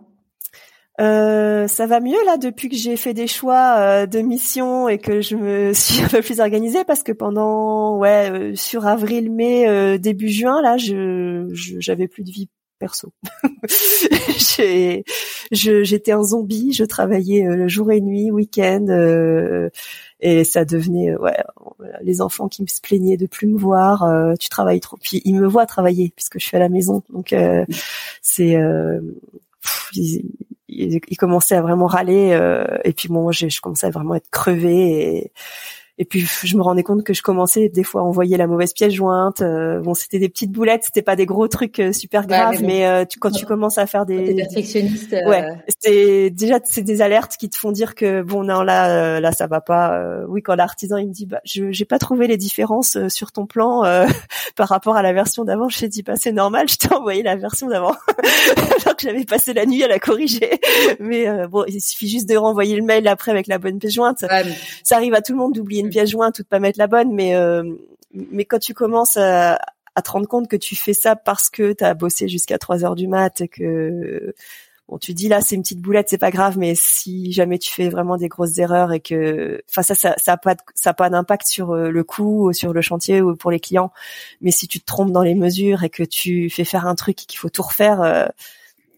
Euh, 1.01 1.67
ça 1.69 1.87
va 1.87 2.01
mieux 2.01 2.25
là 2.27 2.37
depuis 2.37 2.69
que 2.69 2.77
j'ai 2.77 2.97
fait 2.97 3.15
des 3.15 3.27
choix 3.27 3.77
euh, 3.79 4.07
de 4.07 4.21
mission 4.21 4.89
et 4.89 4.99
que 4.99 5.21
je 5.21 5.37
me 5.37 5.73
suis 5.75 6.03
un 6.03 6.09
peu 6.09 6.21
plus 6.21 6.41
organisée? 6.41 6.85
Parce 6.85 7.03
que 7.03 7.13
pendant 7.13 7.99
ouais 7.99 8.31
euh, 8.31 8.55
sur 8.57 8.87
avril 8.87 9.31
mai 9.31 9.99
début 9.99 10.29
juin 10.29 10.61
là 10.63 10.77
je 10.77 11.49
j'avais 11.79 12.09
plus 12.09 12.25
de 12.25 12.31
vie 12.31 12.49
perso. 12.79 13.13
J'étais 15.53 16.13
un 16.13 16.23
zombie, 16.23 16.73
je 16.73 16.85
travaillais 16.85 17.47
euh, 17.47 17.69
jour 17.69 17.93
et 17.93 18.01
nuit, 18.01 18.31
week-end, 18.31 18.87
euh, 18.89 19.69
et 20.21 20.45
ça 20.45 20.65
devenait 20.65 21.17
ouais 21.17 21.37
les 22.03 22.21
enfants 22.21 22.49
qui 22.49 22.63
me 22.63 22.81
plaignaient 22.83 23.17
de 23.17 23.27
plus 23.27 23.47
me 23.47 23.59
voir. 23.59 24.05
Euh, 24.05 24.35
tu 24.39 24.49
travailles 24.49 24.81
trop, 24.81 24.97
puis 24.97 25.21
ils 25.25 25.35
me 25.35 25.47
voient 25.47 25.67
travailler 25.67 26.13
puisque 26.15 26.39
je 26.39 26.47
suis 26.47 26.57
à 26.57 26.61
la 26.61 26.69
maison, 26.69 27.03
donc 27.11 27.35
c'est 28.23 28.57
ils, 30.69 31.01
ils, 31.09 31.17
commençaient 31.17 31.57
à 31.57 31.63
vraiment 31.63 31.87
râler, 31.87 32.39
et 32.85 32.93
puis 32.93 33.09
bon, 33.09 33.23
moi 33.23 33.33
je 33.33 33.61
commençais 33.61 33.87
à 33.87 33.91
vraiment 33.91 34.15
être 34.15 34.31
crevée 34.31 35.17
et 35.17 35.33
et 35.99 36.05
puis 36.05 36.21
je 36.21 36.57
me 36.57 36.63
rendais 36.63 36.85
compte 36.85 37.03
que 37.03 37.13
je 37.13 37.23
commençais 37.23 37.69
des 37.69 37.83
fois 37.83 38.03
à 38.03 38.05
envoyer 38.05 38.37
la 38.37 38.47
mauvaise 38.47 38.73
pièce 38.73 38.93
jointe. 38.93 39.43
Euh, 39.43 39.81
bon, 39.81 39.95
c'était 39.95 40.21
des 40.21 40.29
petites 40.29 40.53
boulettes, 40.53 40.85
c'était 40.85 41.03
pas 41.03 41.17
des 41.17 41.27
gros 41.27 41.49
trucs 41.49 41.81
euh, 41.81 41.93
super 41.93 42.27
graves, 42.27 42.63
mais, 42.63 42.87
euh, 42.87 43.05
tu, 43.05 43.19
quand 43.19 43.33
tu 43.33 43.45
commences 43.45 43.79
à 43.79 43.87
faire 43.87 44.07
des, 44.07 44.37
perfectionnistes, 44.37 45.13
ouais, 45.13 45.45
c'est 45.81 46.31
déjà 46.31 46.61
c'est 46.63 46.83
des 46.83 47.03
alertes 47.03 47.37
qui 47.37 47.51
te 47.51 47.57
font 47.57 47.73
dire 47.73 47.97
que 47.97 48.23
bon 48.23 48.45
non 48.45 48.63
là 48.63 49.19
là 49.19 49.33
ça 49.33 49.49
va 49.49 49.61
pas. 49.61 50.01
oui, 50.29 50.41
quand 50.41 50.55
l'artisan 50.55 50.99
il 50.99 51.09
me 51.09 51.13
dit 51.13 51.27
bah 51.27 51.41
je 51.45 51.73
j'ai 51.73 51.85
pas 51.85 51.99
trouvé 51.99 52.29
les 52.29 52.37
différences 52.37 52.97
sur 53.09 53.33
ton 53.33 53.47
plan 53.47 53.83
par 54.57 54.69
rapport 54.69 54.97
à 54.97 55.03
la 55.03 55.13
version 55.13 55.45
d'avant, 55.45 55.69
je 55.69 55.81
t'ai 55.81 55.89
dit 55.89 56.03
bah 56.03 56.15
c'est 56.17 56.33
normal, 56.33 56.69
je 56.69 56.77
t'ai 56.77 56.95
envoyé 56.95 57.25
la 57.25 57.35
version 57.35 57.69
d'avant 57.69 57.95
alors 58.57 58.97
que 58.97 59.03
j'avais 59.03 59.25
passé 59.25 59.53
la 59.53 59.67
nuit 59.67 59.83
à 59.83 59.89
la 59.89 59.99
corriger. 59.99 60.61
Mais 61.01 61.27
bon, 61.49 61.65
il 61.67 61.81
suffit 61.81 62.09
juste 62.09 62.29
de 62.29 62.37
renvoyer 62.37 62.77
le 62.77 62.85
mail 62.85 63.09
après 63.09 63.33
avec 63.33 63.49
la 63.49 63.59
bonne 63.59 63.79
pièce 63.79 63.95
jointe. 63.95 64.25
Ça 64.85 64.97
arrive 64.97 65.15
à 65.15 65.23
tout 65.23 65.33
le 65.33 65.39
monde 65.39 65.55
d'oublier 65.55 65.88
une 65.89 65.93
pièce 65.93 66.11
jointe 66.11 66.39
ou 66.39 66.45
pas 66.45 66.61
mettre 66.61 66.79
la 66.79 66.87
bonne, 66.87 67.13
mais 67.13 67.35
euh, 67.35 67.65
mais 68.13 68.45
quand 68.45 68.59
tu 68.59 68.75
commences 68.75 69.17
à, 69.17 69.59
te 70.05 70.11
rendre 70.11 70.29
compte 70.29 70.49
que 70.49 70.57
tu 70.57 70.77
fais 70.77 70.95
ça 70.95 71.17
parce 71.17 71.51
que 71.51 71.73
tu 71.73 71.83
as 71.83 71.93
bossé 71.95 72.29
jusqu'à 72.29 72.57
3 72.57 72.85
heures 72.85 72.95
du 72.95 73.09
mat 73.09 73.41
et 73.41 73.49
que 73.49 74.33
bon 74.89 74.97
tu 74.97 75.13
dis 75.13 75.27
là 75.29 75.41
c'est 75.41 75.57
une 75.57 75.63
petite 75.63 75.81
boulette 75.81 76.09
c'est 76.09 76.19
pas 76.19 76.31
grave 76.31 76.57
mais 76.57 76.75
si 76.77 77.33
jamais 77.33 77.59
tu 77.59 77.73
fais 77.73 77.89
vraiment 77.89 78.17
des 78.17 78.29
grosses 78.29 78.59
erreurs 78.59 78.93
et 78.93 79.01
que 79.01 79.61
enfin 79.69 79.83
ça 79.83 79.97
ça 79.97 80.15
ça 80.17 80.35
a 80.35 80.37
pas 80.37 80.55
ça 80.77 80.91
a 80.91 80.95
pas 80.95 81.11
d'impact 81.11 81.49
sur 81.49 81.73
euh, 81.73 81.91
le 81.91 82.05
coût 82.05 82.53
sur 82.53 82.73
le 82.73 82.81
chantier 82.81 83.21
ou 83.21 83.35
pour 83.35 83.51
les 83.51 83.59
clients 83.59 83.91
mais 84.41 84.53
si 84.53 84.69
tu 84.69 84.79
te 84.79 84.87
trompes 84.87 85.11
dans 85.11 85.25
les 85.25 85.35
mesures 85.35 85.83
et 85.83 85.91
que 85.91 86.05
tu 86.05 86.49
fais 86.49 86.65
faire 86.65 86.87
un 86.87 86.95
truc 86.95 87.17
qu'il 87.17 87.39
faut 87.41 87.51
tout 87.51 87.63
refaire 87.63 88.01
euh, 88.01 88.27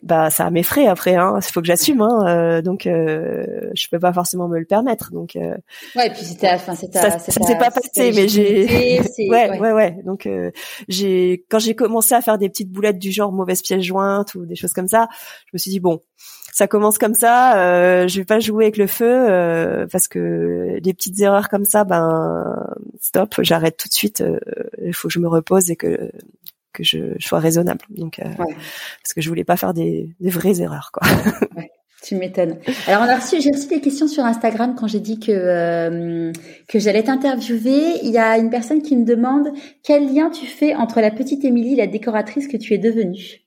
bah 0.02 0.30
ça 0.30 0.50
m'effraie 0.50 0.86
après 0.86 1.14
hein. 1.16 1.38
Il 1.38 1.52
faut 1.52 1.60
que 1.60 1.66
j'assume 1.66 2.00
hein. 2.00 2.24
Euh, 2.26 2.62
donc 2.62 2.86
euh, 2.86 3.70
je 3.74 3.86
peux 3.88 3.98
pas 3.98 4.12
forcément 4.12 4.48
me 4.48 4.58
le 4.58 4.64
permettre. 4.64 5.12
Donc 5.12 5.36
euh, 5.36 5.54
ouais 5.94 6.06
et 6.06 6.10
puis 6.10 6.24
c'était 6.24 6.50
enfin 6.50 6.74
c'était 6.74 6.98
ça, 6.98 7.18
ça 7.18 7.32
s'est 7.32 7.58
pas 7.58 7.70
passé 7.70 8.12
mais 8.14 8.28
j'ai 8.28 9.00
ouais, 9.30 9.58
ouais, 9.58 9.72
ouais. 9.72 9.98
donc 10.04 10.26
euh, 10.26 10.50
j'ai 10.88 11.44
quand 11.50 11.58
j'ai 11.58 11.74
commencé 11.74 12.14
à 12.14 12.22
faire 12.22 12.38
des 12.38 12.48
petites 12.48 12.70
boulettes 12.70 12.98
du 12.98 13.12
genre 13.12 13.32
mauvaise 13.32 13.60
pièce 13.62 13.82
jointe 13.82 14.34
ou 14.34 14.46
des 14.46 14.56
choses 14.56 14.72
comme 14.72 14.88
ça 14.88 15.08
je 15.46 15.50
me 15.52 15.58
suis 15.58 15.70
dit 15.70 15.80
bon 15.80 16.00
ça 16.52 16.66
commence 16.66 16.98
comme 16.98 17.14
ça 17.14 17.58
euh, 17.58 18.08
je 18.08 18.18
vais 18.18 18.24
pas 18.24 18.40
jouer 18.40 18.64
avec 18.64 18.78
le 18.78 18.86
feu 18.86 19.86
parce 19.92 20.08
que 20.08 20.78
des 20.80 20.94
petites 20.94 21.20
erreurs 21.20 21.48
comme 21.48 21.64
ça 21.64 21.84
ben 21.84 22.56
stop 23.00 23.34
j'arrête 23.40 23.76
tout 23.76 23.88
de 23.88 23.94
suite 23.94 24.24
il 24.82 24.94
faut 24.94 25.08
que 25.08 25.14
je 25.14 25.20
me 25.20 25.28
repose 25.28 25.70
et 25.70 25.76
que 25.76 26.10
que 26.72 26.82
je, 26.82 27.14
sois 27.18 27.38
raisonnable. 27.38 27.84
Donc, 27.90 28.18
euh, 28.18 28.24
parce 28.36 29.14
que 29.14 29.20
je 29.20 29.28
voulais 29.28 29.44
pas 29.44 29.56
faire 29.56 29.74
des, 29.74 30.10
des 30.20 30.30
vraies 30.30 30.60
erreurs, 30.60 30.90
quoi. 30.92 31.06
Ouais. 31.56 31.70
Tu 32.02 32.14
m'étonnes. 32.14 32.56
Alors 32.86 33.02
on 33.02 33.08
a 33.08 33.16
reçu, 33.16 33.42
j'ai 33.42 33.50
reçu 33.50 33.68
des 33.68 33.80
questions 33.80 34.08
sur 34.08 34.24
Instagram 34.24 34.74
quand 34.74 34.86
j'ai 34.86 35.00
dit 35.00 35.20
que 35.20 35.32
euh, 35.32 36.32
que 36.66 36.78
j'allais 36.78 37.02
t'interviewer. 37.02 37.98
Il 38.02 38.10
y 38.10 38.16
a 38.16 38.38
une 38.38 38.48
personne 38.48 38.80
qui 38.80 38.96
me 38.96 39.04
demande 39.04 39.48
quel 39.82 40.14
lien 40.14 40.30
tu 40.30 40.46
fais 40.46 40.74
entre 40.74 41.02
la 41.02 41.10
petite 41.10 41.44
Émilie 41.44 41.74
et 41.74 41.76
la 41.76 41.86
décoratrice 41.86 42.48
que 42.48 42.56
tu 42.56 42.72
es 42.72 42.78
devenue? 42.78 43.42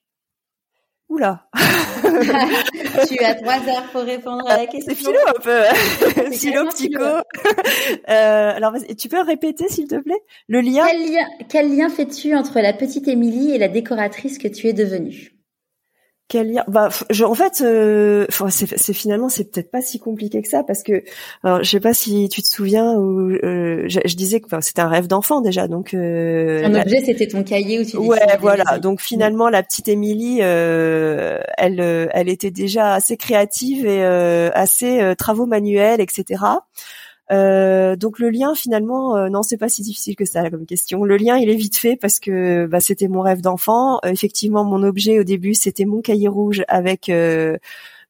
Oula. 1.14 1.46
tu 3.08 3.24
as 3.24 3.36
trois 3.36 3.60
heures 3.70 3.88
pour 3.92 4.02
répondre 4.02 4.50
à 4.50 4.58
la 4.58 4.66
question. 4.66 4.96
C'est 4.96 4.96
philo 4.96 5.20
un 5.28 5.40
peu. 5.40 6.32
philo, 6.34 6.66
psycho. 6.70 7.04
euh, 8.10 8.52
alors, 8.56 8.74
tu 8.98 9.10
peux 9.10 9.22
répéter, 9.22 9.70
s'il 9.70 9.88
te 9.88 10.02
plaît, 10.02 10.20
le 10.48 10.62
lien? 10.62 10.88
Quel 10.88 11.12
lien, 11.14 11.28
quel 11.50 11.78
lien 11.78 11.90
fais-tu 11.90 12.34
entre 12.36 12.62
la 12.62 12.74
petite 12.74 13.08
Émilie 13.08 13.54
et 13.54 13.60
la 13.60 13.68
décoratrice 13.68 14.40
que 14.40 14.48
tu 14.48 14.68
es 14.68 14.74
devenue? 14.74 15.34
Quel 16.34 16.52
lien 16.52 16.64
bah 16.68 16.90
je, 17.12 17.26
en 17.26 17.36
fait 17.36 17.62
euh, 17.62 18.26
c'est 18.50 18.94
finalement 18.94 19.30
c'est 19.30 19.52
peut-être 19.52 19.70
pas 19.70 19.84
si 19.84 20.00
compliqué 20.00 20.42
que 20.42 20.50
ça 20.50 20.64
parce 20.64 20.82
que 20.82 21.04
alors 21.44 21.64
je 21.64 21.70
sais 21.70 21.80
pas 21.80 21.94
si 21.94 22.28
tu 22.28 22.42
te 22.42 22.48
souviens 22.48 22.94
ou 22.96 23.30
euh, 23.30 23.86
je, 23.88 24.00
je, 24.04 24.16
disais 24.16 24.40
que 24.40 24.48
c'était 24.62 24.82
un 24.82 24.88
rêve 24.88 25.06
d'enfant 25.06 25.42
déjà 25.42 25.68
donc 25.68 25.94
euh, 25.94 26.66
un 26.66 26.74
objet 26.74 27.02
c'était 27.06 27.28
ton 27.28 27.44
cahier 27.44 27.80
où 27.80 27.86
tu 27.86 27.98
ouais 27.98 28.20
voilà. 28.40 28.80
donc 28.80 29.00
finalement 29.00 29.48
la 29.48 29.62
petite 29.62 29.88
Émilie 29.88 30.40
euh, 30.42 31.40
elle 31.56 31.80
euh, 31.80 32.08
elle 32.14 32.30
était 32.30 32.50
déjà 32.50 32.96
assez 32.96 33.16
créative 33.16 33.86
et 33.86 34.04
assez 34.04 35.14
travaux 35.16 35.46
manuels 35.46 36.02
etc 36.02 36.42
euh, 37.32 37.96
donc 37.96 38.20
le 38.20 38.30
lien 38.30 38.54
finalement, 38.56 39.16
euh, 39.16 39.30
non, 39.30 39.44
c'est 39.44 39.58
pas 39.58 39.70
si 39.70 39.82
difficile 39.82 40.16
que 40.16 40.26
ça 40.26 40.50
comme 40.50 40.66
question. 40.66 41.04
Le 41.04 41.18
lien, 41.18 41.38
il 41.38 41.50
est 41.50 41.56
vite 41.56 41.78
fait 41.78 41.96
parce 41.96 42.20
que 42.20 42.66
bah, 42.66 42.80
c'était 42.80 43.08
mon 43.08 43.22
rêve 43.22 43.42
d'enfant. 43.42 44.00
Euh, 44.06 44.10
effectivement, 44.10 44.64
mon 44.64 44.84
objet 44.84 45.20
au 45.20 45.24
début, 45.24 45.54
c'était 45.54 45.86
mon 45.86 46.02
cahier 46.02 46.28
rouge 46.28 46.64
avec 46.68 47.10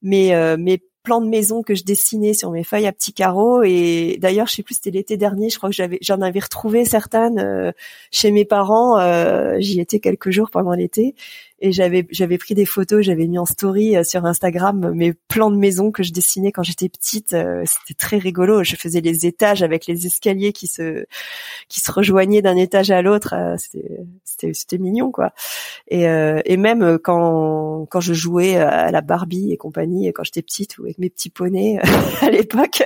mes 0.01 0.57
mes 0.57 0.81
plans 1.03 1.19
de 1.19 1.27
maison 1.27 1.63
que 1.63 1.75
je 1.75 1.83
dessinais 1.83 2.33
sur 2.33 2.49
mes 2.51 2.63
feuilles 2.63 2.87
à 2.87 2.93
petits 2.93 3.13
carreaux. 3.13 3.61
Et 3.63 4.17
d'ailleurs, 4.21 4.47
je 4.47 4.53
sais 4.53 4.63
plus, 4.63 4.75
c'était 4.75 4.91
l'été 4.91 5.17
dernier, 5.17 5.49
je 5.49 5.57
crois 5.57 5.69
que 5.69 5.75
j'avais 5.75 5.97
j'en 6.01 6.21
avais 6.21 6.39
retrouvé 6.39 6.85
certaines 6.85 7.73
chez 8.11 8.31
mes 8.31 8.45
parents. 8.45 8.99
J'y 9.59 9.79
étais 9.79 9.99
quelques 9.99 10.31
jours 10.31 10.49
pendant 10.49 10.73
l'été 10.73 11.15
et 11.63 11.71
j'avais 11.71 12.05
j'avais 12.11 12.37
pris 12.37 12.55
des 12.55 12.65
photos, 12.65 13.05
j'avais 13.05 13.25
mis 13.25 13.39
en 13.39 13.45
story 13.45 13.95
euh, 13.95 14.03
sur 14.03 14.25
Instagram 14.25 14.91
mes 14.93 15.13
plans 15.13 15.49
de 15.49 15.55
maison 15.55 15.91
que 15.91 16.03
je 16.03 16.11
dessinais 16.11 16.51
quand 16.51 16.61
j'étais 16.61 16.89
petite. 16.89 17.31
Euh, 17.31 17.63
c'était 17.65 17.97
très 17.97 18.17
rigolo. 18.17 18.65
Je 18.65 18.75
faisais 18.75 18.99
les 18.99 19.25
étages 19.25 19.63
avec 19.63 19.87
les 19.87 20.05
escaliers 20.05 20.51
qui 20.51 20.67
se 20.67 21.05
qui 21.69 21.79
se 21.79 21.89
rejoignaient 21.89 22.41
d'un 22.41 22.57
étage 22.57 22.91
à 22.91 23.01
l'autre. 23.01 23.33
Euh, 23.33 23.55
c'était 24.25 24.51
c'était 24.53 24.77
mignon 24.77 25.09
quoi. 25.09 25.31
Et 25.87 26.03
et 26.03 26.57
même 26.57 26.99
quand 26.99 27.85
quand 27.89 28.01
je 28.01 28.13
jouais 28.13 28.57
à 28.57 28.91
la 28.91 28.99
Barbie 28.99 29.53
et 29.53 29.57
compagnie 29.57 30.11
quand 30.11 30.25
j'étais 30.25 30.41
petite 30.41 30.77
ou 30.77 30.83
avec 30.83 30.97
mes 30.99 31.09
petits 31.09 31.29
poneys 31.29 31.79
à 32.21 32.29
l'époque, 32.29 32.83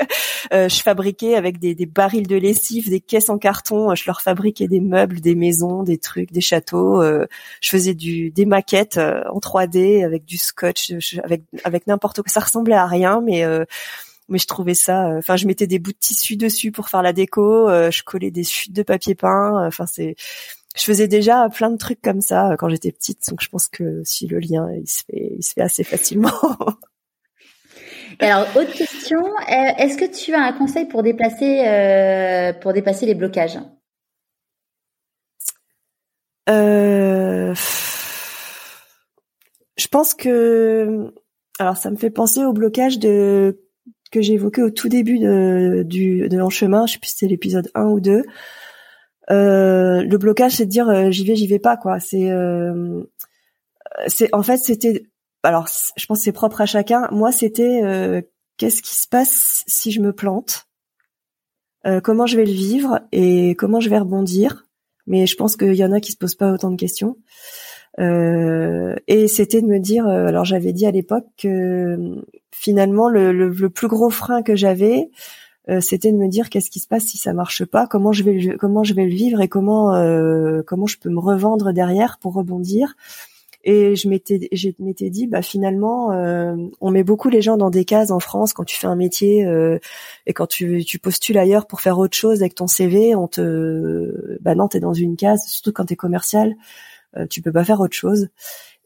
je 0.52 0.82
fabriquais 0.84 1.34
avec 1.34 1.58
des, 1.58 1.74
des 1.74 1.88
barils 1.88 2.28
de 2.28 2.36
lessive, 2.36 2.90
des 2.90 3.00
caisses 3.00 3.30
en 3.30 3.40
carton. 3.40 3.96
Je 3.96 4.04
leur 4.06 4.22
fabriquais 4.22 4.68
des 4.68 4.82
meubles, 4.82 5.20
des 5.20 5.34
maisons, 5.34 5.82
des 5.82 5.98
trucs, 5.98 6.32
des 6.32 6.42
châteaux. 6.42 7.02
je 7.02 7.70
faisais 7.70 7.96
du 7.96 8.30
des 8.30 8.46
maquettes 8.46 8.67
euh, 8.74 9.24
en 9.32 9.40
3D 9.40 10.04
avec 10.04 10.26
du 10.26 10.38
scotch, 10.38 10.94
avec 11.24 11.44
avec 11.64 11.88
n'importe 11.88 12.22
quoi. 12.22 12.32
Ça 12.32 12.42
ressemblait 12.42 12.76
à 12.76 12.86
rien, 12.86 13.22
mais 13.22 13.44
euh, 13.44 13.66
mais 14.30 14.40
je 14.40 14.48
trouvais 14.48 14.74
ça. 14.74 15.08
Euh, 15.08 15.20
enfin, 15.20 15.36
je 15.36 15.48
mettais 15.48 15.68
des 15.68 15.80
bouts 15.80 15.92
de 15.92 15.98
tissu 15.98 16.36
dessus 16.36 16.72
pour 16.72 16.90
faire 16.90 17.02
la 17.02 17.14
déco. 17.14 17.68
je 17.70 18.04
collais 18.04 18.32
des 18.32 18.44
chutes 18.44 18.74
de 18.74 18.84
papier 18.84 19.16
peint. 19.16 19.66
Enfin, 19.66 19.86
c'est 19.86 20.16
je 20.76 20.84
faisais 20.84 21.08
déjà 21.08 21.50
plein 21.50 21.72
de 21.72 21.78
trucs 21.78 22.02
comme 22.02 22.22
ça 22.22 22.56
quand 22.60 22.70
j'étais 22.70 22.92
petite, 22.92 23.28
donc 23.30 23.42
je 23.42 23.50
pense 23.50 23.68
que 23.68 24.02
si 24.04 24.28
le 24.28 24.40
lien 24.40 24.70
il 24.74 24.88
se 24.88 25.04
fait, 25.06 25.34
il 25.38 25.44
se 25.44 25.54
fait 25.54 25.62
assez 25.62 25.84
facilement. 25.84 26.30
Alors, 28.20 28.48
autre 28.56 28.74
question, 28.74 29.20
est-ce 29.48 29.96
que 29.98 30.06
tu 30.06 30.34
as 30.34 30.42
un 30.42 30.54
conseil 30.54 30.86
pour 30.86 31.04
déplacer 31.04 32.54
pour 32.62 32.74
dépasser 32.74 33.06
les 33.06 33.16
blocages? 33.16 33.60
Euh 36.50 37.54
je 39.78 39.88
pense 39.88 40.14
que 40.14 41.14
alors 41.60 41.78
ça 41.78 41.90
me 41.90 41.96
fait 41.96 42.10
penser 42.10 42.44
au 42.44 42.54
blocage 42.54 43.00
de 43.00 43.64
que 44.12 44.20
évoqué 44.20 44.64
au 44.64 44.70
tout 44.70 44.90
début 44.90 45.20
de 45.20 45.84
du 45.84 46.30
de 46.30 46.50
chemin, 46.50 46.86
je 46.86 46.94
sais 46.94 47.00
plus 47.00 47.10
si 47.10 47.18
c'est 47.18 47.28
l'épisode 47.28 47.70
1 47.76 47.86
ou 47.86 48.00
2. 48.00 48.24
Euh, 49.30 50.04
le 50.04 50.18
blocage 50.18 50.54
c'est 50.54 50.66
de 50.66 50.72
dire 50.72 50.90
euh, 50.90 51.12
j'y 51.12 51.26
vais 51.26 51.36
j'y 51.36 51.48
vais 51.48 51.60
pas 51.60 51.78
quoi, 51.78 52.00
c'est 52.00 52.32
euh, 52.32 53.04
c'est 54.08 54.34
en 54.34 54.44
fait 54.44 54.58
c'était 54.58 55.06
alors 55.44 55.68
je 55.98 56.06
pense 56.06 56.20
que 56.20 56.24
c'est 56.24 56.32
propre 56.32 56.62
à 56.62 56.66
chacun. 56.66 57.08
Moi 57.12 57.32
c'était 57.32 57.82
euh, 57.84 58.22
qu'est-ce 58.58 58.82
qui 58.82 58.96
se 58.96 59.08
passe 59.08 59.64
si 59.68 59.92
je 59.92 60.02
me 60.02 60.14
plante? 60.14 60.64
Comment 62.04 62.26
je 62.26 62.36
vais 62.36 62.44
le 62.44 62.52
vivre 62.52 63.00
et 63.14 63.56
comment 63.56 63.80
je 63.80 63.90
vais 63.90 63.98
rebondir? 63.98 64.68
Mais 65.06 65.26
je 65.26 65.38
pense 65.38 65.56
qu'il 65.56 65.74
y 65.74 65.86
en 65.86 65.94
a 65.94 66.02
qui 66.02 66.12
se 66.12 66.18
posent 66.18 66.36
pas 66.36 66.52
autant 66.52 66.70
de 66.70 66.76
questions. 66.76 67.16
Euh, 68.00 68.96
et 69.08 69.28
c'était 69.28 69.62
de 69.62 69.68
me 69.68 69.80
dire, 69.80 70.08
euh, 70.08 70.28
alors 70.28 70.46
j'avais 70.46 70.74
dit 70.74 70.86
à 70.86 70.92
l'époque 70.92 71.26
que 71.38 71.98
finalement 72.52 73.10
le, 73.10 73.32
le, 73.32 73.70
plus 73.70 73.88
gros 73.88 74.10
frein 74.10 74.44
que 74.44 74.56
j'avais, 74.56 75.10
euh, 75.70 75.82
c'était 75.82 76.12
de 76.12 76.18
me 76.18 76.28
dire 76.28 76.50
qu'est-ce 76.50 76.70
qui 76.70 76.80
se 76.80 76.88
passe 76.88 77.06
si 77.06 77.18
ça 77.18 77.34
marche 77.34 77.66
pas, 77.66 77.88
comment 77.88 78.12
je 78.12 78.24
vais 78.24 78.56
comment 78.58 78.84
je 78.84 78.94
vais 78.94 79.06
le 79.06 79.14
vivre 79.14 79.42
et 79.42 79.48
comment 79.48 79.92
comment 80.66 80.86
je 80.86 80.98
peux 81.00 81.10
me 81.10 81.20
revendre 81.20 81.74
derrière 81.74 82.20
pour 82.20 82.34
rebondir. 82.34 82.96
Et 83.64 83.96
je 83.96 84.08
m'étais 84.08 84.48
je 84.52 84.70
m'étais 84.80 85.10
dit 85.10 85.28
bah 85.28 85.42
finalement 85.42 86.10
on 86.80 86.92
met 86.92 87.04
beaucoup 87.04 87.30
les 87.30 87.42
gens 87.42 87.58
dans 87.58 87.70
des 87.72 87.84
cases 87.84 88.12
en 88.12 88.20
France 88.20 88.54
quand 88.54 88.64
tu 88.64 88.78
fais 88.78 88.88
un 88.88 88.96
métier 88.96 89.46
et 90.26 90.34
quand 90.34 90.48
tu, 90.48 90.86
tu 90.86 91.00
postules 91.00 91.38
ailleurs 91.38 91.68
pour 91.68 91.82
faire 91.82 92.00
autre 92.00 92.16
chose 92.16 92.42
avec 92.42 92.56
ton 92.56 92.68
CV, 92.68 93.16
on 93.16 93.28
te 93.28 94.38
bah 94.42 94.56
non, 94.56 94.68
tu 94.70 94.78
es 94.78 94.80
dans 94.80 94.94
une 94.94 95.18
case 95.18 95.44
surtout 95.48 95.74
quand 95.74 95.86
tu 95.86 95.94
es 95.94 95.98
commercial. 95.98 96.56
Euh, 97.16 97.26
tu 97.28 97.42
peux 97.42 97.52
pas 97.52 97.64
faire 97.64 97.80
autre 97.80 97.96
chose. 97.96 98.28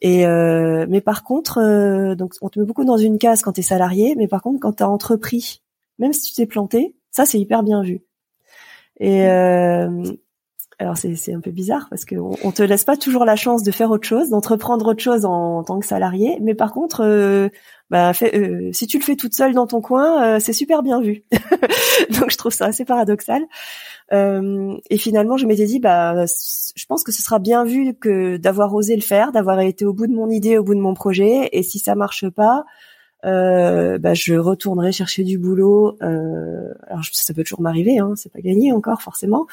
Et 0.03 0.26
mais 0.26 1.01
par 1.01 1.24
contre, 1.24 2.15
donc 2.15 2.34
on 2.41 2.49
te 2.49 2.59
met 2.59 2.65
beaucoup 2.65 2.86
dans 2.86 2.97
une 2.97 3.19
case 3.19 3.43
quand 3.43 3.53
t'es 3.53 3.61
salarié, 3.61 4.15
mais 4.15 4.28
par 4.28 4.41
contre 4.41 4.59
quand 4.59 4.74
t'as 4.74 4.88
entrepris, 4.88 5.61
même 5.99 6.11
si 6.11 6.32
tu 6.32 6.34
t'es 6.34 6.47
planté, 6.47 6.95
ça 7.11 7.26
c'est 7.26 7.39
hyper 7.39 7.61
bien 7.61 7.84
vu. 7.84 8.01
Et 8.99 9.28
alors 10.82 10.97
c'est 10.97 11.34
un 11.34 11.41
peu 11.41 11.51
bizarre 11.51 11.86
parce 11.91 12.05
qu'on 12.05 12.36
on 12.43 12.51
te 12.51 12.63
laisse 12.63 12.84
pas 12.86 12.97
toujours 12.97 13.23
la 13.23 13.36
chance 13.36 13.61
de 13.61 13.69
faire 13.69 13.91
autre 13.91 14.07
chose, 14.07 14.29
d'entreprendre 14.29 14.88
autre 14.88 15.01
chose 15.01 15.25
en, 15.25 15.63
tant 15.63 15.79
que 15.79 15.86
salarié, 15.86 16.39
mais 16.41 16.55
par 16.55 16.73
contre, 16.73 17.01
euh, 17.05 17.49
bah, 17.91 18.13
euh, 18.23 18.71
si 18.73 18.88
tu 18.88 18.97
le 18.97 19.03
fais 19.03 19.15
toute 19.15 19.36
seule 19.36 19.53
dans 19.53 19.67
ton 19.67 19.79
coin, 19.79 20.23
euh, 20.23 20.39
c'est 20.39 20.53
super 20.53 20.82
bien 20.82 20.99
vu. 20.99 21.23
Donc 22.19 22.32
je 22.32 22.38
trouve 22.38 22.51
ça 22.51 22.65
assez 22.65 22.84
paradoxal. 22.84 23.43
et 24.11 24.97
finalement, 24.97 25.38
je 25.38 25.45
m'étais 25.45 25.67
dit, 25.67 25.79
bah, 25.79 26.25
je 26.25 26.86
pense 26.88 27.03
que 27.03 27.11
ce 27.11 27.21
sera 27.21 27.38
bien 27.38 27.63
vu 27.63 27.93
que 27.93 28.38
d'avoir 28.38 28.73
osé 28.73 28.95
le 28.95 29.03
faire, 29.03 29.32
d'avoir 29.32 29.59
été 29.59 29.86
au 29.86 29.93
bout 29.93 30.07
de 30.07 30.13
mon 30.13 30.32
idée, 30.32 30.57
au 30.57 30.63
bout 30.63 30.73
de 30.73 30.82
mon 30.82 30.95
projet, 30.95 31.47
et 31.51 31.61
si 31.61 31.77
ça 31.77 31.93
marche 31.93 32.27
pas, 32.27 32.65
euh, 33.26 33.97
bah, 33.97 34.13
je 34.13 34.34
retournerai 34.34 34.91
chercher 34.91 35.24
du 35.24 35.38
boulot. 35.38 35.97
Euh, 36.01 36.74
alors 36.88 37.03
ça 37.11 37.34
peut 37.34 37.43
toujours 37.43 37.61
m'arriver, 37.61 37.99
hein, 37.99 38.13
c'est 38.15 38.32
pas 38.32 38.41
gagné 38.41 38.72
encore 38.72 39.01
forcément. 39.01 39.47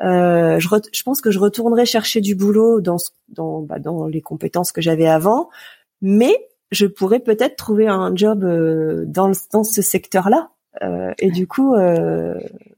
Euh, 0.00 0.58
je, 0.60 0.68
je, 0.92 1.02
pense 1.02 1.20
que 1.20 1.30
je 1.30 1.38
retournerai 1.38 1.86
chercher 1.86 2.20
du 2.20 2.34
boulot 2.34 2.80
dans 2.80 2.98
dans, 3.28 3.60
bah, 3.62 3.78
dans 3.78 4.06
les 4.06 4.20
compétences 4.20 4.72
que 4.72 4.80
j'avais 4.80 5.06
avant, 5.06 5.48
mais 6.02 6.36
je 6.72 6.86
pourrais 6.86 7.20
peut-être 7.20 7.56
trouver 7.56 7.88
un 7.88 8.14
job 8.14 8.44
euh, 8.44 9.04
dans 9.06 9.32
dans 9.52 9.64
ce 9.64 9.82
secteur-là. 9.82 10.50
Euh, 10.82 11.12
et 11.18 11.30
du 11.30 11.46
coup, 11.46 11.74
euh, 11.74 12.34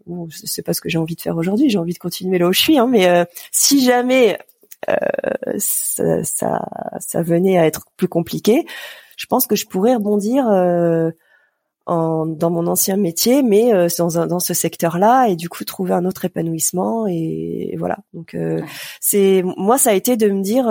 bon, 0.07 0.29
c'est 0.31 0.63
pas 0.63 0.73
ce 0.73 0.81
que 0.81 0.89
j'ai 0.89 0.99
envie 0.99 1.17
de 1.17 1.21
faire 1.21 1.37
aujourd'hui. 1.37 1.69
J'ai 1.71 1.79
envie 1.79 1.95
de 1.95 1.99
continuer 1.99 2.39
là 2.39 2.47
où 2.49 2.53
je 2.53 2.61
suis, 2.61 2.79
hein, 2.79 2.87
mais 2.87 3.09
euh, 3.09 3.25
si 3.51 3.83
jamais 3.83 4.39
ça, 5.59 6.23
ça, 6.23 6.69
ça 7.01 7.23
venait 7.23 7.59
à 7.59 7.67
être 7.67 7.87
plus 7.97 8.09
compliqué, 8.09 8.65
je 9.19 9.27
pense 9.27 9.47
que 9.47 9.57
je 9.57 9.67
pourrais 9.67 9.97
rebondir 9.97 10.49
euh, 10.49 11.11
en, 11.87 12.25
dans 12.25 12.51
mon 12.51 12.67
ancien 12.69 12.97
métier, 12.97 13.43
mais 13.43 13.75
euh, 13.75 13.89
dans, 13.99 14.27
dans 14.27 14.39
ce 14.39 14.55
secteur-là, 14.55 15.27
et 15.27 15.37
du 15.37 15.49
coup 15.49 15.65
trouver 15.65 15.93
un 15.93 16.05
autre 16.05 16.25
épanouissement. 16.25 17.07
Et, 17.09 17.75
voilà. 17.79 17.99
Donc 18.15 18.35
euh, 18.35 18.63
c'est 19.01 19.43
moi, 19.57 19.77
ça 19.77 19.91
a 19.91 19.95
été 19.95 20.17
de 20.17 20.31
me 20.31 20.43
dire 20.43 20.67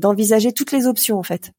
d'envisager 0.00 0.52
toutes 0.52 0.72
les 0.72 0.86
options 0.86 1.18
en 1.18 1.22
fait, 1.22 1.52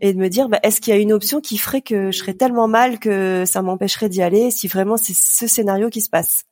et 0.00 0.14
de 0.14 0.18
me 0.18 0.28
dire 0.28 0.48
bah, 0.48 0.60
est-ce 0.62 0.80
qu'il 0.80 0.94
y 0.94 0.96
a 0.96 1.00
une 1.00 1.12
option 1.12 1.40
qui 1.40 1.58
ferait 1.58 1.82
que 1.82 2.10
je 2.10 2.18
serais 2.18 2.34
tellement 2.34 2.66
mal 2.66 2.98
que 2.98 3.44
ça 3.46 3.60
m'empêcherait 3.60 4.08
d'y 4.08 4.22
aller 4.22 4.50
si 4.50 4.66
vraiment 4.66 4.96
c'est 4.96 5.14
ce 5.14 5.46
scénario 5.46 5.90
qui 5.90 6.00
se 6.00 6.10
passe? 6.10 6.44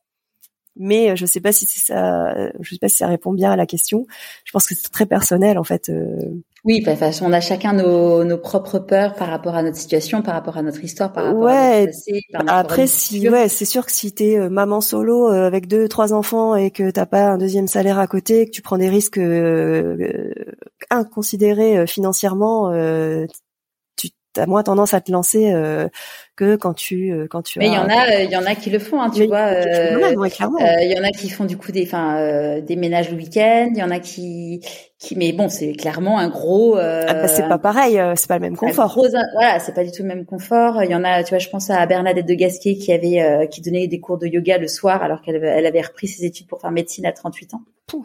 Mais 0.79 1.15
je 1.15 1.25
sais 1.25 1.41
pas 1.41 1.51
si 1.51 1.65
c'est 1.65 1.79
ça 1.79 2.35
je 2.59 2.69
sais 2.69 2.77
pas 2.79 2.89
si 2.89 2.97
ça 2.97 3.07
répond 3.07 3.33
bien 3.33 3.51
à 3.51 3.55
la 3.55 3.65
question 3.65 4.05
je 4.45 4.51
pense 4.51 4.67
que 4.67 4.75
c'est 4.75 4.91
très 4.91 5.07
personnel 5.07 5.57
en 5.57 5.63
fait 5.63 5.91
oui, 6.67 6.81
de 6.81 6.95
façon, 6.95 7.25
on 7.25 7.31
a 7.31 7.39
chacun 7.39 7.71
nos, 7.71 8.25
nos, 8.25 8.37
propres 8.37 8.79
peurs 8.79 9.13
par 9.13 9.29
rapport 9.29 9.55
à 9.55 9.63
notre 9.63 9.77
situation, 9.77 10.21
par 10.21 10.33
rapport 10.33 10.57
à 10.57 10.61
notre 10.61 10.83
histoire, 10.83 11.13
par 11.13 11.23
rapport 11.23 11.47
à 11.47 11.79
notre 11.79 11.91
passé. 11.93 12.21
après, 12.45 12.87
si, 12.87 13.29
ouais, 13.29 13.47
c'est 13.47 13.63
sûr 13.63 13.85
que 13.85 13.91
si 13.93 14.11
t'es 14.11 14.37
euh, 14.37 14.49
maman 14.49 14.81
solo 14.81 15.31
euh, 15.31 15.47
avec 15.47 15.67
deux, 15.67 15.87
trois 15.87 16.11
enfants 16.11 16.57
et 16.57 16.69
que 16.69 16.91
t'as 16.91 17.05
pas 17.05 17.29
un 17.29 17.37
deuxième 17.37 17.69
salaire 17.69 17.99
à 17.99 18.07
côté, 18.07 18.45
que 18.45 18.51
tu 18.51 18.61
prends 18.61 18.77
des 18.77 18.89
risques 18.89 19.17
euh, 19.17 20.33
inconsidérés 20.89 21.87
financièrement, 21.87 22.73
tu 24.37 24.41
as 24.43 24.45
moins 24.45 24.63
tendance 24.63 24.93
à 24.93 25.01
te 25.01 25.11
lancer 25.11 25.53
que 26.37 26.55
quand 26.55 26.73
tu 26.73 27.11
euh, 27.11 27.27
quand 27.29 27.41
tu 27.41 27.59
mais 27.59 27.67
il 27.67 27.73
y 27.73 27.77
en 27.77 27.89
a 27.89 28.11
euh, 28.11 28.23
il 28.23 28.29
y 28.29 28.37
en 28.37 28.45
a 28.45 28.53
qui 28.53 28.69
le 28.69 28.77
font 28.77 29.01
hein, 29.01 29.09
tu 29.09 29.25
vois 29.25 29.47
euh, 29.47 29.97
il 30.81 30.91
y 30.91 30.97
en 30.97 31.03
a 31.03 31.09
qui 31.09 31.29
font 31.29 31.45
du 31.45 31.57
coup 31.57 31.71
des 31.71 31.83
enfin 31.83 32.61
des 32.61 32.75
ménages 32.75 33.09
le 33.09 33.17
week-end 33.17 33.71
il 33.73 33.79
y 33.79 33.83
en 33.83 33.89
a 33.89 33.99
qui 33.99 34.61
qui 34.99 35.15
mais 35.15 35.33
bon 35.33 35.49
c'est 35.49 35.73
clairement 35.73 36.19
un 36.19 36.29
gros 36.29 36.77
ah 36.77 37.13
bah, 37.13 37.27
c'est 37.27 37.47
pas 37.49 37.57
pareil 37.57 37.99
c'est 38.15 38.27
pas 38.27 38.35
le 38.35 38.41
même 38.41 38.55
confort. 38.55 38.89
gros, 38.89 39.07
voilà 39.33 39.59
c'est 39.59 39.73
pas 39.73 39.83
du 39.83 39.91
tout 39.91 40.03
le 40.03 40.07
même 40.07 40.25
confort. 40.25 40.83
Il 40.83 40.91
y 40.91 40.95
en 40.95 41.03
a 41.03 41.23
tu 41.23 41.29
vois 41.29 41.39
je 41.39 41.49
pense 41.49 41.71
à 41.71 41.83
Bernadette 41.87 42.27
de 42.27 42.35
Gasquet 42.35 42.75
qui 42.75 42.93
avait 42.93 43.47
qui 43.49 43.61
donnait 43.61 43.87
des 43.87 43.99
cours 43.99 44.19
de 44.19 44.27
yoga 44.27 44.59
le 44.59 44.67
soir 44.67 45.01
alors 45.01 45.21
qu'elle 45.23 45.43
elle 45.43 45.65
avait 45.65 45.81
repris 45.81 46.07
ses 46.07 46.23
études 46.23 46.47
pour 46.47 46.61
faire 46.61 46.71
médecine 46.71 47.05
à 47.07 47.11
38 47.11 47.55
ans. 47.55 47.61
Ouais, 47.93 48.03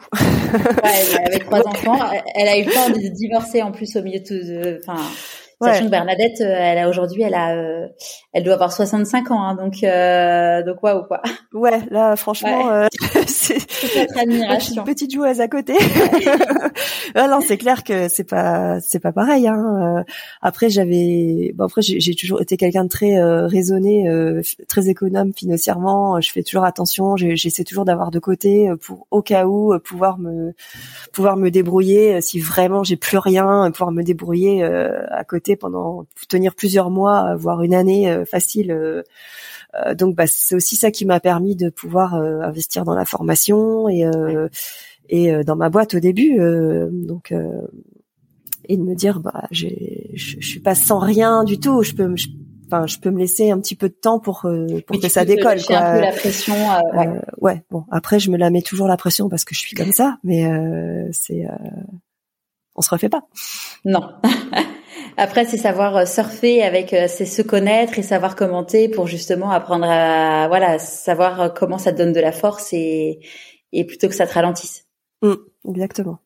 elle 1.18 1.34
avait 1.34 1.38
trois 1.44 1.66
enfants. 1.66 1.98
Elle 2.34 2.48
a 2.48 2.56
eu 2.56 2.64
le 2.64 2.72
temps 2.72 2.88
de 2.88 3.08
divorcer 3.08 3.62
en 3.62 3.72
plus 3.72 3.94
au 3.96 4.02
milieu 4.02 4.20
de 4.20 4.80
enfin 4.82 5.02
Sachant 5.66 5.84
que 5.86 5.90
Bernadette, 5.90 6.40
euh, 6.40 6.54
elle 6.56 6.78
a 6.78 6.88
aujourd'hui, 6.88 7.22
elle 7.22 7.34
a, 7.34 7.54
euh, 7.54 7.88
elle 8.32 8.44
doit 8.44 8.54
avoir 8.54 8.72
65 8.72 9.30
ans, 9.30 9.42
hein, 9.42 9.54
donc 9.54 9.82
euh, 9.82 10.62
donc 10.64 10.82
waouh 10.82 11.04
quoi. 11.04 11.22
Ouais, 11.52 11.80
là 11.90 12.16
franchement, 12.16 12.70
euh, 12.70 12.88
c'est. 13.26 13.58
Une 14.24 14.84
petite 14.84 15.12
joueuse 15.12 15.40
à 15.40 15.48
côté. 15.48 15.74
ah 17.14 17.28
non, 17.28 17.40
c'est 17.40 17.58
clair 17.58 17.84
que 17.84 18.08
c'est 18.08 18.24
pas 18.24 18.80
c'est 18.80 19.00
pas 19.00 19.12
pareil. 19.12 19.48
Hein. 19.48 20.04
Après 20.40 20.70
j'avais, 20.70 21.52
bon 21.54 21.64
après 21.64 21.82
j'ai 21.82 22.14
toujours 22.14 22.40
été 22.42 22.56
quelqu'un 22.56 22.84
de 22.84 22.88
très 22.88 23.20
raisonné, 23.46 24.06
très 24.68 24.88
économe 24.88 25.32
financièrement. 25.34 26.20
Je 26.20 26.30
fais 26.30 26.42
toujours 26.42 26.64
attention. 26.64 27.16
J'essaie 27.16 27.64
toujours 27.64 27.84
d'avoir 27.84 28.10
de 28.10 28.18
côté 28.18 28.70
pour 28.80 29.06
au 29.10 29.22
cas 29.22 29.46
où 29.46 29.78
pouvoir 29.80 30.18
me 30.18 30.52
pouvoir 31.12 31.36
me 31.36 31.50
débrouiller 31.50 32.20
si 32.20 32.40
vraiment 32.40 32.84
j'ai 32.84 32.96
plus 32.96 33.18
rien, 33.18 33.70
pouvoir 33.70 33.92
me 33.92 34.02
débrouiller 34.02 34.62
à 34.64 35.24
côté 35.24 35.56
pendant 35.56 36.06
tenir 36.28 36.54
plusieurs 36.54 36.90
mois, 36.90 37.34
voire 37.36 37.62
une 37.62 37.74
année 37.74 38.10
euh, 38.10 38.24
facile. 38.24 39.04
Euh, 39.74 39.90
euh, 39.90 39.94
donc 39.94 40.16
bah, 40.16 40.26
c'est 40.26 40.54
aussi 40.54 40.76
ça 40.76 40.90
qui 40.90 41.04
m'a 41.04 41.20
permis 41.20 41.56
de 41.56 41.70
pouvoir 41.70 42.14
investir 42.14 42.84
dans 42.84 42.94
la 42.94 43.04
formation 43.04 43.88
et 43.88 44.04
et 45.08 45.44
dans 45.44 45.56
ma 45.56 45.68
boîte 45.68 45.94
au 45.94 46.00
début. 46.00 46.38
donc 46.90 47.34
et 48.68 48.76
de 48.76 48.82
me 48.82 48.94
dire 48.94 49.20
bah 49.20 49.48
j'ai 49.50 50.10
je, 50.14 50.40
suis 50.40 50.60
pas 50.60 50.74
sans 50.74 50.98
rien 50.98 51.44
du 51.44 51.58
tout. 51.58 51.82
Je 51.82 51.94
peux 51.94 52.14
enfin 52.66 52.86
je 52.86 52.98
peux 52.98 53.10
me 53.10 53.18
laisser 53.18 53.50
un 53.50 53.58
petit 53.58 53.74
peu 53.74 53.88
de 53.88 53.94
temps 53.94 54.18
pour 54.18 54.46
pour 54.86 55.00
que 55.00 55.08
ça 55.08 55.24
décolle 55.24 55.62
quoi. 55.62 55.76
un 55.76 55.94
peu 55.94 56.00
la 56.00 56.12
pression 56.12 56.54
ouais. 56.94 57.20
ouais. 57.40 57.62
bon 57.70 57.84
après 57.90 58.18
je 58.18 58.30
me 58.30 58.36
la 58.36 58.50
mets 58.50 58.62
toujours 58.62 58.88
la 58.88 58.96
pression 58.96 59.28
parce 59.28 59.44
que 59.44 59.54
je 59.54 59.60
suis 59.60 59.76
comme 59.76 59.92
ça 59.92 60.16
mais 60.22 60.48
c'est 61.12 61.46
on 62.74 62.80
se 62.80 62.88
refait 62.88 63.10
pas 63.10 63.24
non 63.84 64.00
Après, 65.16 65.44
c'est 65.44 65.56
savoir 65.56 65.96
euh, 65.96 66.06
surfer 66.06 66.62
avec, 66.62 66.92
euh, 66.92 67.06
c'est 67.08 67.26
se 67.26 67.42
connaître 67.42 67.98
et 67.98 68.02
savoir 68.02 68.34
commenter 68.34 68.88
pour 68.88 69.06
justement 69.06 69.50
apprendre 69.50 69.86
à, 69.88 70.48
voilà, 70.48 70.78
savoir 70.78 71.40
euh, 71.40 71.48
comment 71.48 71.78
ça 71.78 71.92
te 71.92 71.98
donne 71.98 72.12
de 72.12 72.20
la 72.20 72.32
force 72.32 72.72
et, 72.72 73.20
et 73.72 73.84
plutôt 73.84 74.08
que 74.08 74.14
ça 74.14 74.26
te 74.26 74.32
ralentisse. 74.32 74.86
Mmh, 75.22 75.34
exactement. 75.68 76.18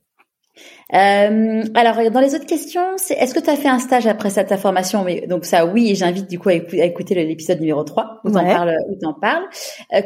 Euh, 0.95 1.65
alors, 1.75 2.11
dans 2.11 2.21
les 2.21 2.35
autres 2.35 2.47
questions, 2.47 2.97
c'est 2.97 3.15
est-ce 3.15 3.35
que 3.35 3.41
tu 3.41 3.51
as 3.51 3.57
fait 3.57 3.69
un 3.69 3.81
stage 3.81 4.07
après 4.07 4.31
cette 4.31 4.57
formation? 4.57 5.05
Mais 5.05 5.27
donc 5.27 5.45
ça, 5.45 5.67
oui, 5.67 5.91
et 5.91 5.95
j'invite 5.95 6.31
du 6.31 6.39
coup 6.39 6.49
à, 6.49 6.55
écouter 6.55 7.15
l'épisode 7.15 7.61
numéro 7.61 7.83
3 7.83 8.21
où 8.25 8.31
t'en 8.31 8.45
parles. 8.45 8.77
Où 8.89 8.95
t'en 8.95 9.13
parles. 9.13 9.47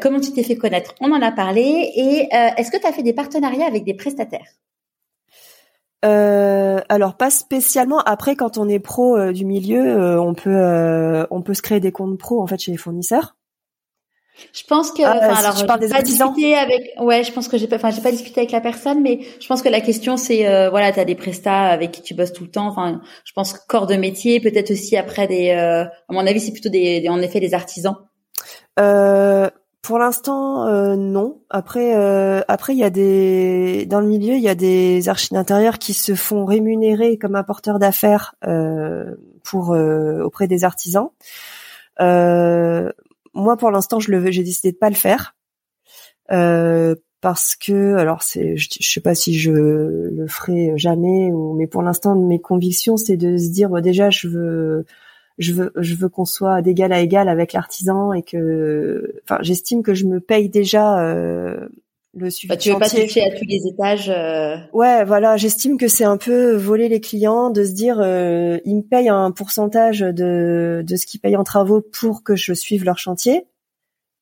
comment 0.01 0.19
tu 0.21 0.33
t'es 0.33 0.43
fait 0.43 0.57
connaître? 0.57 0.95
On 1.01 1.13
en 1.13 1.23
a 1.23 1.31
parlé. 1.31 1.61
Et 1.95 2.29
est-ce 2.57 2.73
que 2.73 2.79
tu 2.79 2.87
as 2.87 2.93
fait 2.93 3.05
des 3.05 3.13
partenariats 3.13 3.67
avec 3.67 3.85
des 3.85 3.95
prestataires? 3.95 4.57
Euh, 6.05 6.81
alors 6.89 7.17
pas 7.17 7.31
spécialement. 7.31 7.99
Après, 8.01 8.37
quand 8.37 8.59
on 8.59 8.69
est 8.69 8.79
pro 8.79 9.17
euh, 9.17 9.33
du 9.33 9.45
milieu, 9.45 9.87
euh, 9.87 10.21
on 10.21 10.35
peut 10.35 10.55
euh, 10.55 11.27
on 11.31 11.43
peut 11.43 11.55
se 11.55 11.63
créer 11.63 11.81
des 11.81 11.93
comptes 11.93 12.19
pro 12.19 12.43
en 12.43 12.47
fait 12.47 12.59
chez 12.59 12.71
les 12.71 12.79
fournisseurs. 12.79 13.37
Je 14.55 14.63
pense 14.67 14.91
que, 14.91 15.03
ah, 15.03 15.11
alors, 15.11 15.55
je 15.55 15.67
parle 15.67 15.81
des 15.81 15.89
pas 15.89 16.01
discuté 16.01 16.55
avec, 16.55 16.95
ouais, 16.99 17.25
je 17.25 17.31
pense 17.31 17.47
que 17.47 17.59
j'ai 17.59 17.67
pas, 17.67 17.77
enfin, 17.77 17.91
j'ai 17.91 18.01
pas 18.01 18.11
discuté 18.11 18.41
avec 18.41 18.53
la 18.53 18.63
personne, 18.63 19.03
mais 19.03 19.21
je 19.39 19.47
pense 19.47 19.61
que 19.61 19.69
la 19.69 19.83
question 19.83 20.17
c'est, 20.17 20.71
voilà, 20.71 20.93
t'as 20.93 21.05
des 21.05 21.15
prestats 21.15 21.67
avec 21.67 21.91
qui 21.91 22.01
tu 22.01 22.15
bosses 22.15 22.33
tout 22.33 22.45
le 22.45 22.51
temps. 22.51 22.69
Enfin, 22.69 23.03
je 23.27 23.33
pense 23.35 23.53
corps 23.53 23.87
de 23.87 23.97
métier, 23.97 24.41
peut-être 24.41 24.71
aussi 24.71 24.97
après 24.97 25.27
des, 25.27 25.51
à 25.51 25.91
mon 26.09 26.27
avis, 26.27 26.41
c'est 26.41 26.53
plutôt 26.53 26.71
des, 26.71 27.07
en 27.11 27.21
effet, 27.21 27.39
des 27.41 27.53
artisans. 27.53 27.97
Euh, 28.79 29.51
pour 29.83 29.99
l'instant, 29.99 30.67
euh, 30.67 30.95
non. 30.97 31.41
Après, 31.49 31.97
euh, 31.97 32.43
après, 32.49 32.75
il 32.75 32.79
y 32.79 32.85
a 32.85 32.91
des 32.91 33.87
dans 33.87 34.01
le 34.01 34.07
milieu, 34.07 34.35
il 34.35 34.43
y 34.43 34.49
a 34.49 34.55
des 34.55 35.09
archives 35.09 35.33
d'intérieur 35.33 35.79
qui 35.79 35.95
se 35.95 36.15
font 36.15 36.45
rémunérer 36.45 37.17
comme 37.17 37.35
apporteurs 37.35 37.79
d'affaires 37.79 38.35
euh, 38.47 39.15
pour 39.43 39.71
auprès 39.71 40.47
des 40.49 40.65
artisans. 40.65 41.11
moi, 41.99 43.57
pour 43.59 43.71
l'instant, 43.71 44.01
je 44.01 44.11
le, 44.11 44.31
j'ai 44.31 44.43
décidé 44.43 44.73
de 44.73 44.77
pas 44.77 44.91
le 44.91 44.97
faire 44.97 45.35
parce 47.23 47.55
que, 47.55 47.97
alors, 47.97 48.23
c'est, 48.23 48.57
je, 48.57 48.69
je, 48.81 48.91
sais 48.91 49.01
pas 49.01 49.15
si 49.15 49.39
je 49.39 49.51
le 49.53 50.27
ferai 50.27 50.73
jamais 50.77 51.31
mais 51.57 51.67
pour 51.67 51.83
l'instant, 51.83 52.15
mes 52.17 52.41
convictions, 52.41 52.97
c'est 52.97 53.17
de 53.17 53.37
se 53.37 53.51
dire, 53.51 53.71
déjà, 53.83 54.11
je 54.11 54.29
veux 54.29 54.87
je 55.41 55.53
veux 55.53 55.73
je 55.75 55.95
veux 55.97 56.09
qu'on 56.09 56.27
soit 56.27 56.63
d'égal 56.63 56.93
à 56.93 57.01
égal 57.01 57.29
avec 57.29 57.53
l'artisan 57.53 58.13
et 58.13 58.23
que 58.23 59.21
enfin 59.25 59.39
j'estime 59.41 59.83
que 59.83 59.95
je 59.95 60.05
me 60.05 60.21
paye 60.21 60.51
déjà 60.51 61.01
euh, 61.01 61.69
le 62.15 62.31
suivi 62.31 62.51
bah, 62.51 62.57
tu 62.57 62.71
veux 62.71 62.79
pas 62.79 62.89
toucher 62.89 63.23
à 63.23 63.31
tous 63.31 63.47
les 63.47 63.67
étages 63.67 64.11
euh... 64.11 64.57
ouais 64.75 65.05
voilà 65.05 65.37
j'estime 65.39 65.79
que 65.79 65.89
c'est 65.89 66.05
un 66.05 66.19
peu 66.19 66.55
voler 66.55 66.89
les 66.89 67.01
clients 67.01 67.51
de 67.51 67.65
se 67.65 67.73
dire 67.73 67.99
euh, 68.01 68.59
ils 68.67 68.77
me 68.77 68.83
payent 68.83 69.09
un 69.09 69.31
pourcentage 69.31 70.01
de 70.01 70.85
de 70.87 70.97
ce 70.97 71.07
qu'ils 71.07 71.21
payent 71.21 71.37
en 71.37 71.45
travaux 71.45 71.81
pour 71.81 72.23
que 72.23 72.37
je 72.37 72.53
suive 72.53 72.85
leur 72.85 72.99
chantier. 72.99 73.47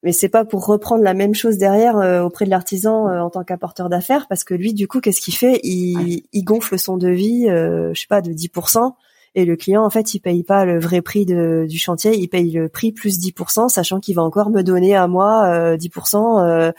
Mais 0.05 0.13
c'est 0.13 0.29
pas 0.29 0.45
pour 0.45 0.65
reprendre 0.67 1.03
la 1.03 1.15
même 1.15 1.35
chose 1.35 1.59
derrière 1.59 1.97
euh, 1.97 2.23
auprès 2.23 2.45
de 2.45 2.51
l'artisan 2.51 3.09
euh, 3.09 3.21
en 3.21 3.31
tant 3.31 3.43
qu'apporteur 3.43 3.89
d'affaires 3.89 4.29
parce 4.29 4.45
que 4.45 4.55
lui 4.55 4.73
du 4.73 4.87
coup 4.87 5.01
qu'est-ce 5.01 5.21
qu'il 5.21 5.35
fait? 5.35 5.61
Il, 5.65 6.23
il, 6.33 6.45
gonfle 6.45 6.79
son 6.79 6.97
devis 6.97 7.49
euh, 7.49 7.93
je 7.95 8.03
sais 8.03 8.07
pas 8.07 8.23
de 8.23 8.33
10% 8.33 8.93
et 9.39 9.45
le 9.45 9.57
client 9.57 9.85
en 9.85 9.91
fait 9.91 10.15
il 10.15 10.21
paye 10.21 10.43
pas 10.43 10.65
le 10.65 10.79
vrai 10.79 11.01
prix 11.01 11.25
du 11.25 11.79
chantier 11.79 12.17
il 12.17 12.29
paye 12.29 12.51
le 12.51 12.69
prix 12.69 12.93
plus 12.93 13.19
10% 13.19 13.69
sachant 13.69 14.01
qu'il 14.01 14.15
va 14.15 14.23
encore 14.23 14.51
me 14.51 14.63
donner 14.63 14.97
à 14.97 15.07
moi 15.07 15.77
10% 15.77 16.73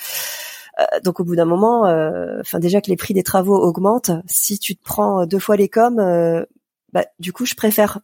donc 1.03 1.20
au 1.20 1.24
bout 1.24 1.36
d'un 1.36 1.45
moment 1.45 1.84
enfin 2.39 2.60
déjà 2.60 2.82
que 2.82 2.89
les 2.89 2.97
prix 2.97 3.14
des 3.14 3.24
travaux 3.24 3.55
augmentent 3.55 4.12
si 4.28 4.60
tu 4.60 4.76
te 4.76 4.84
prends 4.84 5.26
deux 5.26 5.39
fois 5.39 5.55
les 5.55 5.70
coms 5.70 6.45
bah, 6.91 7.05
du 7.20 7.32
coup 7.32 7.45
je 7.45 7.55
préfère 7.55 7.99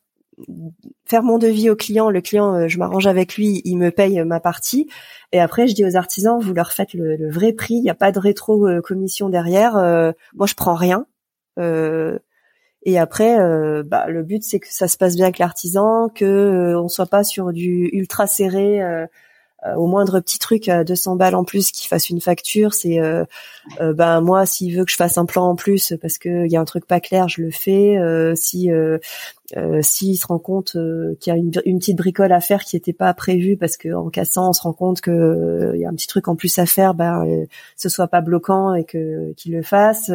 faire 1.06 1.24
mon 1.24 1.38
devis 1.38 1.70
au 1.70 1.76
client, 1.76 2.10
le 2.10 2.22
client, 2.22 2.54
euh, 2.56 2.68
je 2.68 2.78
m'arrange 2.78 3.08
avec 3.08 3.36
lui, 3.36 3.62
il 3.64 3.78
me 3.78 3.92
paye 3.92 4.24
ma 4.24 4.40
partie, 4.40 4.90
et 5.32 5.40
après 5.40 5.68
je 5.68 5.74
dis 5.74 5.86
aux 5.86 5.96
artisans, 5.96 6.40
vous 6.40 6.54
leur 6.54 6.72
faites 6.72 6.94
le, 6.94 7.30
vrai 7.30 7.54
prix, 7.54 7.76
il 7.76 7.82
n'y 7.82 7.90
a 7.90 7.96
pas 7.96 8.12
de 8.12 8.20
rétro 8.20 8.68
euh, 8.68 8.82
commission 8.82 9.30
derrière, 9.30 9.78
euh, 9.78 10.12
moi 10.34 10.48
je 10.48 10.56
prends 10.56 10.76
rien. 10.76 11.06
Et 12.86 12.98
après, 13.00 13.38
bah, 13.84 14.08
le 14.08 14.24
but 14.24 14.44
c'est 14.44 14.60
que 14.60 14.68
ça 14.70 14.88
se 14.88 14.98
passe 14.98 15.16
bien 15.16 15.26
avec 15.26 15.40
l'artisan, 15.40 16.10
que 16.10 16.76
on 16.76 16.88
soit 16.88 17.08
pas 17.08 17.24
sur 17.24 17.52
du 17.52 17.90
ultra 17.94 18.28
serré 18.28 18.82
euh, 19.66 19.74
au 19.76 19.88
moindre 19.88 20.20
petit 20.20 20.38
truc 20.38 20.68
à 20.70 20.84
200 20.84 21.16
balles 21.16 21.36
en 21.36 21.44
plus 21.44 21.72
qui 21.72 21.88
fasse 21.88 22.10
une 22.10 22.22
facture, 22.22 22.74
c'est 22.74 23.00
euh, 23.00 23.24
euh, 23.82 23.94
ben 23.94 24.22
moi 24.22 24.46
s'il 24.46 24.76
veut 24.76 24.86
que 24.86 24.92
je 24.92 24.96
fasse 24.96 25.18
un 25.18 25.26
plan 25.26 25.50
en 25.50 25.56
plus 25.56 25.94
parce 26.02 26.18
que 26.18 26.46
il 26.46 26.52
y 26.52 26.58
a 26.58 26.62
un 26.62 26.66
truc 26.66 26.86
pas 26.86 27.00
clair, 27.00 27.28
je 27.30 27.42
le 27.42 27.52
fais. 27.52 27.98
si 28.36 28.70
s'il 29.82 30.18
se 30.18 30.28
rend 30.28 30.40
compte 30.40 30.72
qu'il 31.20 31.32
y 31.34 31.36
a 31.36 31.38
une, 31.38 31.52
une, 31.66 31.80
petite 31.80 31.98
bricole 31.98 32.32
à 32.32 32.42
faire 32.42 32.64
qui 32.64 32.76
n'était 32.76 32.94
pas 32.94 33.14
prévue 33.14 33.58
parce 33.58 33.78
que 33.78 33.94
en 33.94 34.10
cassant 34.10 34.50
on 34.50 34.54
se 34.54 34.62
rend 34.62 34.74
compte 34.74 35.02
que 35.02 35.72
il 35.76 35.82
y 35.82 35.86
a 35.86 35.90
un 35.90 35.94
petit 35.94 36.08
truc 36.08 36.28
en 36.28 36.36
plus 36.36 36.60
à 36.60 36.66
faire, 36.66 36.94
ben 36.94 37.24
ce 37.78 37.90
soit 37.90 38.08
pas 38.08 38.22
bloquant 38.22 38.74
et 38.76 38.84
que 38.84 39.34
qu'il 39.34 39.54
le 39.54 39.64
fasse. 39.64 40.12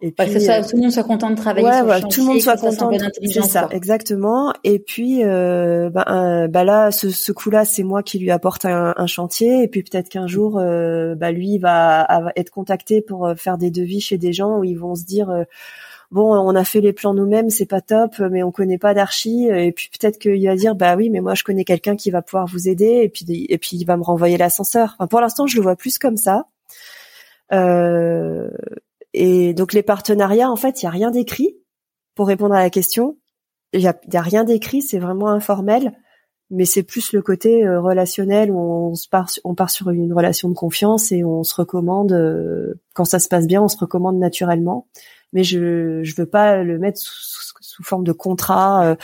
Et 0.00 0.12
puis, 0.12 0.32
que 0.32 0.38
ça, 0.38 0.62
tout 0.62 0.76
le 0.76 0.82
monde 0.82 0.92
soit 0.92 1.02
content 1.02 1.30
de 1.30 1.34
travailler 1.34 1.66
ouais, 1.66 1.74
sur 1.74 1.86
le 1.86 1.92
chantier, 1.92 2.08
tout 2.10 2.20
le 2.20 2.26
monde 2.26 2.40
soit 2.40 2.56
content. 2.56 2.90
C'est 3.20 3.42
ça, 3.42 3.68
exactement. 3.72 4.52
Et 4.62 4.78
puis, 4.78 5.24
euh, 5.24 5.90
bah, 5.90 6.46
bah 6.48 6.62
là, 6.62 6.92
ce, 6.92 7.10
ce 7.10 7.32
coup-là, 7.32 7.64
c'est 7.64 7.82
moi 7.82 8.04
qui 8.04 8.20
lui 8.20 8.30
apporte 8.30 8.64
un, 8.64 8.94
un 8.96 9.06
chantier. 9.08 9.64
Et 9.64 9.68
puis 9.68 9.82
peut-être 9.82 10.08
qu'un 10.08 10.28
jour, 10.28 10.58
euh, 10.58 11.16
bah, 11.16 11.32
lui 11.32 11.58
va, 11.58 12.06
va, 12.08 12.32
être 12.36 12.50
contacté 12.50 13.02
pour 13.02 13.26
euh, 13.26 13.34
faire 13.34 13.58
des 13.58 13.72
devis 13.72 14.00
chez 14.00 14.18
des 14.18 14.32
gens 14.32 14.58
où 14.58 14.64
ils 14.64 14.78
vont 14.78 14.94
se 14.94 15.04
dire. 15.04 15.30
Euh, 15.30 15.42
bon, 16.12 16.32
on 16.32 16.54
a 16.54 16.62
fait 16.62 16.80
les 16.80 16.92
plans 16.92 17.12
nous-mêmes, 17.12 17.50
c'est 17.50 17.66
pas 17.66 17.80
top, 17.80 18.20
mais 18.20 18.44
on 18.44 18.52
connaît 18.52 18.78
pas 18.78 18.94
d'archi. 18.94 19.48
Et 19.48 19.72
puis 19.72 19.90
peut-être 19.90 20.20
qu'il 20.20 20.46
va 20.46 20.54
dire, 20.54 20.76
bah 20.76 20.94
oui, 20.94 21.10
mais 21.10 21.20
moi 21.20 21.34
je 21.34 21.42
connais 21.42 21.64
quelqu'un 21.64 21.96
qui 21.96 22.12
va 22.12 22.22
pouvoir 22.22 22.46
vous 22.46 22.68
aider. 22.68 23.00
Et 23.02 23.08
puis 23.08 23.26
et 23.48 23.58
puis 23.58 23.76
il 23.76 23.84
va 23.84 23.96
me 23.96 24.04
renvoyer 24.04 24.36
l'ascenseur. 24.38 24.94
Enfin, 24.96 25.08
pour 25.08 25.20
l'instant, 25.20 25.48
je 25.48 25.56
le 25.56 25.62
vois 25.62 25.74
plus 25.74 25.98
comme 25.98 26.16
ça. 26.16 26.46
Euh, 27.52 28.48
et 29.20 29.52
donc 29.52 29.72
les 29.72 29.82
partenariats, 29.82 30.48
en 30.48 30.54
fait, 30.54 30.80
il 30.80 30.84
y 30.84 30.86
a 30.86 30.92
rien 30.92 31.10
d'écrit 31.10 31.56
pour 32.14 32.28
répondre 32.28 32.54
à 32.54 32.60
la 32.60 32.70
question. 32.70 33.18
Il 33.72 33.80
y 33.80 33.88
a, 33.88 34.22
rien 34.22 34.44
d'écrit, 34.44 34.80
c'est 34.80 35.00
vraiment 35.00 35.28
informel, 35.28 35.92
mais 36.50 36.64
c'est 36.64 36.84
plus 36.84 37.12
le 37.12 37.20
côté 37.20 37.66
euh, 37.66 37.80
relationnel 37.80 38.52
où 38.52 38.94
on 39.44 39.54
part, 39.56 39.70
sur 39.70 39.90
une 39.90 40.12
relation 40.12 40.48
de 40.48 40.54
confiance 40.54 41.10
et 41.10 41.24
on 41.24 41.42
se 41.42 41.52
recommande 41.56 42.12
euh, 42.12 42.74
quand 42.94 43.04
ça 43.04 43.18
se 43.18 43.26
passe 43.26 43.48
bien, 43.48 43.60
on 43.60 43.66
se 43.66 43.76
recommande 43.76 44.18
naturellement. 44.18 44.86
Mais 45.32 45.42
je 45.42 46.00
je 46.04 46.14
veux 46.14 46.26
pas 46.26 46.62
le 46.62 46.78
mettre 46.78 47.00
sous, 47.00 47.82
forme 47.82 48.04
de 48.04 48.12
contrat. 48.12 48.96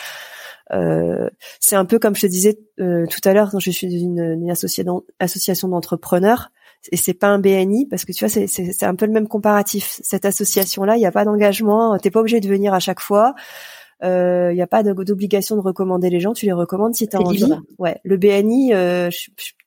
Euh, 0.73 1.29
c'est 1.59 1.77
un 1.77 1.85
peu 1.85 1.99
comme 1.99 2.15
je 2.15 2.23
te 2.23 2.27
disais 2.29 2.57
tout 2.79 3.29
à 3.29 3.33
l'heure 3.35 3.51
quand 3.51 3.59
je 3.59 3.71
suis 3.73 3.93
une, 4.01 4.21
une 4.21 4.51
association 4.51 5.69
d'entrepreneurs 5.69 6.53
et 6.93 6.97
c'est 6.97 7.15
pas 7.15 7.29
un 7.29 7.39
BNI 7.39 7.87
parce 7.87 8.05
que 8.05 8.13
tu 8.13 8.27
vois 8.27 8.29
c'est 8.29 8.83
un 8.83 8.95
peu 8.95 9.07
le 9.07 9.13
même 9.13 9.29
comparatif. 9.29 10.01
Cette 10.03 10.25
association 10.25 10.85
là, 10.85 10.97
il 10.97 11.01
n'y 11.01 11.07
a 11.07 11.13
pas 11.13 11.25
d'engagement, 11.25 11.97
t'es 11.99 12.11
pas 12.11 12.21
obligé 12.21 12.41
de 12.41 12.49
venir 12.49 12.75
à 12.75 12.81
chaque 12.81 13.01
fois. 13.01 13.35
Il 14.03 14.09
euh, 14.09 14.53
n'y 14.53 14.61
a 14.61 14.67
pas 14.67 14.83
d'obligation 14.83 15.57
de 15.57 15.61
recommander 15.61 16.11
les 16.11 16.21
gens, 16.21 16.33
tu 16.33 16.47
les 16.47 16.53
recommandes 16.53 16.95
si 16.95 17.09
tu 17.09 17.17
as 17.17 17.21
envie. 17.21 17.45
Ouais, 17.79 18.01
le 18.03 18.17
BNI, 18.17 18.75
euh, 18.75 19.09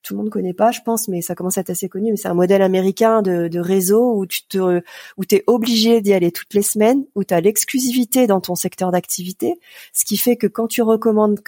tout 0.04 0.14
le 0.14 0.18
monde 0.18 0.30
connaît 0.30 0.54
pas, 0.54 0.72
je 0.72 0.82
pense, 0.82 1.08
mais 1.08 1.22
ça 1.22 1.34
commence 1.34 1.58
à 1.58 1.62
être 1.62 1.70
assez 1.70 1.90
connu. 1.90 2.12
Mais 2.12 2.18
c'est 2.18 2.28
un 2.28 2.34
modèle 2.34 2.62
américain 2.62 3.22
de, 3.22 3.48
de 3.48 3.60
réseau 3.60 4.16
où 4.16 4.26
tu 4.26 4.46
te, 4.48 4.82
où 5.18 5.26
t'es 5.26 5.44
obligé 5.48 6.02
d'y 6.02 6.14
aller 6.14 6.32
toutes 6.32 6.54
les 6.54 6.62
semaines, 6.62 7.06
où 7.16 7.24
tu 7.24 7.34
as 7.34 7.42
l'exclusivité 7.42 8.28
dans 8.28 8.42
ton 8.42 8.56
secteur 8.56 8.92
d'activité, 8.92 9.56
ce 9.94 10.06
qui 10.06 10.18
fait 10.18 10.36
que 10.36 10.48
quand 10.48 10.68
tu 10.68 10.82
recommandes, 10.82 11.40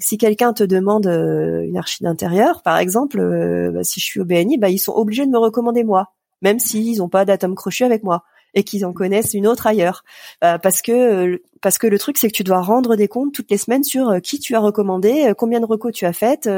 si 0.00 0.18
quelqu'un 0.18 0.52
te 0.52 0.64
demande 0.64 1.06
euh, 1.06 1.62
une 1.62 1.76
archi 1.76 2.02
d'intérieur, 2.02 2.62
par 2.62 2.78
exemple, 2.78 3.18
bah, 3.72 3.84
si 3.84 4.00
je 4.00 4.04
suis 4.04 4.20
au 4.20 4.24
BNI, 4.24 4.58
bah, 4.58 4.70
ils 4.70 4.78
sont 4.78 4.92
obligés 4.92 5.24
de 5.24 5.30
me 5.30 5.38
recommander 5.38 5.84
moi, 5.84 6.12
même 6.42 6.58
s'ils 6.58 6.98
n'ont 6.98 7.08
pas 7.08 7.24
d'atome 7.24 7.54
crochu 7.54 7.84
avec 7.84 8.02
moi 8.02 8.24
et 8.54 8.64
qu'ils 8.64 8.84
en 8.84 8.92
connaissent 8.92 9.34
une 9.34 9.46
autre 9.46 9.66
ailleurs. 9.66 10.04
Euh, 10.42 10.58
parce 10.58 10.82
que 10.82 10.92
euh, 10.92 11.42
parce 11.60 11.78
que 11.78 11.86
le 11.86 11.98
truc 11.98 12.18
c'est 12.18 12.28
que 12.28 12.36
tu 12.36 12.44
dois 12.44 12.60
rendre 12.60 12.96
des 12.96 13.08
comptes 13.08 13.32
toutes 13.32 13.50
les 13.50 13.58
semaines 13.58 13.84
sur 13.84 14.08
euh, 14.08 14.18
qui 14.20 14.38
tu 14.38 14.54
as 14.54 14.60
recommandé, 14.60 15.32
combien 15.36 15.60
de 15.60 15.66
recos 15.66 15.92
tu 15.92 16.06
as 16.06 16.12
faites. 16.12 16.48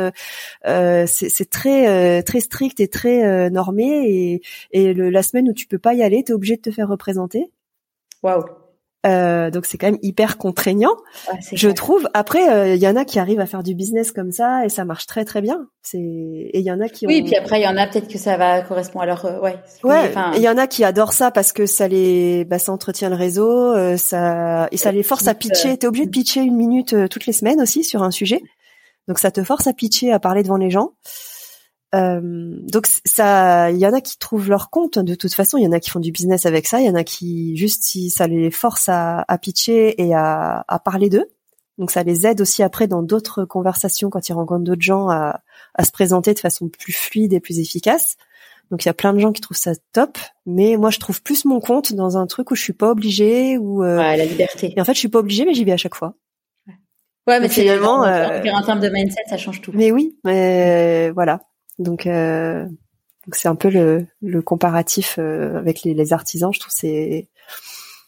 c'est 0.65 1.51
très 1.51 2.23
très 2.23 2.41
strict 2.41 2.81
et 2.81 2.89
très 2.89 3.51
normé 3.51 4.09
et, 4.09 4.43
et 4.73 4.95
le, 4.95 5.11
la 5.11 5.23
semaine 5.23 5.49
où 5.49 5.53
tu 5.53 5.67
peux 5.67 5.79
pas 5.79 5.95
y 5.95 6.03
aller, 6.03 6.23
tu 6.25 6.33
es 6.33 6.35
obligé 6.35 6.57
de 6.57 6.63
te 6.63 6.71
faire 6.71 6.89
représenter. 6.89 7.51
Waouh. 8.23 8.66
Euh, 9.07 9.51
donc 9.51 9.67
c'est 9.67 9.79
quand 9.79 9.87
même 9.87 9.99
hyper 10.03 10.37
contraignant, 10.37 10.95
je 11.53 11.69
trouve. 11.69 12.09
Après, 12.15 12.75
il 12.77 12.83
y 12.83 12.89
en 12.89 12.97
a 12.97 13.05
qui 13.05 13.19
arrivent 13.19 13.41
à 13.41 13.47
faire 13.47 13.63
du 13.63 13.75
business 13.75 14.13
comme 14.13 14.33
ça 14.33 14.65
et 14.65 14.69
ça 14.69 14.85
marche 14.85 15.07
très 15.07 15.25
très 15.25 15.41
bien. 15.41 15.69
C'est 15.83 15.99
et 15.99 16.59
il 16.59 16.65
y 16.65 16.73
en 16.73 16.81
a 16.81 16.89
qui 16.89 17.07
oui, 17.07 17.23
puis 17.23 17.37
après 17.37 17.61
il 17.61 17.65
y 17.65 17.69
en 17.69 17.77
a 17.77 17.87
peut-être 17.87 18.09
que 18.09 18.19
ça 18.19 18.37
va 18.37 18.61
correspondre 18.63 19.05
à 19.05 19.07
leur 19.07 19.25
euh, 19.25 19.39
ouais. 19.41 19.57
Ouais. 19.85 20.13
Il 20.35 20.43
y 20.43 20.49
en 20.49 20.57
a 20.57 20.67
qui 20.67 20.83
adorent 20.83 21.13
ça 21.13 21.31
parce 21.31 21.53
que 21.53 21.67
ça 21.67 21.87
les 21.87 22.45
bah 22.45 22.59
ça 22.59 22.73
entretient 22.73 23.09
le 23.09 23.15
réseau, 23.15 23.73
euh, 23.73 23.97
ça 23.97 24.69
et 24.73 24.77
ça 24.77 24.91
les 24.91 25.05
force 25.05 25.29
à 25.29 25.35
pitcher. 25.35 25.77
T'es 25.77 25.87
obligé 25.87 26.07
de 26.07 26.11
pitcher 26.11 26.41
une 26.41 26.57
minute 26.57 26.95
toutes 27.09 27.27
les 27.27 27.33
semaines 27.33 27.61
aussi 27.61 27.85
sur 27.85 28.03
un 28.03 28.11
sujet, 28.11 28.41
donc 29.07 29.19
ça 29.19 29.31
te 29.31 29.45
force 29.45 29.67
à 29.69 29.73
pitcher, 29.73 30.13
à 30.13 30.19
parler 30.19 30.43
devant 30.43 30.57
les 30.57 30.71
gens. 30.71 30.93
Euh, 31.97 32.21
donc 32.23 32.87
ça, 33.05 33.71
il 33.71 33.79
y 33.79 33.87
en 33.87 33.93
a 33.93 34.01
qui 34.01 34.19
trouvent 34.19 34.49
leur 34.49 34.71
compte. 34.71 34.99
De 34.99 35.15
toute 35.15 35.35
façon, 35.35 35.57
il 35.57 35.65
y 35.65 35.67
en 35.67 35.73
a 35.73 35.81
qui 35.81 35.91
font 35.91 36.01
du 36.01 36.13
business 36.13 36.47
avec 36.47 36.67
ça. 36.67 36.81
Il 36.81 36.87
y 36.87 36.91
en 36.91 36.95
a 36.95 37.05
qui 37.05 37.57
juste 37.57 37.83
si 37.85 38.11
ça 38.11 38.27
les 38.27 38.51
force 38.51 38.89
à, 38.89 39.25
à 39.27 39.39
pitcher 39.39 40.01
et 40.03 40.15
à, 40.15 40.65
à 40.69 40.79
parler 40.79 41.09
d'eux. 41.09 41.27
Donc 41.79 41.91
ça 41.91 42.03
les 42.03 42.27
aide 42.27 42.41
aussi 42.41 42.63
après 42.63 42.87
dans 42.87 43.03
d'autres 43.03 43.45
conversations 43.45 44.09
quand 44.09 44.29
ils 44.29 44.33
rencontrent 44.33 44.65
d'autres 44.65 44.83
gens 44.83 45.11
à, 45.11 45.41
à, 45.75 45.85
se 45.85 45.93
présenter 45.93 46.33
de 46.33 46.39
façon 46.39 46.69
plus 46.69 46.93
fluide 46.93 47.33
et 47.33 47.41
plus 47.41 47.59
efficace. 47.59 48.17
Donc 48.71 48.85
il 48.85 48.89
y 48.89 48.91
a 48.91 48.95
plein 48.95 49.13
de 49.13 49.19
gens 49.19 49.33
qui 49.33 49.43
trouvent 49.43 49.59
ça 49.59 49.73
top, 49.93 50.19
mais 50.47 50.77
moi 50.77 50.91
je 50.91 50.99
trouve 50.99 51.23
plus 51.23 51.45
mon 51.45 51.61
compte 51.61 51.93
dans 51.93 52.17
un 52.17 52.27
truc 52.27 52.51
où 52.51 52.55
je 52.55 52.63
suis 52.63 52.73
pas 52.73 52.91
obligée 52.91 53.59
ou 53.59 53.85
euh... 53.85 53.99
ouais, 53.99 54.17
la 54.17 54.25
liberté. 54.25 54.73
Et 54.75 54.81
en 54.81 54.85
fait 54.85 54.95
je 54.95 54.99
suis 54.99 55.09
pas 55.09 55.19
obligée 55.19 55.45
mais 55.45 55.53
j'y 55.53 55.65
vais 55.65 55.73
à 55.73 55.77
chaque 55.77 55.95
fois. 55.95 56.15
Ouais, 57.27 57.41
mais 57.41 57.49
finalement, 57.49 58.05
euh... 58.05 58.41
en 58.53 58.63
termes 58.63 58.81
de 58.81 58.89
mindset, 58.89 59.23
ça 59.29 59.37
change 59.37 59.61
tout. 59.61 59.73
Mais 59.75 59.91
oui, 59.91 60.17
mais 60.25 61.11
voilà. 61.11 61.43
Donc, 61.79 62.07
euh, 62.07 62.65
donc 62.65 63.35
c'est 63.35 63.49
un 63.49 63.55
peu 63.55 63.69
le, 63.69 64.43
comparatif 64.43 65.17
euh, 65.19 65.59
avec 65.59 65.83
les, 65.83 65.95
les, 65.95 66.13
artisans. 66.13 66.53
Je 66.53 66.61
trouve 66.61 66.73
c'est 66.75 67.29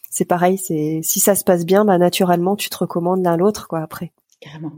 c'est 0.09 0.25
pareil. 0.25 0.57
C'est 0.57 1.01
si 1.03 1.19
ça 1.19 1.35
se 1.35 1.43
passe 1.43 1.65
bien, 1.65 1.85
bah 1.85 1.97
naturellement 1.97 2.55
tu 2.55 2.69
te 2.69 2.77
recommandes 2.77 3.23
l'un 3.23 3.37
l'autre 3.37 3.67
quoi 3.67 3.81
après. 3.81 4.11
Carrément. 4.39 4.71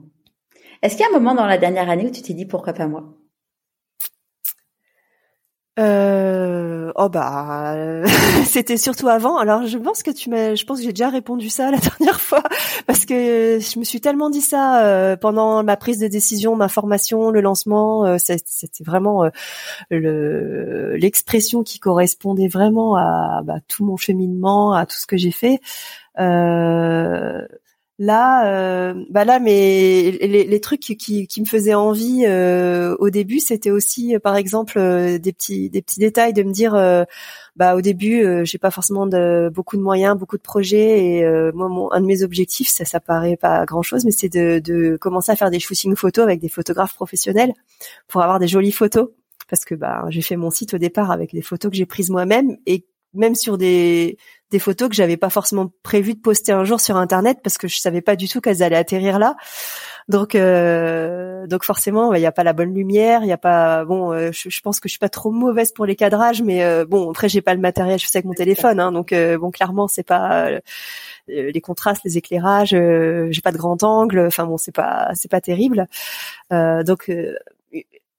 Est-ce 0.82 0.96
qu'il 0.96 1.06
y 1.06 1.08
a 1.08 1.16
un 1.16 1.20
moment 1.20 1.36
dans 1.36 1.46
la 1.46 1.58
dernière 1.58 1.90
année 1.90 2.08
où 2.08 2.12
tu 2.12 2.22
t'es 2.22 2.34
dit 2.34 2.46
pourquoi 2.46 2.74
pas 2.74 2.88
moi? 2.88 3.04
Euh, 5.82 6.92
oh 6.96 7.10
bah 7.10 7.76
c'était 8.46 8.78
surtout 8.78 9.08
avant. 9.08 9.38
Alors 9.38 9.66
je 9.66 9.78
pense 9.78 10.04
que 10.04 10.12
tu 10.12 10.30
m'as, 10.30 10.54
je 10.56 10.64
pense 10.66 10.80
que 10.80 10.86
j'ai 10.86 10.94
déjà 10.94 11.10
répondu 11.10 11.50
ça 11.50 11.72
la 11.72 11.78
dernière 12.00 12.22
fois 12.22 12.44
parce 12.86 13.06
que 13.06 13.60
je 13.60 13.80
me 13.80 13.84
suis 13.84 14.00
tellement 14.00 14.30
dit 14.30 14.42
ça 14.42 14.86
euh, 14.86 15.16
pendant 15.18 15.64
ma 15.64 15.78
prise 15.78 16.00
de 16.00 16.08
décision, 16.08 16.56
ma 16.56 16.68
formation, 16.68 17.32
le 17.32 17.42
lancement. 17.42 18.06
Euh, 18.06 18.18
c'était 18.20 18.84
vraiment 18.84 19.26
euh, 19.26 19.30
le 19.90 20.96
l'expression 20.98 21.64
qui 21.64 21.80
correspondait 21.80 22.48
vraiment 22.48 22.96
à 22.96 23.42
bah, 23.44 23.56
tout 23.68 23.84
mon 23.84 23.98
cheminement, 23.98 24.74
à 24.74 24.86
tout 24.86 24.98
ce 24.98 25.08
que 25.08 25.18
j'ai 25.18 25.32
fait. 25.32 25.60
Euh, 28.02 28.06
Là, 28.06 28.48
euh, 28.48 29.06
bah 29.10 29.26
là, 29.26 29.40
mais 29.40 30.12
les, 30.22 30.44
les 30.46 30.60
trucs 30.60 30.80
qui, 30.82 31.28
qui, 31.28 31.42
me 31.42 31.46
faisaient 31.46 31.76
envie 31.76 32.24
euh, 32.26 32.96
au 33.00 33.10
début, 33.12 33.40
c'était 33.40 33.70
aussi, 33.72 34.16
euh, 34.16 34.20
par 34.20 34.36
exemple, 34.36 34.80
des 35.20 35.34
petits 35.34 35.70
des 35.70 35.82
petits 35.82 36.00
détails 36.00 36.34
de 36.34 36.44
me 36.44 36.52
dire, 36.52 36.74
bah 37.56 37.76
au 37.76 37.82
début, 37.82 38.24
j'ai 38.44 38.58
pas 38.58 38.72
forcément 38.72 39.06
de 39.08 39.50
beaucoup 39.54 39.78
de 39.78 39.82
moyens, 39.82 40.18
beaucoup 40.18 40.38
de 40.38 40.42
projets, 40.42 41.06
et 41.06 41.52
moi, 41.54 41.70
mon, 41.70 41.92
un 41.92 42.02
de 42.02 42.06
mes 42.06 42.24
objectifs, 42.24 42.70
ça, 42.70 42.86
ça 42.86 43.00
paraît 43.00 43.38
pas 43.38 43.66
grand 43.66 43.84
chose, 43.84 44.04
mais 44.06 44.12
c'est 44.12 44.30
de, 44.30 44.60
de 44.60 44.98
commencer 44.98 45.32
à 45.32 45.36
faire 45.36 45.52
des 45.52 45.60
shootings 45.60 45.96
photos 45.96 46.24
avec 46.24 46.40
des 46.40 46.50
photographes 46.50 46.96
professionnels 46.96 47.54
pour 48.08 48.22
avoir 48.24 48.40
des 48.40 48.48
jolies 48.48 48.72
photos, 48.72 49.10
parce 49.50 49.64
que 49.66 49.76
bah 49.76 50.06
j'ai 50.10 50.22
fait 50.22 50.38
mon 50.38 50.50
site 50.50 50.74
au 50.74 50.78
départ 50.78 51.12
avec 51.12 51.34
des 51.34 51.42
photos 51.42 51.72
que 51.72 51.78
j'ai 51.78 51.86
prises 51.86 52.10
moi-même 52.10 52.58
et 52.66 52.86
même 53.14 53.36
sur 53.36 53.58
des 53.58 54.18
des 54.52 54.60
photos 54.60 54.90
que 54.90 54.96
j'avais 54.96 55.18
pas 55.18 55.30
forcément 55.30 55.72
prévu 55.82 56.14
de 56.14 56.20
poster 56.20 56.52
un 56.52 56.66
jour 56.66 56.80
sur 56.80 56.98
internet 56.98 57.40
parce 57.44 57.58
que 57.58 57.68
je 57.68 57.78
savais 57.80 58.02
pas 58.02 58.16
du 58.16 58.28
tout 58.28 58.42
qu'elles 58.42 58.62
allaient 58.62 58.76
atterrir 58.76 59.18
là. 59.18 59.36
Donc 60.10 60.36
donc 60.36 61.64
forcément, 61.64 62.14
il 62.14 62.20
n'y 62.20 62.26
a 62.26 62.32
pas 62.32 62.44
la 62.44 62.54
bonne 62.54 62.74
lumière, 62.74 63.24
il 63.24 63.28
y 63.28 63.32
a 63.32 63.38
pas 63.38 63.86
bon. 63.86 64.14
Je, 64.32 64.50
je, 64.50 64.62
pense 64.62 64.80
que 64.80 64.90
je 64.90 64.92
suis 64.92 65.00
pas 65.00 65.10
trop 65.10 65.32
mauvaise 65.32 65.72
pour 65.72 65.86
les 65.86 65.96
cadrages, 65.96 66.42
mais 66.42 66.86
bon 66.86 67.10
après 67.12 67.30
j'ai 67.30 67.42
pas 67.42 67.54
le 67.54 67.62
matériel, 67.62 67.98
je 67.98 68.06
fais 68.06 68.18
avec 68.18 68.26
mon 68.26 68.34
téléphone, 68.34 68.80
hein, 68.80 68.92
donc 68.92 69.14
bon 69.14 69.52
clairement 69.52 69.88
c'est 69.88 70.04
pas 70.04 70.50
les 71.28 71.62
contrastes, 71.62 72.04
les 72.04 72.18
éclairages, 72.18 72.72
j'ai 72.72 73.42
pas 73.42 73.52
de 73.52 73.58
grand 73.58 73.82
angle. 73.84 74.26
Enfin 74.28 74.46
bon, 74.46 74.58
c'est 74.58 74.76
pas 74.76 75.12
c'est 75.16 75.32
pas 75.32 75.42
terrible. 75.42 75.88
donc 76.52 77.10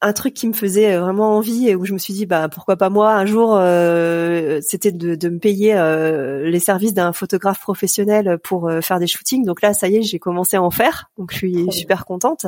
un 0.03 0.13
truc 0.13 0.35
qui 0.35 0.49
me 0.49 0.53
faisait 0.53 0.97
vraiment 0.99 1.37
envie 1.37 1.69
et 1.69 1.77
où 1.77 1.85
je 1.85 1.93
me 1.93 1.99
suis 1.99 2.13
dit 2.13 2.27
bah 2.27 2.49
pourquoi 2.49 2.77
pas 2.77 2.91
moi 2.91 3.15
un 3.15 3.25
jour 3.25 3.55
euh, 3.57 4.59
c'était 4.61 4.91
de, 4.91 5.15
de, 5.15 5.29
me 5.29 5.39
payer 5.39 5.75
euh, 5.75 6.51
les 6.51 6.59
services 6.59 6.93
d'un 6.93 7.13
photographe 7.13 7.61
professionnel 7.61 8.39
pour 8.43 8.69
euh, 8.69 8.81
faire 8.81 8.99
des 8.99 9.07
shootings. 9.07 9.45
Donc 9.45 9.63
là 9.63 9.73
ça 9.75 9.89
y 9.89 9.97
est 9.97 10.03
j'ai 10.03 10.19
commencé 10.19 10.57
à 10.57 10.63
en 10.63 10.71
faire. 10.71 11.11
Donc 11.19 11.31
je 11.33 11.39
suis 11.39 11.73
super 11.73 12.05
contente 12.05 12.47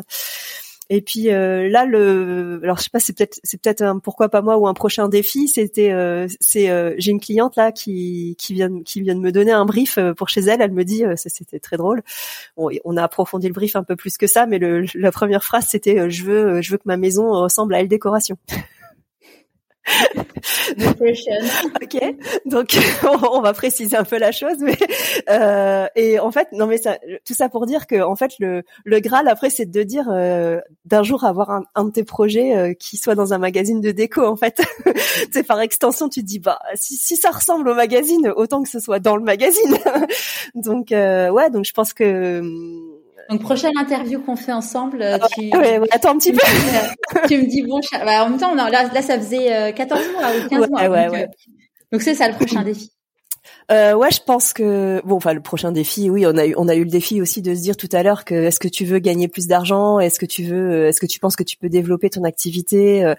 et 0.91 1.01
puis 1.01 1.31
euh, 1.31 1.69
là, 1.69 1.87
le, 1.87 2.61
alors 2.63 2.77
je 2.77 2.85
sais 2.85 2.91
pas, 2.91 3.01
c'est 3.01 3.17
peut-être, 3.17 3.41
c'est 3.43 3.61
peut-être 3.61 3.81
un 3.83 3.99
pourquoi 3.99 4.29
pas 4.29 4.43
moi 4.43 4.59
ou 4.59 4.67
un 4.67 4.75
prochain 4.75 5.09
défi. 5.09 5.49
C'était, 5.49 5.93
euh, 5.93 6.29
c'est, 6.41 6.69
euh, 6.71 6.95
j'ai 6.99 7.11
une 7.11 7.21
cliente 7.21 7.57
là 7.57 7.73
qui 7.73 8.37
vient 8.51 8.83
qui 8.83 9.01
vient 9.01 9.15
de 9.15 9.21
me 9.21 9.33
donner 9.33 9.53
un 9.53 9.65
brief 9.65 9.99
pour 10.17 10.29
chez 10.29 10.43
elle. 10.43 10.61
Elle 10.61 10.73
me 10.73 10.85
dit, 10.85 11.05
c'était 11.17 11.59
très 11.59 11.77
drôle. 11.79 12.03
On 12.57 12.97
a 12.97 13.03
approfondi 13.03 13.47
le 13.47 13.55
brief 13.55 13.77
un 13.77 13.83
peu 13.83 13.97
plus 13.97 14.19
que 14.19 14.27
ça, 14.27 14.47
mais 14.47 14.59
le, 14.59 14.85
la 14.95 15.11
première 15.11 15.43
phrase 15.43 15.67
c'était, 15.69 16.11
je 16.11 16.25
veux, 16.25 16.61
je 16.61 16.71
veux 16.73 16.79
que 16.79 16.85
ma 16.87 16.97
maison 16.99 17.31
ressemble 17.31 17.75
à 17.75 17.81
elle 17.81 17.89
décoration. 17.89 18.37
ok, 21.83 22.17
donc 22.47 22.77
on 23.33 23.41
va 23.41 23.53
préciser 23.53 23.97
un 23.97 24.05
peu 24.05 24.19
la 24.19 24.33
chose, 24.33 24.57
mais 24.61 24.77
euh, 25.31 25.87
et 25.97 26.19
en 26.19 26.31
fait 26.31 26.49
non 26.53 26.67
mais 26.67 26.79
ça, 26.79 26.99
tout 27.25 27.35
ça 27.35 27.49
pour 27.49 27.67
dire 27.67 27.87
que 27.87 28.03
en 28.03 28.17
fait 28.17 28.33
le 28.39 28.63
le 28.85 29.01
graal 29.01 29.29
après 29.29 29.51
c'est 29.51 29.67
de 29.67 29.83
dire 29.83 30.09
euh, 30.11 30.61
d'un 30.85 31.03
jour 31.03 31.25
avoir 31.25 31.51
un, 31.51 31.65
un, 31.75 31.85
de 31.85 31.91
tes 31.91 32.05
projets 32.05 32.57
euh, 32.57 32.75
qui 32.75 32.97
soit 32.97 33.15
dans 33.15 33.33
un 33.33 33.39
magazine 33.39 33.81
de 33.81 33.91
déco 33.91 34.25
en 34.25 34.37
fait. 34.37 34.63
c'est 35.33 35.45
par 35.45 35.61
extension 35.61 36.09
tu 36.09 36.21
te 36.21 36.27
dis 36.27 36.39
bah 36.39 36.59
si, 36.75 36.97
si 36.97 37.17
ça 37.17 37.31
ressemble 37.31 37.69
au 37.69 37.75
magazine 37.75 38.33
autant 38.37 38.63
que 38.63 38.69
ce 38.69 38.81
soit 38.81 38.99
dans 38.99 39.17
le 39.17 39.23
magazine. 39.23 39.77
donc 40.55 40.93
euh, 40.93 41.31
ouais 41.31 41.51
donc 41.51 41.65
je 41.65 41.73
pense 41.73 41.93
que 41.93 42.43
donc 43.31 43.41
prochaine 43.41 43.73
interview 43.79 44.21
qu'on 44.21 44.37
fait 44.37 44.53
ensemble, 44.53 45.03
euh, 45.03 45.19
tu, 45.33 45.51
ouais, 45.57 45.79
ouais, 45.79 45.89
attends 45.91 46.11
un 46.11 46.19
petit 46.19 46.33
peu. 46.33 46.41
Euh, 46.41 47.21
tu 47.29 47.39
me 47.39 47.47
dis 47.47 47.63
bon, 47.63 47.81
bah, 47.93 48.25
en 48.25 48.31
même 48.31 48.39
temps, 48.39 48.55
là, 48.55 48.71
là 48.71 49.03
ça 49.03 49.19
faisait 49.19 49.73
14 49.73 50.01
euh, 50.01 50.13
mois 50.13 50.23
ou 50.31 50.49
15 50.49 50.71
mois. 50.71 51.09
Donc, 51.09 51.29
donc 51.93 52.03
c'est 52.03 52.15
ça 52.15 52.29
le 52.29 52.35
prochain 52.35 52.63
défi. 52.63 52.94
Euh, 53.71 53.95
ouais, 53.95 54.11
je 54.11 54.21
pense 54.21 54.53
que 54.53 55.01
bon, 55.05 55.17
enfin 55.17 55.33
le 55.33 55.41
prochain 55.41 55.73
défi, 55.73 56.11
oui, 56.11 56.27
on 56.27 56.37
a 56.37 56.47
eu 56.47 56.55
on 56.57 56.69
a 56.69 56.75
eu 56.75 56.85
le 56.85 56.91
défi 56.91 57.21
aussi 57.23 57.41
de 57.41 57.55
se 57.55 57.61
dire 57.61 57.77
tout 57.77 57.89
à 57.93 58.03
l'heure 58.03 58.25
que 58.25 58.35
est-ce 58.35 58.61
que 58.61 58.69
tu 58.69 58.85
veux 58.85 58.99
gagner 58.99 59.29
plus 59.29 59.47
d'argent, 59.47 59.99
est-ce 59.99 60.19
que 60.19 60.27
tu 60.27 60.45
veux, 60.45 60.87
est-ce 60.87 61.01
que 61.01 61.07
tu 61.07 61.19
penses 61.19 61.37
que 61.37 61.43
tu 61.43 61.57
peux 61.57 61.69
développer 61.69 62.11
ton 62.11 62.25
activité, 62.25 63.05
euh, 63.05 63.15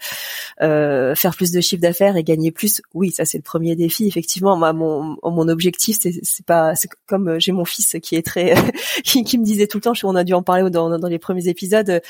euh, 0.61 1.15
faire 1.15 1.35
plus 1.35 1.51
de 1.51 1.61
chiffre 1.61 1.81
d'affaires 1.81 2.15
et 2.17 2.23
gagner 2.23 2.51
plus? 2.51 2.81
Oui, 2.93 3.11
ça 3.11 3.25
c'est 3.25 3.37
le 3.37 3.43
premier 3.43 3.75
défi. 3.75 4.07
Effectivement, 4.07 4.55
moi 4.55 4.73
mon 4.73 5.17
mon 5.23 5.47
objectif 5.47 5.97
c'est 5.99 6.45
pas 6.45 6.73
comme 7.07 7.29
euh, 7.29 7.39
j'ai 7.39 7.51
mon 7.51 7.65
fils 7.65 7.97
qui 8.01 8.15
est 8.15 8.25
très 8.25 8.53
qui, 9.03 9.23
qui, 9.23 9.37
me 9.37 9.43
disait 9.43 9.67
tout 9.67 9.77
le 9.77 9.83
temps, 9.83 9.93
je, 9.93 10.05
on 10.05 10.15
a 10.15 10.23
dû 10.23 10.33
en 10.33 10.43
parler 10.43 10.69
dans 10.69 10.99
dans 10.99 11.07
les 11.07 11.19
premiers 11.19 11.47
épisodes 11.47 12.01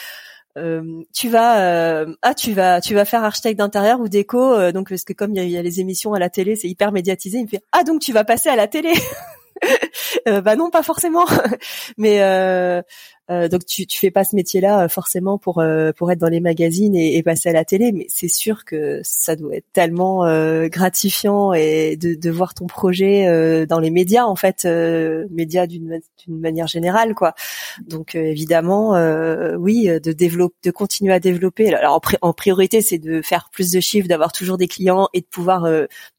euh, 0.57 1.03
tu 1.13 1.27
vas 1.29 1.59
euh, 1.59 2.15
ah 2.21 2.33
tu 2.33 2.53
vas 2.53 2.79
tu 2.79 2.93
vas 2.93 3.03
faire 3.03 3.23
architecte 3.23 3.59
d'intérieur 3.59 3.99
ou 3.99 4.07
déco 4.07 4.53
euh, 4.53 4.71
donc 4.71 4.87
parce 4.87 5.03
que 5.03 5.11
comme 5.11 5.35
il 5.35 5.49
y, 5.49 5.57
a, 5.57 5.61
les 5.61 5.79
émissions 5.81 6.13
à 6.13 6.19
la 6.19 6.29
télé 6.29 6.55
c'est 6.55 6.69
hyper 6.69 6.93
médiatisé 6.93 7.39
il 7.39 7.43
me 7.43 7.49
fait 7.49 7.61
ah 7.73 7.83
donc 7.83 7.99
tu 7.99 8.13
vas 8.13 8.23
passer 8.23 8.49
à 8.49 8.55
la 8.55 8.67
télé. 8.67 8.93
Bah 10.25 10.57
non 10.57 10.69
pas 10.69 10.83
forcément. 10.83 11.25
Mais 11.97 12.19
donc 13.29 13.65
tu 13.65 13.87
tu 13.87 13.97
fais 13.97 14.11
pas 14.11 14.23
ce 14.23 14.35
métier-là 14.35 14.83
euh, 14.83 14.87
forcément 14.87 15.39
pour 15.39 15.59
euh, 15.59 15.91
pour 15.91 16.11
être 16.11 16.19
dans 16.19 16.29
les 16.29 16.39
magazines 16.39 16.95
et, 16.95 17.17
et 17.17 17.23
passer 17.23 17.49
à 17.49 17.53
la 17.53 17.65
télé, 17.65 17.91
mais 17.91 18.05
c'est 18.07 18.27
sûr 18.27 18.65
que 18.65 19.01
ça 19.03 19.35
doit 19.35 19.55
être 19.55 19.65
tellement 19.73 20.25
gratifiant 20.67 21.53
et 21.53 21.97
de, 21.97 22.13
de 22.13 22.29
voir 22.29 22.53
ton 22.53 22.67
projet 22.67 23.65
dans 23.65 23.79
les 23.79 23.89
médias 23.89 24.25
en 24.25 24.35
fait, 24.35 24.65
médias 25.31 25.65
d'une 25.65 25.99
d'une 26.25 26.39
manière 26.39 26.67
générale 26.67 27.15
quoi. 27.15 27.33
Donc 27.87 28.15
évidemment 28.15 28.91
oui 29.57 29.87
de 29.87 30.11
développer 30.11 30.55
de 30.63 30.71
continuer 30.71 31.13
à 31.13 31.19
développer. 31.19 31.73
Alors 31.73 31.99
en, 32.21 32.33
priorité 32.33 32.81
c'est 32.81 32.99
de 32.99 33.21
faire 33.21 33.49
plus 33.51 33.71
de 33.71 33.79
chiffres, 33.79 34.07
d'avoir 34.07 34.31
toujours 34.31 34.57
des 34.57 34.67
clients 34.67 35.09
et 35.13 35.21
de 35.21 35.25
pouvoir 35.25 35.67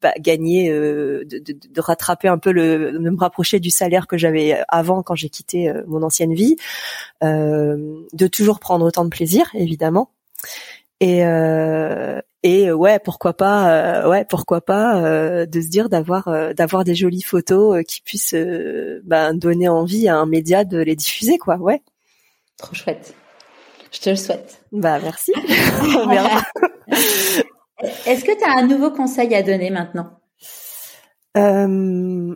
bah, 0.03 0.13
gagner, 0.19 0.71
de, 0.71 1.25
de, 1.25 1.53
de, 1.53 1.81
rattraper 1.81 2.29
un 2.29 2.39
peu 2.39 2.53
le, 2.53 2.93
de 2.93 2.99
me 2.99 3.19
rapprocher 3.19 3.61
du 3.61 3.71
salaire 3.71 4.07
que 4.07 4.17
j'avais 4.17 4.59
avant 4.69 5.03
quand 5.03 5.15
j'ai 5.15 5.29
quitté 5.29 5.73
mon 5.87 6.03
ancienne 6.03 6.35
vie. 6.35 6.57
Euh, 7.23 8.01
de 8.13 8.27
toujours 8.27 8.61
prendre 8.61 8.85
autant 8.85 9.05
de 9.05 9.11
plaisir, 9.11 9.51
évidemment. 9.55 10.11
Et 11.01 11.25
euh, 11.27 12.21
et 12.43 12.71
ouais, 12.71 12.99
pourquoi 12.99 13.35
pas, 13.35 13.71
euh, 13.71 14.09
ouais, 14.09 14.25
pourquoi 14.25 14.61
pas 14.61 15.47
de 15.47 15.61
se 15.61 15.69
dire 15.69 15.89
d'avoir 15.89 16.55
d'avoir 16.55 16.85
des 16.85 16.95
jolies 16.95 17.23
photos 17.23 17.83
qui 17.87 18.01
puissent 18.03 18.35
ben, 19.05 19.35
donner 19.35 19.69
envie 19.69 20.09
à 20.09 20.17
un 20.17 20.27
média 20.27 20.65
de 20.65 20.79
les 20.79 20.97
diffuser, 20.97 21.39
quoi. 21.39 21.57
Ouais. 21.57 21.83
Trop 22.57 22.75
chouette. 22.75 23.15
Je 23.93 24.01
te 24.01 24.11
le 24.11 24.17
souhaite. 24.17 24.63
Bah 24.73 24.99
merci. 25.03 25.33
Est-ce 28.07 28.25
que 28.25 28.37
tu 28.37 28.45
as 28.45 28.59
un 28.59 28.67
nouveau 28.67 28.91
conseil 28.91 29.35
à 29.35 29.43
donner 29.43 29.71
maintenant? 29.71 30.19
Euh, 31.37 32.35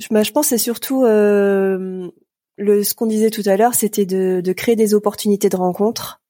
je, 0.00 0.08
bah, 0.10 0.22
je 0.22 0.32
pense 0.32 0.48
c'est 0.48 0.58
surtout 0.58 1.04
euh, 1.04 2.10
le, 2.56 2.82
ce 2.84 2.94
qu'on 2.94 3.06
disait 3.06 3.30
tout 3.30 3.42
à 3.46 3.56
l'heure, 3.56 3.74
c'était 3.74 4.06
de, 4.06 4.52
créer 4.52 4.76
des 4.76 4.94
opportunités 4.94 5.48
de 5.48 5.56
rencontre 5.56 6.20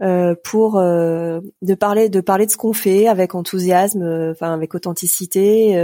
euh, 0.00 0.34
pour 0.42 0.78
euh, 0.78 1.40
de 1.60 1.74
parler 1.74 2.08
de 2.08 2.20
parler 2.20 2.46
de 2.46 2.50
ce 2.50 2.56
qu'on 2.56 2.72
fait 2.72 3.06
avec 3.06 3.34
enthousiasme, 3.34 4.02
euh, 4.02 4.32
enfin 4.32 4.52
avec 4.52 4.74
authenticité. 4.74 5.74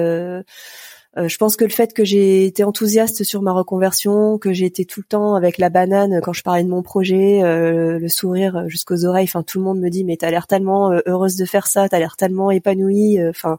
Je 1.16 1.36
pense 1.36 1.56
que 1.56 1.64
le 1.64 1.70
fait 1.70 1.94
que 1.94 2.04
j'ai 2.04 2.44
été 2.44 2.62
enthousiaste 2.62 3.24
sur 3.24 3.42
ma 3.42 3.50
reconversion, 3.50 4.38
que 4.38 4.52
j'ai 4.52 4.66
été 4.66 4.84
tout 4.84 5.00
le 5.00 5.06
temps 5.08 5.34
avec 5.34 5.58
la 5.58 5.68
banane 5.68 6.20
quand 6.22 6.32
je 6.32 6.44
parlais 6.44 6.62
de 6.62 6.68
mon 6.68 6.82
projet, 6.82 7.40
le 7.42 8.08
sourire 8.08 8.68
jusqu'aux 8.68 9.04
oreilles, 9.04 9.24
enfin 9.24 9.42
tout 9.42 9.58
le 9.58 9.64
monde 9.64 9.80
me 9.80 9.88
dit 9.88 10.04
mais 10.04 10.16
t'as 10.16 10.30
l'air 10.30 10.46
tellement 10.46 10.92
heureuse 11.06 11.34
de 11.34 11.44
faire 11.44 11.66
ça, 11.66 11.88
t'as 11.88 11.98
l'air 11.98 12.16
tellement 12.16 12.52
épanouie, 12.52 13.18
enfin 13.28 13.58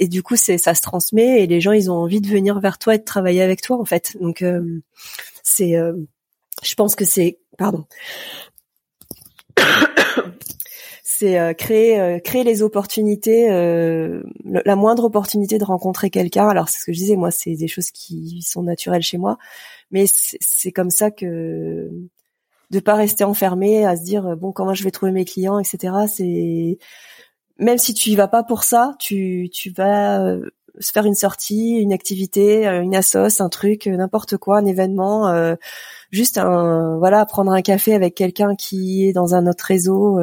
et 0.00 0.08
du 0.08 0.22
coup 0.22 0.36
c'est 0.36 0.58
ça 0.58 0.74
se 0.74 0.82
transmet 0.82 1.42
et 1.42 1.46
les 1.46 1.60
gens 1.60 1.72
ils 1.72 1.90
ont 1.90 1.96
envie 1.96 2.20
de 2.20 2.28
venir 2.28 2.60
vers 2.60 2.78
toi 2.78 2.94
et 2.94 2.98
de 2.98 3.04
travailler 3.04 3.42
avec 3.42 3.62
toi 3.62 3.78
en 3.80 3.84
fait. 3.84 4.16
Donc 4.20 4.42
euh, 4.42 4.80
c'est 5.42 5.76
euh, 5.76 5.94
je 6.62 6.74
pense 6.74 6.94
que 6.94 7.04
c'est 7.04 7.38
pardon. 7.56 7.84
C'est 11.10 11.40
euh, 11.40 11.52
créer 11.52 12.20
créer 12.22 12.44
les 12.44 12.62
opportunités 12.62 13.48
la 13.48 14.76
moindre 14.76 15.02
opportunité 15.02 15.58
de 15.58 15.64
rencontrer 15.64 16.10
quelqu'un. 16.10 16.48
Alors 16.48 16.68
c'est 16.68 16.78
ce 16.78 16.84
que 16.84 16.92
je 16.92 16.98
disais 16.98 17.16
moi 17.16 17.32
c'est 17.32 17.56
des 17.56 17.66
choses 17.66 17.90
qui 17.90 18.40
sont 18.42 18.62
naturelles 18.62 19.02
chez 19.02 19.18
moi. 19.18 19.36
Mais 19.90 20.04
c'est 20.06 20.70
comme 20.70 20.90
ça 20.90 21.10
que 21.10 21.90
de 22.70 22.80
pas 22.80 22.94
rester 22.94 23.24
enfermé 23.24 23.84
à 23.84 23.96
se 23.96 24.04
dire 24.04 24.36
bon 24.36 24.52
comment 24.52 24.74
je 24.74 24.84
vais 24.84 24.92
trouver 24.92 25.10
mes 25.10 25.24
clients 25.24 25.58
etc 25.58 25.94
c'est 26.06 26.78
même 27.58 27.78
si 27.78 27.94
tu 27.94 28.10
y 28.10 28.16
vas 28.16 28.28
pas 28.28 28.42
pour 28.42 28.62
ça, 28.64 28.94
tu, 28.98 29.50
tu 29.52 29.70
vas 29.70 30.24
euh, 30.24 30.50
se 30.78 30.92
faire 30.92 31.06
une 31.06 31.14
sortie, 31.14 31.74
une 31.74 31.92
activité, 31.92 32.66
euh, 32.68 32.82
une 32.82 32.94
assos, 32.94 33.40
un 33.40 33.48
truc, 33.48 33.86
euh, 33.86 33.96
n'importe 33.96 34.36
quoi, 34.36 34.58
un 34.58 34.64
événement, 34.64 35.56
juste 36.10 36.38
un 36.38 36.96
voilà, 36.98 37.26
prendre 37.26 37.52
un 37.52 37.62
café 37.62 37.94
avec 37.94 38.14
quelqu'un 38.14 38.54
qui 38.54 39.06
est 39.06 39.12
dans 39.12 39.34
un 39.34 39.46
autre 39.46 39.64
réseau, 39.64 40.20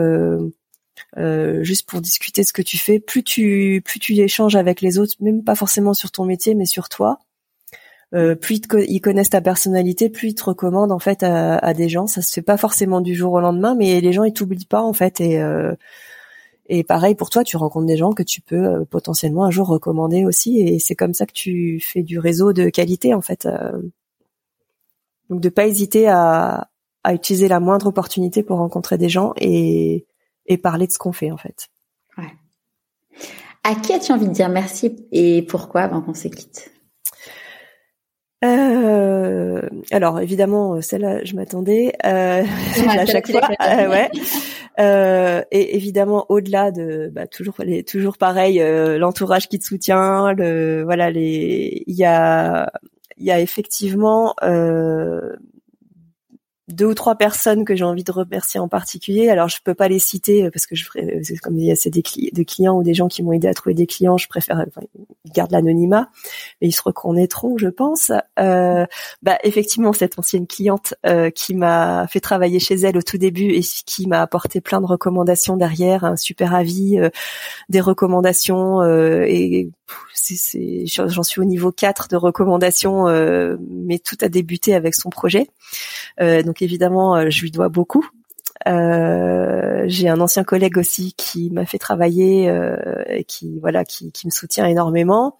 juste 1.61 1.87
pour 1.87 2.01
discuter 2.01 2.43
ce 2.43 2.53
que 2.53 2.61
tu 2.61 2.77
fais. 2.77 2.99
Plus 2.99 3.23
tu 3.23 3.81
plus 3.85 3.99
tu 3.99 4.13
échanges 4.17 4.55
avec 4.55 4.81
les 4.81 4.97
autres, 4.97 5.13
même 5.19 5.43
pas 5.43 5.55
forcément 5.55 5.93
sur 5.93 6.11
ton 6.11 6.25
métier, 6.25 6.55
mais 6.55 6.65
sur 6.65 6.89
toi. 6.89 7.19
plus 8.11 8.61
ils, 8.87 9.01
connaissent 9.01 9.31
ta 9.31 9.41
personnalité, 9.41 10.09
plus 10.09 10.29
ils 10.29 10.35
te 10.35 10.45
recommandent 10.45 10.93
en 10.93 10.99
fait 10.99 11.21
à, 11.23 11.57
à, 11.57 11.73
des 11.73 11.89
gens. 11.89 12.07
Ça 12.07 12.21
se 12.21 12.31
fait 12.33 12.41
pas 12.41 12.57
forcément 12.57 13.01
du 13.01 13.13
jour 13.13 13.33
au 13.33 13.41
lendemain, 13.41 13.75
mais 13.75 13.99
les 13.99 14.13
gens 14.13 14.23
ils 14.23 14.33
t'oublient 14.33 14.65
pas 14.65 14.81
en 14.81 14.93
fait 14.93 15.19
et 15.21 15.41
et 16.67 16.83
pareil 16.83 17.15
pour 17.15 17.29
toi, 17.29 17.43
tu 17.43 17.57
rencontres 17.57 17.85
des 17.85 17.97
gens 17.97 18.11
que 18.11 18.23
tu 18.23 18.41
peux 18.41 18.65
euh, 18.65 18.85
potentiellement 18.85 19.45
un 19.45 19.51
jour 19.51 19.67
recommander 19.67 20.25
aussi, 20.25 20.59
et 20.59 20.79
c'est 20.79 20.95
comme 20.95 21.13
ça 21.13 21.25
que 21.25 21.33
tu 21.33 21.79
fais 21.79 22.03
du 22.03 22.19
réseau 22.19 22.53
de 22.53 22.69
qualité 22.69 23.13
en 23.13 23.21
fait. 23.21 23.45
Euh. 23.45 23.81
Donc 25.29 25.41
de 25.41 25.49
pas 25.49 25.67
hésiter 25.67 26.07
à, 26.07 26.69
utiliser 27.11 27.47
la 27.47 27.59
moindre 27.59 27.85
opportunité 27.85 28.41
pour 28.41 28.57
rencontrer 28.57 28.97
des 28.97 29.09
gens 29.09 29.33
et, 29.37 30.07
et 30.47 30.57
parler 30.57 30.87
de 30.87 30.91
ce 30.91 30.97
qu'on 30.97 31.11
fait 31.11 31.29
en 31.29 31.37
fait. 31.37 31.67
Ouais. 32.17 32.33
À 33.63 33.75
qui 33.75 33.93
as-tu 33.93 34.11
envie 34.11 34.27
de 34.27 34.33
dire 34.33 34.49
merci 34.49 34.95
et 35.11 35.43
pourquoi 35.43 35.81
avant 35.81 36.01
qu'on 36.01 36.15
se 36.15 36.27
quitte 36.29 36.71
euh, 38.43 39.61
alors 39.91 40.19
évidemment, 40.19 40.81
celle-là, 40.81 41.23
je 41.23 41.35
m'attendais 41.35 41.93
euh, 42.05 42.43
à 42.89 43.05
chaque 43.05 43.31
fois. 43.31 43.41
Euh, 43.61 43.89
ouais. 43.89 44.09
Euh, 44.79 45.41
et 45.51 45.75
évidemment, 45.75 46.25
au-delà 46.29 46.71
de 46.71 47.09
bah, 47.13 47.27
toujours 47.27 47.55
les, 47.59 47.83
toujours 47.83 48.17
pareil, 48.17 48.61
euh, 48.61 48.97
l'entourage 48.97 49.47
qui 49.47 49.57
te 49.57 49.65
soutient, 49.65 50.33
le 50.33 50.83
voilà 50.83 51.09
les, 51.11 51.83
il 51.87 51.95
y 51.95 52.03
a 52.03 52.71
il 53.17 53.25
y 53.25 53.31
a 53.31 53.39
effectivement 53.39 54.35
deux 56.67 56.85
ou 56.85 56.93
trois 56.93 57.15
personnes 57.15 57.63
que 57.63 57.75
j'ai 57.75 57.83
envie 57.83 58.03
de 58.03 58.11
remercier 58.11 58.59
en 58.59 58.67
particulier. 58.67 59.29
Alors 59.29 59.49
je 59.49 59.57
peux 59.63 59.75
pas 59.75 59.87
les 59.87 59.99
citer 59.99 60.49
parce 60.51 60.65
que 60.65 60.75
je 60.75 60.85
comme 61.41 61.57
il 61.59 61.65
y 61.65 61.71
a 61.71 61.75
des, 61.85 62.03
des, 62.31 62.45
clients 62.45 62.77
ou 62.77 62.83
des 62.83 62.93
gens 62.93 63.07
qui 63.07 63.21
m'ont 63.21 63.33
aidé 63.33 63.47
à 63.47 63.53
trouver 63.53 63.75
des 63.75 63.85
clients, 63.85 64.17
je 64.17 64.27
préfère 64.27 64.63
enfin, 64.67 64.81
ils 65.25 65.31
gardent 65.31 65.51
l'anonymat, 65.51 66.09
mais 66.61 66.67
ils 66.67 66.71
se 66.71 66.81
reconnaîtront, 66.81 67.57
je 67.57 67.67
pense. 67.67 68.11
Euh, 68.39 68.85
bah 69.21 69.37
effectivement 69.43 69.93
cette 69.93 70.17
ancienne 70.17 70.47
cliente 70.47 70.95
euh, 71.05 71.29
qui 71.29 71.53
m'a 71.53 72.07
fait 72.07 72.19
travailler 72.19 72.59
chez 72.59 72.75
elle 72.75 72.97
au 72.97 73.01
tout 73.01 73.17
début 73.17 73.51
et 73.51 73.61
qui 73.61 74.07
m'a 74.07 74.21
apporté 74.21 74.61
plein 74.61 74.81
de 74.81 74.85
recommandations 74.85 75.57
derrière, 75.57 76.03
un 76.03 76.15
super 76.15 76.55
avis, 76.55 76.99
euh, 76.99 77.09
des 77.69 77.81
recommandations 77.81 78.81
euh, 78.81 79.23
et 79.27 79.69
j'en 80.85 81.23
suis 81.23 81.41
au 81.41 81.45
niveau 81.45 81.71
4 81.71 82.07
de 82.09 82.15
recommandations, 82.15 83.07
euh, 83.07 83.57
mais 83.69 83.99
tout 83.99 84.17
a 84.21 84.29
débuté 84.29 84.75
avec 84.75 84.95
son 84.95 85.09
projet. 85.09 85.47
Euh, 86.21 86.43
donc 86.43 86.61
évidemment, 86.61 87.15
euh, 87.15 87.29
je 87.29 87.41
lui 87.41 87.51
dois 87.51 87.69
beaucoup. 87.69 88.07
j'ai 88.65 90.09
un 90.09 90.19
ancien 90.19 90.43
collègue 90.43 90.77
aussi 90.77 91.13
qui 91.13 91.51
m'a 91.51 91.65
fait 91.65 91.77
travailler 91.77 92.51
et 93.07 93.23
qui 93.23 93.59
voilà 93.59 93.85
qui, 93.85 94.11
qui 94.11 94.27
me 94.27 94.31
soutient 94.31 94.65
énormément. 94.65 95.37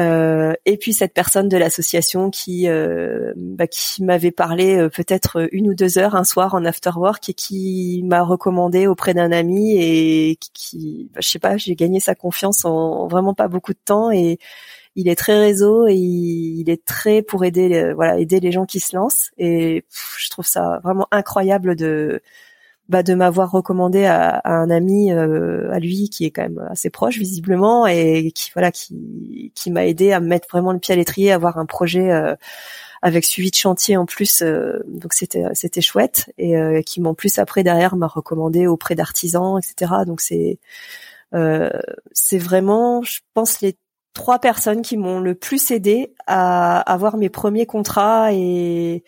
Euh, 0.00 0.54
et 0.64 0.76
puis 0.76 0.92
cette 0.92 1.14
personne 1.14 1.48
de 1.48 1.56
l'association 1.56 2.28
qui 2.30 2.68
euh, 2.68 3.32
bah, 3.36 3.68
qui 3.68 4.02
m'avait 4.02 4.32
parlé 4.32 4.76
euh, 4.76 4.88
peut-être 4.88 5.48
une 5.52 5.68
ou 5.68 5.74
deux 5.74 5.98
heures 5.98 6.16
un 6.16 6.24
soir 6.24 6.54
en 6.54 6.64
after 6.64 6.90
work 6.96 7.28
et 7.28 7.34
qui 7.34 8.02
m'a 8.04 8.22
recommandé 8.22 8.88
auprès 8.88 9.14
d'un 9.14 9.30
ami 9.30 9.76
et 9.78 10.36
qui, 10.52 11.10
bah, 11.14 11.20
je 11.22 11.28
sais 11.28 11.38
pas, 11.38 11.56
j'ai 11.56 11.76
gagné 11.76 12.00
sa 12.00 12.16
confiance 12.16 12.64
en, 12.64 13.06
vraiment 13.06 13.34
pas 13.34 13.46
beaucoup 13.46 13.72
de 13.72 13.78
temps 13.84 14.10
et 14.10 14.38
il 14.96 15.08
est 15.08 15.16
très 15.16 15.38
réseau 15.38 15.86
et 15.86 15.94
il, 15.94 16.68
est 16.70 16.84
très 16.84 17.22
pour 17.22 17.44
aider 17.44 17.92
voilà 17.94 18.18
aider 18.18 18.40
les 18.40 18.52
gens 18.52 18.66
qui 18.66 18.80
se 18.80 18.96
lancent. 18.96 19.30
Et 19.38 19.84
je 20.18 20.30
trouve 20.30 20.46
ça 20.46 20.80
vraiment 20.82 21.06
incroyable 21.12 21.76
de 21.76 22.20
bah, 22.90 23.02
de 23.02 23.14
m'avoir 23.14 23.50
recommandé 23.50 24.04
à, 24.04 24.42
un 24.44 24.68
ami 24.68 25.10
euh, 25.10 25.72
à 25.72 25.78
lui 25.78 26.10
qui 26.10 26.26
est 26.26 26.30
quand 26.30 26.42
même 26.42 26.66
assez 26.68 26.90
proche 26.90 27.16
visiblement 27.18 27.86
et 27.86 28.30
qui 28.32 28.50
voilà 28.52 28.70
qui 28.70 29.52
qui 29.54 29.70
m'a 29.70 29.86
aidé 29.86 30.12
à 30.12 30.20
me 30.20 30.26
mettre 30.26 30.48
vraiment 30.50 30.72
le 30.72 30.78
pied 30.78 30.92
à 30.92 30.96
l'étrier, 30.96 31.32
à 31.32 31.36
avoir 31.36 31.56
un 31.56 31.64
projet 31.64 32.10
euh, 32.10 32.34
avec 33.00 33.24
suivi 33.24 33.50
de 33.50 33.54
chantier 33.54 33.96
en 33.96 34.04
plus 34.04 34.42
euh, 34.42 34.84
donc 34.86 35.14
c'était 35.14 35.44
c'était 35.54 35.80
chouette. 35.80 36.30
Et 36.36 36.54
qui 36.84 37.00
m'en 37.00 37.14
plus 37.14 37.38
après 37.38 37.62
derrière 37.62 37.96
m'a 37.96 38.06
recommandé 38.06 38.66
auprès 38.66 38.94
d'artisans 38.94 39.58
etc 39.58 39.92
donc 40.06 40.20
c'est 40.20 40.58
c'est 42.12 42.38
vraiment 42.38 43.02
je 43.02 43.20
pense 43.32 43.60
les 43.62 43.76
trois 44.12 44.38
personnes 44.38 44.82
qui 44.82 44.96
m'ont 44.96 45.20
le 45.20 45.34
plus 45.34 45.70
aidé 45.70 46.14
à 46.26 46.80
avoir 46.80 47.16
mes 47.16 47.30
premiers 47.30 47.66
contrats 47.66 48.32
et 48.32 49.04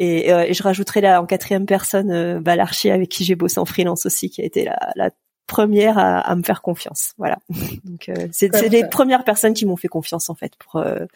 euh, 0.00 0.44
et, 0.46 0.54
je 0.54 0.62
rajouterai 0.62 1.00
là 1.00 1.22
en 1.22 1.26
quatrième 1.26 1.66
personne 1.66 2.10
euh, 2.10 2.40
bah, 2.40 2.56
l'archi 2.56 2.90
avec 2.90 3.08
qui 3.08 3.24
j'ai 3.24 3.36
bossé 3.36 3.58
en 3.58 3.64
freelance 3.64 4.06
aussi, 4.06 4.30
qui 4.30 4.42
a 4.42 4.44
été 4.44 4.64
la, 4.64 4.92
la 4.96 5.10
première 5.46 5.98
à, 5.98 6.18
à, 6.20 6.34
me 6.34 6.42
faire 6.42 6.62
confiance. 6.62 7.12
Voilà. 7.18 7.38
Donc 7.84 8.08
euh, 8.08 8.28
c'est 8.32 8.50
les 8.68 8.86
premières 8.88 9.24
personnes 9.24 9.54
qui 9.54 9.66
m'ont 9.66 9.76
fait 9.76 9.88
confiance 9.88 10.30
en 10.30 10.34
fait 10.34 10.54
pour 10.56 10.80
euh, 10.80 11.06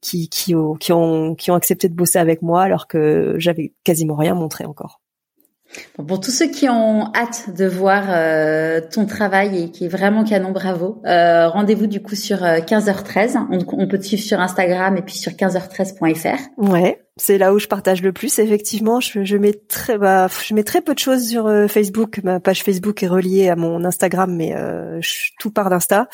qui 0.00 0.28
qui 0.28 0.54
ont, 0.54 0.74
qui 0.74 0.92
ont 0.92 1.34
qui 1.34 1.50
ont 1.50 1.54
accepté 1.54 1.88
de 1.88 1.94
bosser 1.94 2.18
avec 2.18 2.42
moi 2.42 2.62
alors 2.62 2.86
que 2.86 3.34
j'avais 3.38 3.72
quasiment 3.84 4.16
rien 4.16 4.34
montré 4.34 4.64
encore. 4.64 5.00
Bon, 5.96 6.04
pour 6.04 6.20
tous 6.20 6.30
ceux 6.30 6.48
qui 6.48 6.68
ont 6.68 7.12
hâte 7.14 7.54
de 7.56 7.66
voir 7.66 8.04
euh, 8.08 8.80
ton 8.80 9.06
travail 9.06 9.64
et 9.64 9.70
qui 9.70 9.84
est 9.84 9.88
vraiment 9.88 10.24
canon, 10.24 10.50
bravo. 10.50 11.00
Euh, 11.06 11.48
Rendez-vous 11.48 11.86
du 11.86 12.02
coup 12.02 12.16
sur 12.16 12.38
15h13. 12.38 13.36
On, 13.50 13.58
on, 13.72 13.88
peut 13.88 13.98
te 13.98 14.04
suivre 14.04 14.22
sur 14.22 14.40
Instagram 14.40 14.96
et 14.96 15.02
puis 15.02 15.16
sur 15.16 15.32
15h13.fr. 15.32 16.38
Ouais 16.56 16.98
c'est 17.20 17.38
là 17.38 17.52
où 17.52 17.58
je 17.58 17.66
partage 17.66 18.02
le 18.02 18.12
plus. 18.12 18.38
Effectivement, 18.38 18.98
je, 19.00 19.24
je 19.24 19.36
mets 19.36 19.52
très, 19.52 19.98
bah, 19.98 20.28
je 20.28 20.54
mets 20.54 20.64
très 20.64 20.80
peu 20.80 20.94
de 20.94 20.98
choses 20.98 21.28
sur 21.28 21.46
euh, 21.46 21.68
Facebook. 21.68 22.20
Ma 22.24 22.40
page 22.40 22.62
Facebook 22.62 23.02
est 23.02 23.08
reliée 23.08 23.48
à 23.48 23.56
mon 23.56 23.84
Instagram, 23.84 24.34
mais 24.34 24.56
euh, 24.56 25.00
je, 25.00 25.30
tout 25.38 25.50
part 25.50 25.70
d'Insta 25.70 26.08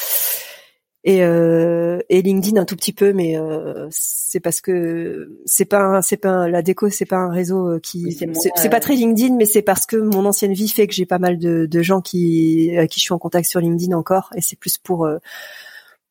et, 1.07 1.23
euh, 1.23 2.01
et 2.11 2.21
LinkedIn 2.21 2.61
un 2.61 2.67
tout 2.67 2.77
petit 2.77 2.93
peu, 2.93 3.15
mais 3.15 3.39
euh, 3.39 3.87
c'est 3.91 4.41
parce 4.41 4.61
que 4.61 5.39
c'est 5.47 5.65
pas, 5.65 6.03
c'est 6.03 6.19
pas 6.19 6.49
la 6.49 6.61
déco, 6.61 6.91
c'est 6.91 7.07
pas 7.07 7.17
un 7.17 7.31
réseau 7.31 7.69
euh, 7.69 7.81
qui, 7.81 8.13
c'est 8.57 8.69
pas 8.69 8.81
très 8.81 8.95
LinkedIn, 8.95 9.37
mais 9.37 9.47
c'est 9.47 9.63
parce 9.63 9.87
que 9.87 9.97
mon 9.97 10.27
ancienne 10.27 10.53
vie 10.53 10.69
fait 10.69 10.87
que 10.87 10.93
j'ai 10.93 11.07
pas 11.07 11.19
mal 11.19 11.39
de, 11.39 11.67
de 11.67 11.83
gens 11.83 12.03
qui, 12.03 12.77
à 12.77 12.87
qui 12.87 13.01
je 13.01 13.05
suis 13.05 13.15
en 13.15 13.19
contact 13.19 13.49
sur 13.49 13.61
LinkedIn 13.61 13.97
encore, 13.97 14.31
et 14.37 14.43
c'est 14.43 14.59
plus 14.59 14.77
pour 14.77 15.09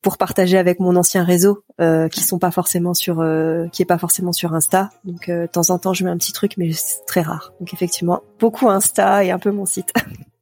pour 0.06 0.20
partager 0.20 0.60
avec 0.60 0.80
mon 0.80 0.96
ancien 0.98 1.24
réseau 1.24 1.64
euh, 1.82 2.08
qui 2.10 2.22
sont 2.22 2.38
pas 2.38 2.52
forcément 2.52 2.94
sur 2.94 3.22
euh, 3.22 3.66
qui 3.72 3.82
est 3.82 3.88
pas 3.88 3.98
forcément 3.98 4.34
sur 4.34 4.54
Insta. 4.54 4.92
Donc 5.04 5.30
euh, 5.30 5.48
de 5.48 5.48
temps 5.48 5.72
en 5.72 5.80
temps 5.80 5.96
je 5.96 6.04
mets 6.04 6.12
un 6.12 6.18
petit 6.18 6.32
truc 6.32 6.58
mais 6.58 6.72
c'est 6.74 7.04
très 7.08 7.22
rare. 7.22 7.54
Donc 7.60 7.74
effectivement, 7.74 8.22
beaucoup 8.40 8.70
Insta 8.70 9.24
et 9.26 9.32
un 9.32 9.40
peu 9.40 9.50
mon 9.50 9.66
site. 9.66 9.92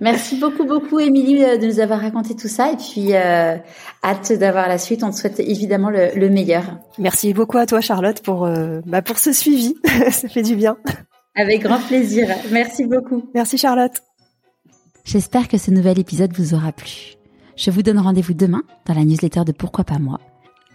Merci 0.00 0.38
beaucoup 0.38 0.64
beaucoup 0.64 0.98
Émilie 0.98 1.38
de 1.38 1.66
nous 1.66 1.80
avoir 1.80 2.00
raconté 2.00 2.34
tout 2.34 2.48
ça 2.48 2.72
et 2.72 2.76
puis 2.76 3.14
hâte 3.14 4.32
d'avoir 4.32 4.68
la 4.68 4.78
suite. 4.78 5.04
On 5.04 5.10
te 5.10 5.16
souhaite 5.16 5.40
évidemment 5.40 5.90
le, 5.90 6.28
meilleur. 6.28 6.64
Merci 6.98 7.32
beaucoup 7.32 7.58
à 7.58 7.66
toi 7.66 7.80
Charlotte 7.80 8.20
pour 8.22 8.48
bah, 8.86 9.02
pour 9.02 9.18
ce 9.18 9.32
suivi. 9.32 9.76
ça 10.10 10.28
fait 10.28 10.42
du 10.42 10.56
bien. 10.56 10.76
Avec 11.36 11.62
grand 11.62 11.80
plaisir. 11.80 12.28
Merci 12.50 12.84
beaucoup. 12.84 13.22
Merci 13.32 13.58
Charlotte. 13.58 14.02
J'espère 15.04 15.48
que 15.48 15.56
ce 15.56 15.70
nouvel 15.70 15.98
épisode 15.98 16.32
vous 16.32 16.52
aura 16.52 16.72
plu. 16.72 17.14
Je 17.56 17.70
vous 17.70 17.82
donne 17.82 17.98
rendez-vous 17.98 18.34
demain 18.34 18.62
dans 18.86 18.94
la 18.94 19.04
newsletter 19.04 19.44
de 19.44 19.52
Pourquoi 19.52 19.84
pas 19.84 19.98
moi. 19.98 20.20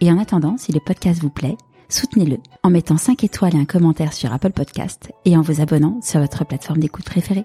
Et 0.00 0.10
en 0.10 0.18
attendant, 0.18 0.56
si 0.56 0.72
le 0.72 0.80
podcast 0.80 1.20
vous 1.20 1.30
plaît, 1.30 1.56
soutenez-le 1.88 2.38
en 2.62 2.70
mettant 2.70 2.96
5 2.96 3.22
étoiles 3.24 3.54
et 3.54 3.60
un 3.60 3.64
commentaire 3.64 4.12
sur 4.12 4.32
Apple 4.32 4.50
Podcast 4.50 5.12
et 5.24 5.36
en 5.36 5.40
vous 5.40 5.60
abonnant 5.60 6.00
sur 6.02 6.20
votre 6.20 6.44
plateforme 6.44 6.80
d'écoute 6.80 7.04
préférée. 7.04 7.44